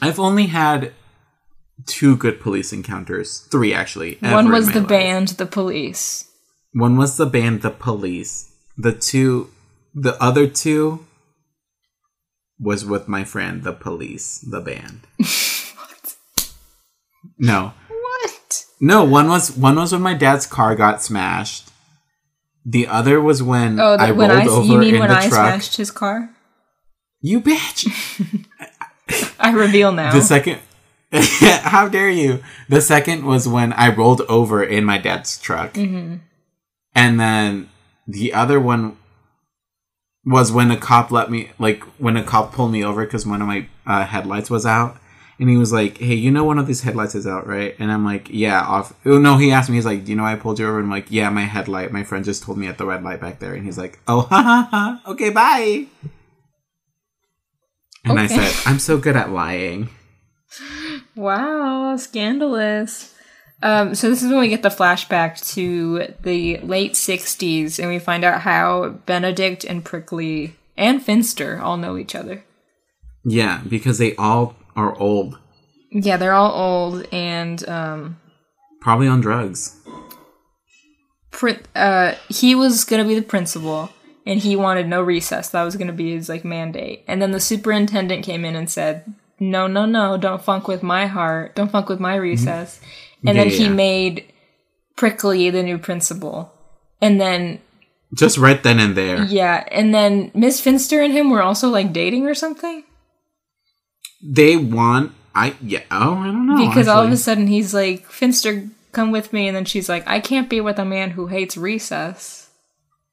I've 0.00 0.18
only 0.18 0.46
had 0.46 0.92
two 1.86 2.16
good 2.16 2.40
police 2.40 2.72
encounters. 2.72 3.40
Three 3.50 3.72
actually. 3.74 4.18
One 4.20 4.50
was 4.50 4.72
the 4.72 4.80
life. 4.80 4.88
band, 4.88 5.28
the 5.28 5.46
police. 5.46 6.28
One 6.72 6.96
was 6.96 7.16
the 7.16 7.26
band, 7.26 7.62
the 7.62 7.70
police. 7.70 8.52
The 8.76 8.92
two, 8.92 9.50
the 9.94 10.20
other 10.22 10.46
two 10.46 11.06
was 12.58 12.84
with 12.84 13.08
my 13.08 13.24
friend, 13.24 13.62
the 13.62 13.72
police, 13.72 14.38
the 14.40 14.60
band. 14.60 15.00
what? 15.18 16.16
No, 17.38 17.72
What? 17.88 18.64
no. 18.80 19.04
One 19.04 19.28
was 19.28 19.56
one 19.56 19.76
was 19.76 19.92
when 19.92 20.02
my 20.02 20.14
dad's 20.14 20.46
car 20.46 20.74
got 20.76 21.02
smashed. 21.02 21.68
The 22.64 22.86
other 22.86 23.20
was 23.20 23.42
when 23.42 23.80
Oh, 23.80 23.96
I 23.98 24.08
the, 24.08 24.14
rolled 24.14 24.30
I 24.30 24.46
over 24.46 24.66
you 24.66 24.78
mean 24.78 24.94
in 24.94 25.00
when 25.00 25.08
the 25.08 25.16
I 25.16 25.28
truck. 25.28 25.32
smashed 25.32 25.76
his 25.76 25.90
car? 25.90 26.30
You 27.22 27.40
bitch. 27.40 27.88
I 29.40 29.50
reveal 29.52 29.92
now. 29.92 30.12
The 30.12 30.20
second, 30.22 30.60
how 31.62 31.88
dare 31.88 32.10
you? 32.10 32.42
The 32.68 32.80
second 32.80 33.24
was 33.24 33.48
when 33.48 33.72
I 33.72 33.92
rolled 33.94 34.20
over 34.22 34.62
in 34.62 34.84
my 34.84 34.98
dad's 34.98 35.38
truck, 35.38 35.74
Mm-hmm. 35.74 36.16
and 36.94 37.20
then 37.20 37.68
the 38.06 38.32
other 38.32 38.60
one 38.60 38.96
was 40.24 40.52
when 40.52 40.70
a 40.70 40.76
cop 40.76 41.10
let 41.10 41.30
me, 41.30 41.50
like 41.58 41.82
when 41.98 42.16
a 42.16 42.22
cop 42.22 42.52
pulled 42.52 42.70
me 42.72 42.84
over 42.84 43.04
because 43.04 43.26
one 43.26 43.40
of 43.42 43.48
my 43.48 43.66
uh, 43.86 44.04
headlights 44.04 44.50
was 44.50 44.64
out, 44.66 44.98
and 45.40 45.48
he 45.48 45.56
was 45.56 45.72
like, 45.72 45.98
"Hey, 45.98 46.14
you 46.14 46.30
know 46.30 46.44
one 46.44 46.58
of 46.58 46.66
these 46.66 46.82
headlights 46.82 47.14
is 47.14 47.26
out, 47.26 47.46
right?" 47.46 47.74
And 47.78 47.90
I'm 47.90 48.04
like, 48.04 48.28
"Yeah." 48.30 48.60
Off. 48.60 48.92
Oh 49.06 49.18
no, 49.18 49.36
he 49.38 49.50
asked 49.50 49.70
me. 49.70 49.76
He's 49.76 49.86
like, 49.86 50.04
"Do 50.04 50.12
you 50.12 50.16
know 50.16 50.22
why 50.24 50.32
I 50.34 50.36
pulled 50.36 50.58
you 50.60 50.68
over?" 50.68 50.76
And 50.78 50.84
I'm 50.86 50.90
like, 50.90 51.10
"Yeah, 51.10 51.30
my 51.30 51.42
headlight. 51.42 51.90
My 51.90 52.04
friend 52.04 52.24
just 52.24 52.42
told 52.42 52.58
me 52.58 52.66
at 52.68 52.78
the 52.78 52.86
red 52.86 53.02
light 53.02 53.20
back 53.20 53.38
there." 53.40 53.54
And 53.54 53.64
he's 53.64 53.78
like, 53.78 53.98
"Oh, 54.06 54.20
ha 54.30 54.42
ha 54.42 54.68
ha. 54.70 55.02
Okay, 55.12 55.30
bye." 55.30 55.86
And 58.04 58.18
I 58.20 58.26
said, 58.26 58.52
"I'm 58.66 58.78
so 58.78 58.98
good 58.98 59.16
at 59.16 59.30
lying." 59.30 59.88
Wow, 61.20 61.96
scandalous. 61.96 63.14
Um, 63.62 63.94
so 63.94 64.08
this 64.08 64.22
is 64.22 64.30
when 64.30 64.40
we 64.40 64.48
get 64.48 64.62
the 64.62 64.70
flashback 64.70 65.38
to 65.54 66.14
the 66.22 66.56
late 66.58 66.94
'60s, 66.94 67.78
and 67.78 67.88
we 67.90 67.98
find 67.98 68.24
out 68.24 68.40
how 68.40 68.88
Benedict 69.04 69.64
and 69.64 69.84
Prickly 69.84 70.56
and 70.78 71.02
Finster 71.02 71.60
all 71.60 71.76
know 71.76 71.98
each 71.98 72.14
other. 72.14 72.42
Yeah, 73.22 73.60
because 73.68 73.98
they 73.98 74.16
all 74.16 74.56
are 74.76 74.96
old, 74.98 75.38
Yeah, 75.92 76.16
they're 76.16 76.32
all 76.32 76.52
old, 76.52 77.06
and 77.12 77.68
um, 77.68 78.18
probably 78.80 79.06
on 79.08 79.20
drugs. 79.20 79.76
pri- 81.30 81.58
uh, 81.76 82.14
he 82.30 82.54
was 82.54 82.84
gonna 82.84 83.04
be 83.04 83.14
the 83.14 83.20
principal, 83.22 83.90
and 84.24 84.40
he 84.40 84.56
wanted 84.56 84.88
no 84.88 85.02
recess. 85.02 85.50
That 85.50 85.64
was 85.64 85.76
gonna 85.76 85.92
be 85.92 86.14
his 86.14 86.30
like 86.30 86.46
mandate. 86.46 87.04
And 87.06 87.20
then 87.20 87.32
the 87.32 87.40
superintendent 87.40 88.24
came 88.24 88.46
in 88.46 88.56
and 88.56 88.70
said, 88.70 89.04
"No, 89.40 89.66
no, 89.66 89.86
no! 89.86 90.16
Don't 90.16 90.42
funk 90.42 90.68
with 90.68 90.82
my 90.82 91.06
heart. 91.06 91.56
Don't 91.56 91.70
funk 91.72 91.88
with 91.88 91.98
my 92.00 92.14
mm-hmm. 92.14 92.22
recess." 92.22 92.80
And 93.26 93.36
Yeah, 93.36 93.44
then 93.44 93.50
he 93.52 93.64
yeah. 93.64 93.70
made 93.70 94.24
Prickly 94.96 95.48
the 95.50 95.62
new 95.62 95.78
principal. 95.78 96.52
And 97.00 97.18
then 97.20 97.60
Just 98.14 98.36
right 98.36 98.62
then 98.62 98.78
and 98.78 98.94
there. 98.94 99.24
yeah, 99.24 99.64
and 99.70 99.94
then 99.94 100.30
Miss 100.34 100.60
Finster 100.60 101.00
and 101.02 101.12
him 101.12 101.30
were 101.30 101.42
also 101.42 101.68
like 101.70 101.92
dating 101.92 102.26
or 102.26 102.34
something 102.34 102.84
They 104.22 104.56
want. 104.56 105.12
I 105.34 105.54
yeah. 105.62 105.82
Oh, 105.90 106.14
I 106.14 106.26
don't 106.26 106.46
know. 106.46 106.68
because 106.68 106.88
all 106.88 107.04
of 107.04 107.12
a 107.12 107.16
sudden 107.16 107.46
he's 107.46 107.72
like, 107.72 108.04
"Finster, 108.06 108.68
come 108.92 109.10
with 109.12 109.32
me," 109.32 109.46
and 109.48 109.56
then 109.56 109.64
she's 109.64 109.88
like, 109.88 110.06
"I 110.06 110.20
can't 110.20 110.50
be 110.50 110.60
with 110.60 110.78
a 110.78 110.84
man 110.84 111.10
who 111.12 111.28
hates 111.28 111.56
recess." 111.56 112.39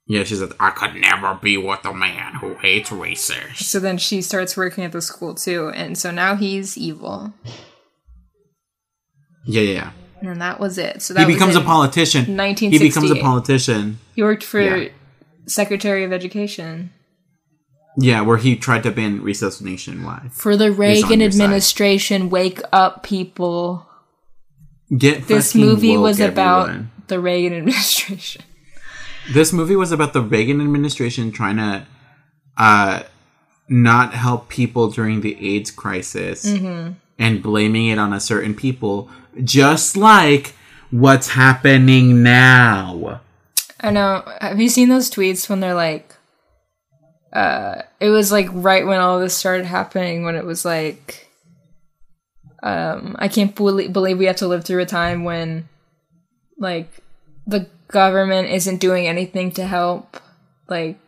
Yeah, 0.07 0.23
she's 0.23 0.41
like, 0.41 0.55
I 0.59 0.69
could 0.71 0.95
never 0.95 1.35
be 1.35 1.57
with 1.57 1.83
a 1.85 1.93
man 1.93 2.35
who 2.35 2.55
hates 2.55 2.91
racers. 2.91 3.65
So 3.65 3.79
then 3.79 3.97
she 3.97 4.21
starts 4.21 4.55
working 4.57 4.83
at 4.83 4.91
the 4.93 5.01
school 5.01 5.35
too, 5.35 5.69
and 5.69 5.97
so 5.97 6.11
now 6.11 6.35
he's 6.35 6.77
evil. 6.77 7.33
Yeah, 9.45 9.61
yeah. 9.61 9.91
yeah. 10.21 10.31
And 10.31 10.41
that 10.41 10.59
was 10.59 10.77
it. 10.77 11.01
So 11.01 11.13
He 11.13 11.19
that 11.19 11.27
was 11.27 11.35
becomes 11.35 11.55
a 11.55 11.59
in 11.59 11.65
politician. 11.65 12.25
He 12.55 12.79
becomes 12.79 13.11
a 13.11 13.15
politician. 13.15 13.99
He 14.15 14.23
worked 14.23 14.43
for 14.43 14.59
Yeah. 14.61 14.89
Secretary 15.45 16.03
of 16.03 16.11
Education 16.11 16.91
Yeah, 17.97 18.21
where 18.21 18.37
he 18.37 18.55
tried 18.55 18.83
to 18.83 18.91
ban 18.91 19.21
recess 19.21 19.61
nationwide. 19.61 20.33
for 20.33 20.57
the 20.57 20.71
Reagan 20.71 21.19
your 21.21 21.31
side. 21.31 21.41
administration. 21.43 22.29
Wake 22.29 22.59
up, 22.73 23.03
people! 23.03 23.85
Get 24.97 25.27
This 25.27 25.53
movie 25.55 25.95
woke, 25.97 26.03
was 26.03 26.19
about 26.19 26.69
everyone. 26.69 26.91
the 27.07 27.19
Reagan 27.19 27.53
administration. 27.59 28.41
This 29.33 29.51
movie 29.51 29.75
was 29.75 29.91
about 29.91 30.13
the 30.13 30.21
Reagan 30.21 30.61
administration 30.61 31.31
trying 31.31 31.57
to 31.57 31.85
uh, 32.57 33.03
not 33.67 34.13
help 34.13 34.49
people 34.49 34.89
during 34.89 35.21
the 35.21 35.55
AIDS 35.55 35.71
crisis 35.71 36.45
Mm-hmm. 36.45 36.93
and 37.19 37.43
blaming 37.43 37.87
it 37.87 37.99
on 37.99 38.13
a 38.13 38.19
certain 38.19 38.53
people, 38.53 39.09
just 39.43 39.97
like 39.97 40.53
what's 40.91 41.29
happening 41.29 42.23
now. 42.23 43.21
I 43.81 43.91
know. 43.91 44.23
Have 44.41 44.59
you 44.59 44.69
seen 44.69 44.89
those 44.89 45.11
tweets 45.11 45.49
when 45.49 45.59
they're 45.59 45.73
like, 45.75 46.15
uh, 47.33 47.81
it 47.99 48.09
was 48.09 48.31
like 48.31 48.47
right 48.51 48.85
when 48.87 48.99
all 48.99 49.19
this 49.19 49.35
started 49.35 49.65
happening, 49.65 50.23
when 50.23 50.35
it 50.35 50.45
was 50.45 50.63
like, 50.63 51.27
um, 52.63 53.15
I 53.19 53.27
can't 53.27 53.53
belie- 53.53 53.87
believe 53.89 54.17
we 54.17 54.25
have 54.25 54.37
to 54.37 54.47
live 54.47 54.63
through 54.63 54.81
a 54.81 54.85
time 54.85 55.23
when, 55.25 55.67
like, 56.57 56.89
the 57.45 57.67
government 57.87 58.49
isn't 58.49 58.77
doing 58.79 59.07
anything 59.07 59.51
to 59.53 59.65
help, 59.65 60.19
like, 60.67 60.99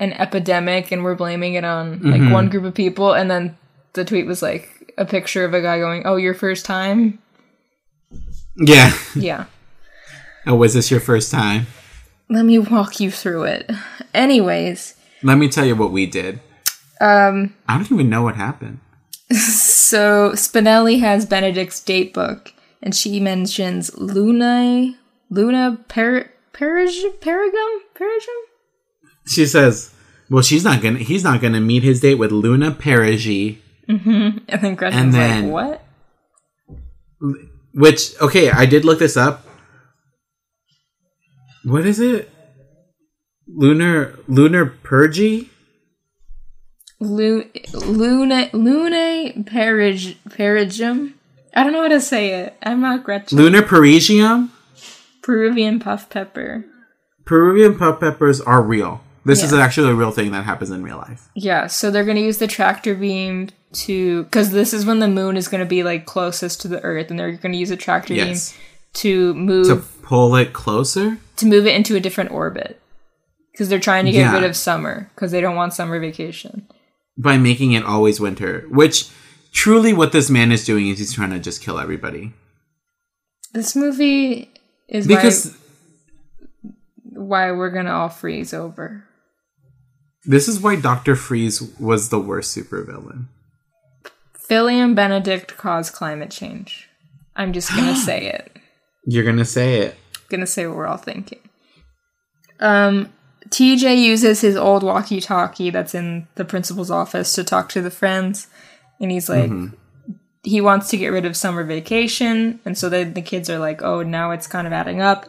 an 0.00 0.12
epidemic, 0.14 0.90
and 0.92 1.04
we're 1.04 1.14
blaming 1.14 1.54
it 1.54 1.64
on 1.64 2.00
like 2.02 2.32
one 2.32 2.48
group 2.48 2.64
of 2.64 2.74
people, 2.74 3.12
and 3.12 3.30
then 3.30 3.56
the 3.92 4.04
tweet 4.04 4.26
was 4.26 4.42
like 4.42 4.92
a 4.98 5.04
picture 5.04 5.44
of 5.44 5.54
a 5.54 5.62
guy 5.62 5.78
going, 5.78 6.02
"Oh, 6.04 6.16
your 6.16 6.34
first 6.34 6.64
time." 6.66 7.18
Yeah. 8.56 8.92
Yeah. 9.14 9.44
Oh, 10.46 10.56
was 10.56 10.74
this 10.74 10.90
your 10.90 11.00
first 11.00 11.30
time? 11.30 11.66
Let 12.28 12.44
me 12.44 12.58
walk 12.58 13.00
you 13.00 13.10
through 13.10 13.44
it. 13.44 13.70
Anyways, 14.12 14.94
Let 15.22 15.38
me 15.38 15.48
tell 15.48 15.64
you 15.64 15.74
what 15.76 15.90
we 15.92 16.04
did. 16.06 16.40
um, 17.00 17.54
I 17.68 17.76
don't 17.78 17.90
even 17.92 18.10
know 18.10 18.22
what 18.22 18.36
happened. 18.36 18.80
so 19.30 20.32
Spinelli 20.32 21.00
has 21.00 21.24
Benedict's 21.24 21.80
date 21.80 22.12
book, 22.12 22.52
and 22.82 22.94
she 22.94 23.20
mentions 23.20 23.96
Luna, 23.96 24.94
Luna 25.34 25.78
per, 25.88 26.30
Perig, 26.52 27.18
Perigum, 27.20 27.78
Perigum. 27.94 28.40
She 29.26 29.46
says, 29.46 29.92
"Well, 30.30 30.42
she's 30.42 30.64
not 30.64 30.80
gonna. 30.82 30.98
He's 30.98 31.24
not 31.24 31.40
gonna 31.40 31.60
meet 31.60 31.82
his 31.82 32.00
date 32.00 32.14
with 32.16 32.30
Luna 32.30 32.70
Parigi." 32.70 33.60
Mm-hmm. 33.88 34.38
And 34.48 34.62
then 34.62 34.74
Gretchen's 34.74 35.02
And 35.02 35.14
then- 35.14 35.50
like, 35.50 35.80
"What?" 37.20 37.34
Which 37.74 38.20
okay, 38.20 38.50
I 38.50 38.66
did 38.66 38.84
look 38.84 38.98
this 39.00 39.16
up. 39.16 39.44
What 41.64 41.84
is 41.86 41.98
it? 41.98 42.30
Lunar 43.48 44.18
Lunar 44.28 44.66
Purgy? 44.66 45.50
Lu, 47.00 47.44
Luna, 47.72 48.48
Luna 48.52 49.32
Perig, 49.42 50.16
Perigum. 50.28 51.14
I 51.54 51.62
don't 51.64 51.72
know 51.72 51.82
how 51.82 51.88
to 51.88 52.00
say 52.00 52.34
it. 52.40 52.56
I'm 52.62 52.80
not 52.80 53.04
Gretchen. 53.04 53.36
Lunar 53.36 53.62
Parisium? 53.62 54.50
Peruvian 55.24 55.80
puff 55.80 56.08
pepper. 56.10 56.64
Peruvian 57.24 57.76
puff 57.78 57.98
peppers 57.98 58.40
are 58.40 58.62
real. 58.62 59.00
This 59.24 59.42
is 59.42 59.54
actually 59.54 59.90
a 59.90 59.94
real 59.94 60.10
thing 60.10 60.32
that 60.32 60.44
happens 60.44 60.70
in 60.70 60.82
real 60.82 60.98
life. 60.98 61.30
Yeah, 61.34 61.66
so 61.66 61.90
they're 61.90 62.04
going 62.04 62.18
to 62.18 62.22
use 62.22 62.36
the 62.36 62.46
tractor 62.46 62.94
beam 62.94 63.48
to 63.72 64.24
because 64.24 64.50
this 64.50 64.74
is 64.74 64.84
when 64.84 64.98
the 64.98 65.08
moon 65.08 65.38
is 65.38 65.48
going 65.48 65.62
to 65.62 65.68
be 65.68 65.82
like 65.82 66.04
closest 66.04 66.60
to 66.60 66.68
the 66.68 66.82
Earth, 66.82 67.10
and 67.10 67.18
they're 67.18 67.32
going 67.32 67.52
to 67.52 67.58
use 67.58 67.70
a 67.70 67.76
tractor 67.76 68.12
Yes. 68.12 68.52
beam 68.52 68.60
to 68.94 69.34
move 69.34 69.66
To 69.68 69.76
to, 69.76 69.82
pull 70.02 70.36
it 70.36 70.52
closer? 70.52 71.16
To 71.38 71.46
move 71.46 71.66
it 71.66 71.74
into 71.74 71.96
a 71.96 72.00
different 72.00 72.32
orbit 72.32 72.78
because 73.50 73.70
they're 73.70 73.80
trying 73.80 74.04
to 74.04 74.12
get 74.12 74.18
Yeah. 74.20 74.34
rid 74.34 74.44
of 74.44 74.54
summer 74.56 75.10
because 75.14 75.32
they 75.32 75.40
don't 75.40 75.56
want 75.56 75.72
summer 75.72 75.98
vacation. 75.98 76.68
By 77.16 77.38
making 77.38 77.72
it 77.72 77.84
always 77.84 78.20
winter. 78.20 78.66
Which 78.68 79.08
truly 79.52 79.94
what 79.94 80.12
this 80.12 80.28
man 80.28 80.52
is 80.52 80.66
doing 80.66 80.88
is 80.88 80.98
he's 80.98 81.14
trying 81.14 81.30
to 81.30 81.38
just 81.38 81.62
kill 81.62 81.78
everybody. 81.80 82.34
This 83.54 83.74
movie 83.74 84.50
is 84.88 85.06
Because 85.06 85.56
why 87.12 87.48
why 87.48 87.52
we're 87.52 87.70
gonna 87.70 87.92
all 87.92 88.08
freeze 88.08 88.52
over. 88.52 89.04
this 90.24 90.48
is 90.48 90.60
why 90.60 90.76
Doctor 90.76 91.14
Freeze 91.16 91.62
was 91.78 92.08
the 92.08 92.18
worst 92.18 92.56
supervillain. 92.56 93.26
Philly 94.34 94.78
and 94.78 94.94
Benedict 94.96 95.56
cause 95.56 95.90
climate 95.90 96.30
change. 96.30 96.88
I'm 97.36 97.52
just 97.52 97.70
gonna 97.70 97.96
say 98.08 98.26
it. 98.26 98.56
You're 99.06 99.24
gonna 99.24 99.44
say 99.44 99.80
it. 99.80 99.96
gonna 100.28 100.46
say 100.46 100.66
what 100.66 100.76
we're 100.76 100.86
all 100.86 100.96
thinking. 100.96 101.40
Um, 102.60 103.12
TJ 103.48 104.02
uses 104.02 104.40
his 104.40 104.56
old 104.56 104.82
walkie-talkie 104.82 105.70
that's 105.70 105.94
in 105.94 106.26
the 106.36 106.44
principal's 106.44 106.90
office 106.90 107.32
to 107.34 107.44
talk 107.44 107.68
to 107.70 107.82
the 107.82 107.90
friends, 107.90 108.46
and 109.00 109.10
he's 109.10 109.28
like, 109.28 109.50
he 110.44 110.60
wants 110.60 110.88
to 110.90 110.96
get 110.96 111.08
rid 111.08 111.24
of 111.26 111.36
summer 111.36 111.64
vacation, 111.64 112.60
and 112.64 112.78
so 112.78 112.88
then 112.88 113.14
the 113.14 113.22
kids 113.22 113.50
are 113.50 113.58
like, 113.58 113.82
oh, 113.82 114.02
now 114.02 114.30
it's 114.30 114.46
kind 114.46 114.66
of 114.66 114.72
adding 114.72 115.00
up, 115.00 115.26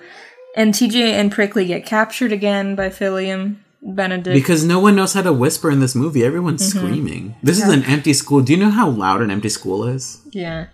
and 0.56 0.74
TJ 0.74 0.96
and 0.96 1.32
Prickly 1.32 1.66
get 1.66 1.86
captured 1.86 2.32
again 2.32 2.76
by 2.76 2.86
and 2.90 3.60
Benedict. 3.82 4.34
Because 4.34 4.64
no 4.66 4.80
one 4.80 4.96
knows 4.96 5.14
how 5.14 5.22
to 5.22 5.32
whisper 5.32 5.70
in 5.72 5.80
this 5.80 5.94
movie. 5.96 6.24
Everyone's 6.24 6.62
Mm-hmm. 6.74 6.80
screaming. 6.80 7.36
This 7.44 7.58
is 7.62 7.70
an 7.70 7.84
empty 7.84 8.14
school. 8.14 8.42
Do 8.42 8.52
you 8.54 8.58
know 8.60 8.72
how 8.72 8.90
loud 8.90 9.22
an 9.22 9.30
empty 9.32 9.50
school 9.50 9.86
is? 9.86 10.22
yeah, 10.32 10.68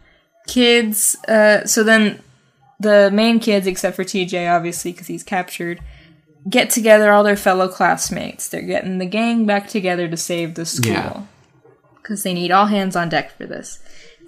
kids. 0.47 1.15
Uh, 1.27 1.65
so 1.65 1.83
then 1.83 2.21
the 2.79 3.11
main 3.11 3.39
kids, 3.39 3.67
except 3.67 3.95
for 3.95 4.03
TJ, 4.03 4.49
obviously, 4.53 4.91
because 4.91 5.07
he's 5.07 5.23
captured, 5.23 5.81
get 6.49 6.69
together 6.69 7.11
all 7.11 7.23
their 7.23 7.35
fellow 7.35 7.67
classmates. 7.67 8.47
They're 8.47 8.61
getting 8.61 8.97
the 8.97 9.05
gang 9.05 9.45
back 9.45 9.67
together 9.67 10.07
to 10.07 10.17
save 10.17 10.55
the 10.55 10.65
school 10.65 11.27
because 12.01 12.23
they 12.23 12.33
need 12.33 12.49
all 12.51 12.65
hands 12.67 12.95
on 12.95 13.09
deck 13.09 13.37
for 13.37 13.45
this. 13.45 13.79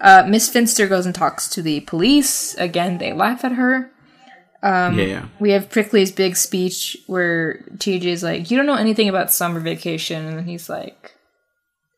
Uh, 0.04 0.26
Miss 0.28 0.50
Finster 0.50 0.86
goes 0.88 1.06
and 1.06 1.16
talks 1.16 1.50
to 1.50 1.62
the 1.62 1.80
police. 1.82 2.54
Again, 2.56 2.98
they 3.00 3.14
laugh 3.14 3.44
at 3.46 3.54
her. 3.54 3.90
Um, 4.62 5.00
yeah, 5.00 5.06
yeah. 5.06 5.26
We 5.40 5.52
have 5.52 5.70
Prickly's 5.70 6.12
big 6.12 6.36
speech 6.36 6.98
where 7.08 7.64
TJ's 7.78 8.22
like, 8.22 8.52
"You 8.52 8.58
don't 8.58 8.66
know 8.66 8.76
anything 8.76 9.10
about 9.10 9.32
summer 9.34 9.60
vacation," 9.60 10.26
and 10.26 10.38
then 10.38 10.46
he's 10.46 10.70
like, 10.70 11.12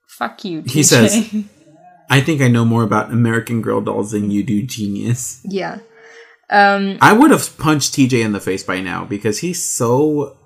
"Fuck 0.08 0.46
you." 0.46 0.62
TJ. 0.62 0.72
He 0.72 0.84
says- 0.84 1.36
I 2.10 2.22
think 2.22 2.40
I 2.42 2.48
know 2.48 2.64
more 2.66 2.84
about 2.84 3.12
American 3.12 3.62
Girl 3.64 3.82
dolls 3.82 4.12
than 4.12 4.30
you 4.32 4.44
do, 4.44 4.62
genius. 4.64 5.42
"Yeah." 5.44 5.80
Um, 6.50 7.00
I 7.02 7.12
would 7.14 7.32
have 7.32 7.58
punched 7.58 7.94
TJ 7.96 8.24
in 8.24 8.32
the 8.32 8.40
face 8.40 8.64
by 8.64 8.80
now 8.82 9.04
because 9.06 9.40
he's 9.40 9.64
so. 9.66 10.38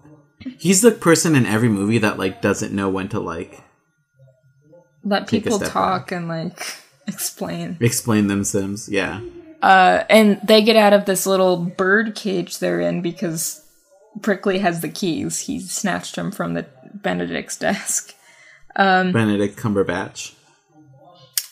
He's 0.58 0.82
the 0.82 0.92
person 0.92 1.36
in 1.36 1.46
every 1.46 1.68
movie 1.68 1.98
that 1.98 2.18
like 2.18 2.42
doesn't 2.42 2.74
know 2.74 2.90
when 2.90 3.10
to 3.10 3.20
like 3.20 3.62
let 5.04 5.28
people 5.28 5.60
talk 5.60 6.12
and 6.14 6.28
like 6.30 6.66
explain. 7.10 7.78
explain 7.80 8.28
them, 8.28 8.44
Sims. 8.44 8.88
Yeah, 8.90 9.22
Uh, 9.62 10.04
and 10.10 10.40
they 10.44 10.62
get 10.64 10.76
out 10.76 10.94
of 10.94 11.06
this 11.06 11.26
little 11.26 11.58
bird 11.58 12.16
cage 12.16 12.60
they're 12.60 12.80
in 12.80 13.02
because 13.02 13.66
Prickly 14.22 14.60
has 14.60 14.82
the 14.82 14.90
keys. 14.90 15.40
He 15.42 15.60
snatched 15.60 16.16
them 16.16 16.32
from 16.32 16.54
the 16.54 16.66
Benedict's 16.94 17.58
desk. 17.58 18.16
Um, 18.76 19.12
Benedict 19.12 19.58
Cumberbatch. 19.58 20.34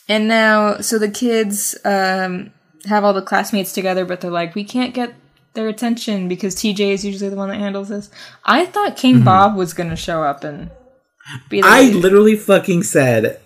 And 0.08 0.26
now, 0.28 0.78
so 0.78 0.98
the 0.98 1.10
kids 1.10 1.76
um, 1.84 2.52
have 2.86 3.04
all 3.04 3.12
the 3.12 3.20
classmates 3.20 3.72
together, 3.72 4.06
but 4.06 4.20
they're 4.22 4.30
like, 4.30 4.54
we 4.54 4.64
can't 4.64 4.94
get 4.94 5.14
their 5.52 5.68
attention 5.68 6.28
because 6.28 6.54
TJ 6.54 6.80
is 6.92 7.04
usually 7.04 7.28
the 7.28 7.36
one 7.36 7.48
that 7.50 7.58
handles 7.58 7.88
this. 7.90 8.08
I 8.44 8.64
thought 8.64 8.96
King 8.96 9.22
Bob 9.24 9.56
was 9.56 9.74
going 9.74 9.90
to 9.90 9.96
show 9.96 10.22
up 10.22 10.44
and 10.44 10.70
be 11.50 11.60
the 11.60 11.66
Mm-hmm. 11.66 11.96
I 11.96 11.98
literally 11.98 12.36
fucking 12.36 12.84
said, 12.84 13.40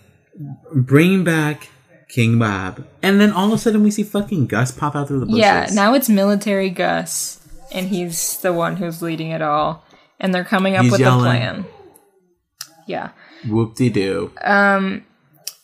"Bring 0.72 1.24
back 1.24 1.70
King 2.12 2.38
Bob," 2.38 2.84
and 3.02 3.20
then 3.20 3.32
all 3.32 3.46
of 3.48 3.52
a 3.54 3.58
sudden 3.58 3.82
we 3.82 3.90
see 3.90 4.02
fucking 4.02 4.46
Gus 4.46 4.70
pop 4.70 4.94
out 4.94 5.08
through 5.08 5.20
the 5.20 5.26
bushes. 5.26 5.40
Yeah, 5.40 5.66
now 5.72 5.94
it's 5.94 6.08
military 6.08 6.68
Gus, 6.70 7.40
and 7.72 7.88
he's 7.88 8.38
the 8.40 8.52
one 8.52 8.76
who's 8.76 9.00
leading 9.02 9.30
it 9.30 9.40
all, 9.42 9.84
and 10.20 10.34
they're 10.34 10.44
coming 10.44 10.76
up 10.76 10.82
He's 10.82 10.92
with 10.92 11.00
yelling. 11.00 11.20
a 11.20 11.30
plan. 11.30 11.64
Yeah. 12.86 13.10
whoop 13.48 13.74
de 13.76 13.88
doo. 13.88 14.32
Um, 14.42 15.04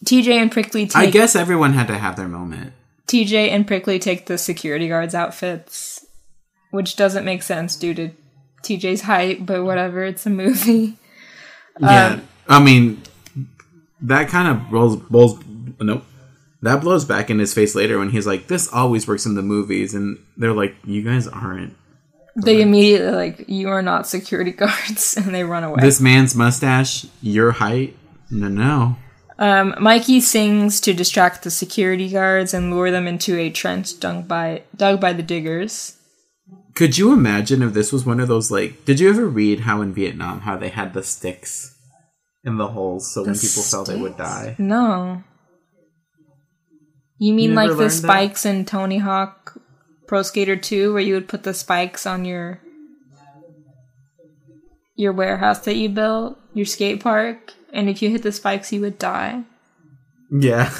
TJ 0.04 0.28
and 0.40 0.50
Prickly 0.50 0.86
take 0.86 0.96
I 0.96 1.10
guess 1.10 1.36
everyone 1.36 1.72
had 1.74 1.86
to 1.88 1.98
have 1.98 2.16
their 2.16 2.28
moment. 2.28 2.72
TJ 3.08 3.50
and 3.50 3.66
Prickly 3.66 3.98
take 3.98 4.26
the 4.26 4.38
security 4.38 4.88
guards' 4.88 5.14
outfits, 5.14 6.06
which 6.70 6.96
doesn't 6.96 7.24
make 7.24 7.42
sense 7.42 7.74
due 7.76 7.94
to 7.94 8.10
TJ's 8.62 9.02
height, 9.02 9.44
but 9.46 9.64
whatever, 9.64 10.04
it's 10.04 10.24
a 10.26 10.30
movie. 10.30 10.96
Yeah, 11.80 12.20
I 12.48 12.60
mean, 12.62 13.02
that 14.00 14.28
kind 14.28 14.48
of 14.48 14.72
rolls, 14.72 15.00
rolls. 15.10 15.38
Nope, 15.80 16.04
that 16.62 16.80
blows 16.80 17.04
back 17.04 17.30
in 17.30 17.38
his 17.38 17.54
face 17.54 17.74
later 17.74 17.98
when 17.98 18.10
he's 18.10 18.26
like, 18.26 18.48
"This 18.48 18.68
always 18.72 19.06
works 19.06 19.26
in 19.26 19.34
the 19.34 19.42
movies," 19.42 19.94
and 19.94 20.18
they're 20.36 20.52
like, 20.52 20.74
"You 20.84 21.02
guys 21.02 21.26
aren't." 21.28 21.74
They 22.36 22.62
immediately 22.62 23.10
like, 23.10 23.48
you 23.48 23.68
are 23.68 23.82
not 23.82 24.06
security 24.06 24.52
guards, 24.64 25.16
and 25.16 25.34
they 25.34 25.44
run 25.44 25.64
away. 25.64 25.80
This 25.80 26.00
man's 26.00 26.34
mustache, 26.34 27.06
your 27.20 27.52
height. 27.52 27.96
No, 28.30 28.48
no. 28.48 28.96
Um, 29.40 29.74
Mikey 29.80 30.20
sings 30.20 30.80
to 30.80 30.92
distract 30.92 31.44
the 31.44 31.50
security 31.50 32.08
guards 32.08 32.52
and 32.52 32.72
lure 32.72 32.90
them 32.90 33.06
into 33.06 33.36
a 33.38 33.50
trench 33.50 33.98
dug 34.00 34.26
by 34.26 34.62
dug 34.76 35.00
by 35.00 35.12
the 35.12 35.22
diggers. 35.22 35.96
Could 36.74 36.98
you 36.98 37.12
imagine 37.12 37.62
if 37.62 37.72
this 37.72 37.92
was 37.92 38.04
one 38.04 38.20
of 38.20 38.28
those 38.28 38.50
like? 38.50 38.84
Did 38.84 39.00
you 39.00 39.08
ever 39.08 39.26
read 39.26 39.60
how 39.60 39.80
in 39.80 39.94
Vietnam 39.94 40.40
how 40.40 40.56
they 40.56 40.68
had 40.68 40.92
the 40.92 41.02
sticks 41.02 41.76
in 42.44 42.56
the 42.56 42.68
holes 42.68 43.12
so 43.12 43.22
when 43.22 43.32
The 43.32 43.38
people 43.38 43.62
fell 43.62 43.84
they 43.84 43.96
would 43.96 44.16
die? 44.16 44.56
No. 44.58 45.22
You 47.18 47.34
mean 47.34 47.50
You 47.50 47.56
like 47.56 47.70
the 47.70 47.76
learned 47.76 47.90
that? 47.90 47.94
spikes 47.94 48.46
in 48.46 48.64
Tony 48.64 48.98
Hawk 48.98 49.60
Pro 50.06 50.22
Skater 50.22 50.56
2 50.56 50.92
where 50.92 51.02
you 51.02 51.14
would 51.14 51.28
put 51.28 51.42
the 51.42 51.52
spikes 51.54 52.06
on 52.06 52.24
your 52.24 52.60
your 54.96 55.12
warehouse 55.12 55.60
that 55.60 55.76
you 55.76 55.88
built, 55.88 56.38
your 56.54 56.66
skate 56.66 57.00
park, 57.02 57.52
and 57.72 57.88
if 57.88 58.02
you 58.02 58.10
hit 58.10 58.22
the 58.22 58.32
spikes 58.32 58.72
you 58.72 58.80
would 58.80 58.98
die. 58.98 59.44
Yeah. 60.30 60.72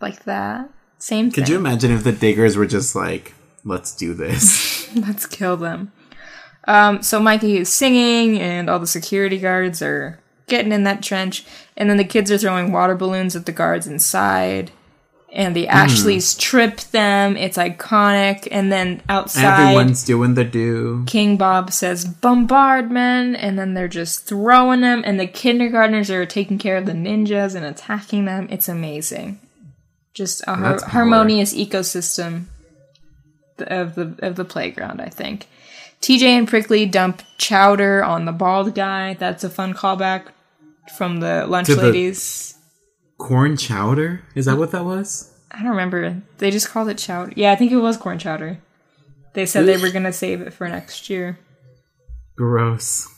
Like 0.00 0.24
that. 0.24 0.70
Same 0.98 1.26
thing. 1.26 1.32
Could 1.32 1.44
thing. 1.46 1.52
you 1.52 1.58
imagine 1.58 1.92
if 1.92 2.04
the 2.04 2.12
diggers 2.12 2.56
were 2.56 2.66
just 2.66 2.94
like, 2.94 3.34
"Let's 3.64 3.94
do 3.94 4.14
this"? 4.14 4.88
Let's 4.96 5.26
kill 5.26 5.56
them. 5.56 5.92
Um, 6.66 7.02
so 7.02 7.20
Mikey 7.20 7.58
is 7.58 7.68
singing, 7.72 8.40
and 8.40 8.68
all 8.68 8.78
the 8.78 8.86
security 8.86 9.38
guards 9.38 9.82
are 9.82 10.20
getting 10.48 10.72
in 10.72 10.84
that 10.84 11.02
trench, 11.02 11.44
and 11.76 11.88
then 11.90 11.96
the 11.96 12.04
kids 12.04 12.30
are 12.32 12.38
throwing 12.38 12.72
water 12.72 12.94
balloons 12.94 13.36
at 13.36 13.46
the 13.46 13.52
guards 13.52 13.86
inside, 13.86 14.72
and 15.36 15.54
the 15.54 15.66
hmm. 15.66 15.70
Ashleys 15.70 16.34
trip 16.34 16.80
them. 16.80 17.36
It's 17.36 17.58
iconic, 17.58 18.48
and 18.50 18.72
then 18.72 19.02
outside, 19.08 19.68
Everyone's 19.68 20.02
doing 20.02 20.34
the 20.34 20.44
do. 20.44 21.04
King 21.06 21.36
Bob 21.36 21.70
says 21.70 22.04
bombardment, 22.04 23.36
and 23.38 23.58
then 23.58 23.74
they're 23.74 23.86
just 23.86 24.24
throwing 24.24 24.80
them, 24.80 25.02
and 25.04 25.20
the 25.20 25.26
kindergartners 25.26 26.10
are 26.10 26.26
taking 26.26 26.58
care 26.58 26.78
of 26.78 26.86
the 26.86 26.92
ninjas 26.92 27.54
and 27.54 27.64
attacking 27.64 28.24
them. 28.24 28.48
It's 28.50 28.68
amazing. 28.68 29.38
Just 30.14 30.42
a 30.46 30.54
har- 30.54 30.80
harmonious 30.82 31.54
ecosystem 31.54 32.44
of 33.58 33.94
the 33.94 34.16
of 34.22 34.36
the 34.36 34.44
playground, 34.44 35.00
I 35.00 35.10
think. 35.10 35.46
TJ 36.00 36.22
and 36.22 36.48
Prickly 36.48 36.86
dump 36.86 37.22
chowder 37.36 38.02
on 38.02 38.24
the 38.24 38.32
bald 38.32 38.74
guy. 38.74 39.14
That's 39.14 39.44
a 39.44 39.50
fun 39.50 39.74
callback 39.74 40.28
from 40.96 41.20
the 41.20 41.46
lunch 41.46 41.66
To 41.66 41.74
the- 41.74 41.82
ladies. 41.82 42.55
Corn 43.18 43.56
chowder? 43.56 44.22
Is 44.34 44.46
that 44.46 44.58
what 44.58 44.72
that 44.72 44.84
was? 44.84 45.32
I 45.50 45.58
don't 45.60 45.70
remember. 45.70 46.22
They 46.38 46.50
just 46.50 46.68
called 46.68 46.88
it 46.88 46.98
chowder. 46.98 47.32
Yeah, 47.36 47.52
I 47.52 47.56
think 47.56 47.72
it 47.72 47.76
was 47.76 47.96
corn 47.96 48.18
chowder. 48.18 48.58
They 49.32 49.46
said 49.46 49.66
they 49.66 49.76
were 49.76 49.90
gonna 49.90 50.12
save 50.12 50.40
it 50.40 50.52
for 50.52 50.68
next 50.68 51.08
year. 51.10 51.38
Gross. 52.36 53.08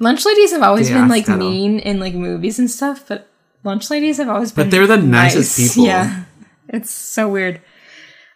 Lunch 0.00 0.24
ladies 0.24 0.52
have 0.52 0.62
always 0.62 0.88
been 0.90 1.08
like 1.08 1.28
mean 1.28 1.78
in 1.78 2.00
like 2.00 2.14
movies 2.14 2.58
and 2.58 2.70
stuff, 2.70 3.06
but 3.06 3.28
lunch 3.62 3.90
ladies 3.90 4.18
have 4.18 4.28
always 4.28 4.50
been. 4.52 4.66
But 4.66 4.70
they're 4.70 4.86
the 4.86 4.96
nicest 4.96 5.56
people. 5.56 5.86
Yeah, 5.86 6.24
it's 6.68 6.90
so 6.90 7.28
weird. 7.28 7.60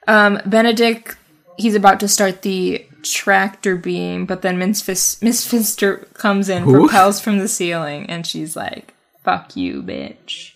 Um, 0.06 0.40
Benedict, 0.46 1.16
he's 1.58 1.74
about 1.74 2.00
to 2.00 2.08
start 2.08 2.42
the 2.42 2.86
tractor 3.02 3.76
beam, 3.76 4.24
but 4.26 4.42
then 4.42 4.58
Miss, 4.58 4.80
Fis- 4.80 5.20
Miss 5.22 5.46
Finster 5.46 5.98
comes 6.14 6.48
in, 6.48 6.62
Who? 6.62 6.72
propels 6.86 7.20
from 7.20 7.38
the 7.38 7.48
ceiling, 7.48 8.08
and 8.08 8.26
she's 8.26 8.56
like, 8.56 8.94
"Fuck 9.28 9.56
you, 9.56 9.82
bitch." 9.82 10.52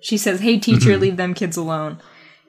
She 0.00 0.16
says, 0.16 0.40
"Hey, 0.40 0.58
teacher, 0.58 0.90
Mm-hmm. 0.92 1.00
leave 1.02 1.16
them 1.16 1.34
kids 1.34 1.56
alone." 1.56 1.98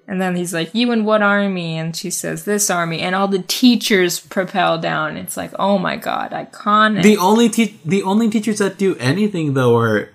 And 0.09 0.21
then 0.21 0.35
he's 0.35 0.53
like, 0.53 0.73
"You 0.73 0.91
and 0.91 1.05
what 1.05 1.21
army?" 1.21 1.77
And 1.77 1.95
she 1.95 2.09
says, 2.09 2.45
"This 2.45 2.69
army." 2.69 2.99
And 3.01 3.13
all 3.15 3.27
the 3.27 3.43
teachers 3.47 4.19
propel 4.19 4.77
down. 4.77 5.17
It's 5.17 5.35
like, 5.35 5.51
oh 5.59 5.77
my 5.77 5.95
god, 5.97 6.31
iconic. 6.31 7.03
The 7.03 7.17
only 7.17 7.49
te- 7.49 7.79
the 7.83 8.03
only 8.03 8.29
teachers 8.29 8.59
that 8.59 8.77
do 8.77 8.95
anything 8.99 9.53
though 9.53 9.75
are 9.77 10.09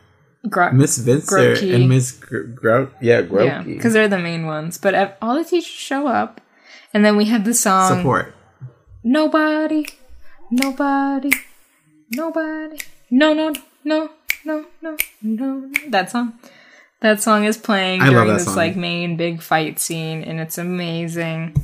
Gro- 0.48 0.72
Miss 0.72 0.98
Vincer 0.98 1.54
Grotke. 1.56 1.74
and 1.74 1.88
Miss 1.88 2.12
Gr- 2.12 2.48
Grout. 2.60 2.92
Yeah, 3.02 3.20
Yeah, 3.30 3.62
because 3.62 3.92
they're 3.92 4.08
the 4.08 4.18
main 4.18 4.46
ones. 4.46 4.78
But 4.78 4.94
ev- 4.94 5.14
all 5.20 5.34
the 5.36 5.44
teachers 5.44 5.66
show 5.70 6.06
up, 6.08 6.40
and 6.94 7.04
then 7.04 7.16
we 7.16 7.26
have 7.26 7.44
the 7.44 7.54
song 7.54 7.96
Support. 7.98 8.34
"Nobody, 9.04 9.86
Nobody, 10.50 11.30
Nobody, 12.14 12.78
No, 13.10 13.32
no, 13.34 13.52
no, 13.84 14.10
no, 14.44 14.64
no, 14.80 14.96
no." 15.22 15.70
That 15.88 16.10
song. 16.10 16.34
That 17.00 17.20
song 17.20 17.44
is 17.44 17.56
playing 17.58 18.00
I 18.02 18.10
during 18.10 18.32
this 18.32 18.44
song. 18.44 18.54
like 18.56 18.76
main 18.76 19.16
big 19.16 19.42
fight 19.42 19.78
scene, 19.80 20.22
and 20.22 20.38
it's 20.40 20.56
amazing. 20.58 21.54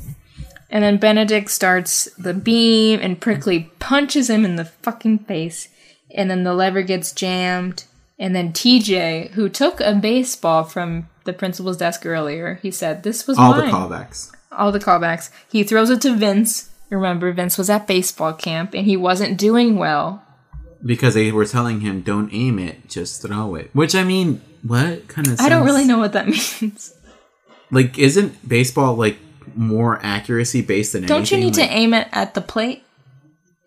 And 0.69 0.83
then 0.83 0.97
Benedict 0.97 1.49
starts 1.49 2.05
the 2.17 2.33
beam, 2.33 2.99
and 3.01 3.19
Prickly 3.19 3.71
punches 3.79 4.29
him 4.29 4.45
in 4.45 4.55
the 4.57 4.65
fucking 4.65 5.19
face. 5.19 5.69
And 6.13 6.29
then 6.29 6.43
the 6.43 6.53
lever 6.53 6.81
gets 6.81 7.11
jammed. 7.11 7.85
And 8.19 8.35
then 8.35 8.51
TJ, 8.51 9.31
who 9.31 9.47
took 9.49 9.79
a 9.79 9.93
baseball 9.95 10.63
from 10.63 11.07
the 11.23 11.33
principal's 11.33 11.77
desk 11.77 12.05
earlier, 12.05 12.59
he 12.61 12.69
said, 12.69 13.03
This 13.03 13.25
was 13.25 13.37
All 13.37 13.51
mine. 13.51 13.67
the 13.67 13.71
callbacks. 13.71 14.31
All 14.51 14.71
the 14.71 14.79
callbacks. 14.79 15.29
He 15.49 15.63
throws 15.63 15.89
it 15.89 16.01
to 16.01 16.15
Vince. 16.15 16.69
Remember, 16.89 17.31
Vince 17.31 17.57
was 17.57 17.69
at 17.69 17.87
baseball 17.87 18.33
camp 18.33 18.73
and 18.73 18.85
he 18.85 18.97
wasn't 18.97 19.37
doing 19.37 19.77
well. 19.77 20.23
Because 20.85 21.13
they 21.13 21.31
were 21.31 21.45
telling 21.45 21.81
him, 21.81 22.01
don't 22.01 22.29
aim 22.33 22.57
it, 22.59 22.87
just 22.87 23.21
throw 23.21 23.55
it. 23.55 23.69
Which, 23.73 23.95
I 23.95 24.03
mean, 24.03 24.41
what 24.63 25.07
kind 25.09 25.27
of 25.27 25.39
I 25.41 25.49
don't 25.49 25.65
really 25.65 25.83
know 25.85 25.97
what 25.99 26.13
that 26.13 26.27
means. 26.61 26.93
Like, 27.69 27.99
isn't 27.99 28.47
baseball, 28.47 28.95
like, 28.95 29.17
more 29.55 29.99
accuracy 30.01 30.61
based 30.61 30.93
than 30.93 31.05
Don't 31.05 31.29
you 31.31 31.37
anything? 31.37 31.63
need 31.63 31.67
to 31.69 31.73
aim 31.75 31.93
it 31.93 32.07
at 32.11 32.33
the 32.33 32.41
plate? 32.41 32.83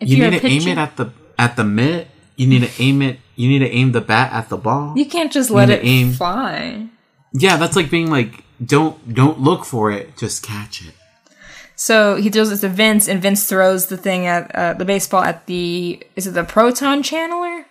If 0.00 0.08
You 0.08 0.30
need 0.30 0.40
to 0.40 0.46
aim 0.46 0.66
it 0.68 0.78
at 0.78 0.96
the 0.96 1.10
at 1.38 1.56
the 1.56 1.64
mitt. 1.64 2.08
You 2.36 2.46
need 2.46 2.62
to 2.62 2.82
aim 2.82 3.02
it. 3.02 3.18
You 3.36 3.48
need 3.48 3.58
to 3.60 3.68
aim 3.70 3.92
the 3.92 4.00
bat 4.00 4.32
at 4.32 4.48
the 4.48 4.56
ball. 4.56 4.96
You 4.96 5.04
can't 5.06 5.30
just 5.32 5.50
let 5.50 5.70
it 5.70 5.80
aim- 5.84 6.12
fly. 6.12 6.88
Yeah, 7.34 7.56
that's 7.56 7.76
like 7.76 7.90
being 7.90 8.10
like 8.10 8.42
don't 8.64 9.14
don't 9.14 9.40
look 9.40 9.64
for 9.64 9.90
it, 9.92 10.16
just 10.16 10.42
catch 10.42 10.86
it. 10.86 10.94
So 11.82 12.14
he 12.14 12.30
throws 12.30 12.52
it 12.52 12.58
to 12.58 12.68
Vince, 12.68 13.08
and 13.08 13.20
Vince 13.20 13.48
throws 13.48 13.86
the 13.86 13.96
thing 13.96 14.24
at 14.24 14.54
uh, 14.54 14.74
the 14.74 14.84
baseball 14.84 15.24
at 15.24 15.46
the 15.46 16.00
is 16.14 16.28
it 16.28 16.30
the 16.30 16.44
proton 16.44 17.02
channeler? 17.02 17.64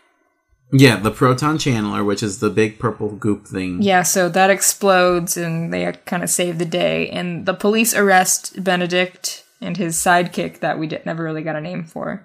Yeah, 0.73 0.97
the 0.97 1.11
proton 1.11 1.57
channeler, 1.57 2.05
which 2.05 2.21
is 2.21 2.39
the 2.39 2.49
big 2.49 2.77
purple 2.77 3.15
goop 3.15 3.47
thing. 3.47 3.81
Yeah, 3.81 4.03
so 4.03 4.27
that 4.27 4.49
explodes, 4.49 5.37
and 5.37 5.73
they 5.73 5.89
kind 6.05 6.23
of 6.23 6.29
save 6.29 6.59
the 6.59 6.65
day. 6.65 7.09
And 7.09 7.45
the 7.45 7.53
police 7.53 7.95
arrest 7.95 8.61
Benedict 8.61 9.45
and 9.61 9.77
his 9.77 9.95
sidekick 9.95 10.59
that 10.59 10.77
we 10.77 10.87
did, 10.87 11.05
never 11.05 11.23
really 11.23 11.43
got 11.43 11.55
a 11.55 11.61
name 11.61 11.85
for 11.85 12.21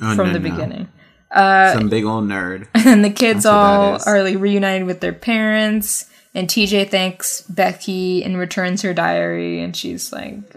Oh, 0.00 0.14
from 0.14 0.28
no, 0.28 0.32
the 0.34 0.38
no. 0.38 0.50
beginning. 0.50 0.88
Some 1.34 1.88
big 1.88 2.04
old 2.04 2.28
nerd. 2.28 2.68
And 2.86 3.04
the 3.04 3.10
kids 3.10 3.42
That's 3.42 3.46
all 3.46 3.98
are 4.06 4.22
like 4.22 4.38
reunited 4.38 4.86
with 4.86 5.00
their 5.00 5.12
parents. 5.12 6.08
And 6.36 6.46
TJ 6.48 6.88
thanks 6.88 7.40
Becky 7.42 8.22
and 8.22 8.38
returns 8.38 8.82
her 8.82 8.94
diary, 8.94 9.60
and 9.60 9.74
she's 9.74 10.12
like, 10.12 10.54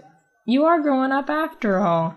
"You 0.50 0.64
are 0.64 0.80
growing 0.80 1.12
up 1.12 1.30
after 1.30 1.78
all." 1.78 2.16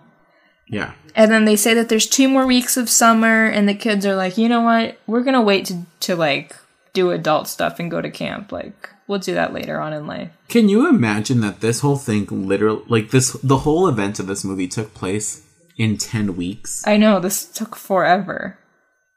Yeah. 0.67 0.93
And 1.15 1.31
then 1.31 1.45
they 1.45 1.55
say 1.55 1.73
that 1.73 1.89
there's 1.89 2.07
two 2.07 2.27
more 2.27 2.47
weeks 2.47 2.77
of 2.77 2.89
summer, 2.89 3.45
and 3.45 3.69
the 3.69 3.75
kids 3.75 4.05
are 4.05 4.15
like, 4.15 4.37
you 4.37 4.49
know 4.49 4.61
what? 4.61 4.97
We're 5.05 5.23
gonna 5.23 5.41
wait 5.41 5.65
to 5.65 5.85
to 6.01 6.15
like 6.15 6.55
do 6.93 7.11
adult 7.11 7.47
stuff 7.47 7.79
and 7.79 7.91
go 7.91 8.01
to 8.01 8.09
camp. 8.09 8.51
Like, 8.51 8.89
we'll 9.07 9.19
do 9.19 9.33
that 9.33 9.53
later 9.53 9.79
on 9.79 9.93
in 9.93 10.07
life. 10.07 10.31
Can 10.47 10.69
you 10.69 10.87
imagine 10.87 11.41
that 11.41 11.61
this 11.61 11.81
whole 11.81 11.97
thing 11.97 12.25
literally 12.47 12.83
like 12.87 13.11
this 13.11 13.33
the 13.43 13.59
whole 13.59 13.87
event 13.87 14.19
of 14.19 14.27
this 14.27 14.43
movie 14.43 14.67
took 14.67 14.93
place 14.93 15.45
in 15.77 15.97
10 15.97 16.35
weeks? 16.35 16.85
I 16.87 16.97
know 16.97 17.19
this 17.19 17.45
took 17.45 17.75
forever. 17.75 18.57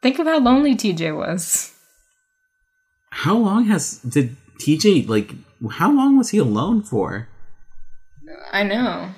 Think 0.02 0.18
of 0.18 0.26
how 0.26 0.38
lonely 0.38 0.74
TJ 0.74 1.16
was. 1.16 1.74
How 3.10 3.36
long 3.36 3.64
has 3.64 3.98
did 3.98 4.36
TJ 4.60 5.08
like 5.08 5.32
how 5.72 5.90
long 5.90 6.18
was 6.18 6.30
he 6.30 6.38
alone 6.38 6.82
for? 6.82 7.28
I 8.52 8.62
know. 8.62 9.10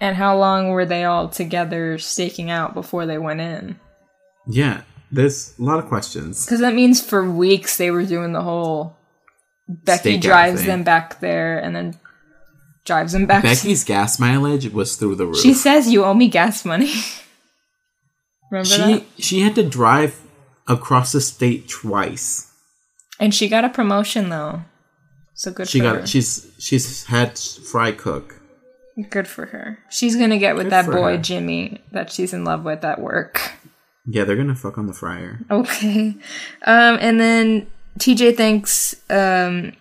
And 0.00 0.16
how 0.16 0.36
long 0.38 0.68
were 0.70 0.84
they 0.86 1.04
all 1.04 1.28
together 1.28 1.98
staking 1.98 2.50
out 2.50 2.74
before 2.74 3.06
they 3.06 3.18
went 3.18 3.40
in? 3.40 3.78
Yeah, 4.46 4.82
there's 5.10 5.54
a 5.58 5.62
lot 5.62 5.78
of 5.78 5.86
questions. 5.86 6.44
Because 6.44 6.60
that 6.60 6.74
means 6.74 7.00
for 7.04 7.28
weeks 7.28 7.76
they 7.76 7.90
were 7.90 8.04
doing 8.04 8.32
the 8.32 8.42
whole 8.42 8.96
Becky 9.68 10.18
Stakeout 10.18 10.22
drives 10.22 10.60
thing. 10.60 10.68
them 10.68 10.82
back 10.84 11.20
there 11.20 11.58
and 11.58 11.74
then 11.74 11.98
drives 12.84 13.12
them 13.12 13.26
back. 13.26 13.42
to- 13.42 13.48
Becky's 13.48 13.84
gas 13.84 14.18
mileage 14.18 14.70
was 14.72 14.96
through 14.96 15.16
the 15.16 15.26
roof. 15.26 15.38
she 15.38 15.52
says, 15.52 15.90
"You 15.92 16.04
owe 16.04 16.14
me 16.14 16.28
gas 16.28 16.64
money." 16.64 16.92
Remember 18.50 18.68
she 18.68 18.76
that? 18.78 19.04
she 19.18 19.40
had 19.40 19.54
to 19.56 19.62
drive 19.68 20.18
across 20.66 21.12
the 21.12 21.20
state 21.20 21.68
twice. 21.68 22.50
And 23.20 23.34
she 23.34 23.48
got 23.48 23.64
a 23.64 23.68
promotion 23.68 24.28
though, 24.30 24.62
so 25.38 25.52
good 25.52 25.68
She 25.68 25.78
for 25.78 25.84
got 25.84 25.96
her. 26.00 26.06
she's 26.06 26.50
she's 26.58 27.04
had 27.06 27.38
fry 27.38 27.92
cook. 27.92 28.40
good 29.10 29.28
for 29.28 29.46
her. 29.46 29.78
She's 29.88 30.16
gonna 30.16 30.38
get 30.38 30.56
with 30.56 30.66
Good 30.66 30.72
that 30.72 30.86
boy 30.86 31.16
her. 31.16 31.22
Jimmy 31.22 31.80
that 31.92 32.10
she's 32.10 32.32
in 32.32 32.44
love 32.44 32.64
with 32.64 32.84
at 32.84 33.00
work. 33.00 33.52
Yeah, 34.10 34.24
they're 34.24 34.36
gonna 34.36 34.54
fuck 34.56 34.76
on 34.78 34.86
the 34.86 34.92
fryer. 34.94 35.38
Okay. 35.50 36.14
Um, 36.64 36.98
and 37.00 37.20
then 37.20 37.66
TJ 37.98 38.36
thanks 38.36 38.96
um, 39.10 39.72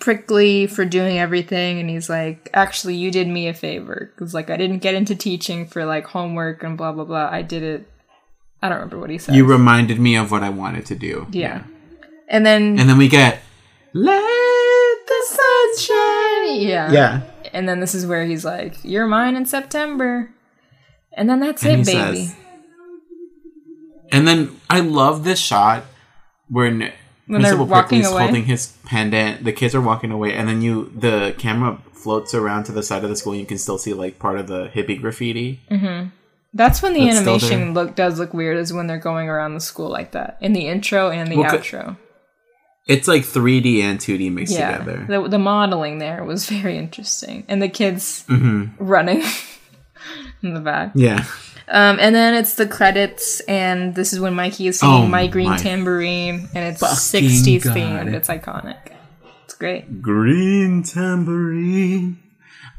Prickly 0.00 0.66
for 0.66 0.84
doing 0.84 1.18
everything, 1.18 1.78
and 1.78 1.88
he's 1.88 2.08
like, 2.10 2.50
"Actually, 2.52 2.96
you 2.96 3.10
did 3.10 3.28
me 3.28 3.46
a 3.46 3.54
favor 3.54 4.10
because 4.14 4.34
like 4.34 4.50
I 4.50 4.56
didn't 4.56 4.78
get 4.80 4.94
into 4.94 5.14
teaching 5.14 5.66
for 5.66 5.84
like 5.84 6.04
homework 6.06 6.62
and 6.64 6.76
blah 6.76 6.92
blah 6.92 7.04
blah. 7.04 7.28
I 7.30 7.42
did 7.42 7.62
it. 7.62 7.88
I 8.60 8.68
don't 8.68 8.78
remember 8.78 8.98
what 8.98 9.10
he 9.10 9.18
said. 9.18 9.34
You 9.36 9.44
reminded 9.46 10.00
me 10.00 10.16
of 10.16 10.30
what 10.32 10.42
I 10.42 10.48
wanted 10.50 10.84
to 10.86 10.94
do. 10.96 11.26
yeah. 11.30 11.62
And 12.28 12.44
then 12.44 12.78
And 12.80 12.88
then 12.88 12.96
we 12.98 13.06
get 13.08 13.40
Let 13.92 14.20
the 15.28 15.36
sun 15.36 15.96
shine. 15.96 16.60
yeah, 16.60 16.90
Yeah. 16.92 17.20
And 17.52 17.68
then 17.68 17.80
this 17.80 17.94
is 17.94 18.06
where 18.06 18.24
he's 18.24 18.44
like, 18.44 18.74
"You're 18.82 19.06
mine 19.06 19.36
in 19.36 19.46
September," 19.46 20.30
and 21.16 21.28
then 21.28 21.40
that's 21.40 21.62
And 21.64 21.82
it, 21.82 21.86
baby. 21.86 22.26
says- 22.26 22.36
And 24.12 24.26
then 24.28 24.56
I 24.70 24.80
love 24.80 25.24
this 25.24 25.38
shot 25.40 25.84
when 26.48 26.92
When 27.26 27.40
they're 27.40 27.52
Principal 27.52 27.66
walking 27.66 27.88
Prickly's 28.00 28.12
away? 28.12 28.22
holding 28.24 28.44
his 28.44 28.66
pendant. 28.84 29.44
The 29.44 29.52
kids 29.52 29.74
are 29.74 29.80
walking 29.80 30.10
away, 30.10 30.34
and 30.34 30.46
then 30.48 30.60
you 30.62 30.92
the 30.94 31.34
camera 31.38 31.78
floats 31.92 32.34
around 32.34 32.64
to 32.64 32.72
the 32.72 32.82
side 32.82 33.02
of 33.02 33.08
the 33.10 33.16
school. 33.16 33.32
and 33.32 33.40
You 33.40 33.46
can 33.46 33.56
still 33.58 33.78
see 33.78 33.94
like 33.94 34.18
part 34.18 34.38
of 34.38 34.46
the 34.46 34.68
hippie 34.74 35.00
graffiti. 35.00 35.60
Mm-hmm. 35.70 36.08
That's 36.52 36.82
when 36.82 36.92
the 36.92 37.06
That's 37.06 37.16
animation 37.18 37.72
look 37.74 37.94
does 37.96 38.18
look 38.18 38.34
weird 38.34 38.58
is 38.58 38.72
when 38.72 38.86
they're 38.86 38.98
going 38.98 39.28
around 39.28 39.54
the 39.54 39.60
school 39.60 39.88
like 39.88 40.12
that 40.12 40.36
in 40.40 40.52
the 40.52 40.68
intro 40.68 41.10
and 41.10 41.30
the 41.32 41.36
Well, 41.38 41.50
outro. 41.50 41.96
It's 42.86 43.08
like 43.08 43.22
3D 43.22 43.80
and 43.82 43.98
2D 43.98 44.30
mixed 44.32 44.52
Yeah, 44.54 44.76
together. 44.78 45.06
the, 45.08 45.28
the 45.28 45.38
modeling 45.38 45.98
there 45.98 46.22
was 46.24 46.48
very 46.50 46.76
interesting, 46.76 47.44
and 47.48 47.62
the 47.62 47.68
kids 47.68 48.24
Mm-hmm. 48.28 48.84
running 48.84 49.22
in 50.42 50.54
the 50.54 50.60
back. 50.60 50.92
Yeah. 50.94 51.24
Um, 51.66 51.96
and 51.98 52.14
then 52.14 52.34
it's 52.34 52.56
the 52.56 52.66
credits, 52.66 53.40
and 53.48 53.94
this 53.94 54.12
is 54.12 54.20
when 54.20 54.34
Mikey 54.34 54.66
is 54.66 54.80
singing 54.80 55.04
Oh 55.04 55.06
"My 55.06 55.26
Green 55.28 55.48
my 55.48 55.56
Tambourine," 55.56 56.46
and 56.54 56.64
it's 56.74 56.82
'60s 56.82 57.64
God. 57.64 57.74
themed. 57.76 58.12
It's 58.14 58.28
iconic. 58.28 58.76
It's 59.46 59.54
great. 59.54 60.02
Green 60.02 60.82
tambourine. 60.82 62.18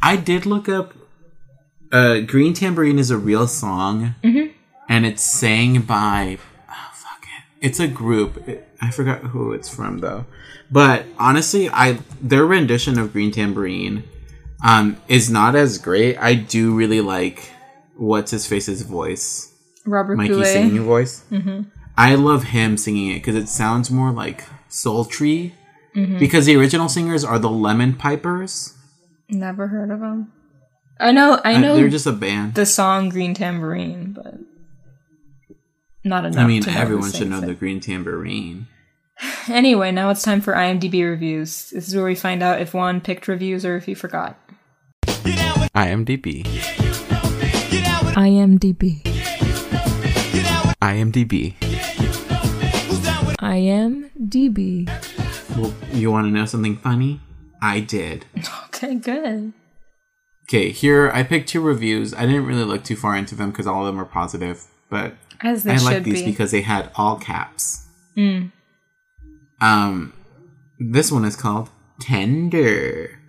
I 0.04 0.18
did 0.18 0.46
look 0.46 0.70
up. 0.70 0.94
Uh, 1.92 2.20
Green 2.20 2.54
tambourine 2.54 3.00
is 3.00 3.10
a 3.10 3.18
real 3.18 3.48
song, 3.48 4.14
Mm-hmm. 4.24 4.52
and 4.88 5.06
it's 5.08 5.24
sang 5.24 5.82
by. 5.82 6.38
It's 7.68 7.80
a 7.80 7.88
group. 7.88 8.32
It- 8.48 8.62
I 8.82 8.92
forgot 8.92 9.20
who 9.32 9.52
it's 9.58 9.70
from 9.78 10.00
though. 10.06 10.26
But 10.72 11.06
honestly, 11.18 11.70
I 11.70 12.00
their 12.22 12.46
rendition 12.46 13.00
of 13.00 13.12
Green 13.14 13.32
Tambourine 13.32 14.04
um, 14.64 14.98
is 15.08 15.30
not 15.30 15.56
as 15.56 15.78
great. 15.78 16.18
I 16.18 16.32
do 16.56 16.64
really 16.82 17.02
like 17.02 17.38
what's 17.96 18.32
his 18.32 18.46
face's 18.48 18.82
voice, 18.84 19.28
Robert 19.86 20.18
Mikey 20.18 20.30
Goulet. 20.34 20.48
singing 20.48 20.84
voice. 20.84 21.24
Mm-hmm. 21.32 21.62
I 21.98 22.16
love 22.16 22.44
him 22.58 22.78
singing 22.78 23.10
it 23.12 23.20
because 23.20 23.36
it 23.36 23.48
sounds 23.48 23.90
more 23.90 24.12
like 24.12 24.44
sultry. 24.70 25.56
Mm-hmm. 25.96 26.20
Because 26.20 26.46
the 26.46 26.56
original 26.58 26.90
singers 26.90 27.24
are 27.24 27.40
the 27.40 27.50
Lemon 27.50 27.94
Pipers. 27.96 28.74
Never 29.30 29.68
heard 29.68 29.90
of 29.92 30.00
them. 30.02 30.32
I 31.00 31.12
know. 31.14 31.40
I 31.44 31.56
Uh, 31.56 31.60
know 31.60 31.76
they're 31.76 31.88
just 31.90 32.06
a 32.06 32.12
band. 32.12 32.54
the 32.56 32.66
song 32.66 33.08
"Green 33.10 33.34
Tambourine," 33.34 34.12
but 34.14 34.36
not 36.06 36.26
enough. 36.26 36.40
I 36.40 36.48
mean, 36.48 36.62
to 36.64 36.72
know 36.72 36.78
everyone 36.80 37.12
should 37.12 37.30
know 37.30 37.40
it. 37.40 37.46
the 37.48 37.54
Green 37.54 37.80
Tambourine. 37.80 38.68
Anyway, 39.48 39.92
now 39.92 40.10
it's 40.10 40.24
time 40.24 40.42
for 40.42 40.54
IMDb 40.54 41.08
reviews. 41.08 41.70
This 41.70 41.88
is 41.88 41.96
where 41.96 42.04
we 42.04 42.16
find 42.16 42.42
out 42.44 42.60
if 42.60 42.74
Juan 42.74 43.00
picked 43.00 43.28
reviews 43.28 43.64
or 43.64 43.78
if 43.78 43.86
he 43.86 43.94
forgot. 43.94 44.38
IMDb. 45.06 46.44
IMDb. 48.16 49.04
IMDb. 50.82 51.54
IMDb. 53.40 54.88
Well, 55.58 55.74
you 55.94 56.12
want 56.12 56.26
to 56.28 56.32
know 56.32 56.46
something 56.46 56.78
funny? 56.78 57.22
I 57.62 57.80
did. 57.80 58.26
Okay, 58.76 58.96
good. 58.96 59.54
Okay, 60.50 60.70
here 60.72 61.10
I 61.14 61.24
picked 61.24 61.48
two 61.48 61.62
reviews. 61.62 62.14
I 62.14 62.26
didn't 62.26 62.46
really 62.46 62.66
look 62.66 62.84
too 62.84 62.98
far 62.98 63.16
into 63.16 63.36
them 63.36 63.52
because 63.52 63.68
all 63.68 63.82
of 63.82 63.88
them 63.88 63.96
were 63.96 64.04
positive, 64.06 64.66
but 64.90 65.14
As 65.42 65.64
they 65.64 65.74
I 65.74 65.78
like 65.78 66.04
these 66.04 66.22
be. 66.22 66.32
because 66.32 66.52
they 66.52 66.62
had 66.62 66.92
all 66.96 67.18
caps. 67.18 67.86
Mm. 68.18 68.52
Um, 69.62 70.14
this 70.80 71.12
one 71.12 71.26
is 71.26 71.36
called 71.36 71.70
Tender, 72.00 73.20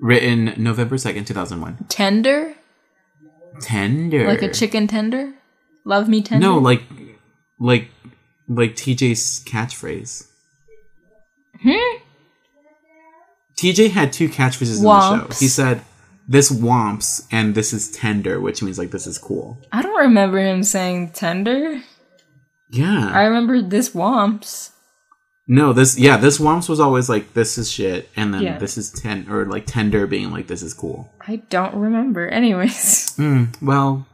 written 0.00 0.54
November 0.56 0.98
second, 0.98 1.26
two 1.26 1.34
thousand 1.34 1.60
one. 1.60 1.84
Tender? 1.88 2.54
Tender, 3.60 4.26
Like 4.26 4.42
a 4.42 4.52
chicken 4.52 4.86
tender? 4.88 5.32
Love 5.84 6.08
me 6.08 6.22
tender? 6.22 6.44
No, 6.44 6.58
like, 6.58 6.82
like, 7.58 7.88
like 8.48 8.74
TJ's 8.74 9.44
catchphrase. 9.44 10.26
Hmm? 11.62 11.98
TJ 13.56 13.90
had 13.90 14.12
two 14.12 14.28
catchphrases 14.28 14.78
in 14.78 14.84
the 14.84 15.28
show. 15.28 15.38
He 15.38 15.46
said, 15.48 15.82
"This 16.28 16.50
womps" 16.50 17.26
and 17.30 17.54
"This 17.54 17.72
is 17.72 17.90
tender," 17.90 18.40
which 18.40 18.62
means 18.62 18.78
like 18.78 18.90
this 18.90 19.06
is 19.06 19.18
cool. 19.18 19.58
I 19.72 19.82
don't 19.82 19.98
remember 20.00 20.38
him 20.38 20.62
saying 20.62 21.10
tender. 21.10 21.82
Yeah. 22.70 23.10
I 23.12 23.24
remember 23.24 23.60
this 23.62 23.90
womps. 23.90 24.70
no, 25.46 25.72
this 25.74 25.98
yeah, 25.98 26.16
this 26.16 26.38
womps 26.38 26.68
was 26.68 26.80
always 26.80 27.08
like 27.08 27.34
this 27.34 27.58
is 27.58 27.70
shit, 27.70 28.08
and 28.16 28.32
then 28.32 28.42
Yeah. 28.42 28.58
this 28.58 28.78
is 28.78 28.90
ten 28.90 29.26
or 29.30 29.44
like 29.44 29.66
tender 29.66 30.06
being 30.06 30.30
like 30.30 30.46
this 30.46 30.62
is 30.62 30.72
cool. 30.74 31.12
I 31.28 31.36
don't 31.50 31.74
remember. 31.74 32.26
Anyways. 32.40 33.16
Mm, 33.18 33.60
well, 33.62 34.06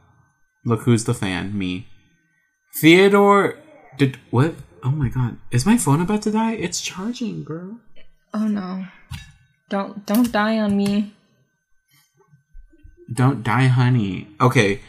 look 0.64 0.82
who's 0.82 1.04
the 1.04 1.14
fan, 1.14 1.56
me. 1.56 1.86
Theodore 2.80 3.56
did 3.98 4.18
what? 4.30 4.54
Oh 4.82 4.90
my 4.90 5.08
god, 5.08 5.38
is 5.50 5.66
my 5.66 5.76
phone 5.76 6.00
about 6.00 6.22
to 6.22 6.30
die? 6.30 6.52
It's 6.54 6.80
charging, 6.80 7.44
girl. 7.44 7.78
Oh 8.34 8.46
no. 8.48 8.86
Don't 9.68 10.04
don't 10.06 10.32
die 10.32 10.58
on 10.58 10.76
me. 10.76 11.14
Don't 13.12 13.42
die, 13.42 13.66
honey. 13.66 14.28
Okay. 14.40 14.80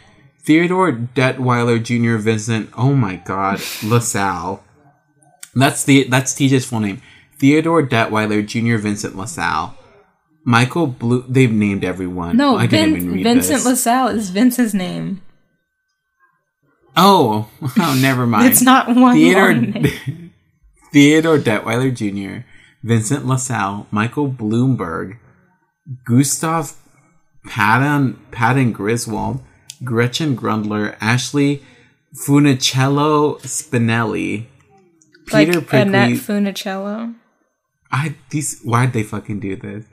Theodore 0.43 0.91
Detweiler 0.91 1.81
Jr. 1.81 2.17
Vincent. 2.17 2.69
Oh 2.77 2.93
my 2.93 3.17
God, 3.17 3.61
LaSalle. 3.83 4.63
That's 5.55 5.83
the 5.83 6.05
that's 6.05 6.33
TJ's 6.33 6.65
full 6.65 6.79
name. 6.79 7.01
Theodore 7.37 7.83
Detweiler 7.85 8.45
Jr. 8.45 8.77
Vincent 8.81 9.15
LaSalle 9.15 9.75
Michael 10.43 10.87
Blue. 10.87 11.23
They've 11.27 11.51
named 11.51 11.83
everyone. 11.83 12.37
No, 12.37 12.57
I 12.57 12.67
didn't 12.67 12.93
Vin- 12.93 13.01
even 13.03 13.13
read 13.13 13.23
Vincent 13.23 13.57
this. 13.59 13.65
LaSalle 13.65 14.07
is 14.09 14.29
Vince's 14.29 14.73
name. 14.73 15.21
oh, 16.97 17.49
oh, 17.77 17.99
never 18.01 18.25
mind. 18.25 18.51
It's 18.51 18.61
not 18.61 18.95
one 18.95 19.15
Theodore 19.15 19.53
name. 19.53 20.33
Theodore 20.93 21.37
Detweiler 21.37 21.93
Jr., 21.93 22.45
Vincent 22.83 23.25
LaSalle, 23.25 23.87
Michael 23.91 24.29
Bloomberg, 24.29 25.19
Gustav 26.05 26.73
Patton, 27.45 28.19
Patton 28.31 28.73
Griswald, 28.73 29.41
Gretchen 29.83 30.37
Grundler, 30.37 30.95
Ashley 31.01 31.63
Funicello 32.15 33.41
Spinelli, 33.41 34.45
Peter 35.27 35.59
like 35.59 35.73
Annette. 35.73 36.11
Funicello. 36.11 37.15
I 37.91 38.15
these 38.29 38.61
why'd 38.61 38.93
they 38.93 39.03
fucking 39.03 39.39
do 39.39 39.55
this? 39.55 39.85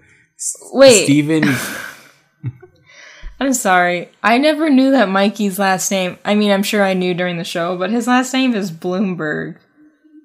Wait, 0.72 1.04
Stephen 1.04 1.44
I'm 3.40 3.52
sorry. 3.52 4.10
I 4.22 4.38
never 4.38 4.68
knew 4.68 4.90
that 4.92 5.08
Mikey's 5.08 5.58
last 5.58 5.90
name. 5.90 6.18
I 6.24 6.34
mean, 6.34 6.50
I'm 6.50 6.62
sure 6.62 6.82
I 6.82 6.94
knew 6.94 7.14
during 7.14 7.38
the 7.38 7.44
show, 7.44 7.78
but 7.78 7.90
his 7.90 8.06
last 8.06 8.32
name 8.32 8.54
is 8.54 8.70
Bloomberg. 8.72 9.58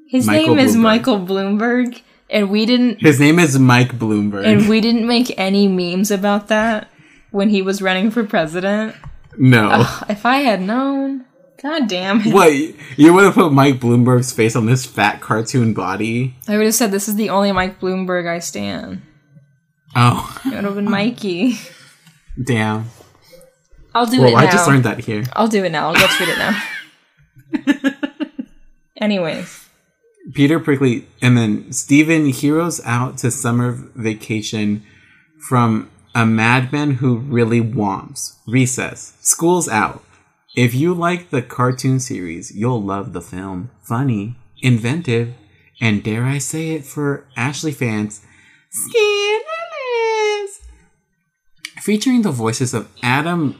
His 0.07 0.27
Michael 0.27 0.55
name 0.55 0.65
is 0.65 0.75
Bloomberg. 0.75 0.81
Michael 0.81 1.19
Bloomberg, 1.19 2.01
and 2.29 2.49
we 2.49 2.65
didn't 2.65 3.01
his 3.01 3.19
name 3.19 3.39
is 3.39 3.57
Mike 3.57 3.93
Bloomberg. 3.97 4.45
and 4.45 4.67
we 4.67 4.81
didn't 4.81 5.07
make 5.07 5.33
any 5.37 5.67
memes 5.67 6.11
about 6.11 6.47
that 6.47 6.87
when 7.33 7.49
he 7.49 7.61
was 7.61 7.81
running 7.81 8.09
for 8.11 8.23
president. 8.23 8.95
no. 9.37 9.85
If 10.07 10.25
I 10.25 10.37
had 10.37 10.61
known, 10.61 11.25
god 11.61 11.87
damn 11.89 12.21
it. 12.21 12.33
What 12.33 12.53
you 12.97 13.13
would 13.13 13.23
have 13.25 13.33
put 13.33 13.51
Mike 13.51 13.79
Bloomberg's 13.79 14.31
face 14.31 14.55
on 14.55 14.65
this 14.67 14.85
fat 14.85 15.19
cartoon 15.19 15.73
body? 15.73 16.35
I 16.47 16.55
would 16.57 16.65
have 16.65 16.75
said 16.75 16.91
this 16.91 17.07
is 17.09 17.15
the 17.15 17.29
only 17.29 17.51
Mike 17.51 17.79
Bloomberg 17.79 18.27
I 18.29 18.39
stand. 18.39 19.01
Oh, 19.95 20.41
It 20.45 20.53
would 20.55 20.63
have 20.63 20.75
been 20.75 20.89
Mikey. 20.89 21.57
damn. 22.41 22.85
I'll 23.95 24.07
do 24.07 24.21
Well, 24.21 24.29
it 24.29 24.33
now. 24.33 24.37
I 24.39 24.45
just 24.51 24.67
learned 24.67 24.85
that 24.85 24.99
here. 24.99 25.23
I'll 25.33 25.47
do 25.47 25.63
it 25.63 25.71
now. 25.71 25.89
I'll 25.89 25.93
go 25.95 26.07
tweet 26.07 26.29
it 26.29 26.37
now. 26.39 26.63
Anyways, 28.97 29.69
Peter 30.33 30.59
Prickly, 30.59 31.07
and 31.21 31.37
then 31.37 31.71
Steven 31.71 32.27
heroes 32.27 32.81
out 32.85 33.17
to 33.19 33.29
summer 33.31 33.71
vacation 33.95 34.83
from 35.47 35.89
a 36.15 36.25
madman 36.25 36.95
who 36.95 37.17
really 37.17 37.61
womps. 37.61 38.37
Recess. 38.47 39.17
School's 39.21 39.67
out. 39.67 40.03
If 40.55 40.75
you 40.75 40.93
like 40.93 41.29
the 41.29 41.41
cartoon 41.41 41.99
series, 41.99 42.55
you'll 42.55 42.81
love 42.81 43.13
the 43.13 43.21
film. 43.21 43.71
Funny, 43.81 44.35
inventive, 44.61 45.33
and 45.81 46.03
dare 46.03 46.25
I 46.25 46.37
say 46.37 46.71
it 46.71 46.85
for 46.85 47.25
Ashley 47.35 47.71
fans, 47.71 48.21
scandalous. 48.69 50.61
Featuring 51.81 52.21
the 52.21 52.31
voices 52.31 52.73
of 52.73 52.89
Adam 53.01 53.59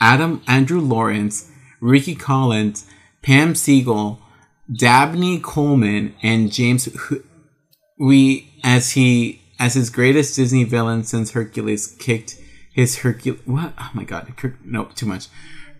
Adam 0.00 0.42
Andrew 0.46 0.80
Lawrence, 0.80 1.50
Rickey 1.80 2.14
Collins, 2.14 2.86
Pam 3.22 3.54
Segall, 3.54 4.18
Dabney 4.70 5.38
Coleman, 5.40 6.14
and 6.22 6.52
James 6.52 6.88
we 7.98 8.52
as 8.62 8.90
he 8.90 9.40
as 9.58 9.74
his 9.74 9.90
greatest 9.90 10.36
Disney 10.36 10.64
villain 10.64 11.04
since 11.04 11.32
Hercules 11.32 11.96
kicked 11.98 12.36
his 12.72 12.98
Hercules. 12.98 13.40
What? 13.46 13.72
Oh 13.78 13.90
my 13.94 14.04
God! 14.04 14.32
Cur- 14.36 14.58
Nope, 14.64 14.94
too 14.94 15.06
much. 15.06 15.28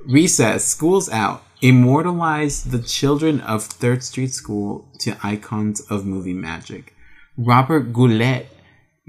Recess. 0.06 0.64
School's 0.64 1.08
out. 1.10 1.42
Immortalize 1.62 2.64
the 2.64 2.78
children 2.80 3.40
of 3.40 3.64
Third 3.64 4.02
Street 4.02 4.32
School 4.32 4.86
to 5.00 5.16
icons 5.22 5.80
of 5.90 6.04
movie 6.04 6.34
magic. 6.34 6.94
Robert 7.36 7.92
Goulet 7.92 8.48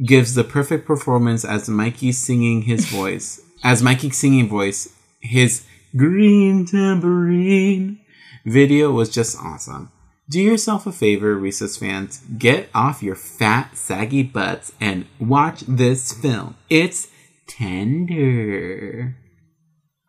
gives 0.06 0.34
the 0.34 0.44
perfect 0.44 0.86
performance 0.86 1.44
as 1.44 1.68
Mikey 1.70 2.12
singing 2.12 2.64
his 2.64 2.86
voice. 2.90 3.42
As 3.64 3.82
Mikey 3.84 4.12
singing 4.12 4.48
voice, 4.48 4.90
his 5.20 5.66
green 5.96 6.66
tambourine 6.66 8.00
video 8.46 8.92
was 8.92 9.10
just 9.10 9.38
awesome. 9.38 9.92
Do 10.30 10.42
yourself 10.42 10.86
a 10.86 10.92
favor, 10.92 11.36
Recess 11.36 11.78
fans. 11.78 12.22
Get 12.38 12.70
off 12.76 13.02
your 13.02 13.16
fat, 13.16 13.78
saggy 13.78 14.24
butts 14.24 14.74
and 14.80 15.06
watch 15.20 15.62
this 15.62 16.12
film. 16.12 16.56
It's 16.70 17.08
tender. 17.48 19.16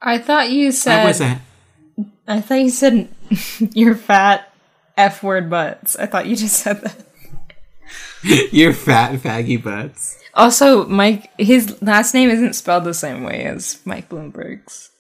I 0.02 0.18
thought 0.18 0.50
you 0.50 0.72
said 0.72 1.04
was 1.04 1.20
a 1.20 1.40
I 2.26 2.40
thought 2.40 2.60
you 2.60 2.70
said 2.70 3.08
your 3.72 3.94
fat 3.94 4.52
F 4.96 5.22
word 5.22 5.48
butts. 5.48 5.96
I 5.96 6.06
thought 6.06 6.26
you 6.26 6.34
just 6.34 6.56
said 6.56 6.82
that. 6.82 7.04
your 8.52 8.72
fat, 8.72 9.14
faggy 9.20 9.62
butts. 9.62 10.20
Also, 10.34 10.84
Mike, 10.86 11.30
his 11.38 11.80
last 11.80 12.12
name 12.12 12.28
isn't 12.28 12.54
spelled 12.54 12.84
the 12.84 12.94
same 12.94 13.22
way 13.22 13.44
as 13.44 13.80
Mike 13.84 14.08
Bloomberg's. 14.08 14.90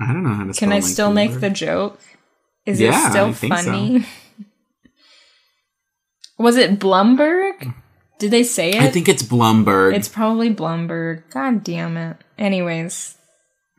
I 0.00 0.12
don't 0.12 0.22
know 0.22 0.34
how 0.34 0.44
to. 0.44 0.52
Can 0.52 0.70
I 0.70 0.76
Mike 0.76 0.84
still 0.84 1.12
make 1.12 1.40
the 1.40 1.50
joke? 1.50 2.00
Is 2.68 2.80
Yeah, 2.80 3.06
it 3.06 3.10
still 3.10 3.32
think 3.32 3.54
so. 3.56 3.64
funny? 3.64 4.06
Was 6.38 6.56
it 6.56 6.78
Blumberg? 6.78 7.74
Did 8.18 8.30
they 8.30 8.42
say 8.42 8.70
it? 8.70 8.82
I 8.82 8.90
think 8.90 9.08
it's 9.08 9.22
Blumberg. 9.22 9.94
it's 9.94 10.08
probably 10.08 10.52
Blumberg. 10.54 11.22
God 11.30 11.64
damn 11.64 11.96
it. 11.96 12.16
Anyways, 12.36 13.16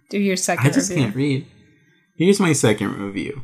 do 0.10 0.20
your 0.20 0.36
second 0.36 0.68
I 0.68 0.72
just 0.72 0.90
review. 0.90 1.04
can't 1.04 1.16
read. 1.16 1.48
Here's 2.18 2.40
my 2.40 2.54
second 2.54 2.98
review. 2.98 3.44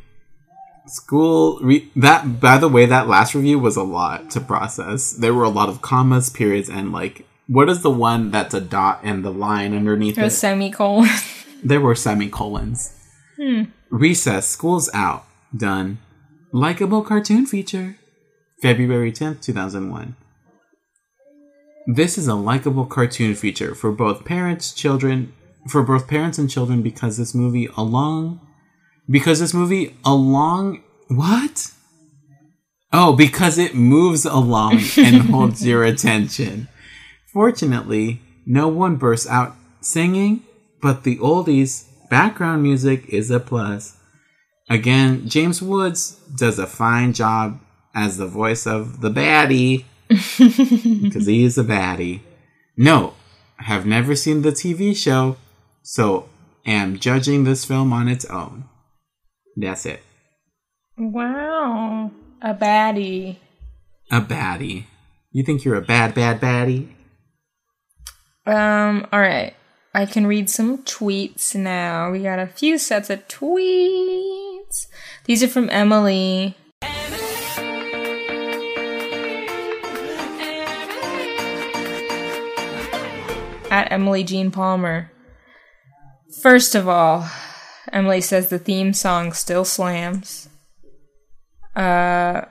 School 0.86 1.58
re- 1.62 1.90
that 1.96 2.40
by 2.40 2.58
the 2.58 2.68
way 2.68 2.86
that 2.86 3.08
last 3.08 3.34
review 3.34 3.58
was 3.58 3.76
a 3.76 3.82
lot 3.82 4.30
to 4.32 4.40
process. 4.40 5.12
There 5.12 5.34
were 5.34 5.44
a 5.44 5.48
lot 5.48 5.68
of 5.68 5.82
commas, 5.82 6.30
periods, 6.30 6.68
and 6.68 6.92
like 6.92 7.26
what 7.46 7.68
is 7.68 7.82
the 7.82 7.90
one 7.90 8.30
that's 8.30 8.54
a 8.54 8.60
dot 8.60 9.00
and 9.02 9.24
the 9.24 9.32
line 9.32 9.74
underneath 9.74 10.18
Or 10.18 10.24
it? 10.24 10.30
semicolon. 10.30 11.08
There 11.64 11.80
were 11.80 11.94
semicolons. 11.94 12.92
Hmm. 13.40 13.62
Recess. 13.90 14.46
School's 14.46 14.90
out. 14.94 15.25
Done. 15.56 15.98
Likeable 16.52 17.02
cartoon 17.02 17.46
feature. 17.46 17.96
February 18.60 19.12
10th, 19.12 19.42
2001. 19.42 20.16
This 21.86 22.18
is 22.18 22.26
a 22.26 22.34
likable 22.34 22.86
cartoon 22.86 23.34
feature 23.34 23.74
for 23.74 23.92
both 23.92 24.24
parents, 24.24 24.72
children, 24.72 25.32
for 25.68 25.82
both 25.82 26.08
parents 26.08 26.38
and 26.38 26.50
children 26.50 26.82
because 26.82 27.16
this 27.16 27.34
movie 27.34 27.68
along 27.76 28.40
because 29.08 29.40
this 29.40 29.54
movie 29.54 29.96
along 30.04 30.82
what? 31.08 31.70
Oh, 32.92 33.14
because 33.14 33.58
it 33.58 33.74
moves 33.74 34.24
along 34.24 34.80
and 34.96 35.16
holds 35.30 35.64
your 35.66 35.84
attention. 35.84 36.68
Fortunately, 37.32 38.20
no 38.44 38.68
one 38.68 38.96
bursts 38.96 39.28
out 39.28 39.54
singing, 39.80 40.42
but 40.80 41.04
the 41.04 41.18
oldies 41.18 41.86
background 42.08 42.62
music 42.62 43.08
is 43.08 43.30
a 43.30 43.40
plus. 43.40 43.95
Again, 44.68 45.28
James 45.28 45.62
Woods 45.62 46.18
does 46.34 46.58
a 46.58 46.66
fine 46.66 47.12
job 47.12 47.60
as 47.94 48.16
the 48.16 48.26
voice 48.26 48.66
of 48.66 49.00
the 49.00 49.10
baddie 49.10 49.84
because 50.08 51.26
he 51.26 51.44
is 51.44 51.56
a 51.56 51.64
baddie. 51.64 52.20
No, 52.76 53.14
I 53.58 53.64
have 53.64 53.86
never 53.86 54.14
seen 54.16 54.42
the 54.42 54.50
TV 54.50 54.96
show, 54.96 55.36
so 55.82 56.28
am 56.66 56.98
judging 56.98 57.44
this 57.44 57.64
film 57.64 57.92
on 57.92 58.08
its 58.08 58.24
own. 58.24 58.64
That's 59.56 59.86
it. 59.86 60.02
wow. 60.98 62.10
A 62.42 62.52
baddie. 62.54 63.36
A 64.10 64.20
baddie. 64.20 64.84
You 65.32 65.42
think 65.42 65.64
you're 65.64 65.76
a 65.76 65.80
bad, 65.82 66.14
bad 66.14 66.40
baddie? 66.40 66.88
Um, 68.46 69.06
alright. 69.12 69.54
I 69.94 70.04
can 70.04 70.26
read 70.26 70.50
some 70.50 70.78
tweets 70.84 71.54
now. 71.54 72.10
We 72.10 72.22
got 72.22 72.38
a 72.38 72.46
few 72.46 72.76
sets 72.78 73.08
of 73.08 73.26
tweets. 73.28 74.45
These 75.26 75.42
are 75.42 75.48
from 75.48 75.68
Emily. 75.70 76.56
At 83.68 83.90
Emily 83.90 84.22
Jean 84.22 84.52
Palmer. 84.52 85.10
First 86.40 86.76
of 86.76 86.86
all, 86.86 87.28
Emily 87.92 88.20
says 88.20 88.50
the 88.50 88.60
theme 88.60 88.92
song 88.92 89.32
still 89.32 89.64
slams. 89.64 90.48
Uh, 91.74 92.42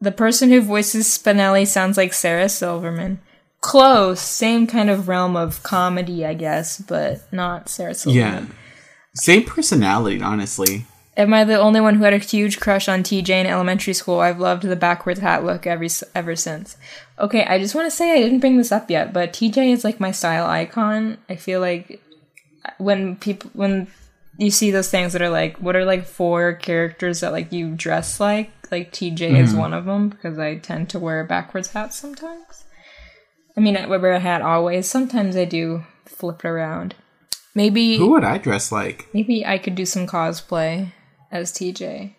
the 0.00 0.10
person 0.10 0.48
who 0.48 0.62
voices 0.62 1.06
Spinelli 1.06 1.66
sounds 1.66 1.98
like 1.98 2.14
Sarah 2.14 2.48
Silverman. 2.48 3.20
Close, 3.60 4.20
same 4.20 4.66
kind 4.66 4.88
of 4.88 5.06
realm 5.06 5.36
of 5.36 5.62
comedy, 5.62 6.24
I 6.24 6.32
guess, 6.32 6.80
but 6.80 7.30
not 7.30 7.68
Sarah 7.68 7.94
Silverman. 7.94 8.46
Yeah. 8.46 8.54
Same 9.16 9.44
personality, 9.44 10.22
honestly. 10.22 10.86
Am 11.16 11.32
I 11.32 11.44
the 11.44 11.58
only 11.58 11.80
one 11.80 11.94
who 11.94 12.04
had 12.04 12.12
a 12.12 12.18
huge 12.18 12.58
crush 12.58 12.88
on 12.88 13.04
TJ 13.04 13.28
in 13.28 13.46
elementary 13.46 13.94
school? 13.94 14.18
I've 14.18 14.40
loved 14.40 14.64
the 14.64 14.74
backwards 14.74 15.20
hat 15.20 15.44
look 15.44 15.66
every 15.66 15.88
ever 16.14 16.34
since. 16.34 16.76
Okay, 17.20 17.44
I 17.44 17.58
just 17.58 17.74
want 17.74 17.86
to 17.86 17.96
say 17.96 18.12
I 18.12 18.18
didn't 18.18 18.40
bring 18.40 18.56
this 18.56 18.72
up 18.72 18.90
yet, 18.90 19.12
but 19.12 19.32
TJ 19.32 19.72
is 19.72 19.84
like 19.84 20.00
my 20.00 20.10
style 20.10 20.46
icon. 20.46 21.18
I 21.28 21.36
feel 21.36 21.60
like 21.60 22.00
uh, 22.64 22.70
when 22.78 23.16
people 23.16 23.50
when 23.54 23.86
you 24.38 24.50
see 24.50 24.72
those 24.72 24.90
things 24.90 25.12
that 25.12 25.22
are 25.22 25.30
like 25.30 25.56
what 25.58 25.76
are 25.76 25.84
like 25.84 26.04
four 26.04 26.54
characters 26.54 27.20
that 27.20 27.30
like 27.30 27.52
you 27.52 27.74
dress 27.76 28.18
like, 28.18 28.50
like 28.72 28.92
TJ 28.92 29.38
is 29.38 29.50
mm-hmm. 29.50 29.58
one 29.58 29.72
of 29.72 29.84
them 29.84 30.08
because 30.08 30.36
I 30.40 30.56
tend 30.56 30.90
to 30.90 30.98
wear 30.98 31.22
backwards 31.22 31.68
hats 31.68 31.96
sometimes. 31.96 32.64
I 33.56 33.60
mean, 33.60 33.76
I 33.76 33.86
wear 33.86 34.14
a 34.14 34.18
hat 34.18 34.42
always. 34.42 34.90
Sometimes 34.90 35.36
I 35.36 35.44
do 35.44 35.84
flip 36.06 36.44
it 36.44 36.48
around. 36.48 36.96
Maybe 37.54 37.98
Who 37.98 38.10
would 38.10 38.24
I 38.24 38.38
dress 38.38 38.72
like? 38.72 39.06
maybe 39.14 39.46
I 39.46 39.58
could 39.58 39.76
do 39.76 39.86
some 39.86 40.08
cosplay 40.08 40.90
as 41.34 41.52
TJ 41.52 42.14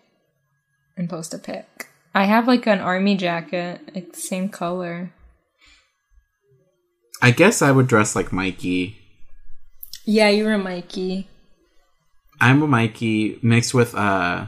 and 0.96 1.10
post 1.10 1.34
a 1.34 1.38
pic. 1.38 1.88
I 2.14 2.24
have 2.24 2.46
like 2.46 2.66
an 2.66 2.80
army 2.80 3.16
jacket, 3.16 3.80
like 3.94 4.12
the 4.12 4.20
same 4.20 4.48
color. 4.48 5.12
I 7.20 7.30
guess 7.30 7.62
I 7.62 7.72
would 7.72 7.88
dress 7.88 8.14
like 8.14 8.30
Mikey. 8.30 8.98
Yeah, 10.04 10.28
you're 10.28 10.52
a 10.52 10.58
Mikey. 10.58 11.28
I'm 12.40 12.62
a 12.62 12.66
Mikey 12.66 13.38
mixed 13.42 13.72
with 13.72 13.94
uh, 13.94 14.46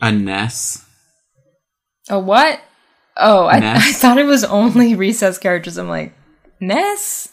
a 0.00 0.12
Ness. 0.12 0.84
A 2.08 2.18
what? 2.18 2.60
Oh, 3.16 3.44
I, 3.44 3.58
I 3.76 3.92
thought 3.92 4.18
it 4.18 4.24
was 4.24 4.44
only 4.44 4.94
recess 4.96 5.38
characters. 5.38 5.76
I'm 5.76 5.88
like, 5.88 6.14
Ness? 6.60 7.32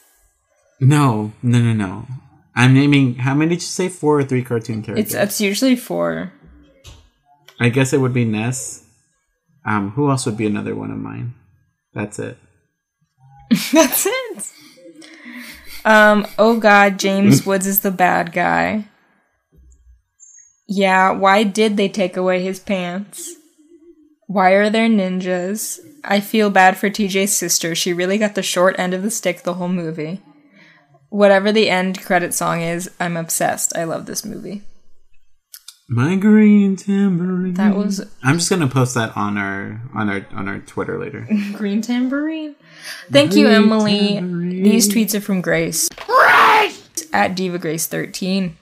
No, 0.82 1.32
no, 1.42 1.60
no, 1.60 1.74
no. 1.74 2.06
I'm 2.56 2.74
naming. 2.74 3.16
How 3.16 3.34
many 3.34 3.50
did 3.50 3.62
you 3.62 3.68
say? 3.68 3.90
Four 3.90 4.20
or 4.20 4.24
three 4.24 4.44
cartoon 4.44 4.84
characters? 4.84 5.06
It's 5.06 5.14
it's 5.14 5.42
usually 5.42 5.76
four. 5.76 6.32
I 7.60 7.70
guess 7.70 7.94
it 7.94 8.00
would 8.00 8.14
be 8.14 8.26
Ness. 8.26 8.84
Um, 9.66 9.92
who 9.92 10.10
else 10.10 10.26
would 10.26 10.38
be 10.38 10.46
another 10.46 10.76
one 10.76 10.92
of 10.92 10.98
mine? 10.98 11.34
That's 11.94 12.20
it. 12.20 12.38
That's 13.72 14.06
it. 14.06 14.52
Um. 15.86 16.28
Oh 16.38 16.60
God, 16.60 17.00
James 17.00 17.46
Woods 17.46 17.68
is 17.68 17.80
the 17.80 17.92
bad 17.92 18.32
guy. 18.34 18.88
Yeah. 20.68 21.12
Why 21.12 21.44
did 21.44 21.78
they 21.78 21.90
take 21.90 22.18
away 22.18 22.42
his 22.44 22.60
pants? 22.60 23.36
Why 24.28 24.52
are 24.52 24.70
there 24.70 24.88
ninjas? 24.88 25.80
I 26.04 26.20
feel 26.20 26.50
bad 26.50 26.78
for 26.78 26.90
TJ's 26.90 27.36
sister. 27.36 27.76
She 27.76 27.94
really 27.94 28.18
got 28.18 28.36
the 28.36 28.44
short 28.44 28.78
end 28.78 28.94
of 28.94 29.04
the 29.04 29.12
stick 29.12 29.44
the 29.44 29.54
whole 29.56 29.70
movie. 29.70 30.22
Whatever 31.14 31.52
the 31.52 31.70
end 31.70 32.02
credit 32.02 32.34
song 32.34 32.64
is, 32.64 32.90
I'm 33.00 33.18
obsessed. 33.18 33.78
I 33.78 33.84
love 33.84 34.08
this 34.08 34.26
movie. 34.26 34.64
My 35.88 36.16
green 36.16 36.76
tambourine. 36.76 37.54
That 37.54 37.76
was 37.76 38.04
I'm 38.24 38.40
just 38.40 38.50
gonna 38.50 38.68
post 38.68 38.96
that 38.96 39.16
on 39.16 39.38
our 39.38 39.80
on 39.94 40.10
our 40.10 40.26
on 40.34 40.48
our 40.48 40.58
Twitter 40.58 41.00
later. 41.00 41.28
Green 41.54 41.84
Tambourine. 41.84 42.56
Thank 43.12 43.36
you, 43.36 43.48
Emily. 43.48 44.16
tambourine. 44.16 44.64
These 44.64 44.90
tweets 44.90 45.14
are 45.14 45.22
from 45.22 45.42
Grace. 45.42 45.88
Grace. 45.90 47.06
At 47.14 47.36
Diva 47.36 47.60
Grace 47.60 47.86
13. 47.86 48.58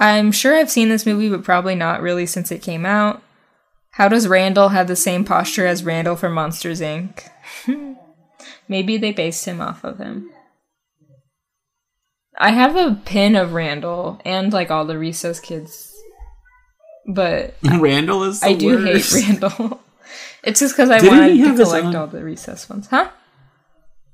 I'm 0.00 0.32
sure 0.32 0.56
I've 0.56 0.70
seen 0.70 0.88
this 0.88 1.04
movie, 1.04 1.28
but 1.28 1.44
probably 1.44 1.74
not 1.74 2.00
really 2.00 2.24
since 2.24 2.50
it 2.50 2.62
came 2.62 2.86
out. 2.86 3.22
How 3.90 4.08
does 4.08 4.26
Randall 4.26 4.70
have 4.70 4.86
the 4.86 4.96
same 4.96 5.26
posture 5.26 5.66
as 5.66 5.84
Randall 5.84 6.16
from 6.16 6.32
Monsters 6.32 6.80
Inc? 6.80 7.28
Maybe 8.66 8.96
they 8.96 9.12
based 9.12 9.44
him 9.44 9.60
off 9.60 9.84
of 9.84 9.98
him. 9.98 10.30
I 12.38 12.50
have 12.50 12.76
a 12.76 12.94
pin 13.04 13.34
of 13.36 13.52
Randall 13.54 14.20
and 14.24 14.52
like 14.52 14.70
all 14.70 14.84
the 14.84 14.98
Recess 14.98 15.40
kids, 15.40 15.94
but 17.06 17.54
Randall 17.62 18.24
is. 18.24 18.42
I 18.42 18.52
do 18.54 18.76
worst. 18.76 19.14
hate 19.14 19.22
Randall. 19.40 19.80
it's 20.44 20.60
just 20.60 20.74
because 20.76 20.90
I 20.90 20.98
Didn't 20.98 21.18
wanted 21.18 21.56
to 21.56 21.64
collect 21.64 21.86
own- 21.86 21.96
all 21.96 22.06
the 22.06 22.22
Recess 22.22 22.68
ones, 22.68 22.88
huh? 22.88 23.10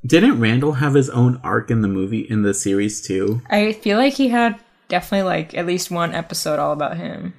Didn't 0.04 0.40
Randall 0.40 0.72
have 0.74 0.94
his 0.94 1.08
own 1.10 1.40
arc 1.44 1.70
in 1.70 1.82
the 1.82 1.88
movie 1.88 2.20
in 2.20 2.42
the 2.42 2.54
series 2.54 3.00
too? 3.00 3.40
I 3.48 3.72
feel 3.72 3.98
like 3.98 4.14
he 4.14 4.28
had 4.28 4.58
definitely 4.88 5.26
like 5.28 5.54
at 5.56 5.64
least 5.66 5.90
one 5.92 6.12
episode 6.12 6.58
all 6.58 6.72
about 6.72 6.96
him. 6.96 7.34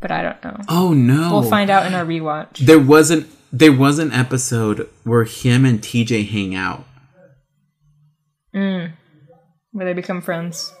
But 0.00 0.10
I 0.12 0.22
don't 0.22 0.44
know. 0.44 0.56
Oh 0.68 0.92
no! 0.92 1.30
We'll 1.32 1.50
find 1.50 1.70
out 1.70 1.86
in 1.86 1.94
our 1.94 2.04
rewatch. 2.04 2.58
There 2.58 2.78
wasn't. 2.80 3.26
There 3.52 3.72
was 3.72 3.98
an 3.98 4.12
episode 4.12 4.88
where 5.04 5.24
him 5.24 5.64
and 5.64 5.80
TJ 5.80 6.28
hang 6.28 6.54
out. 6.54 6.84
Mm. 8.54 8.92
Where 9.72 9.86
they 9.86 9.92
become 9.92 10.20
friends. 10.20 10.72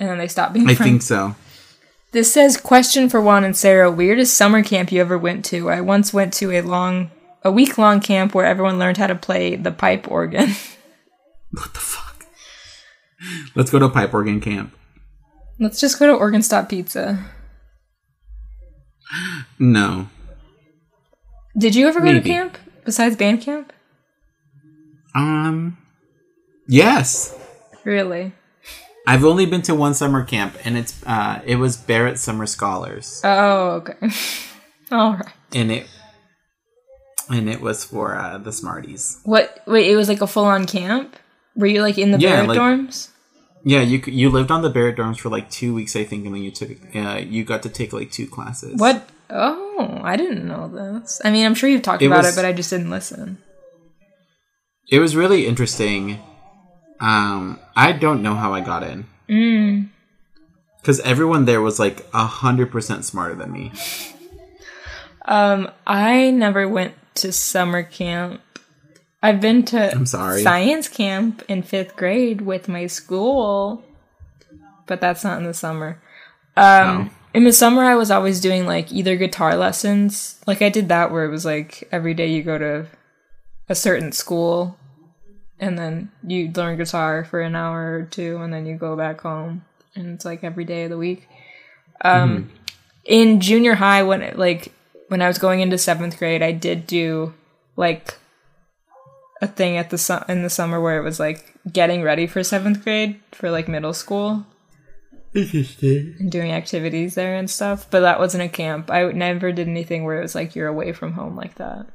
And 0.00 0.08
then 0.08 0.18
they 0.18 0.28
stop 0.28 0.52
being 0.52 0.68
I 0.68 0.74
friends. 0.74 0.90
think 0.90 1.02
so. 1.02 1.34
This 2.12 2.32
says 2.32 2.56
question 2.56 3.08
for 3.08 3.20
Juan 3.20 3.42
and 3.44 3.56
Sarah. 3.56 3.90
Weirdest 3.90 4.36
summer 4.36 4.62
camp 4.62 4.92
you 4.92 5.00
ever 5.00 5.18
went 5.18 5.44
to? 5.46 5.70
I 5.70 5.80
once 5.80 6.12
went 6.12 6.32
to 6.34 6.52
a 6.52 6.60
long 6.62 7.10
a 7.42 7.50
week 7.50 7.76
long 7.76 8.00
camp 8.00 8.34
where 8.34 8.46
everyone 8.46 8.78
learned 8.78 8.96
how 8.96 9.06
to 9.06 9.14
play 9.14 9.56
the 9.56 9.70
pipe 9.72 10.10
organ. 10.10 10.50
What 11.50 11.72
the 11.72 11.78
fuck? 11.78 12.26
Let's 13.54 13.70
go 13.70 13.78
to 13.78 13.88
pipe 13.88 14.12
organ 14.12 14.40
camp. 14.40 14.74
Let's 15.60 15.78
just 15.80 16.00
go 16.00 16.08
to 16.08 16.12
Organ 16.12 16.42
Stop 16.42 16.68
Pizza. 16.68 17.24
No. 19.60 20.08
Did 21.56 21.76
you 21.76 21.86
ever 21.86 22.00
go 22.00 22.06
Maybe. 22.06 22.20
to 22.22 22.28
camp 22.28 22.58
besides 22.84 23.14
band 23.14 23.40
camp? 23.42 23.72
Um. 25.14 25.78
Yes. 26.66 27.38
Really? 27.84 28.32
I've 29.06 29.24
only 29.24 29.44
been 29.46 29.62
to 29.62 29.74
one 29.74 29.92
summer 29.94 30.24
camp, 30.24 30.56
and 30.64 30.76
it's 30.78 31.02
uh, 31.06 31.42
it 31.44 31.56
was 31.56 31.76
Barrett 31.76 32.18
Summer 32.18 32.46
Scholars, 32.46 33.20
Oh, 33.24 33.82
okay. 33.84 33.94
All 34.92 35.14
right. 35.14 35.32
and 35.54 35.70
it 35.70 35.86
and 37.30 37.48
it 37.48 37.60
was 37.60 37.84
for 37.84 38.16
uh, 38.16 38.38
the 38.38 38.52
Smarties. 38.52 39.20
What? 39.24 39.62
Wait, 39.66 39.90
it 39.90 39.96
was 39.96 40.08
like 40.08 40.20
a 40.22 40.26
full 40.26 40.44
on 40.46 40.66
camp. 40.66 41.16
Were 41.56 41.66
you 41.66 41.82
like 41.82 41.98
in 41.98 42.10
the 42.12 42.18
Yeah, 42.18 42.30
Barrett 42.42 42.48
like- 42.48 42.58
dorms? 42.58 43.10
Yeah, 43.66 43.80
you 43.80 44.02
you 44.06 44.28
lived 44.30 44.50
on 44.50 44.60
the 44.62 44.68
Barrett 44.70 44.96
dorms 44.96 45.18
for 45.18 45.30
like 45.30 45.50
two 45.50 45.74
weeks, 45.74 45.96
I 45.96 46.04
think, 46.04 46.26
and 46.26 46.34
then 46.34 46.42
you 46.42 46.50
took 46.50 46.70
uh, 46.94 47.16
you 47.26 47.44
got 47.44 47.62
to 47.62 47.68
take 47.70 47.92
like 47.94 48.10
two 48.10 48.26
classes. 48.26 48.78
What? 48.78 49.08
Oh, 49.30 50.00
I 50.02 50.16
didn't 50.16 50.46
know 50.46 50.68
this. 50.68 51.20
I 51.24 51.30
mean, 51.30 51.46
I'm 51.46 51.54
sure 51.54 51.68
you've 51.70 51.80
talked 51.82 52.02
It 52.02 52.06
about 52.06 52.24
was- 52.24 52.34
it, 52.36 52.38
but 52.38 52.44
I 52.46 52.52
just 52.52 52.68
didn't 52.70 52.90
listen. 52.90 53.38
It 54.90 54.98
was 54.98 55.16
really 55.16 55.46
interesting. 55.46 56.20
Um, 57.00 57.58
I 57.76 57.92
don't 57.92 58.22
know 58.22 58.34
how 58.34 58.54
I 58.54 58.60
got 58.60 58.82
in. 58.82 59.06
Mm. 59.28 59.88
Because 60.80 61.00
everyone 61.00 61.44
there 61.46 61.62
was 61.62 61.78
like 61.78 62.06
a 62.12 62.26
hundred 62.26 62.70
percent 62.70 63.04
smarter 63.04 63.34
than 63.34 63.52
me. 63.52 63.72
Um, 65.26 65.70
I 65.86 66.30
never 66.30 66.68
went 66.68 66.94
to 67.16 67.32
summer 67.32 67.82
camp. 67.82 68.40
I've 69.22 69.40
been 69.40 69.64
to 69.66 69.90
I'm 69.92 70.04
sorry. 70.06 70.42
science 70.42 70.88
camp 70.88 71.42
in 71.48 71.62
fifth 71.62 71.96
grade 71.96 72.42
with 72.42 72.68
my 72.68 72.86
school, 72.86 73.82
but 74.86 75.00
that's 75.00 75.24
not 75.24 75.38
in 75.38 75.44
the 75.44 75.54
summer. 75.54 76.00
Um, 76.56 77.10
Oh. 77.10 77.10
in 77.32 77.44
the 77.44 77.52
summer, 77.52 77.82
I 77.84 77.94
was 77.94 78.10
always 78.10 78.38
doing 78.40 78.66
like 78.66 78.92
either 78.92 79.16
guitar 79.16 79.56
lessons, 79.56 80.38
like 80.46 80.60
I 80.60 80.68
did 80.68 80.88
that 80.90 81.10
where 81.10 81.24
it 81.24 81.30
was 81.30 81.46
like 81.46 81.88
every 81.90 82.12
day 82.12 82.26
you 82.26 82.42
go 82.42 82.58
to 82.58 82.86
a 83.70 83.74
certain 83.74 84.12
school, 84.12 84.76
and 85.58 85.78
then 85.78 86.10
you 86.26 86.50
learn 86.54 86.76
guitar 86.76 87.24
for 87.24 87.40
an 87.40 87.54
hour 87.54 87.98
or 87.98 88.02
two, 88.02 88.38
and 88.38 88.52
then 88.52 88.66
you 88.66 88.76
go 88.76 88.96
back 88.96 89.20
home, 89.20 89.64
and 89.94 90.14
it's 90.14 90.24
like 90.24 90.44
every 90.44 90.64
day 90.64 90.84
of 90.84 90.90
the 90.90 90.98
week. 90.98 91.28
Um, 92.00 92.50
in 93.04 93.40
junior 93.40 93.74
high, 93.74 94.02
when 94.02 94.22
it, 94.22 94.38
like 94.38 94.72
when 95.08 95.22
I 95.22 95.28
was 95.28 95.38
going 95.38 95.60
into 95.60 95.78
seventh 95.78 96.18
grade, 96.18 96.42
I 96.42 96.52
did 96.52 96.86
do 96.86 97.34
like 97.76 98.14
a 99.40 99.46
thing 99.46 99.76
at 99.76 99.90
the 99.90 99.98
su- 99.98 100.24
in 100.28 100.42
the 100.42 100.50
summer 100.50 100.80
where 100.80 100.98
it 100.98 101.04
was 101.04 101.20
like 101.20 101.54
getting 101.70 102.02
ready 102.02 102.26
for 102.26 102.42
seventh 102.42 102.82
grade 102.82 103.20
for 103.32 103.50
like 103.50 103.68
middle 103.68 103.92
school 103.92 104.46
and 106.20 106.30
doing 106.30 106.52
activities 106.52 107.14
there 107.14 107.36
and 107.36 107.50
stuff. 107.50 107.86
But 107.90 108.00
that 108.00 108.18
wasn't 108.18 108.44
a 108.44 108.48
camp. 108.48 108.90
I 108.90 109.10
never 109.12 109.52
did 109.52 109.68
anything 109.68 110.04
where 110.04 110.18
it 110.18 110.22
was 110.22 110.34
like 110.34 110.54
you're 110.54 110.68
away 110.68 110.92
from 110.92 111.12
home 111.12 111.36
like 111.36 111.56
that. 111.56 111.86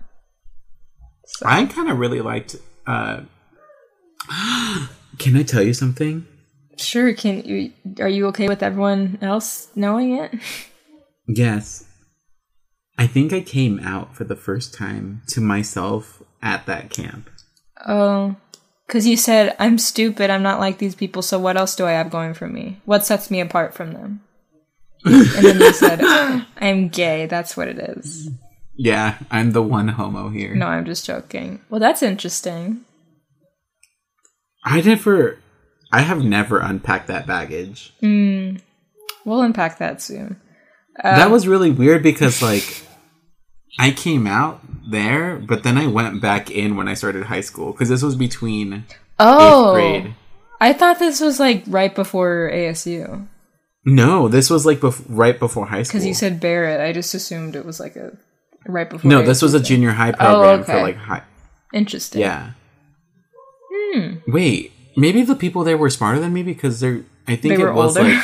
So, 1.25 1.45
I 1.47 1.65
kind 1.65 1.89
of 1.89 1.99
really 1.99 2.21
liked. 2.21 2.55
Uh, 2.85 3.21
can 5.17 5.35
I 5.35 5.43
tell 5.43 5.63
you 5.63 5.73
something? 5.73 6.25
sure. 6.79 7.13
Can 7.13 7.43
you? 7.43 7.73
Are 7.99 8.07
you 8.07 8.27
okay 8.27 8.47
with 8.47 8.63
everyone 8.63 9.19
else 9.21 9.67
knowing 9.75 10.17
it? 10.17 10.33
Yes. 11.27 11.85
I 12.97 13.07
think 13.07 13.31
I 13.31 13.41
came 13.41 13.79
out 13.79 14.15
for 14.15 14.23
the 14.23 14.35
first 14.35 14.73
time 14.73 15.21
to 15.27 15.39
myself 15.39 16.21
at 16.41 16.65
that 16.65 16.89
camp. 16.89 17.29
Oh, 17.87 18.35
because 18.87 19.07
you 19.07 19.15
said 19.15 19.55
I'm 19.59 19.77
stupid. 19.77 20.29
I'm 20.29 20.43
not 20.43 20.59
like 20.59 20.79
these 20.79 20.95
people. 20.95 21.21
So 21.21 21.39
what 21.39 21.55
else 21.55 21.75
do 21.75 21.85
I 21.85 21.91
have 21.91 22.09
going 22.09 22.33
for 22.33 22.47
me? 22.47 22.81
What 22.85 23.05
sets 23.05 23.29
me 23.29 23.39
apart 23.39 23.73
from 23.73 23.93
them? 23.93 24.21
and 25.05 25.45
then 25.45 25.59
you 25.59 25.73
said 25.73 25.99
I'm 26.57 26.89
gay. 26.89 27.25
That's 27.25 27.55
what 27.55 27.67
it 27.67 27.79
is. 27.79 28.29
Yeah, 28.75 29.17
I'm 29.29 29.51
the 29.51 29.61
one 29.61 29.89
homo 29.89 30.29
here. 30.29 30.55
No, 30.55 30.67
I'm 30.67 30.85
just 30.85 31.05
joking. 31.05 31.61
Well, 31.69 31.79
that's 31.79 32.01
interesting. 32.01 32.85
I 34.63 34.81
never. 34.81 35.39
I 35.91 36.01
have 36.01 36.23
never 36.23 36.59
unpacked 36.59 37.07
that 37.07 37.25
baggage. 37.25 37.93
Hmm. 37.99 38.57
We'll 39.25 39.41
unpack 39.41 39.79
that 39.79 40.01
soon. 40.01 40.39
that 41.01 41.27
uh, 41.27 41.29
was 41.29 41.47
really 41.47 41.71
weird 41.71 42.03
because, 42.03 42.41
like, 42.41 42.83
I 43.79 43.91
came 43.91 44.27
out 44.27 44.61
there, 44.89 45.37
but 45.37 45.63
then 45.63 45.77
I 45.77 45.87
went 45.87 46.21
back 46.21 46.51
in 46.51 46.75
when 46.75 46.87
I 46.87 46.93
started 46.93 47.23
high 47.25 47.41
school 47.41 47.71
because 47.71 47.89
this 47.89 48.01
was 48.03 48.15
between 48.15 48.85
Oh, 49.19 49.75
eighth 49.75 50.01
grade. 50.03 50.15
I 50.61 50.73
thought 50.73 50.99
this 50.99 51.21
was 51.21 51.39
like 51.39 51.63
right 51.67 51.93
before 51.93 52.49
ASU 52.53 53.27
No, 53.85 54.27
this 54.27 54.49
was 54.49 54.65
like 54.65 54.79
bef- 54.79 55.05
right 55.07 55.37
before 55.39 55.65
high 55.67 55.83
school. 55.83 55.99
because 55.99 56.05
you 56.07 56.13
said 56.13 56.39
Barrett. 56.39 56.81
I 56.81 56.91
just 56.91 57.13
assumed 57.13 57.55
it 57.55 57.65
was 57.65 57.79
like 57.79 57.95
a 57.95 58.17
right 58.67 58.89
before. 58.89 59.09
no, 59.09 59.21
this 59.21 59.39
ASU 59.39 59.43
was 59.43 59.53
a 59.53 59.59
junior 59.59 59.91
high 59.91 60.11
oh, 60.11 60.15
program 60.15 60.59
okay. 60.61 60.71
for 60.73 60.81
like 60.81 60.95
high. 60.97 61.23
interesting. 61.73 62.21
Yeah, 62.21 62.51
Wait, 64.27 64.71
maybe 64.95 65.23
the 65.23 65.35
people 65.35 65.63
there 65.63 65.77
were 65.77 65.89
smarter 65.89 66.19
than 66.19 66.33
me 66.33 66.43
because 66.43 66.79
they're. 66.79 67.03
I 67.27 67.35
think 67.35 67.57
They 67.57 67.63
it 67.63 67.73
was 67.73 67.97
older. 67.97 68.09
like. 68.09 68.23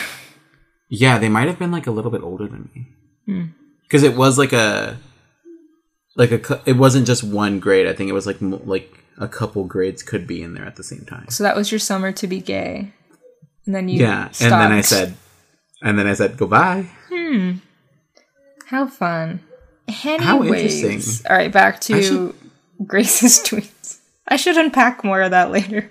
Yeah, 0.90 1.18
they 1.18 1.30
might 1.30 1.48
have 1.48 1.58
been 1.60 1.72
like 1.72 1.88
a 1.88 1.92
little 1.92 2.12
bit 2.12 2.22
older 2.22 2.48
than 2.48 2.70
me. 2.74 2.88
Hmm. 3.26 3.44
Because 3.84 4.04
it 4.04 4.16
was 4.16 4.38
like 4.38 4.54
a. 4.54 4.98
Like 6.18 6.32
a, 6.32 6.62
it 6.66 6.78
wasn't 6.78 7.06
just 7.08 7.24
one 7.24 7.60
grade. 7.60 7.88
I 7.88 7.94
think 7.94 8.10
it 8.10 8.14
was 8.14 8.26
like 8.26 8.38
like 8.40 9.04
a 9.18 9.28
couple 9.28 9.66
grades 9.66 10.02
could 10.04 10.26
be 10.26 10.42
in 10.42 10.54
there 10.54 10.66
at 10.66 10.76
the 10.78 10.84
same 10.84 11.04
time. 11.06 11.28
So 11.30 11.44
that 11.44 11.56
was 11.56 11.72
your 11.72 11.80
summer 11.80 12.12
to 12.14 12.28
be 12.28 12.40
gay. 12.40 12.94
And 13.66 13.76
then 13.76 13.90
you 13.90 14.00
Yeah, 14.00 14.30
and 14.40 14.52
then 14.52 14.72
I 14.72 14.82
said, 14.82 15.16
and 15.82 15.98
then 16.00 16.08
I 16.08 16.14
said 16.14 16.38
goodbye. 16.38 16.90
Hmm. 17.10 17.54
How 18.68 18.88
fun. 18.88 19.42
Anyways, 19.88 20.22
How 20.24 20.44
interesting. 20.44 21.26
All 21.30 21.36
right, 21.36 21.52
back 21.52 21.82
to 21.82 22.02
should- 22.02 22.36
Grace's 22.86 23.40
tweets. 23.46 23.72
I 24.28 24.36
should 24.36 24.58
unpack 24.58 25.04
more 25.04 25.22
of 25.22 25.32
that 25.32 25.52
later. 25.58 25.90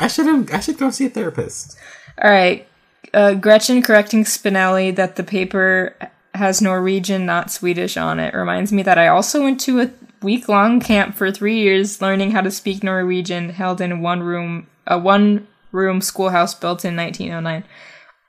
I 0.00 0.08
should 0.08 0.50
I 0.50 0.60
should 0.60 0.78
go 0.78 0.90
see 0.90 1.06
a 1.06 1.10
therapist. 1.10 1.78
All 2.22 2.30
right. 2.30 2.66
Uh, 3.14 3.34
Gretchen 3.34 3.82
correcting 3.82 4.24
Spinelli 4.24 4.94
that 4.96 5.16
the 5.16 5.22
paper 5.22 5.94
has 6.34 6.60
Norwegian, 6.60 7.24
not 7.24 7.50
Swedish 7.50 7.96
on 7.96 8.20
it 8.20 8.34
reminds 8.34 8.72
me 8.72 8.82
that 8.82 8.98
I 8.98 9.08
also 9.08 9.42
went 9.42 9.60
to 9.62 9.80
a 9.80 9.90
week 10.22 10.48
long 10.48 10.80
camp 10.80 11.14
for 11.14 11.30
three 11.30 11.58
years 11.58 12.02
learning 12.02 12.32
how 12.32 12.42
to 12.42 12.50
speak 12.50 12.82
Norwegian 12.82 13.50
held 13.50 13.80
in 13.80 14.02
one 14.02 14.22
room, 14.22 14.66
a 14.86 14.98
one 14.98 15.46
room 15.72 16.00
schoolhouse 16.00 16.54
built 16.54 16.84
in 16.84 16.96
1909. 16.96 17.64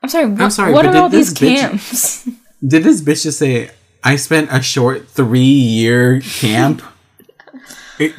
I'm 0.04 0.10
sorry, 0.10 0.28
what, 0.28 0.50
sorry, 0.52 0.74
what 0.74 0.86
are 0.86 0.96
all 0.96 1.10
these 1.10 1.34
bitch- 1.34 1.58
camps? 1.58 2.30
Did 2.66 2.84
this 2.84 3.02
bitch 3.02 3.24
just 3.24 3.40
say 3.40 3.72
I 4.04 4.16
spent 4.16 4.50
a 4.52 4.62
short 4.62 5.08
three 5.10 5.42
year 5.42 6.22
camp? 6.22 6.82
It- 8.00 8.18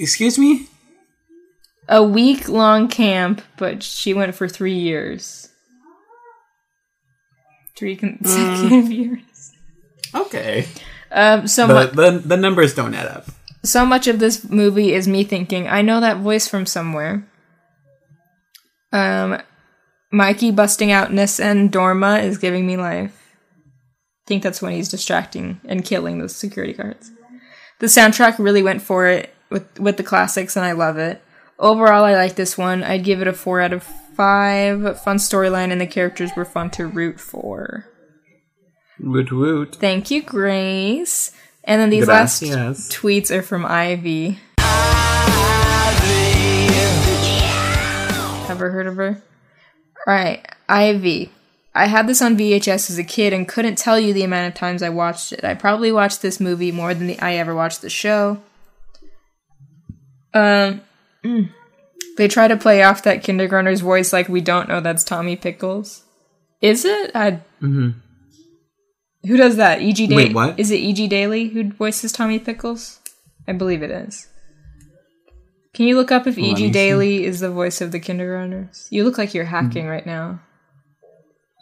excuse 0.00 0.38
me. 0.38 0.66
a 1.88 2.02
week 2.02 2.48
long 2.48 2.88
camp, 2.88 3.42
but 3.56 3.82
she 3.82 4.14
went 4.14 4.34
for 4.34 4.48
three 4.48 4.78
years. 4.78 5.48
Three 7.76 7.96
consecutive 8.02 8.90
years. 8.92 9.52
Okay, 10.14 10.66
Um, 11.12 11.46
so 11.46 11.66
mu- 11.66 11.86
the 11.86 12.22
the 12.24 12.36
numbers 12.36 12.74
don't 12.74 12.94
add 12.94 13.06
up. 13.06 13.26
so 13.64 13.86
much 13.86 14.06
of 14.08 14.18
this 14.18 14.44
movie 14.48 14.92
is 14.92 15.06
me 15.08 15.22
thinking, 15.24 15.68
I 15.68 15.82
know 15.82 16.00
that 16.00 16.18
voice 16.18 16.48
from 16.48 16.66
somewhere. 16.66 17.24
Um, 18.92 19.40
Mikey 20.12 20.50
busting 20.50 20.90
out 20.90 21.12
Nessun 21.12 21.70
Dorma 21.70 22.22
is 22.24 22.38
giving 22.38 22.66
me 22.66 22.76
life. 22.76 23.14
I 23.16 24.24
think 24.26 24.42
that's 24.42 24.60
when 24.60 24.72
he's 24.72 24.88
distracting 24.88 25.60
and 25.64 25.84
killing 25.84 26.18
those 26.18 26.34
security 26.34 26.72
guards. 26.72 27.10
The 27.80 27.86
soundtrack 27.86 28.38
really 28.38 28.62
went 28.62 28.82
for 28.82 29.06
it 29.08 29.34
with 29.50 29.80
with 29.80 29.96
the 29.96 30.02
classics, 30.02 30.54
and 30.54 30.64
I 30.64 30.72
love 30.72 30.96
it. 30.98 31.22
Overall, 31.58 32.04
I 32.04 32.14
like 32.14 32.36
this 32.36 32.56
one. 32.56 32.82
I'd 32.84 33.04
give 33.04 33.20
it 33.20 33.26
a 33.26 33.32
four 33.32 33.60
out 33.60 33.72
of 33.72 33.82
five. 33.82 35.00
Fun 35.02 35.16
storyline, 35.16 35.72
and 35.72 35.80
the 35.80 35.86
characters 35.86 36.30
were 36.36 36.44
fun 36.44 36.70
to 36.70 36.86
root 36.86 37.18
for. 37.18 37.86
Woot 38.98 39.32
woot. 39.32 39.76
Thank 39.76 40.10
you, 40.10 40.22
Grace. 40.22 41.32
And 41.64 41.80
then 41.80 41.90
these 41.90 42.06
last 42.06 42.42
tweets 42.42 43.30
are 43.30 43.42
from 43.42 43.64
Ivy. 43.66 44.38
Ever 48.50 48.70
heard 48.70 48.86
of 48.86 48.96
her? 48.96 49.22
Alright, 50.06 50.46
Ivy. 50.68 51.30
I 51.74 51.86
had 51.86 52.06
this 52.06 52.20
on 52.20 52.36
VHS 52.36 52.90
as 52.90 52.98
a 52.98 53.04
kid 53.04 53.32
and 53.32 53.46
couldn't 53.46 53.78
tell 53.78 53.98
you 53.98 54.12
the 54.12 54.24
amount 54.24 54.48
of 54.48 54.54
times 54.54 54.82
I 54.82 54.88
watched 54.88 55.32
it. 55.32 55.44
I 55.44 55.54
probably 55.54 55.92
watched 55.92 56.20
this 56.20 56.40
movie 56.40 56.72
more 56.72 56.94
than 56.94 57.06
the, 57.06 57.20
I 57.20 57.34
ever 57.34 57.54
watched 57.54 57.80
the 57.80 57.90
show. 57.90 58.42
Um, 60.34 60.80
mm. 61.24 61.50
they 62.16 62.28
try 62.28 62.48
to 62.48 62.56
play 62.56 62.82
off 62.82 63.02
that 63.04 63.22
kindergartner's 63.22 63.80
voice 63.80 64.12
like 64.12 64.28
we 64.28 64.40
don't 64.40 64.68
know 64.68 64.80
that's 64.80 65.04
Tommy 65.04 65.36
Pickles. 65.36 66.04
Is 66.60 66.84
it? 66.84 67.12
I. 67.14 67.40
Who 69.26 69.36
does 69.36 69.56
that? 69.56 69.80
E.G. 69.80 70.08
Daily. 70.08 70.24
Wait, 70.24 70.34
what? 70.34 70.58
Is 70.58 70.70
it 70.70 70.76
E.G. 70.76 71.08
Daily 71.08 71.48
who 71.48 71.72
voices 71.72 72.12
Tommy 72.12 72.38
Pickles? 72.38 73.00
I 73.46 73.52
believe 73.52 73.82
it 73.82 73.90
is. 73.90 74.28
Can 75.72 75.86
you 75.86 75.96
look 75.96 76.10
up 76.10 76.26
if 76.26 76.36
E.G. 76.36 76.56
see. 76.56 76.70
Daily 76.70 77.24
is 77.24 77.40
the 77.40 77.50
voice 77.50 77.80
of 77.80 77.92
the 77.92 78.00
kindergartners? 78.00 78.88
You 78.90 79.04
look 79.04 79.18
like 79.18 79.34
you're 79.34 79.44
hacking 79.44 79.86
right 79.86 80.06
now. 80.06 80.40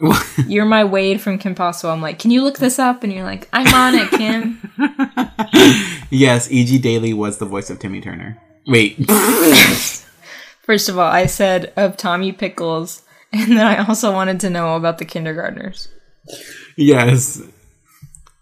You're 0.47 0.65
my 0.65 0.85
Wade 0.85 1.21
from 1.21 1.39
Kim 1.39 1.55
Possible. 1.55 1.93
I'm 1.93 2.03
like, 2.03 2.19
can 2.19 2.31
you 2.31 2.43
look 2.43 2.59
this 2.59 2.79
up? 2.79 3.03
And 3.03 3.13
you're 3.13 3.25
like, 3.25 3.49
I'm 3.53 3.73
on 3.75 3.95
it, 3.95 4.11
Kim. 4.11 4.61
yes, 6.11 6.51
E.G. 6.51 6.79
Daily 6.79 7.13
was 7.13 7.39
the 7.39 7.47
voice 7.47 7.71
of 7.71 7.79
Timmy 7.79 8.01
Turner. 8.01 8.41
Wait, 8.67 8.97
First 10.63 10.91
of 10.91 10.99
all, 10.99 11.11
I 11.11 11.25
said 11.25 11.73
of 11.77 11.97
Tommy 11.97 12.31
Pickles, 12.31 13.03
and 13.33 13.53
then 13.53 13.67
I 13.67 13.87
also 13.87 14.13
wanted 14.13 14.39
to 14.41 14.51
know 14.51 14.77
about 14.77 14.99
the 14.99 15.07
kindergartners. 15.07 15.89
yes, 16.77 17.41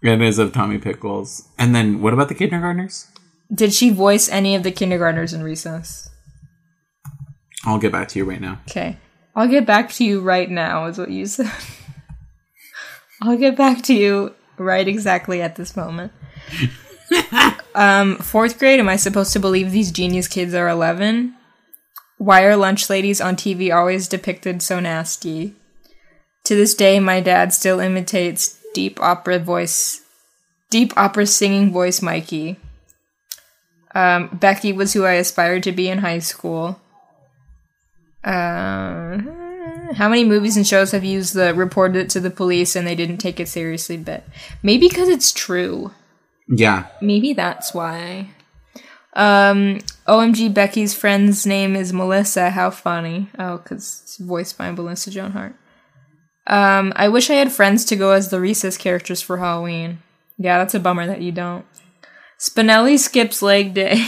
it 0.03 0.21
is 0.21 0.39
of 0.41 0.53
Tommy 0.53 0.79
Pickles. 0.79 1.49
And 1.57 1.75
then 1.75 2.03
what 2.03 2.13
about 2.13 2.29
the 2.29 2.35
kindergartners? 2.35 3.07
Did 3.55 3.73
she 3.73 3.91
voice 3.91 4.29
any 4.29 4.57
of 4.57 4.65
the 4.65 4.73
kindergartners 4.73 5.33
in 5.33 5.45
Recess? 5.45 6.11
I'll 7.65 7.79
get 7.79 7.93
back 7.93 8.09
to 8.09 8.19
you 8.19 8.25
right 8.25 8.41
now. 8.41 8.61
Okay. 8.69 8.99
I'll 9.37 9.49
get 9.49 9.67
back 9.67 9.93
to 9.93 10.05
you 10.05 10.21
right 10.21 10.51
now, 10.51 10.87
is 10.87 10.97
what 10.97 11.11
you 11.11 11.27
said. 11.27 11.53
I'll 13.21 13.37
get 13.37 13.55
back 13.55 13.83
to 13.83 13.95
you 13.95 14.35
right 14.57 14.89
exactly 14.89 15.43
at 15.43 15.57
this 15.57 15.77
moment. 15.77 16.11
um, 17.75 18.17
fourth 18.17 18.59
grade, 18.59 18.81
am 18.81 18.89
I 18.89 18.97
supposed 18.97 19.35
to 19.35 19.39
believe 19.39 19.71
these 19.71 19.93
genius 19.93 20.27
kids 20.27 20.55
are 20.55 20.69
11? 20.69 21.35
Why 22.17 22.45
are 22.45 22.57
lunch 22.57 22.89
ladies 22.89 23.21
on 23.21 23.37
TV 23.37 23.75
always 23.75 24.09
depicted 24.09 24.63
so 24.63 24.81
nasty? 24.81 25.55
To 26.45 26.57
this 26.57 26.75
day, 26.75 26.99
my 26.99 27.21
dad 27.21 27.53
still 27.53 27.79
imitates 27.79 28.59
deep 28.73 28.99
opera 29.03 29.39
voice, 29.39 30.01
deep 30.71 30.97
opera 30.97 31.27
singing 31.27 31.73
voice 31.73 32.01
Mikey. 32.01 32.57
Um, 33.95 34.29
Becky 34.29 34.73
was 34.73 34.95
who 34.95 35.05
I 35.05 35.13
aspired 35.13 35.63
to 35.65 35.73
be 35.73 35.89
in 35.89 35.99
high 35.99 36.21
school. 36.21 36.81
Uh, 38.27 39.19
how 39.95 40.09
many 40.09 40.25
movies 40.25 40.57
and 40.57 40.67
shows 40.67 40.91
have 40.91 41.05
used 41.05 41.35
the 41.35 41.55
reported 41.55 41.97
it 41.97 42.11
to 42.11 42.21
the 42.21 42.31
police 42.31 42.75
and 42.75 42.87
they 42.87 42.97
didn't 42.97 43.19
take 43.19 43.39
it 43.39 43.47
seriously 43.47 43.97
But 43.97 44.25
Maybe 44.63 44.89
because 44.89 45.09
it's 45.09 45.33
true. 45.33 45.93
Yeah, 46.49 46.87
Maybe 47.01 47.33
that's 47.33 47.73
why. 47.73 48.31
Um, 49.15 49.79
OMG, 50.07 50.53
Becky's 50.53 50.95
friend's 50.95 51.47
name 51.47 51.75
is 51.75 51.93
Melissa. 51.93 52.51
How 52.51 52.71
funny. 52.71 53.31
Oh, 53.39 53.57
because 53.57 54.03
it's 54.03 54.17
voiced 54.19 54.59
by 54.59 54.71
Melissa 54.71 55.11
Joan 55.11 55.33
Hart. 55.33 55.55
Um, 56.47 56.93
I 56.95 57.09
wish 57.09 57.31
I 57.31 57.35
had 57.35 57.51
friends 57.51 57.85
to 57.87 57.97
go 57.97 58.13
as 58.13 58.29
the 58.29 58.41
recess 58.41 58.77
characters 58.77 59.23
for 59.23 59.39
Halloween. 59.39 59.99
Yeah, 60.39 60.59
that's 60.59 60.75
a 60.75 60.81
bummer 60.81 61.07
that 61.07 61.23
you 61.23 61.33
don't. 61.33 61.65
Spinelli 62.39 62.99
skips 62.99 63.41
leg 63.43 63.75
day. 63.75 64.07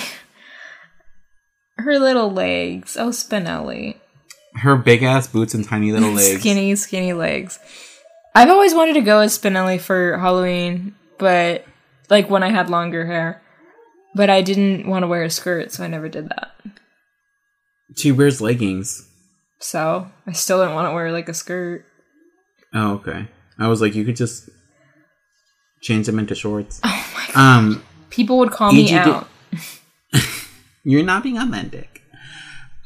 Her 1.79 1.99
little 1.99 2.31
legs. 2.31 2.97
Oh, 2.97 3.09
Spinelli. 3.09 3.97
Her 4.57 4.77
big 4.77 5.03
ass 5.03 5.27
boots 5.29 5.55
and 5.55 5.65
tiny 5.65 5.93
little 5.93 6.11
legs. 6.15 6.41
Skinny, 6.41 6.75
skinny 6.75 7.13
legs. 7.13 7.59
I've 8.35 8.51
always 8.51 8.75
wanted 8.75 8.95
to 8.95 9.01
go 9.01 9.21
as 9.21 9.39
Spinelli 9.39 9.81
for 9.81 10.19
Halloween, 10.19 10.95
but 11.19 11.65
like 12.11 12.31
when 12.31 12.43
I 12.43 12.51
had 12.51 12.71
longer 12.71 13.07
hair. 13.07 13.43
But 14.15 14.31
I 14.31 14.43
didn't 14.43 14.89
want 14.89 15.03
to 15.03 15.07
wear 15.07 15.23
a 15.23 15.31
skirt, 15.31 15.71
so 15.73 15.85
I 15.85 15.87
never 15.87 16.09
did 16.09 16.29
that. 16.31 16.53
She 17.97 18.11
wears 18.11 18.41
leggings. 18.41 19.07
So 19.61 20.11
I 20.27 20.33
still 20.33 20.61
didn't 20.61 20.75
want 20.75 20.89
to 20.89 20.95
wear 20.95 21.13
like 21.13 21.29
a 21.29 21.35
skirt. 21.35 21.85
Oh, 22.75 22.95
okay. 22.95 23.29
I 23.59 23.69
was 23.69 23.81
like, 23.81 23.95
you 23.95 24.05
could 24.05 24.17
just 24.17 24.49
change 25.83 26.07
them 26.07 26.19
into 26.19 26.35
shorts. 26.35 26.81
Oh 26.91 27.13
my 27.15 27.27
god. 27.35 27.37
Um, 27.59 27.83
People 28.11 28.39
would 28.39 28.51
call 28.51 28.73
me 28.73 28.87
did- 28.89 28.97
out. 28.97 29.29
you're 30.85 31.03
not 31.05 31.23
being 31.23 31.37
authentic. 31.39 32.03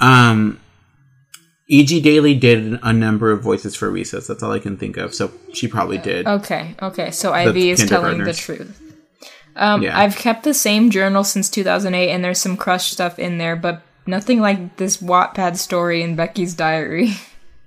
Um, 0.01 0.61
E.G. 1.73 2.01
Daily 2.03 2.35
did 2.35 2.79
a 2.83 2.93
number 2.93 3.31
of 3.31 3.43
voices 3.43 3.75
for 3.75 3.89
Recess. 3.91 4.27
That's 4.27 4.43
all 4.43 4.53
I 4.53 4.59
can 4.59 4.77
think 4.77 4.99
of. 4.99 5.15
So 5.15 5.31
she 5.55 5.67
probably 5.69 5.97
did. 5.99 6.27
Okay, 6.27 6.75
okay. 6.83 7.11
So 7.11 7.33
Ivy 7.33 7.71
is 7.71 7.85
telling 7.87 8.23
the 8.25 8.35
truth. 8.35 8.79
Um, 9.57 9.83
Yeah. 9.83 9.99
I've 9.99 10.17
kept 10.17 10.45
the 10.45 10.53
same 10.55 10.91
journal 10.91 11.25
since 11.25 11.49
2008, 11.49 12.11
and 12.11 12.23
there's 12.23 12.39
some 12.41 12.57
crush 12.59 12.91
stuff 12.91 13.19
in 13.19 13.39
there, 13.39 13.57
but 13.57 13.81
nothing 14.07 14.41
like 14.41 14.77
this 14.77 14.99
Wattpad 14.99 15.57
story 15.57 16.03
in 16.03 16.15
Becky's 16.15 16.55
diary. 16.55 17.15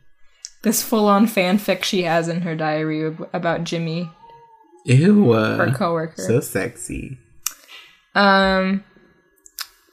this 0.62 0.84
full-on 0.84 1.26
fanfic 1.28 1.84
she 1.84 2.04
has 2.04 2.28
in 2.28 2.42
her 2.42 2.56
diary 2.56 3.16
about 3.34 3.64
Jimmy, 3.64 4.10
Ew. 4.86 5.32
her 5.34 5.70
Uh, 5.70 5.74
coworker. 5.74 6.22
so 6.22 6.40
sexy. 6.40 7.18
Um, 8.14 8.84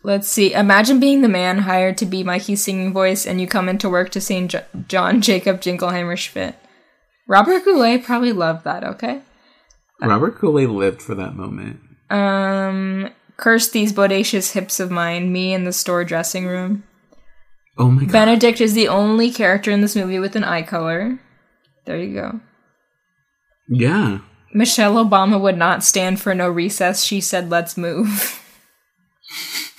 let's 0.03 0.29
see. 0.29 0.53
Imagine 0.53 1.01
being 1.01 1.23
the 1.23 1.29
man 1.29 1.59
hired 1.59 1.97
to 1.99 2.07
be 2.07 2.23
Mikey's 2.23 2.63
singing 2.63 2.93
voice, 2.93 3.27
and 3.27 3.41
you 3.41 3.47
come 3.47 3.69
into 3.69 3.89
work 3.89 4.11
to 4.11 4.21
sing 4.21 4.51
John 4.89 5.21
Jacob 5.21 5.61
Jingleheimer 5.61 6.17
Schmidt. 6.17 6.57
Robert 7.29 7.65
Goulet 7.65 8.05
probably 8.05 8.33
loved 8.33 8.65
that. 8.65 8.85
Okay. 8.85 9.23
Robert 10.01 10.37
Kool-Aid 10.37 10.69
lived 10.69 11.01
for 11.01 11.15
that 11.15 11.35
moment. 11.35 11.81
Um, 12.11 13.11
curse 13.37 13.71
these 13.71 13.93
bodacious 13.93 14.53
hips 14.53 14.81
of 14.81 14.91
mine. 14.91 15.33
Me 15.33 15.53
in 15.55 15.65
the 15.65 15.73
store 15.73 16.05
dressing 16.05 16.47
room. 16.47 16.83
Oh 17.79 17.91
my 17.91 18.03
god. 18.03 18.13
Benedict 18.13 18.61
is 18.61 18.75
the 18.75 18.89
only 18.89 19.31
character 19.31 19.71
in 19.71 19.81
this 19.81 19.97
movie 19.97 20.19
with 20.19 20.37
an 20.37 20.45
eye 20.45 20.63
color. 20.63 21.21
There 21.85 21.99
you 21.99 22.15
go. 22.15 22.41
Yeah. 23.69 24.19
Michelle 24.53 24.95
Obama 24.95 25.41
would 25.41 25.57
not 25.57 25.83
stand 25.83 26.21
for 26.21 26.35
no 26.35 26.51
recess. 26.51 27.05
She 27.05 27.21
said, 27.21 27.49
let's 27.49 27.77
move. 27.77 28.39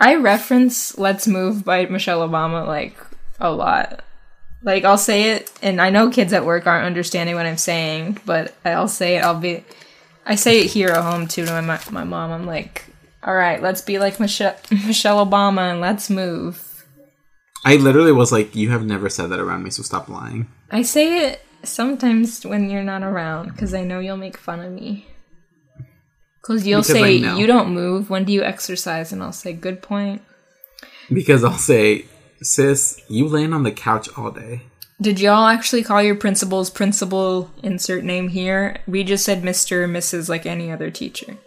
I 0.00 0.14
reference 0.14 0.96
Let's 0.96 1.26
Move 1.26 1.64
by 1.64 1.84
Michelle 1.86 2.26
Obama 2.26 2.66
like 2.66 2.96
a 3.38 3.52
lot. 3.52 4.02
Like, 4.62 4.84
I'll 4.84 4.98
say 4.98 5.32
it, 5.32 5.50
and 5.62 5.80
I 5.80 5.90
know 5.90 6.10
kids 6.10 6.32
at 6.32 6.44
work 6.44 6.66
aren't 6.66 6.86
understanding 6.86 7.34
what 7.34 7.46
I'm 7.46 7.56
saying, 7.56 8.18
but 8.26 8.54
I'll 8.64 8.88
say 8.88 9.16
it. 9.16 9.24
I'll 9.24 9.38
be. 9.38 9.64
I 10.26 10.34
say 10.34 10.60
it 10.60 10.70
here 10.70 10.88
at 10.88 11.02
home 11.02 11.26
too 11.26 11.46
to 11.46 11.62
my, 11.62 11.80
my 11.90 12.04
mom. 12.04 12.30
I'm 12.30 12.46
like, 12.46 12.84
all 13.22 13.34
right, 13.34 13.62
let's 13.62 13.80
be 13.80 13.98
like 13.98 14.20
Michelle, 14.20 14.56
Michelle 14.70 15.24
Obama 15.24 15.70
and 15.70 15.80
let's 15.80 16.08
move. 16.08 16.86
I 17.64 17.76
literally 17.76 18.12
was 18.12 18.32
like, 18.32 18.54
you 18.54 18.70
have 18.70 18.84
never 18.84 19.08
said 19.08 19.28
that 19.30 19.40
around 19.40 19.62
me, 19.62 19.70
so 19.70 19.82
stop 19.82 20.08
lying. 20.08 20.48
I 20.70 20.82
say 20.82 21.26
it 21.26 21.44
sometimes 21.62 22.44
when 22.46 22.70
you're 22.70 22.82
not 22.82 23.02
around 23.02 23.50
because 23.50 23.74
I 23.74 23.84
know 23.84 23.98
you'll 23.98 24.16
make 24.16 24.38
fun 24.38 24.60
of 24.60 24.72
me. 24.72 25.06
Because 26.40 26.66
you'll 26.66 26.80
Because 26.82 26.92
say. 26.92 27.12
You 27.12 27.46
don't 27.46 27.72
move. 27.72 28.10
When 28.10 28.24
do 28.24 28.32
you 28.32 28.42
exercise? 28.42 29.12
And 29.12 29.22
I'll 29.22 29.32
say, 29.32 29.52
Good 29.52 29.82
point. 29.82 30.22
Because 31.12 31.42
I'll 31.44 31.58
say, 31.58 32.06
sis, 32.42 33.00
you 33.08 33.26
laying 33.26 33.52
on 33.52 33.64
the 33.64 33.72
couch 33.72 34.08
all 34.16 34.30
day. 34.30 34.62
Did 35.00 35.18
y'all 35.18 35.46
actually 35.46 35.82
call 35.82 36.02
your 36.02 36.14
principals 36.14 36.70
principal 36.70 37.50
insert 37.62 38.04
name 38.04 38.28
here? 38.28 38.80
We 38.86 39.02
just 39.02 39.24
said 39.24 39.42
Mr. 39.42 39.84
or 39.84 39.88
Mrs. 39.88 40.28
like 40.28 40.44
any 40.44 40.70
other 40.70 40.90
teacher. 40.90 41.38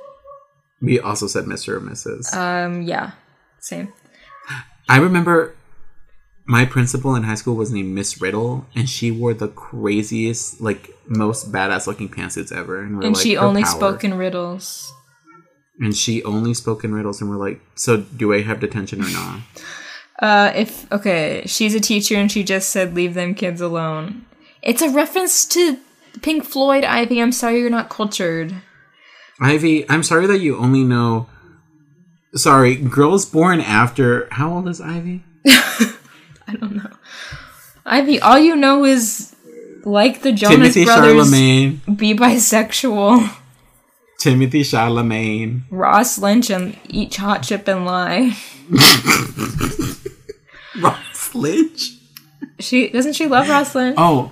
We 0.81 0.99
also 0.99 1.27
said 1.27 1.45
Mr. 1.45 1.75
or 1.75 1.79
Mrs. 1.79 2.33
Um, 2.35 2.81
yeah. 2.81 3.11
Same. 3.59 3.93
I 4.89 4.97
remember 4.97 5.55
my 6.45 6.65
principal 6.65 7.15
in 7.15 7.23
high 7.23 7.35
school 7.35 7.55
was 7.55 7.71
named 7.71 7.93
Miss 7.93 8.19
Riddle, 8.21 8.65
and 8.75 8.89
she 8.89 9.11
wore 9.11 9.33
the 9.33 9.47
craziest, 9.47 10.59
like 10.61 10.89
most 11.07 11.51
badass 11.51 11.87
looking 11.87 12.09
pantsuits 12.09 12.51
ever. 12.51 12.81
And, 12.81 12.97
we're 12.97 13.05
And 13.05 13.15
like, 13.15 13.23
she 13.23 13.37
only 13.37 13.63
power. 13.63 13.71
spoke 13.71 14.03
in 14.03 14.13
riddles. 14.15 14.91
And 15.79 15.95
she 15.95 16.23
only 16.23 16.53
spoke 16.53 16.83
in 16.83 16.93
riddles, 16.93 17.21
and 17.21 17.29
we're 17.29 17.37
like, 17.37 17.59
so 17.75 17.97
do 17.97 18.33
I 18.33 18.41
have 18.41 18.59
detention 18.59 19.01
or 19.01 19.09
not? 19.09 19.39
Uh, 20.19 20.53
if, 20.55 20.89
okay, 20.91 21.43
she's 21.47 21.73
a 21.73 21.79
teacher 21.81 22.15
and 22.15 22.31
she 22.31 22.43
just 22.43 22.69
said, 22.69 22.93
Leave 22.95 23.13
them 23.15 23.33
kids 23.33 23.59
alone. 23.59 24.23
It's 24.61 24.81
a 24.81 24.89
reference 24.89 25.43
to 25.47 25.79
Pink 26.21 26.45
Floyd, 26.45 26.85
Ivy. 26.85 27.19
I'm 27.19 27.31
sorry 27.33 27.59
you're 27.59 27.69
not 27.71 27.89
cultured. 27.89 28.53
Ivy, 29.41 29.89
I'm 29.89 30.03
sorry 30.03 30.27
that 30.27 30.39
you 30.39 30.55
only 30.57 30.83
know. 30.83 31.27
Sorry, 32.35 32.75
girls 32.75 33.25
born 33.25 33.59
after. 33.59 34.27
How 34.31 34.53
old 34.53 34.69
is 34.69 34.79
Ivy? 34.79 35.23
I 36.47 36.55
don't 36.55 36.75
know. 36.75 36.89
I 37.85 37.99
Ivy, 37.99 38.19
all 38.21 38.39
you 38.39 38.55
know 38.55 38.85
is 38.85 39.35
like 39.83 40.21
the 40.21 40.31
Jonas 40.31 40.73
Timothy 40.73 40.85
Brothers, 40.85 41.29
Charlemagne. 41.29 41.81
be 41.95 42.13
bisexual. 42.13 43.29
Timothy 44.19 44.63
Charlemagne. 44.63 45.65
Ross 45.69 46.17
Lynch 46.17 46.49
and 46.49 46.77
eat 46.87 47.13
hot 47.15 47.43
chip 47.43 47.67
and 47.67 47.85
lie. 47.85 48.37
Ross 50.81 51.35
Lynch. 51.35 51.97
She 52.59 52.87
doesn't 52.89 53.13
she 53.13 53.27
love 53.27 53.49
Ross 53.49 53.75
Lynch? 53.75 53.95
Oh, 53.97 54.31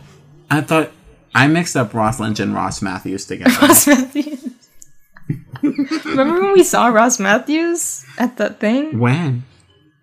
I 0.50 0.62
thought 0.62 0.92
I 1.36 1.48
mixed 1.48 1.76
up 1.76 1.94
Ross 1.94 2.20
Lynch 2.22 2.40
and 2.40 2.56
Ross 2.56 2.82
Mathews 2.82 3.26
together. 3.26 3.52
Ross 3.62 3.88
Mathews. 3.88 4.48
Remember 5.62 6.42
when 6.42 6.54
we 6.54 6.64
saw 6.64 6.88
Ross 6.88 7.20
Mathews 7.20 8.06
at 8.18 8.38
that 8.38 8.60
thing? 8.60 8.98
when? 9.00 9.44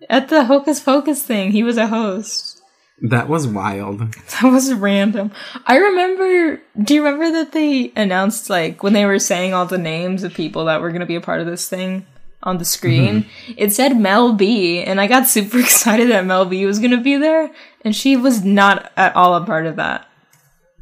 At 0.09 0.29
the 0.29 0.45
Hocus 0.45 0.79
Pocus 0.79 1.23
thing. 1.23 1.51
He 1.51 1.63
was 1.63 1.77
a 1.77 1.87
host. 1.87 2.61
That 3.01 3.29
was 3.29 3.47
wild. 3.47 4.15
That 4.41 4.51
was 4.51 4.73
random. 4.73 5.31
I 5.65 5.77
remember. 5.77 6.61
Do 6.81 6.93
you 6.93 7.03
remember 7.03 7.31
that 7.31 7.51
they 7.51 7.91
announced, 7.95 8.49
like, 8.49 8.83
when 8.83 8.93
they 8.93 9.05
were 9.05 9.19
saying 9.19 9.53
all 9.53 9.65
the 9.65 9.77
names 9.77 10.23
of 10.23 10.33
people 10.33 10.65
that 10.65 10.81
were 10.81 10.89
going 10.89 11.01
to 11.01 11.05
be 11.05 11.15
a 11.15 11.21
part 11.21 11.41
of 11.41 11.47
this 11.47 11.67
thing 11.67 12.05
on 12.41 12.57
the 12.57 12.65
screen? 12.65 13.23
Mm-hmm. 13.23 13.53
It 13.57 13.73
said 13.73 13.99
Mel 13.99 14.33
B, 14.33 14.81
and 14.81 14.99
I 14.99 15.07
got 15.07 15.27
super 15.27 15.59
excited 15.59 16.09
that 16.09 16.25
Mel 16.25 16.45
B 16.45 16.65
was 16.65 16.79
going 16.79 16.91
to 16.91 16.97
be 16.97 17.17
there, 17.17 17.51
and 17.83 17.95
she 17.95 18.15
was 18.15 18.43
not 18.43 18.91
at 18.97 19.15
all 19.15 19.35
a 19.35 19.45
part 19.45 19.65
of 19.65 19.75
that. 19.75 20.08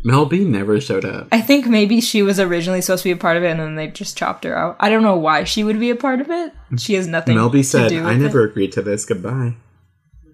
Mel 0.08 0.26
B 0.26 0.46
never 0.46 0.80
showed 0.80 1.04
up. 1.04 1.28
I 1.34 1.42
think 1.42 1.68
maybe 1.68 2.00
she 2.00 2.22
was 2.24 2.40
originally 2.40 2.80
supposed 2.80 3.04
to 3.04 3.10
be 3.10 3.12
a 3.12 3.18
part 3.18 3.36
of 3.36 3.44
it, 3.44 3.50
and 3.52 3.60
then 3.60 3.76
they 3.76 3.88
just 3.88 4.18
chopped 4.18 4.46
her 4.46 4.58
out. 4.58 4.78
I 4.80 4.90
don't 4.90 5.04
know 5.04 5.18
why 5.18 5.44
she 5.44 5.66
would 5.66 5.82
be 5.82 5.90
a 5.90 5.98
part 5.98 6.22
of 6.22 6.30
it. 6.32 6.54
She 6.78 6.94
has 6.94 7.08
nothing. 7.08 7.36
Mel 7.36 7.50
B 7.50 7.58
to 7.60 7.64
said, 7.66 7.90
do 7.90 8.06
"I 8.06 8.16
never 8.16 8.46
It. 8.46 8.52
agreed 8.52 8.72
to 8.72 8.82
this. 8.82 9.04
Goodbye." 9.04 9.56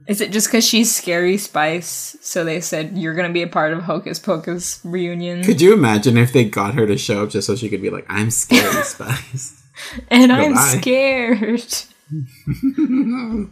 Is 0.08 0.22
it 0.22 0.32
just 0.32 0.46
because 0.48 0.64
she's 0.64 0.94
Scary 0.94 1.38
Spice? 1.38 2.16
So 2.22 2.44
they 2.44 2.62
said 2.62 2.96
you're 3.00 3.16
gonna 3.16 3.34
be 3.34 3.42
a 3.42 3.48
part 3.48 3.74
of 3.74 3.82
Hocus 3.82 4.20
Pocus 4.20 4.80
reunion, 4.84 5.44
Could 5.44 5.60
you 5.60 5.74
imagine 5.74 6.18
if 6.18 6.34
they 6.34 6.44
got 6.46 6.76
her 6.76 6.86
to 6.86 6.96
show 6.96 7.24
up 7.24 7.32
just 7.32 7.48
so 7.48 7.56
she 7.56 7.68
could 7.70 7.82
be 7.82 7.90
like, 7.90 8.06
"I'm 8.10 8.30
scary, 8.30 8.84
Spice." 8.84 9.64
and 10.12 10.32
I'm 10.32 10.56
scared. 10.56 11.66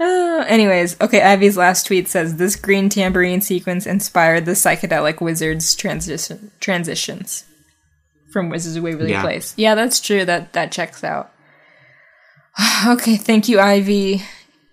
Uh, 0.00 0.44
anyways, 0.48 1.00
okay. 1.00 1.22
Ivy's 1.22 1.56
last 1.56 1.86
tweet 1.86 2.08
says 2.08 2.36
this 2.36 2.56
green 2.56 2.88
tambourine 2.88 3.40
sequence 3.40 3.86
inspired 3.86 4.44
the 4.44 4.52
psychedelic 4.52 5.20
wizards 5.20 5.74
transition 5.74 6.50
transitions 6.60 7.44
from 8.32 8.50
Wizards 8.50 8.76
of 8.76 8.82
Waverly 8.82 9.10
Yeah. 9.10 9.22
Place. 9.22 9.54
Yeah, 9.56 9.74
that's 9.74 10.00
true. 10.00 10.24
That 10.24 10.52
that 10.52 10.70
checks 10.72 11.02
out. 11.02 11.32
okay, 12.86 13.16
thank 13.16 13.48
you, 13.48 13.60
Ivy, 13.60 14.22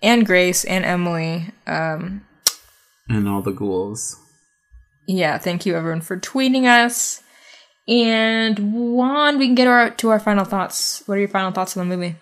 and 0.02 0.26
Grace, 0.26 0.64
and 0.64 0.84
Emily. 0.84 1.50
Um, 1.66 2.24
and 3.08 3.28
all 3.28 3.42
the 3.42 3.52
ghouls. 3.52 4.16
yeah, 5.06 5.38
thank 5.38 5.64
you 5.66 5.76
everyone 5.76 6.00
for 6.00 6.16
tweeting 6.18 6.64
us. 6.64 7.22
And 7.88 8.72
Juan, 8.96 9.38
we 9.38 9.46
can 9.46 9.54
get 9.54 9.68
our 9.68 9.90
to 9.90 10.08
our 10.08 10.18
final 10.18 10.44
thoughts. 10.44 11.02
What 11.06 11.14
are 11.16 11.20
your 11.20 11.28
final 11.28 11.52
thoughts 11.52 11.76
on 11.76 11.88
the 11.88 11.96
movie? 11.96 12.16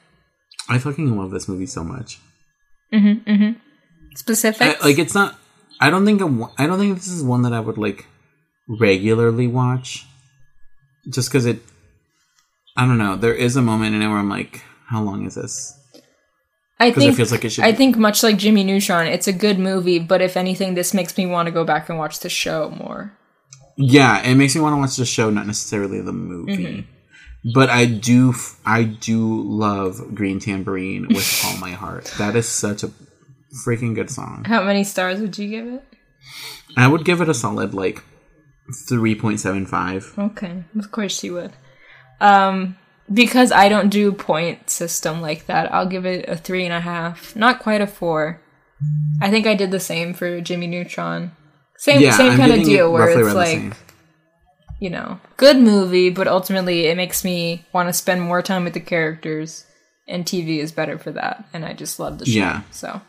I 0.69 0.79
fucking 0.79 1.17
love 1.17 1.31
this 1.31 1.49
movie 1.49 1.67
so 1.67 1.83
much. 1.83 2.21
Specifics? 4.17 4.83
I, 4.83 4.87
like 4.87 4.99
it's 4.99 5.15
not. 5.15 5.39
I 5.81 5.91
don't 5.91 6.05
think. 6.05 6.21
I'm, 6.21 6.45
I 6.59 6.67
don't 6.67 6.79
think 6.79 6.97
this 6.97 7.09
is 7.09 7.23
one 7.23 7.43
that 7.43 7.53
I 7.53 7.61
would 7.61 7.79
like 7.79 8.07
regularly 8.69 9.47
watch. 9.47 10.07
Just 11.11 11.29
because 11.31 11.47
it. 11.47 11.61
I 12.77 12.87
don't 12.87 12.99
know. 12.99 13.17
There 13.17 13.35
is 13.35 13.57
a 13.57 13.63
moment 13.63 13.95
in 13.95 14.03
it 14.03 14.09
where 14.09 14.19
I'm 14.19 14.29
like, 14.31 14.63
"How 14.87 15.03
long 15.03 15.27
is 15.27 15.35
this?" 15.35 15.79
I 16.81 16.89
Because 16.91 17.03
it 17.03 17.07
think 17.07 17.17
feels 17.17 17.33
like 17.33 17.45
it 17.45 17.51
should. 17.51 17.65
I 17.65 17.73
think 17.73 17.97
much 17.97 18.23
like 18.23 18.37
Jimmy 18.37 18.65
Neutron, 18.65 19.07
it's 19.07 19.29
a 19.29 19.33
good 19.33 19.59
movie, 19.61 19.99
but 20.01 20.21
if 20.21 20.37
anything, 20.37 20.75
this 20.75 20.93
makes 20.93 21.17
me 21.17 21.25
want 21.27 21.47
to 21.47 21.53
go 21.53 21.65
back 21.65 21.89
and 21.89 21.99
watch 21.99 22.19
the 22.21 22.29
show 22.29 22.71
more. 22.71 23.13
yeah, 23.77 24.21
it 24.23 24.35
makes 24.35 24.55
me 24.55 24.61
want 24.61 24.75
to 24.75 24.79
watch 24.79 24.97
the 24.97 25.05
show, 25.05 25.31
not 25.31 25.47
necessarily 25.47 26.01
the 26.01 26.13
movie. 26.13 26.57
Mm-hmm. 26.57 26.91
But 27.53 27.69
I 27.69 27.85
do. 27.85 28.35
I 28.65 28.85
do 28.85 29.43
love 29.43 30.15
Green 30.15 30.41
Tambourine 30.41 31.09
with 31.09 31.43
all 31.45 31.59
my 31.59 31.73
heart. 31.73 32.07
That 32.19 32.37
is 32.37 32.49
such 32.49 32.83
a 32.83 32.91
freaking 33.67 33.95
good 33.95 34.11
song. 34.11 34.45
How 34.47 34.63
many 34.63 34.85
stars 34.85 35.21
would 35.21 35.37
you 35.37 35.49
give 35.49 35.67
it? 35.67 35.85
I 36.77 36.89
would 36.89 37.05
give 37.05 37.21
it 37.21 37.29
a 37.29 37.35
solid 37.35 37.75
like 37.75 38.03
three 38.89 39.15
point 39.15 39.41
seven 39.41 39.67
five. 39.67 40.13
Okay, 40.19 40.65
of 40.79 40.91
course 40.91 41.23
you 41.23 41.35
would. 41.35 41.53
Um, 42.21 42.77
because 43.13 43.53
I 43.53 43.69
don't 43.69 43.91
do 43.91 44.13
point 44.13 44.71
system 44.71 45.21
like 45.21 45.47
that, 45.47 45.73
I'll 45.73 45.87
give 45.87 46.07
it 46.07 46.29
a 46.29 46.37
three 46.37 46.65
and 46.65 46.73
a 46.73 46.81
half. 46.81 47.37
Not 47.37 47.61
quite 47.61 47.81
a 47.83 47.87
four. 47.87 48.41
I 49.21 49.31
think 49.31 49.47
I 49.47 49.55
did 49.55 49.71
the 49.71 49.81
same 49.81 50.15
for 50.15 50.41
Jimmy 50.41 50.67
Neutron. 50.67 51.33
Same 51.77 52.01
Yeah, 52.01 52.17
same 52.17 52.33
I'm 52.33 52.39
kind 52.39 52.53
of 52.53 52.59
giving 52.59 52.73
it 52.73 52.77
deal 52.77 52.93
where 52.93 53.09
it's 53.09 53.35
like. 53.35 53.77
You 54.85 54.91
know, 54.91 55.19
good 55.39 55.57
movie, 55.57 56.11
but 56.11 56.29
ultimately 56.29 56.89
it 56.89 56.97
makes 56.99 57.25
me 57.25 57.65
want 57.73 57.89
to 57.89 57.93
spend 57.95 58.21
more 58.21 58.43
time 58.43 58.65
with 58.65 58.75
the 58.75 58.81
characters, 58.81 59.65
and 60.07 60.27
TV 60.27 60.59
is 60.59 60.73
better 60.73 60.99
for 60.99 61.11
that. 61.13 61.43
And 61.55 61.65
I 61.65 61.73
just 61.73 61.99
love 61.99 62.19
the 62.19 62.27
show. 62.27 62.39
Yeah. 62.39 62.63
So, 62.71 63.01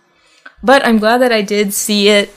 but 0.63 0.85
I'm 0.85 0.99
glad 0.99 1.17
that 1.17 1.33
I 1.33 1.41
did 1.41 1.73
see 1.73 2.07
it 2.07 2.29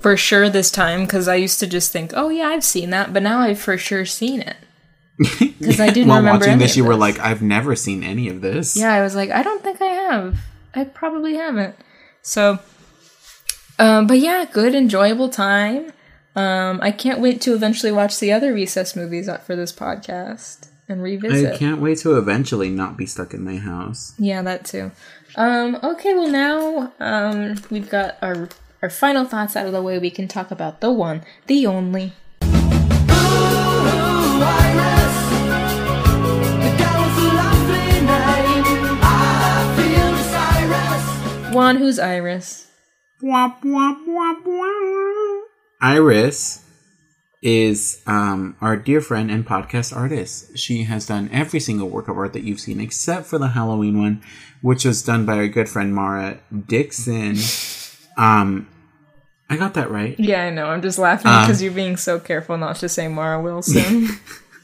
for 0.00 0.18
sure 0.18 0.50
this 0.50 0.70
time 0.70 1.06
because 1.06 1.28
I 1.28 1.36
used 1.36 1.60
to 1.60 1.66
just 1.66 1.92
think, 1.92 2.12
oh 2.14 2.28
yeah, 2.28 2.48
I've 2.48 2.62
seen 2.62 2.90
that, 2.90 3.14
but 3.14 3.22
now 3.22 3.38
I've 3.38 3.58
for 3.58 3.78
sure 3.78 4.04
seen 4.04 4.42
it 4.42 4.58
because 5.40 5.80
I 5.80 5.88
didn't 5.88 6.08
While 6.08 6.18
remember 6.18 6.44
watching 6.44 6.58
this, 6.58 6.76
you 6.76 6.84
were 6.84 6.94
like, 6.94 7.18
"I've 7.20 7.40
never 7.40 7.74
seen 7.74 8.04
any 8.04 8.28
of 8.28 8.42
this." 8.42 8.76
Yeah, 8.76 8.92
I 8.92 9.00
was 9.00 9.14
like, 9.14 9.30
I 9.30 9.42
don't 9.42 9.62
think 9.62 9.80
I 9.80 9.86
have. 9.86 10.38
I 10.74 10.84
probably 10.84 11.36
haven't. 11.36 11.74
So, 12.20 12.58
um, 13.78 14.06
but 14.06 14.18
yeah, 14.18 14.44
good, 14.44 14.74
enjoyable 14.74 15.30
time. 15.30 15.90
Um, 16.38 16.78
I 16.82 16.92
can't 16.92 17.20
wait 17.20 17.40
to 17.42 17.54
eventually 17.54 17.90
watch 17.90 18.20
the 18.20 18.32
other 18.32 18.52
Recess 18.52 18.94
movies 18.94 19.28
for 19.44 19.56
this 19.56 19.72
podcast 19.72 20.68
and 20.88 21.02
revisit. 21.02 21.54
I 21.54 21.56
can't 21.56 21.80
wait 21.80 21.98
to 21.98 22.16
eventually 22.16 22.70
not 22.70 22.96
be 22.96 23.06
stuck 23.06 23.34
in 23.34 23.44
my 23.44 23.56
house. 23.56 24.14
Yeah, 24.18 24.42
that 24.42 24.64
too. 24.64 24.92
Um, 25.34 25.78
okay, 25.82 26.14
well 26.14 26.30
now 26.30 26.92
um, 27.00 27.56
we've 27.70 27.90
got 27.90 28.16
our 28.22 28.48
our 28.82 28.90
final 28.90 29.24
thoughts 29.24 29.56
out 29.56 29.66
of 29.66 29.72
the 29.72 29.82
way. 29.82 29.98
We 29.98 30.10
can 30.10 30.28
talk 30.28 30.50
about 30.50 30.80
the 30.80 30.92
one, 30.92 31.24
the 31.46 31.66
only. 31.66 32.12
on, 41.68 41.76
who's 41.76 41.98
Iris? 41.98 42.70
Womp, 43.22 43.60
womp, 43.62 44.06
womp, 44.06 44.42
womp. 44.44 45.07
Iris 45.80 46.64
is 47.40 48.02
um, 48.06 48.56
our 48.60 48.76
dear 48.76 49.00
friend 49.00 49.30
and 49.30 49.46
podcast 49.46 49.94
artist. 49.96 50.58
She 50.58 50.84
has 50.84 51.06
done 51.06 51.28
every 51.32 51.60
single 51.60 51.88
work 51.88 52.08
of 52.08 52.16
art 52.16 52.32
that 52.32 52.42
you've 52.42 52.58
seen 52.60 52.80
except 52.80 53.26
for 53.26 53.38
the 53.38 53.48
Halloween 53.48 54.00
one, 54.00 54.22
which 54.60 54.84
was 54.84 55.02
done 55.02 55.24
by 55.24 55.36
our 55.36 55.46
good 55.48 55.68
friend 55.68 55.94
Mara 55.94 56.38
Dixon. 56.66 57.36
Um, 58.18 58.66
I 59.48 59.56
got 59.56 59.74
that 59.74 59.92
right. 59.92 60.18
Yeah, 60.18 60.42
I 60.46 60.50
know. 60.50 60.66
I'm 60.66 60.82
just 60.82 60.98
laughing 60.98 61.30
Uh. 61.30 61.42
because 61.46 61.62
you're 61.62 61.70
being 61.70 61.96
so 61.96 62.18
careful 62.18 62.58
not 62.58 62.74
to 62.76 62.88
say 62.88 63.06
Mara 63.06 63.40
Wilson. 63.40 64.08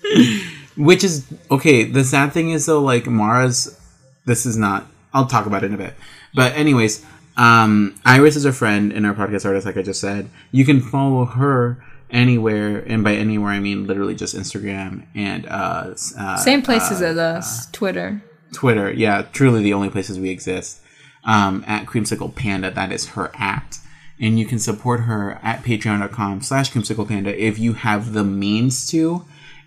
Which 0.76 1.04
is 1.04 1.24
okay. 1.52 1.84
The 1.84 2.02
sad 2.02 2.32
thing 2.32 2.50
is 2.50 2.66
though, 2.66 2.80
like 2.82 3.06
Mara's. 3.06 3.78
This 4.24 4.44
is 4.44 4.56
not. 4.56 4.88
I'll 5.12 5.26
talk 5.26 5.46
about 5.46 5.62
it 5.62 5.66
in 5.68 5.74
a 5.74 5.78
bit. 5.78 5.94
But 6.34 6.54
anyways, 6.56 7.06
um, 7.36 7.94
Iris 8.04 8.36
is 8.36 8.44
a 8.44 8.52
friend 8.52 8.92
and 8.92 9.06
our 9.06 9.14
podcast 9.14 9.44
artist, 9.44 9.66
like 9.66 9.76
I 9.76 9.82
just 9.82 10.00
said. 10.00 10.30
You 10.52 10.64
can 10.64 10.80
follow 10.80 11.24
her 11.24 11.84
anywhere, 12.10 12.78
and 12.78 13.02
by 13.02 13.14
anywhere 13.14 13.50
I 13.50 13.60
mean 13.60 13.86
literally 13.86 14.14
just 14.14 14.36
Instagram 14.36 15.06
and 15.14 15.46
uh, 15.46 15.94
uh 16.18 16.36
Same 16.36 16.62
places 16.62 17.02
as 17.02 17.18
us. 17.18 17.70
Twitter. 17.70 18.22
Twitter. 18.52 18.92
Yeah, 18.92 19.22
truly 19.32 19.62
the 19.62 19.74
only 19.74 19.90
places 19.90 20.18
we 20.18 20.30
exist. 20.30 20.80
Um, 21.24 21.64
at 21.66 21.86
Creamsicle 21.86 22.34
Panda, 22.34 22.70
that 22.70 22.92
is 22.92 23.10
her 23.10 23.30
at. 23.34 23.78
And 24.20 24.38
you 24.38 24.46
can 24.46 24.58
support 24.58 25.00
her 25.00 25.40
at 25.42 25.64
patreon.com 25.64 26.42
slash 26.42 26.70
creamsicle 26.70 27.08
panda 27.08 27.36
if 27.36 27.58
you 27.58 27.72
have 27.72 28.12
the 28.12 28.22
means 28.22 28.88
to 28.90 29.24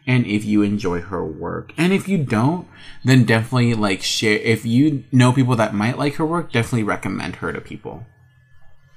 and 0.07 0.25
if 0.25 0.45
you 0.45 0.61
enjoy 0.63 1.01
her 1.01 1.23
work. 1.23 1.73
And 1.77 1.91
if 1.93 2.07
you 2.07 2.17
don't, 2.17 2.67
then 3.03 3.25
definitely 3.25 3.73
like 3.73 4.01
share 4.01 4.37
if 4.39 4.65
you 4.65 5.03
know 5.11 5.33
people 5.33 5.55
that 5.57 5.75
might 5.75 5.97
like 5.97 6.15
her 6.15 6.25
work, 6.25 6.51
definitely 6.51 6.83
recommend 6.83 7.35
her 7.37 7.51
to 7.51 7.59
people. 7.61 8.05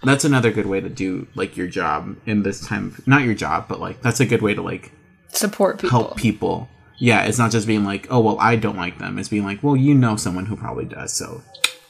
That's 0.02 0.24
another 0.24 0.50
good 0.50 0.66
way 0.66 0.80
to 0.80 0.88
do 0.88 1.26
like 1.34 1.56
your 1.56 1.66
job 1.66 2.16
in 2.24 2.42
this 2.42 2.66
time 2.66 2.94
not 3.06 3.24
your 3.24 3.34
job, 3.34 3.66
but 3.68 3.80
like 3.80 4.00
that's 4.00 4.20
a 4.20 4.26
good 4.26 4.40
way 4.40 4.54
to 4.54 4.62
like 4.62 4.92
Support 5.28 5.80
people. 5.80 5.90
help 5.90 6.16
people. 6.16 6.68
Yeah, 6.98 7.24
it's 7.24 7.38
not 7.38 7.50
just 7.50 7.66
being 7.66 7.84
like, 7.84 8.06
oh 8.10 8.20
well, 8.20 8.38
I 8.38 8.56
don't 8.56 8.76
like 8.76 8.98
them. 8.98 9.18
It's 9.18 9.28
being 9.28 9.44
like, 9.44 9.62
well, 9.62 9.76
you 9.76 9.94
know 9.94 10.16
someone 10.16 10.46
who 10.46 10.56
probably 10.56 10.84
does, 10.84 11.12
so 11.12 11.42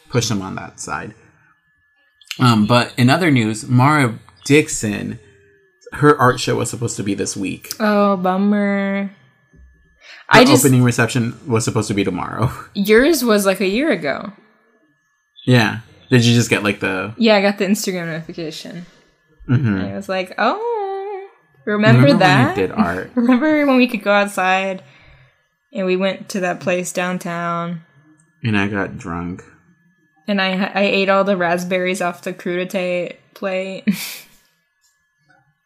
push 0.09 0.29
them 0.29 0.41
on 0.43 0.55
that 0.57 0.81
side. 0.81 1.15
Um, 2.39 2.67
but 2.67 2.95
in 2.97 3.11
other 3.11 3.31
news, 3.31 3.69
Mara 3.69 4.19
Dixon, 4.45 5.19
her 5.95 6.17
art 6.21 6.41
show 6.41 6.57
was 6.57 6.71
supposed 6.71 6.97
to 6.97 7.03
be 7.03 7.15
this 7.15 7.37
week. 7.37 7.73
Oh, 7.81 8.17
bummer. 8.17 9.11
The 10.33 10.39
I 10.39 10.45
just 10.45 10.65
opening 10.65 10.85
reception 10.85 11.39
was 11.47 11.65
supposed 11.65 11.89
to 11.89 11.95
be 11.95 12.05
tomorrow. 12.05 12.53
yours 12.75 13.25
was 13.25 13.45
like 13.47 13.61
a 13.61 13.67
year 13.69 13.91
ago. 13.91 14.33
yeah. 15.47 15.81
Did 16.11 16.25
you 16.25 16.35
just 16.35 16.51
get 16.51 16.65
like 16.65 16.81
the? 16.81 17.15
Yeah, 17.17 17.37
I 17.37 17.43
got 17.43 17.59
the 17.59 17.67
Instagram 17.67 18.07
notification. 18.07 18.85
Mhm. 19.49 19.67
And 19.81 19.83
I 19.83 19.95
was 19.97 20.09
like, 20.09 20.33
oh, 20.39 21.29
remember, 21.65 22.03
Remember 22.03 22.19
that? 22.19 22.55
did 22.57 22.73
art? 22.89 23.11
Remember 23.15 23.65
when 23.67 23.77
we 23.77 23.87
could 23.87 24.03
go 24.03 24.11
outside 24.13 24.83
and 25.73 25.87
we 25.87 25.97
went 25.97 26.29
to 26.31 26.41
that 26.41 26.59
place 26.61 26.93
downtown 26.93 27.83
and 28.43 28.59
I 28.59 28.67
got 28.69 28.99
drunk. 28.99 29.45
and 30.27 30.41
I 30.43 30.65
I 30.75 30.83
ate 30.83 31.09
all 31.09 31.23
the 31.25 31.37
raspberries 31.37 32.01
off 32.03 32.23
the 32.23 32.33
crudité 32.33 33.17
plate. 33.35 33.85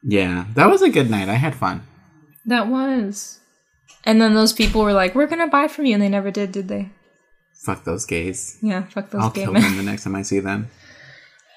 Yeah, 0.07 0.47
that 0.55 0.67
was 0.71 0.83
a 0.83 0.91
good 0.91 1.11
night. 1.11 1.29
I 1.29 1.35
had 1.35 1.55
fun. 1.55 1.83
that 2.47 2.69
was. 2.69 3.41
And 4.05 4.21
then 4.21 4.35
those 4.35 4.53
people 4.53 4.83
were 4.83 4.93
like, 4.93 5.15
"We're 5.15 5.27
gonna 5.27 5.47
buy 5.49 5.67
from 5.67 5.87
you," 5.87 5.95
and 5.95 6.03
they 6.03 6.11
never 6.11 6.31
did, 6.31 6.53
did 6.53 6.69
they? 6.69 6.91
Fuck 7.65 7.85
those 7.85 8.05
gays. 8.05 8.59
Yeah, 8.61 8.83
fuck 8.85 9.09
those 9.11 9.21
gays. 9.21 9.25
I'll 9.25 9.31
gay 9.31 9.43
kill 9.45 9.53
men. 9.55 9.63
them 9.63 9.77
the 9.79 9.83
next 9.83 10.05
time 10.05 10.15
I 10.15 10.23
see 10.23 10.41
them. 10.41 10.69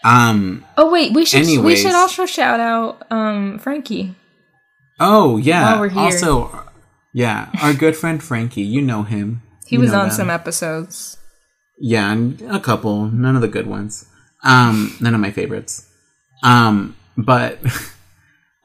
Um. 0.06 0.64
Oh 0.78 0.90
wait, 0.90 1.12
we 1.14 1.26
should 1.26 1.46
we 1.64 1.76
should 1.76 1.94
also 1.94 2.26
shout 2.26 2.60
out 2.62 3.06
um 3.12 3.60
Frankie. 3.60 4.16
Oh 5.00 5.36
yeah. 5.38 5.74
While 5.74 5.82
we're 5.82 5.90
here. 5.90 6.00
Also, 6.04 6.64
yeah, 7.14 7.50
our 7.62 7.74
good 7.74 7.98
friend 7.98 8.24
Frankie. 8.24 8.62
You 8.62 8.82
know 8.82 9.04
him. 9.04 9.42
He 9.66 9.76
You 9.76 9.82
was 9.82 9.92
on 9.94 10.08
them. 10.08 10.16
some 10.16 10.30
episodes. 10.30 11.18
Yeah, 11.80 12.12
and 12.14 12.42
a 12.44 12.60
couple. 12.62 13.08
None 13.12 13.36
of 13.36 13.42
the 13.42 13.48
good 13.50 13.68
ones. 13.68 14.06
Um, 14.44 14.96
none 15.02 15.14
of 15.14 15.20
my 15.20 15.32
favorites. 15.32 15.86
Um, 16.44 16.96
but 17.18 17.60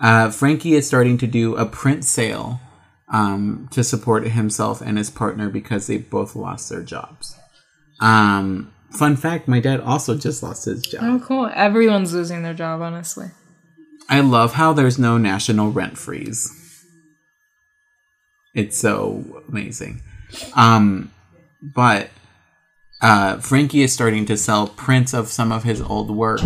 uh, 0.03 0.31
Frankie 0.31 0.75
is 0.75 0.87
starting 0.87 1.17
to 1.19 1.27
do 1.27 1.57
a 1.57 1.65
print 1.65 2.05
sale 2.05 2.61
um, 3.09 3.69
to 3.71 3.85
support 3.85 4.27
himself 4.27 4.81
and 4.81 4.99
his 4.99 5.09
partner 5.11 5.49
because 5.49 5.87
they 5.87 5.99
both 5.99 6.35
lost 6.35 6.69
their 6.69 6.83
jobs. 6.83 7.37
Um, 8.01 8.73
fun 8.91 9.17
fact: 9.17 9.47
my 9.47 9.61
dad 9.61 9.81
also 9.81 10.17
just 10.19 10.43
lost 10.43 10.65
his 10.65 10.83
job. 10.83 11.03
Oh, 11.05 11.23
cool! 11.25 11.51
Everyone's 11.55 12.13
losing 12.13 12.43
their 12.43 12.55
job, 12.55 12.83
honestly. 12.83 13.31
I 14.09 14.21
love 14.21 14.55
how 14.55 14.73
there's 14.73 14.99
no 14.99 15.17
national 15.17 15.71
rent 15.71 15.97
freeze. 15.97 16.51
It's 18.55 18.77
so 18.77 19.43
amazing. 19.49 20.03
Um, 20.55 21.13
but 21.63 22.11
uh, 23.01 23.39
Frankie 23.39 23.83
is 23.83 23.93
starting 23.93 24.27
to 24.27 24.37
sell 24.37 24.67
prints 24.67 25.15
of 25.15 25.29
some 25.29 25.53
of 25.53 25.63
his 25.63 25.81
old 25.81 26.11
work 26.11 26.41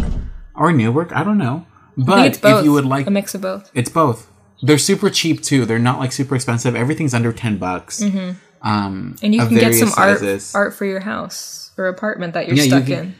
or 0.54 0.72
new 0.72 0.92
work. 0.92 1.12
I 1.12 1.24
don't 1.24 1.38
know. 1.38 1.66
But 1.96 2.16
think 2.16 2.26
it's 2.28 2.38
both. 2.38 2.58
if 2.60 2.64
you 2.64 2.72
would 2.72 2.84
like, 2.84 3.06
a 3.06 3.10
mix 3.10 3.34
of 3.34 3.40
both. 3.40 3.70
it's 3.74 3.88
both. 3.90 4.30
They're 4.62 4.78
super 4.78 5.10
cheap 5.10 5.42
too. 5.42 5.64
They're 5.66 5.78
not 5.78 5.98
like 5.98 6.12
super 6.12 6.34
expensive. 6.34 6.74
Everything's 6.74 7.14
under 7.14 7.32
ten 7.32 7.58
bucks. 7.58 8.02
Um, 8.02 8.36
Mm-hmm. 8.62 9.24
And 9.24 9.34
you 9.34 9.40
can 9.46 9.54
get 9.54 9.74
some 9.74 9.90
art 9.96 10.18
sizes. 10.18 10.54
art 10.54 10.74
for 10.74 10.84
your 10.86 11.00
house 11.00 11.70
or 11.78 11.86
apartment 11.86 12.34
that 12.34 12.46
you're 12.48 12.56
Yeah, 12.56 12.62
you 12.64 12.68
stuck 12.70 12.86
can- 12.86 12.98
in. 12.98 13.14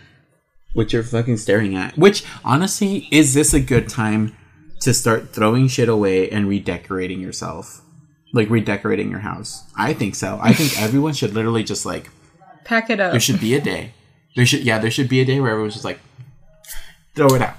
which 0.73 0.93
you're 0.93 1.03
fucking 1.05 1.37
staring 1.37 1.77
at. 1.77 1.97
Which 1.97 2.25
honestly, 2.45 3.07
is 3.11 3.35
this 3.35 3.55
a 3.55 3.61
good 3.61 3.89
time 3.89 4.35
to 4.81 4.93
start 4.93 5.33
throwing 5.33 5.69
shit 5.69 5.89
away 5.89 6.29
and 6.31 6.49
redecorating 6.49 7.21
yourself? 7.21 7.81
Like 8.33 8.51
redecorating 8.51 9.11
your 9.11 9.21
house? 9.21 9.63
I 9.77 9.93
think 9.93 10.15
so. 10.17 10.39
I 10.43 10.53
think 10.53 10.81
everyone 10.87 11.13
should 11.15 11.33
literally 11.35 11.63
just 11.65 11.87
like 11.87 12.11
Pack 12.65 12.91
it 12.91 12.99
up. 12.99 13.13
there 13.13 13.21
should 13.21 13.41
be 13.41 13.55
a 13.55 13.61
day. 13.61 13.93
There 14.35 14.45
should 14.47 14.63
yeah, 14.65 14.79
there 14.79 14.91
should 14.91 15.09
be 15.09 15.21
a 15.21 15.25
day 15.25 15.39
where 15.41 15.51
everyone's 15.53 15.75
just 15.75 15.85
like 15.85 16.01
throw 17.15 17.29
it 17.29 17.43
out. 17.43 17.55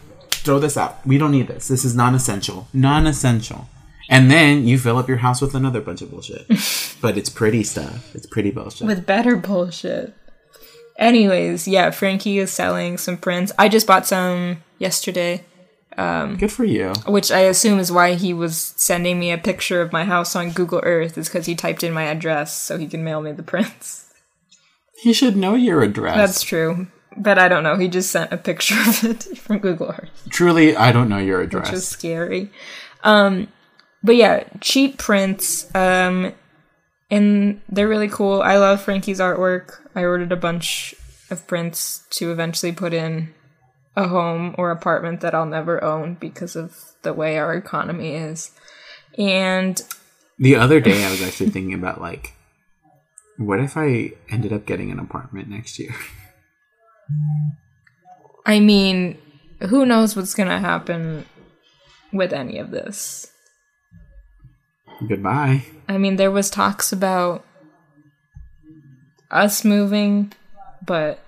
Throw 0.47 0.59
this 0.59 0.77
out. 0.77 1.05
We 1.05 1.17
don't 1.17 1.31
need 1.31 1.49
this. 1.49 1.67
This 1.67 1.83
is 1.83 1.93
non-essential. 1.93 2.69
Non-essential. 2.71 3.67
And 4.09 4.31
then 4.31 4.65
you 4.65 4.79
fill 4.79 4.97
up 4.97 5.09
your 5.09 5.17
house 5.17 5.41
with 5.41 5.53
another 5.53 5.81
bunch 5.81 6.01
of 6.01 6.09
bullshit. 6.09 6.47
but 7.01 7.17
it's 7.17 7.29
pretty 7.29 7.63
stuff. 7.63 8.15
It's 8.15 8.25
pretty 8.25 8.51
bullshit. 8.51 8.87
with 8.87 9.05
better 9.05 9.35
bullshit. 9.35 10.13
Anyways, 10.97 11.67
yeah, 11.67 11.91
Frankie 11.91 12.37
is 12.37 12.49
selling 12.49 12.97
some 12.97 13.17
prints. 13.17 13.51
I 13.59 13.67
just 13.67 13.85
bought 13.85 14.07
some 14.07 14.63
yesterday, 14.79 15.43
um, 15.97 16.37
Good 16.37 16.53
for 16.53 16.63
you. 16.63 16.93
which 17.05 17.29
I 17.29 17.39
assume 17.41 17.77
is 17.77 17.91
why 17.91 18.13
he 18.13 18.33
was 18.33 18.73
sending 18.77 19.19
me 19.19 19.31
a 19.31 19.37
picture 19.37 19.81
of 19.81 19.91
my 19.91 20.05
house 20.05 20.33
on 20.33 20.51
Google 20.51 20.79
Earth, 20.83 21.17
is 21.17 21.27
because 21.27 21.45
he 21.45 21.55
typed 21.55 21.83
in 21.83 21.91
my 21.91 22.03
address 22.03 22.55
so 22.55 22.77
he 22.77 22.87
can 22.87 23.03
mail 23.03 23.19
me 23.21 23.33
the 23.33 23.43
prints. 23.43 24.13
He 25.03 25.11
should 25.11 25.35
know 25.35 25.55
your 25.55 25.83
address. 25.83 26.15
That's 26.15 26.41
true. 26.41 26.87
But 27.17 27.39
I 27.39 27.47
don't 27.47 27.63
know. 27.63 27.75
He 27.77 27.87
just 27.87 28.11
sent 28.11 28.31
a 28.31 28.37
picture 28.37 28.79
of 28.87 29.03
it 29.03 29.23
from 29.37 29.59
Google 29.59 29.87
Earth. 29.89 30.27
Truly, 30.29 30.75
I 30.75 30.91
don't 30.91 31.09
know 31.09 31.17
your 31.17 31.41
address. 31.41 31.67
which 31.69 31.77
is 31.77 31.87
scary. 31.87 32.51
Um, 33.03 33.47
but 34.03 34.15
yeah, 34.15 34.43
cheap 34.61 34.97
prints. 34.99 35.73
Um, 35.75 36.33
and 37.09 37.61
they're 37.69 37.87
really 37.87 38.09
cool. 38.09 38.41
I 38.41 38.57
love 38.57 38.81
Frankie's 38.81 39.19
artwork. 39.19 39.79
I 39.95 40.03
ordered 40.03 40.31
a 40.31 40.35
bunch 40.37 40.93
of 41.31 41.47
prints 41.47 42.05
to 42.11 42.31
eventually 42.31 42.71
put 42.71 42.93
in 42.93 43.33
a 43.95 44.07
home 44.07 44.53
or 44.57 44.69
apartment 44.69 45.21
that 45.21 45.33
I'll 45.33 45.45
never 45.45 45.83
own 45.83 46.15
because 46.19 46.55
of 46.55 46.77
the 47.01 47.13
way 47.13 47.37
our 47.39 47.55
economy 47.55 48.13
is. 48.13 48.51
And 49.17 49.81
The 50.37 50.55
other 50.55 50.79
day, 50.79 51.03
I 51.03 51.09
was 51.09 51.23
actually 51.23 51.49
thinking 51.49 51.73
about 51.73 51.99
like, 51.99 52.33
what 53.37 53.59
if 53.59 53.75
I 53.75 54.11
ended 54.29 54.53
up 54.53 54.65
getting 54.67 54.91
an 54.91 54.99
apartment 54.99 55.47
next 55.49 55.79
year? 55.79 55.95
I 58.45 58.59
mean, 58.59 59.17
who 59.61 59.85
knows 59.85 60.15
what's 60.15 60.33
gonna 60.33 60.59
happen 60.59 61.25
with 62.13 62.33
any 62.33 62.57
of 62.57 62.71
this? 62.71 63.31
Goodbye. 65.07 65.65
I 65.87 65.97
mean, 65.97 66.15
there 66.15 66.31
was 66.31 66.49
talks 66.49 66.91
about 66.91 67.45
us 69.29 69.63
moving, 69.63 70.33
but 70.85 71.19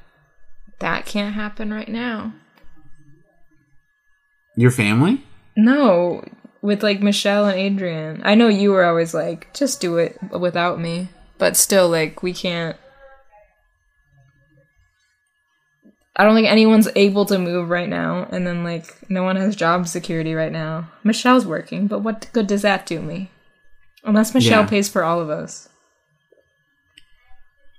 that 0.79 1.05
can't 1.05 1.35
happen 1.35 1.71
right 1.73 1.89
now. 1.89 2.33
Your 4.55 4.71
family? 4.71 5.23
No, 5.55 6.23
with 6.61 6.83
like 6.83 7.01
Michelle 7.01 7.45
and 7.45 7.59
Adrian. 7.59 8.21
I 8.23 8.35
know 8.35 8.47
you 8.47 8.71
were 8.71 8.85
always 8.85 9.13
like, 9.13 9.53
just 9.53 9.81
do 9.81 9.97
it 9.97 10.17
without 10.31 10.79
me, 10.79 11.09
but 11.37 11.55
still, 11.55 11.89
like, 11.89 12.23
we 12.23 12.33
can't. 12.33 12.77
I 16.19 16.23
don't 16.25 16.35
think 16.35 16.49
anyone's 16.49 16.89
able 16.97 17.25
to 17.27 17.39
move 17.39 17.69
right 17.69 17.87
now, 17.87 18.27
and 18.29 18.45
then 18.45 18.63
like 18.65 19.09
no 19.09 19.23
one 19.23 19.37
has 19.37 19.55
job 19.55 19.87
security 19.87 20.33
right 20.33 20.51
now. 20.51 20.89
Michelle's 21.01 21.45
working, 21.45 21.87
but 21.87 21.99
what 21.99 22.27
good 22.33 22.45
does 22.45 22.61
that 22.63 22.85
do 22.85 22.99
me? 23.01 23.31
Unless 24.03 24.33
Michelle 24.33 24.63
Yeah. 24.63 24.67
pays 24.67 24.89
for 24.89 25.03
all 25.03 25.21
of 25.21 25.29
us. 25.29 25.69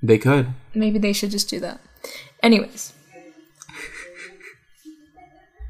They 0.02 0.16
could. 0.16 0.48
Maybe 0.74 0.98
they 0.98 1.12
should 1.12 1.30
just 1.30 1.50
do 1.50 1.60
that. 1.60 1.80
Anyways. 2.42 2.94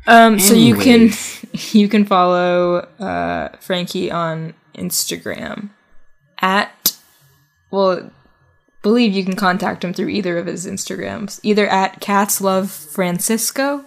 Um, 0.06 0.38
so 0.38 0.54
you 0.54 0.76
can 0.76 1.10
you 1.72 1.88
can 1.88 2.04
follow 2.04 2.86
uh, 3.00 3.48
Frankie 3.60 4.10
on 4.12 4.54
Instagram 4.76 5.70
at 6.40 6.96
well, 7.70 8.10
believe 8.82 9.12
you 9.12 9.24
can 9.24 9.36
contact 9.36 9.84
him 9.84 9.92
through 9.92 10.08
either 10.08 10.38
of 10.38 10.46
his 10.46 10.66
Instagrams, 10.66 11.38
either 11.42 11.66
at 11.66 12.00
Cats 12.00 12.40
Love 12.40 12.70
Francisco 12.70 13.84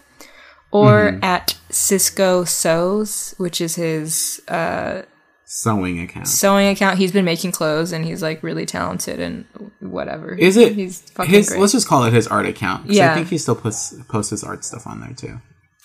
or 0.72 1.12
Mm-hmm. 1.12 1.24
at 1.24 1.58
Cisco 1.70 2.44
Sews, 2.46 3.34
which 3.38 3.60
is 3.62 3.76
his 3.76 4.42
uh, 4.48 5.04
Sewing 5.46 6.00
account. 6.02 6.28
sewing 6.28 6.68
account. 6.68 6.98
He's 6.98 7.12
been 7.12 7.26
making 7.26 7.52
clothes 7.52 7.92
and 7.92 8.04
he's 8.06 8.24
like 8.24 8.42
really 8.42 8.66
talented 8.66 9.20
and 9.20 9.46
whatever. 9.80 10.34
Is 10.34 10.58
it 10.58 10.74
He's 10.74 11.02
fucking 11.12 11.32
his? 11.32 11.50
great. 11.50 11.60
Let's 11.62 11.74
just 11.74 11.88
call 11.88 12.04
it 12.06 12.14
his 12.14 12.26
art 12.28 12.48
account. 12.48 12.90
Yeah. 12.90 13.12
I 13.12 13.16
think 13.16 13.28
he 13.28 13.38
still 13.38 13.56
puts 13.56 13.94
posts 14.08 14.32
his 14.32 14.44
art 14.44 14.64
stuff 14.66 14.88
on 14.88 15.00
there 15.02 15.14
too. 15.14 15.40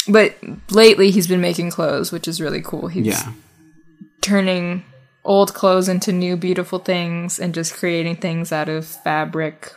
but 0.08 0.36
lately 0.70 1.10
he's 1.10 1.26
been 1.26 1.42
making 1.42 1.70
clothes, 1.70 2.10
which 2.12 2.26
is 2.26 2.40
really 2.40 2.62
cool. 2.62 2.88
He's 2.88 3.06
Yeah. 3.06 3.32
turning 4.22 4.84
old 5.28 5.52
clothes 5.52 5.88
into 5.88 6.10
new 6.10 6.36
beautiful 6.36 6.78
things 6.78 7.38
and 7.38 7.54
just 7.54 7.74
creating 7.74 8.16
things 8.16 8.50
out 8.50 8.68
of 8.68 8.86
fabric 8.86 9.72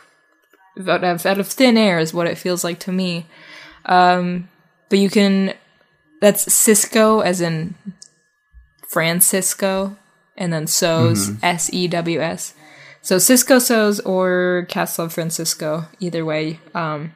out 0.88 1.04
of, 1.04 1.26
out 1.26 1.38
of 1.38 1.46
thin 1.46 1.76
air 1.76 1.98
is 1.98 2.14
what 2.14 2.26
it 2.26 2.38
feels 2.38 2.64
like 2.64 2.80
to 2.80 2.90
me. 2.90 3.26
Um 3.84 4.48
but 4.88 4.98
you 4.98 5.10
can 5.10 5.54
that's 6.20 6.52
cisco 6.52 7.20
as 7.20 7.40
in 7.40 7.74
francisco 8.88 9.96
and 10.36 10.52
then 10.52 10.66
sews 10.66 11.30
s-e-w-s 11.42 12.54
so 13.02 13.18
cisco 13.18 13.58
sews 13.58 14.00
or 14.00 14.66
cats 14.68 14.98
love 14.98 15.12
francisco 15.12 15.84
either 16.00 16.24
way. 16.24 16.60
Um 16.74 17.14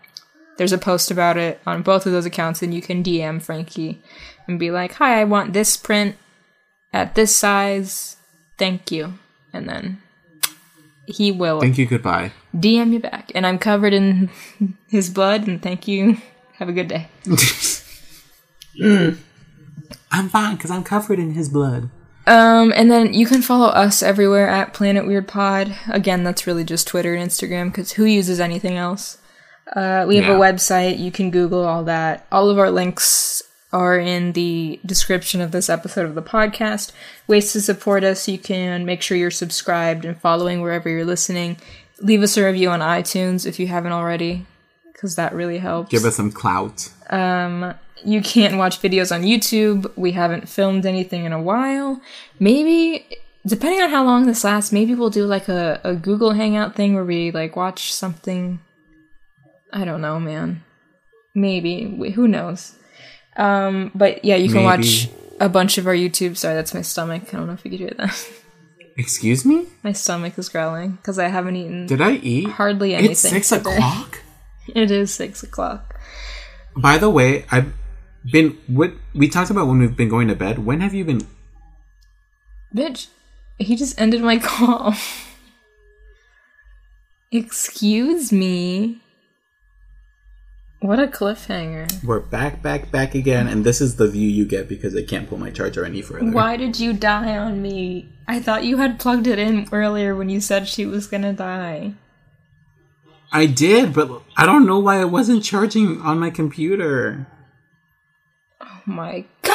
there's 0.58 0.72
a 0.72 0.78
post 0.78 1.10
about 1.10 1.38
it 1.38 1.60
on 1.66 1.82
both 1.82 2.04
of 2.04 2.12
those 2.12 2.26
accounts 2.26 2.62
and 2.62 2.74
you 2.74 2.82
can 2.82 3.02
dm 3.02 3.40
frankie 3.40 4.02
and 4.46 4.58
be 4.58 4.70
like 4.70 4.92
hi 4.92 5.20
i 5.20 5.24
want 5.24 5.54
this 5.54 5.76
print 5.76 6.16
at 6.96 7.14
this 7.14 7.34
size. 7.34 8.16
Thank 8.58 8.90
you. 8.90 9.18
And 9.52 9.68
then 9.68 10.02
he 11.06 11.30
will 11.32 11.60
Thank 11.60 11.78
you. 11.78 11.86
Goodbye. 11.86 12.32
DM 12.54 12.92
you 12.92 13.00
back. 13.00 13.30
And 13.34 13.46
I'm 13.46 13.58
covered 13.58 13.92
in 13.92 14.30
his 14.88 15.10
blood, 15.10 15.46
and 15.46 15.62
thank 15.62 15.86
you. 15.88 16.18
Have 16.58 16.68
a 16.68 16.72
good 16.72 16.88
day. 16.88 17.08
I'm 20.10 20.28
fine 20.28 20.56
because 20.56 20.70
I'm 20.70 20.84
covered 20.84 21.18
in 21.18 21.34
his 21.34 21.48
blood. 21.50 21.90
Um, 22.26 22.72
and 22.74 22.90
then 22.90 23.14
you 23.14 23.26
can 23.26 23.42
follow 23.42 23.68
us 23.68 24.02
everywhere 24.02 24.48
at 24.48 24.72
Planet 24.72 25.06
Weird 25.06 25.28
Pod. 25.28 25.76
Again, 25.88 26.24
that's 26.24 26.46
really 26.46 26.64
just 26.64 26.88
Twitter 26.88 27.14
and 27.14 27.30
Instagram 27.30 27.66
because 27.66 27.92
who 27.92 28.04
uses 28.04 28.40
anything 28.40 28.76
else? 28.76 29.18
Uh, 29.74 30.06
we 30.08 30.16
have 30.16 30.34
a 30.34 30.38
website. 30.40 30.98
You 30.98 31.10
can 31.12 31.30
Google 31.30 31.64
all 31.64 31.84
that. 31.84 32.26
All 32.32 32.50
of 32.50 32.58
our 32.58 32.70
links 32.70 33.42
are 33.76 33.98
in 33.98 34.32
the 34.32 34.80
description 34.86 35.42
of 35.42 35.52
this 35.52 35.68
episode 35.68 36.06
of 36.06 36.14
the 36.14 36.22
podcast. 36.22 36.92
Ways 37.26 37.52
to 37.52 37.60
support 37.60 38.04
us. 38.04 38.26
You 38.26 38.38
can 38.38 38.86
make 38.86 39.02
sure 39.02 39.18
you're 39.18 39.30
subscribed 39.30 40.06
and 40.06 40.18
following 40.18 40.62
wherever 40.62 40.88
you're 40.88 41.04
listening. 41.04 41.58
Leave 42.00 42.22
us 42.22 42.38
a 42.38 42.44
review 42.44 42.70
on 42.70 42.80
iTunes 42.80 43.44
if 43.46 43.60
you 43.60 43.66
haven't 43.66 43.92
already, 43.92 44.46
because 44.92 45.16
that 45.16 45.34
really 45.34 45.58
helps. 45.58 45.90
Give 45.90 46.06
us 46.06 46.16
some 46.16 46.32
clout. 46.32 46.90
Um, 47.10 47.74
you 48.02 48.22
can't 48.22 48.56
watch 48.56 48.80
videos 48.80 49.14
on 49.14 49.22
YouTube. 49.22 49.92
We 49.94 50.12
haven't 50.12 50.48
filmed 50.48 50.86
anything 50.86 51.26
in 51.26 51.32
a 51.32 51.42
while. 51.42 52.00
Maybe, 52.40 53.06
depending 53.46 53.82
on 53.82 53.90
how 53.90 54.04
long 54.04 54.24
this 54.24 54.42
lasts, 54.42 54.72
maybe 54.72 54.94
we'll 54.94 55.10
do 55.10 55.26
like 55.26 55.48
a, 55.48 55.82
a 55.84 55.94
Google 55.94 56.32
Hangout 56.32 56.74
thing 56.74 56.94
where 56.94 57.04
we 57.04 57.30
like 57.30 57.56
watch 57.56 57.92
something. 57.92 58.58
I 59.70 59.84
don't 59.84 60.00
know, 60.00 60.18
man. 60.18 60.64
Maybe. 61.34 61.84
Who 62.12 62.26
knows? 62.26 62.76
Um, 63.36 63.90
but 63.94 64.24
yeah, 64.24 64.36
you 64.36 64.46
can 64.48 64.64
Maybe. 64.64 64.64
watch 64.64 65.08
a 65.40 65.48
bunch 65.48 65.78
of 65.78 65.86
our 65.86 65.94
YouTube. 65.94 66.36
Sorry, 66.36 66.54
that's 66.54 66.72
my 66.74 66.82
stomach. 66.82 67.22
I 67.32 67.36
don't 67.36 67.46
know 67.46 67.52
if 67.52 67.64
you 67.64 67.70
could 67.70 67.80
hear 67.80 67.92
that. 67.98 68.28
Excuse 68.98 69.44
me? 69.44 69.66
my 69.82 69.92
stomach 69.92 70.38
is 70.38 70.48
growling 70.48 70.92
because 70.92 71.18
I 71.18 71.28
haven't 71.28 71.54
eaten 71.56 71.86
Did 71.86 72.00
I 72.00 72.12
eat? 72.12 72.48
hardly 72.48 72.94
anything. 72.94 73.10
It's 73.12 73.20
six 73.20 73.48
today. 73.50 73.74
o'clock. 73.76 74.20
It 74.74 74.90
is 74.90 75.14
six 75.14 75.42
o'clock. 75.44 76.00
By 76.76 76.98
the 76.98 77.08
way, 77.08 77.44
I've 77.52 77.72
been. 78.32 78.58
What 78.66 78.94
we 79.14 79.28
talked 79.28 79.50
about 79.50 79.68
when 79.68 79.78
we've 79.78 79.96
been 79.96 80.08
going 80.08 80.26
to 80.26 80.34
bed. 80.34 80.58
When 80.66 80.80
have 80.80 80.92
you 80.92 81.04
been? 81.04 81.20
Bitch, 82.74 83.06
he 83.58 83.76
just 83.76 84.00
ended 84.00 84.22
my 84.22 84.38
call. 84.42 84.94
Excuse 87.30 88.32
me. 88.32 89.00
What 90.80 91.00
a 91.00 91.06
cliffhanger. 91.06 92.04
We're 92.04 92.20
back, 92.20 92.62
back, 92.62 92.90
back 92.90 93.14
again, 93.14 93.48
and 93.48 93.64
this 93.64 93.80
is 93.80 93.96
the 93.96 94.08
view 94.08 94.28
you 94.28 94.44
get 94.44 94.68
because 94.68 94.94
I 94.94 95.02
can't 95.02 95.28
pull 95.28 95.38
my 95.38 95.50
charger 95.50 95.84
any 95.84 96.02
further. 96.02 96.30
Why 96.30 96.56
did 96.56 96.78
you 96.78 96.92
die 96.92 97.36
on 97.36 97.62
me? 97.62 98.08
I 98.28 98.40
thought 98.40 98.64
you 98.64 98.76
had 98.76 98.98
plugged 99.00 99.26
it 99.26 99.38
in 99.38 99.68
earlier 99.72 100.14
when 100.14 100.28
you 100.28 100.40
said 100.40 100.68
she 100.68 100.84
was 100.84 101.06
gonna 101.06 101.32
die. 101.32 101.94
I 103.32 103.46
did, 103.46 103.94
but 103.94 104.22
I 104.36 104.44
don't 104.46 104.66
know 104.66 104.78
why 104.78 105.00
it 105.00 105.10
wasn't 105.10 105.42
charging 105.44 106.00
on 106.02 106.18
my 106.18 106.30
computer. 106.30 107.26
Oh 108.60 108.80
my 108.84 109.24
god! 109.42 109.54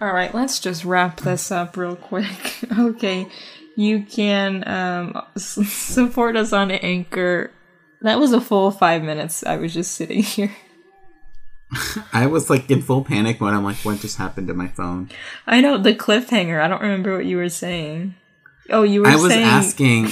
Alright, 0.00 0.34
let's 0.34 0.60
just 0.60 0.84
wrap 0.84 1.20
this 1.20 1.50
up 1.50 1.76
real 1.76 1.96
quick. 1.96 2.58
okay, 2.78 3.28
you 3.76 4.02
can 4.04 4.66
um, 4.68 5.22
s- 5.36 5.58
support 5.68 6.36
us 6.36 6.52
on 6.52 6.70
Anchor. 6.70 7.50
That 8.04 8.20
was 8.20 8.34
a 8.34 8.40
full 8.40 8.70
five 8.70 9.02
minutes. 9.02 9.44
I 9.44 9.56
was 9.56 9.72
just 9.72 9.92
sitting 9.92 10.22
here. 10.22 10.54
I 12.12 12.26
was 12.26 12.50
like 12.50 12.70
in 12.70 12.82
full 12.82 13.02
panic 13.02 13.40
mode. 13.40 13.54
I'm 13.54 13.64
like, 13.64 13.78
what 13.78 13.98
just 13.98 14.18
happened 14.18 14.48
to 14.48 14.54
my 14.54 14.68
phone? 14.68 15.10
I 15.46 15.62
know 15.62 15.78
the 15.78 15.94
cliffhanger. 15.94 16.60
I 16.60 16.68
don't 16.68 16.82
remember 16.82 17.16
what 17.16 17.24
you 17.24 17.38
were 17.38 17.48
saying. 17.48 18.14
Oh, 18.68 18.82
you 18.82 19.00
were 19.00 19.08
I 19.08 19.16
was 19.16 19.32
saying 19.32 19.44
asking. 19.44 20.08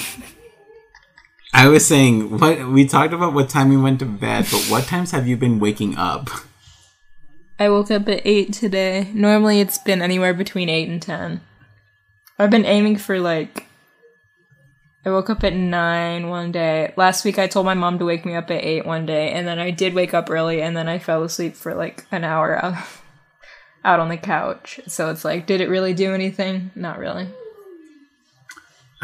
I 1.52 1.68
was 1.68 1.86
saying 1.86 2.38
what 2.38 2.66
we 2.68 2.88
talked 2.88 3.12
about 3.12 3.34
what 3.34 3.50
time 3.50 3.68
we 3.68 3.76
went 3.76 3.98
to 3.98 4.06
bed, 4.06 4.46
but 4.50 4.62
what 4.70 4.84
times 4.84 5.10
have 5.10 5.28
you 5.28 5.36
been 5.36 5.60
waking 5.60 5.96
up? 5.98 6.30
I 7.58 7.68
woke 7.68 7.90
up 7.90 8.08
at 8.08 8.22
eight 8.24 8.54
today. 8.54 9.10
Normally, 9.12 9.60
it's 9.60 9.76
been 9.76 10.00
anywhere 10.00 10.32
between 10.32 10.70
eight 10.70 10.88
and 10.88 11.00
ten. 11.00 11.42
I've 12.38 12.50
been 12.50 12.64
aiming 12.64 12.96
for 12.96 13.20
like. 13.20 13.66
I 15.04 15.10
woke 15.10 15.30
up 15.30 15.42
at 15.42 15.52
nine 15.54 16.28
one 16.28 16.52
day. 16.52 16.92
Last 16.96 17.24
week, 17.24 17.38
I 17.38 17.48
told 17.48 17.66
my 17.66 17.74
mom 17.74 17.98
to 17.98 18.04
wake 18.04 18.24
me 18.24 18.36
up 18.36 18.50
at 18.50 18.62
eight 18.64 18.86
one 18.86 19.04
day, 19.04 19.32
and 19.32 19.46
then 19.48 19.58
I 19.58 19.70
did 19.72 19.94
wake 19.94 20.14
up 20.14 20.30
early, 20.30 20.62
and 20.62 20.76
then 20.76 20.88
I 20.88 20.98
fell 21.00 21.24
asleep 21.24 21.56
for 21.56 21.74
like 21.74 22.06
an 22.12 22.22
hour 22.22 22.56
out, 22.64 22.76
out 23.84 23.98
on 24.00 24.08
the 24.08 24.16
couch. 24.16 24.78
So 24.86 25.10
it's 25.10 25.24
like, 25.24 25.46
did 25.46 25.60
it 25.60 25.68
really 25.68 25.92
do 25.92 26.14
anything? 26.14 26.70
Not 26.76 26.98
really. 26.98 27.28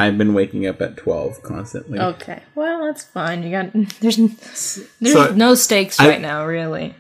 I've 0.01 0.17
been 0.17 0.33
waking 0.35 0.65
up 0.69 0.81
at 0.81 0.97
twelve 0.97 1.43
constantly. 1.43 1.99
Okay, 1.99 2.43
well 2.55 2.87
that's 2.87 3.03
fine. 3.03 3.43
You 3.43 3.51
got 3.51 3.73
there's 4.01 4.17
there's 5.01 5.13
So, 5.15 5.35
no 5.35 5.57
stakes 5.57 5.99
I- 5.99 6.09
right 6.09 6.21
now, 6.21 6.47
really. 6.47 6.95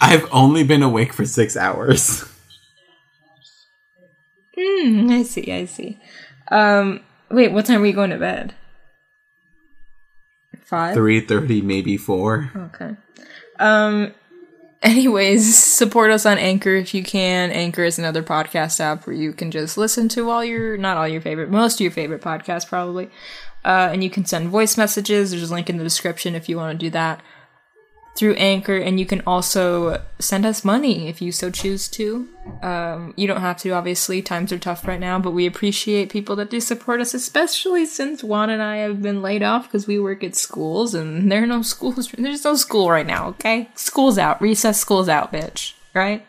I've 0.00 0.26
only 0.32 0.62
been 0.62 0.82
awake 0.82 1.12
for 1.12 1.26
six 1.26 1.56
hours. 1.56 2.24
Hmm, 4.60 5.08
I 5.10 5.22
see, 5.22 5.52
I 5.52 5.66
see. 5.66 5.98
Um, 6.50 6.98
wait, 7.30 7.52
what 7.52 7.66
time 7.66 7.80
were 7.80 7.86
you 7.86 7.92
going 7.92 8.10
to 8.10 8.18
bed? 8.18 8.54
Five. 10.64 10.94
Three 10.94 11.20
thirty, 11.20 11.62
maybe 11.62 11.96
four. 11.96 12.50
Okay. 12.54 12.96
Um. 13.58 14.14
Anyways, 14.80 15.58
support 15.58 16.12
us 16.12 16.24
on 16.24 16.38
Anchor 16.38 16.76
if 16.76 16.94
you 16.94 17.02
can. 17.02 17.50
Anchor 17.50 17.82
is 17.82 17.98
another 17.98 18.22
podcast 18.22 18.78
app 18.78 19.06
where 19.06 19.16
you 19.16 19.32
can 19.32 19.50
just 19.50 19.76
listen 19.76 20.08
to 20.10 20.30
all 20.30 20.44
your, 20.44 20.76
not 20.76 20.96
all 20.96 21.08
your 21.08 21.20
favorite, 21.20 21.50
most 21.50 21.74
of 21.74 21.80
your 21.80 21.90
favorite 21.90 22.22
podcasts 22.22 22.68
probably. 22.68 23.10
Uh, 23.64 23.88
and 23.90 24.04
you 24.04 24.10
can 24.10 24.24
send 24.24 24.50
voice 24.50 24.76
messages. 24.76 25.32
There's 25.32 25.50
a 25.50 25.52
link 25.52 25.68
in 25.68 25.78
the 25.78 25.84
description 25.84 26.36
if 26.36 26.48
you 26.48 26.56
want 26.56 26.78
to 26.78 26.86
do 26.86 26.90
that 26.90 27.20
through 28.18 28.34
Anchor. 28.34 28.76
And 28.76 28.98
you 28.98 29.06
can 29.06 29.22
also 29.26 30.02
send 30.18 30.44
us 30.44 30.64
money 30.64 31.08
if 31.08 31.22
you 31.22 31.30
so 31.30 31.50
choose 31.50 31.88
to. 31.90 32.28
Um, 32.62 33.14
you 33.16 33.28
don't 33.28 33.40
have 33.40 33.58
to, 33.58 33.70
obviously. 33.70 34.20
Times 34.20 34.52
are 34.52 34.58
tough 34.58 34.86
right 34.86 34.98
now, 34.98 35.18
but 35.20 35.30
we 35.30 35.46
appreciate 35.46 36.10
people 36.10 36.34
that 36.36 36.50
do 36.50 36.60
support 36.60 37.00
us, 37.00 37.14
especially 37.14 37.86
since 37.86 38.24
Juan 38.24 38.50
and 38.50 38.60
I 38.60 38.78
have 38.78 39.00
been 39.00 39.22
laid 39.22 39.42
off 39.44 39.64
because 39.64 39.86
we 39.86 40.00
work 40.00 40.24
at 40.24 40.34
schools 40.34 40.94
and 40.94 41.30
there 41.30 41.44
are 41.44 41.46
no 41.46 41.62
schools. 41.74 42.10
There's 42.18 42.44
no 42.44 42.56
school 42.56 42.90
right 42.90 43.06
now, 43.06 43.28
okay? 43.28 43.68
School's 43.76 44.18
out. 44.18 44.42
Recess 44.42 44.80
school's 44.80 45.08
out, 45.08 45.32
bitch. 45.32 45.74
Right? 45.94 46.26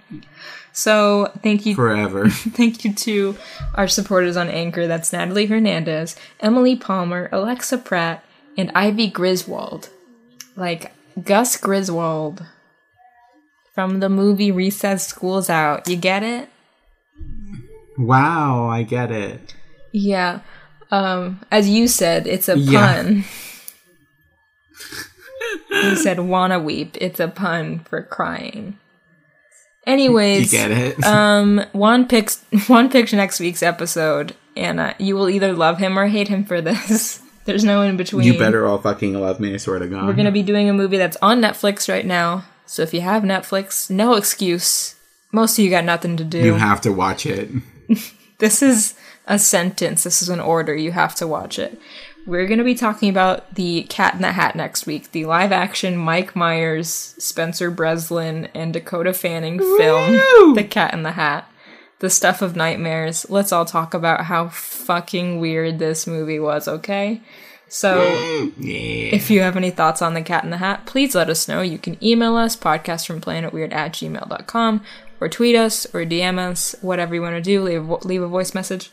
So 0.72 1.32
thank 1.44 1.66
you 1.66 1.76
Forever. 1.76 2.30
Thank 2.30 2.86
you 2.86 2.94
to 2.94 3.36
our 3.76 3.88
supporters 3.88 4.38
on 4.38 4.48
Anchor. 4.48 4.88
That's 4.88 5.11
Natalie 5.11 5.48
Hernandez, 5.48 6.16
Emily 6.40 6.76
Palmer, 6.76 7.28
Alexa 7.32 7.80
Pratt, 7.80 8.24
and 8.57 8.72
Ivy 8.74 9.10
Griswold. 9.10 9.90
Like 10.56 10.94
Gus 11.23 11.57
Griswald 11.57 12.45
from 13.73 13.99
the 13.99 14.10
movie 14.10 14.52
Recess 14.52 15.07
School's 15.07 15.49
Out. 15.49 15.88
You 15.88 15.95
get 15.98 16.23
it? 16.23 16.49
wow, 17.98 18.68
I 18.69 18.84
get 18.84 19.11
it. 19.11 19.53
Yeah. 19.91 20.40
Um, 20.91 21.41
as 21.52 21.68
you 21.69 21.88
said, 21.88 22.27
it's 22.27 22.48
a 22.48 22.57
Yeah. 22.57 22.94
pun. 22.95 23.23
you 25.72 25.95
said 25.95 26.19
wanna 26.19 26.60
weep. 26.60 26.95
It's 27.02 27.19
a 27.19 27.27
pun 27.27 27.80
for 27.80 28.02
crying. 28.03 28.77
Anyways, 29.86 30.52
You 30.53 30.60
get 30.60 30.72
it? 30.72 31.03
um, 31.06 31.65
Juan 31.73 32.07
picks 32.07 32.44
Juan 32.69 32.90
picks 32.90 33.11
next 33.14 33.40
week's 33.40 33.64
episode, 33.64 34.36
and 34.56 34.80
uh, 34.80 34.94
you 34.99 35.15
will 35.15 35.30
either 35.30 35.53
love 35.53 35.77
him 35.80 35.98
or 35.98 36.07
hate 36.07 36.27
him 36.27 36.45
for 36.45 36.61
this. 36.61 37.22
There's 37.45 37.64
no 37.64 37.82
in 37.82 37.98
between. 37.98 38.26
you 38.26 38.38
better 38.38 38.68
all 38.68 38.78
fucking 38.78 39.20
love 39.20 39.40
me. 39.40 39.53
I 39.53 39.57
swear 39.57 39.80
to 39.80 39.88
God. 39.88 40.06
We're 40.06 40.14
gonna 40.14 40.32
be 40.32 40.44
doing 40.44 40.70
a 40.70 40.74
movie 40.74 40.98
that's 40.98 41.18
on 41.22 41.41
Netflix 41.41 41.90
right 41.90 42.06
now. 42.06 42.45
So 42.66 42.84
if 42.84 42.94
you 42.94 43.02
have 43.02 43.24
Netflix, 43.24 43.90
no 43.90 44.14
excuse. 44.14 44.95
Most 45.32 45.57
of 45.57 45.66
you 45.66 45.72
got 45.72 45.86
nothing 45.86 46.18
to 46.18 46.24
do. 46.24 46.40
You 46.40 46.56
have 46.56 46.82
to 46.82 46.91
watch 46.91 47.26
it. 47.26 47.49
this 48.40 48.61
is 48.61 48.95
a 49.26 49.40
sentence. 49.40 50.03
This 50.03 50.22
is 50.22 50.30
an 50.30 50.40
order. 50.40 50.76
You 50.76 50.91
have 50.91 51.16
to 51.16 51.28
watch 51.28 51.57
it. 51.57 51.80
We're 52.26 52.45
going 52.45 52.60
to 52.60 52.64
be 52.64 52.76
talking 52.76 53.10
about 53.10 53.56
the 53.56 53.84
Cat 53.84 54.14
in 54.14 54.22
the 54.22 54.34
Hat 54.34 54.56
next 54.56 54.86
week, 54.86 55.11
the 55.11 55.26
live 55.26 55.52
action 55.52 55.98
Mike 55.98 56.36
Myers, 56.36 57.16
Spencer 57.18 57.72
Breslin, 57.72 58.49
and 58.53 58.72
Dakota 58.74 59.14
Fanning 59.14 59.57
film, 59.57 60.53
The 60.53 60.68
Cat 60.70 60.94
in 60.94 61.02
the 61.03 61.14
Hat. 61.14 61.48
The 61.99 62.09
stuff 62.09 62.41
of 62.41 62.55
nightmares. 62.55 63.26
Let's 63.30 63.51
all 63.51 63.65
talk 63.65 63.93
about 63.93 64.26
how 64.26 64.49
fucking 64.49 65.39
weird 65.39 65.80
this 65.80 66.07
movie 66.07 66.39
was, 66.39 66.67
okay? 66.67 67.21
So, 67.67 68.01
Yeah. 68.57 69.13
if 69.13 69.30
you 69.30 69.41
have 69.41 69.55
any 69.57 69.69
thoughts 69.69 70.01
on 70.01 70.13
The 70.13 70.21
Cat 70.21 70.43
in 70.43 70.49
the 70.49 70.57
Hat, 70.57 70.85
please 70.85 71.13
let 71.13 71.30
us 71.30 71.47
know. 71.47 71.61
You 71.61 71.77
can 71.77 72.03
email 72.03 72.35
us, 72.35 72.55
podcastfromplanetweird 72.55 73.71
at 73.73 73.93
gmail.com, 73.93 74.81
or 75.21 75.30
tweet 75.30 75.55
us, 75.55 75.85
or 75.93 76.05
DM 76.05 76.39
us, 76.39 76.76
whatever 76.81 77.13
you 77.13 77.21
want 77.21 77.35
to 77.35 77.41
do. 77.41 77.61
Leave, 77.61 77.88
a 77.88 77.95
leave 78.07 78.21
a 78.23 78.27
voice 78.27 78.55
message. 78.55 78.91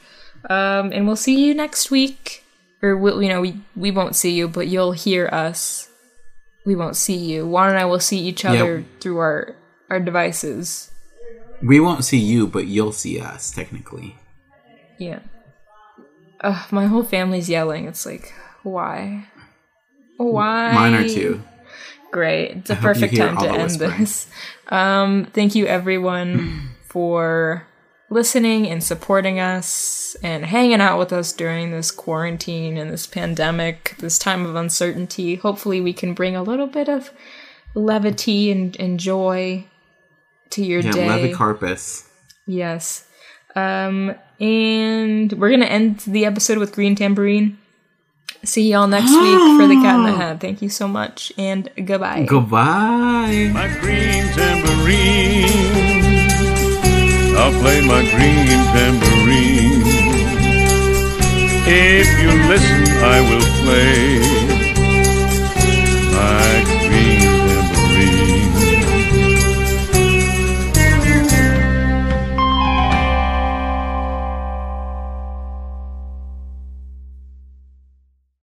Um, 0.50 0.92
and 0.92 1.06
we'll 1.06 1.16
see 1.16 1.46
you 1.46 1.54
next 1.54 1.90
week. 1.90 2.44
Or, 2.82 2.96
we'll, 2.96 3.22
you 3.22 3.28
know, 3.30 3.40
we, 3.40 3.60
we 3.74 3.90
won't 3.90 4.14
see 4.16 4.32
you, 4.32 4.48
but 4.48 4.66
you'll 4.68 4.92
hear 4.92 5.28
us. 5.32 5.88
We 6.66 6.74
won't 6.76 6.96
see 6.96 7.16
you. 7.16 7.46
Juan 7.46 7.70
and 7.70 7.78
I 7.78 7.84
will 7.86 8.00
see 8.00 8.18
each 8.18 8.44
other 8.44 8.84
through 9.00 9.18
our, 9.18 9.54
our 9.88 10.00
devices. 10.00 10.90
We 11.62 11.80
won't 11.80 12.04
see 12.04 12.18
you, 12.18 12.46
but 12.46 12.66
you'll 12.66 12.92
see 12.92 13.20
us, 13.20 13.50
technically. 13.50 14.16
Yeah. 14.98 15.20
Ugh, 16.40 16.72
my 16.72 16.86
whole 16.86 17.02
family's 17.02 17.48
yelling. 17.48 17.86
It's 17.86 18.06
like, 18.06 18.32
why? 18.62 19.26
Why? 20.16 20.72
Mine 20.72 20.94
are 20.94 21.08
too. 21.08 21.42
Great. 22.10 22.52
It's 22.52 22.70
a 22.70 22.76
perfect 22.76 23.16
time 23.16 23.36
to 23.38 23.48
end 23.48 23.62
whispering. 23.62 24.00
this. 24.00 24.28
Um, 24.68 25.26
thank 25.32 25.54
you 25.54 25.66
everyone 25.66 26.70
for 26.84 27.66
listening 28.08 28.68
and 28.68 28.82
supporting 28.82 29.40
us 29.40 30.16
and 30.22 30.46
hanging 30.46 30.80
out 30.80 30.98
with 30.98 31.12
us 31.12 31.32
during 31.32 31.70
this 31.70 31.90
quarantine 31.90 32.76
and 32.76 32.90
this 32.90 33.06
pandemic, 33.06 33.96
this 33.98 34.18
time 34.18 34.46
of 34.46 34.54
uncertainty. 34.54 35.34
Hopefully 35.36 35.80
we 35.80 35.92
can 35.92 36.14
bring 36.14 36.36
a 36.36 36.42
little 36.42 36.68
bit 36.68 36.88
of 36.88 37.10
levity 37.74 38.50
and, 38.50 38.78
and 38.80 39.00
joy 39.00 39.66
to 40.50 40.64
your 40.64 40.80
Yeah, 40.80 40.92
day. 40.92 41.06
Levicorpus. 41.32 42.06
Yes. 42.46 43.04
Um, 43.54 44.14
and 44.40 45.32
we're 45.32 45.50
gonna 45.50 45.64
end 45.66 46.00
the 46.00 46.24
episode 46.26 46.58
with 46.58 46.72
Green 46.72 46.94
Tambourine. 46.94 47.58
See 48.44 48.70
y'all 48.70 48.86
next 48.86 49.10
week 49.10 49.38
for 49.58 49.66
the 49.66 49.74
Cat 49.82 49.96
in 49.96 50.02
the 50.04 50.12
Hat. 50.16 50.40
Thank 50.40 50.62
you 50.62 50.68
so 50.68 50.86
much, 50.86 51.32
and 51.38 51.68
goodbye. 51.84 52.26
Goodbye. 52.28 53.50
my 53.52 53.66
green 53.80 54.24
tambourine. 54.34 55.46
I'll 57.36 57.52
play 57.60 57.80
my 57.86 58.02
green 58.02 58.46
tambourine. 58.76 59.82
If 61.68 62.06
you 62.20 62.28
listen, 62.48 62.84
I 63.02 63.20
will 63.28 63.46
play 63.64 64.20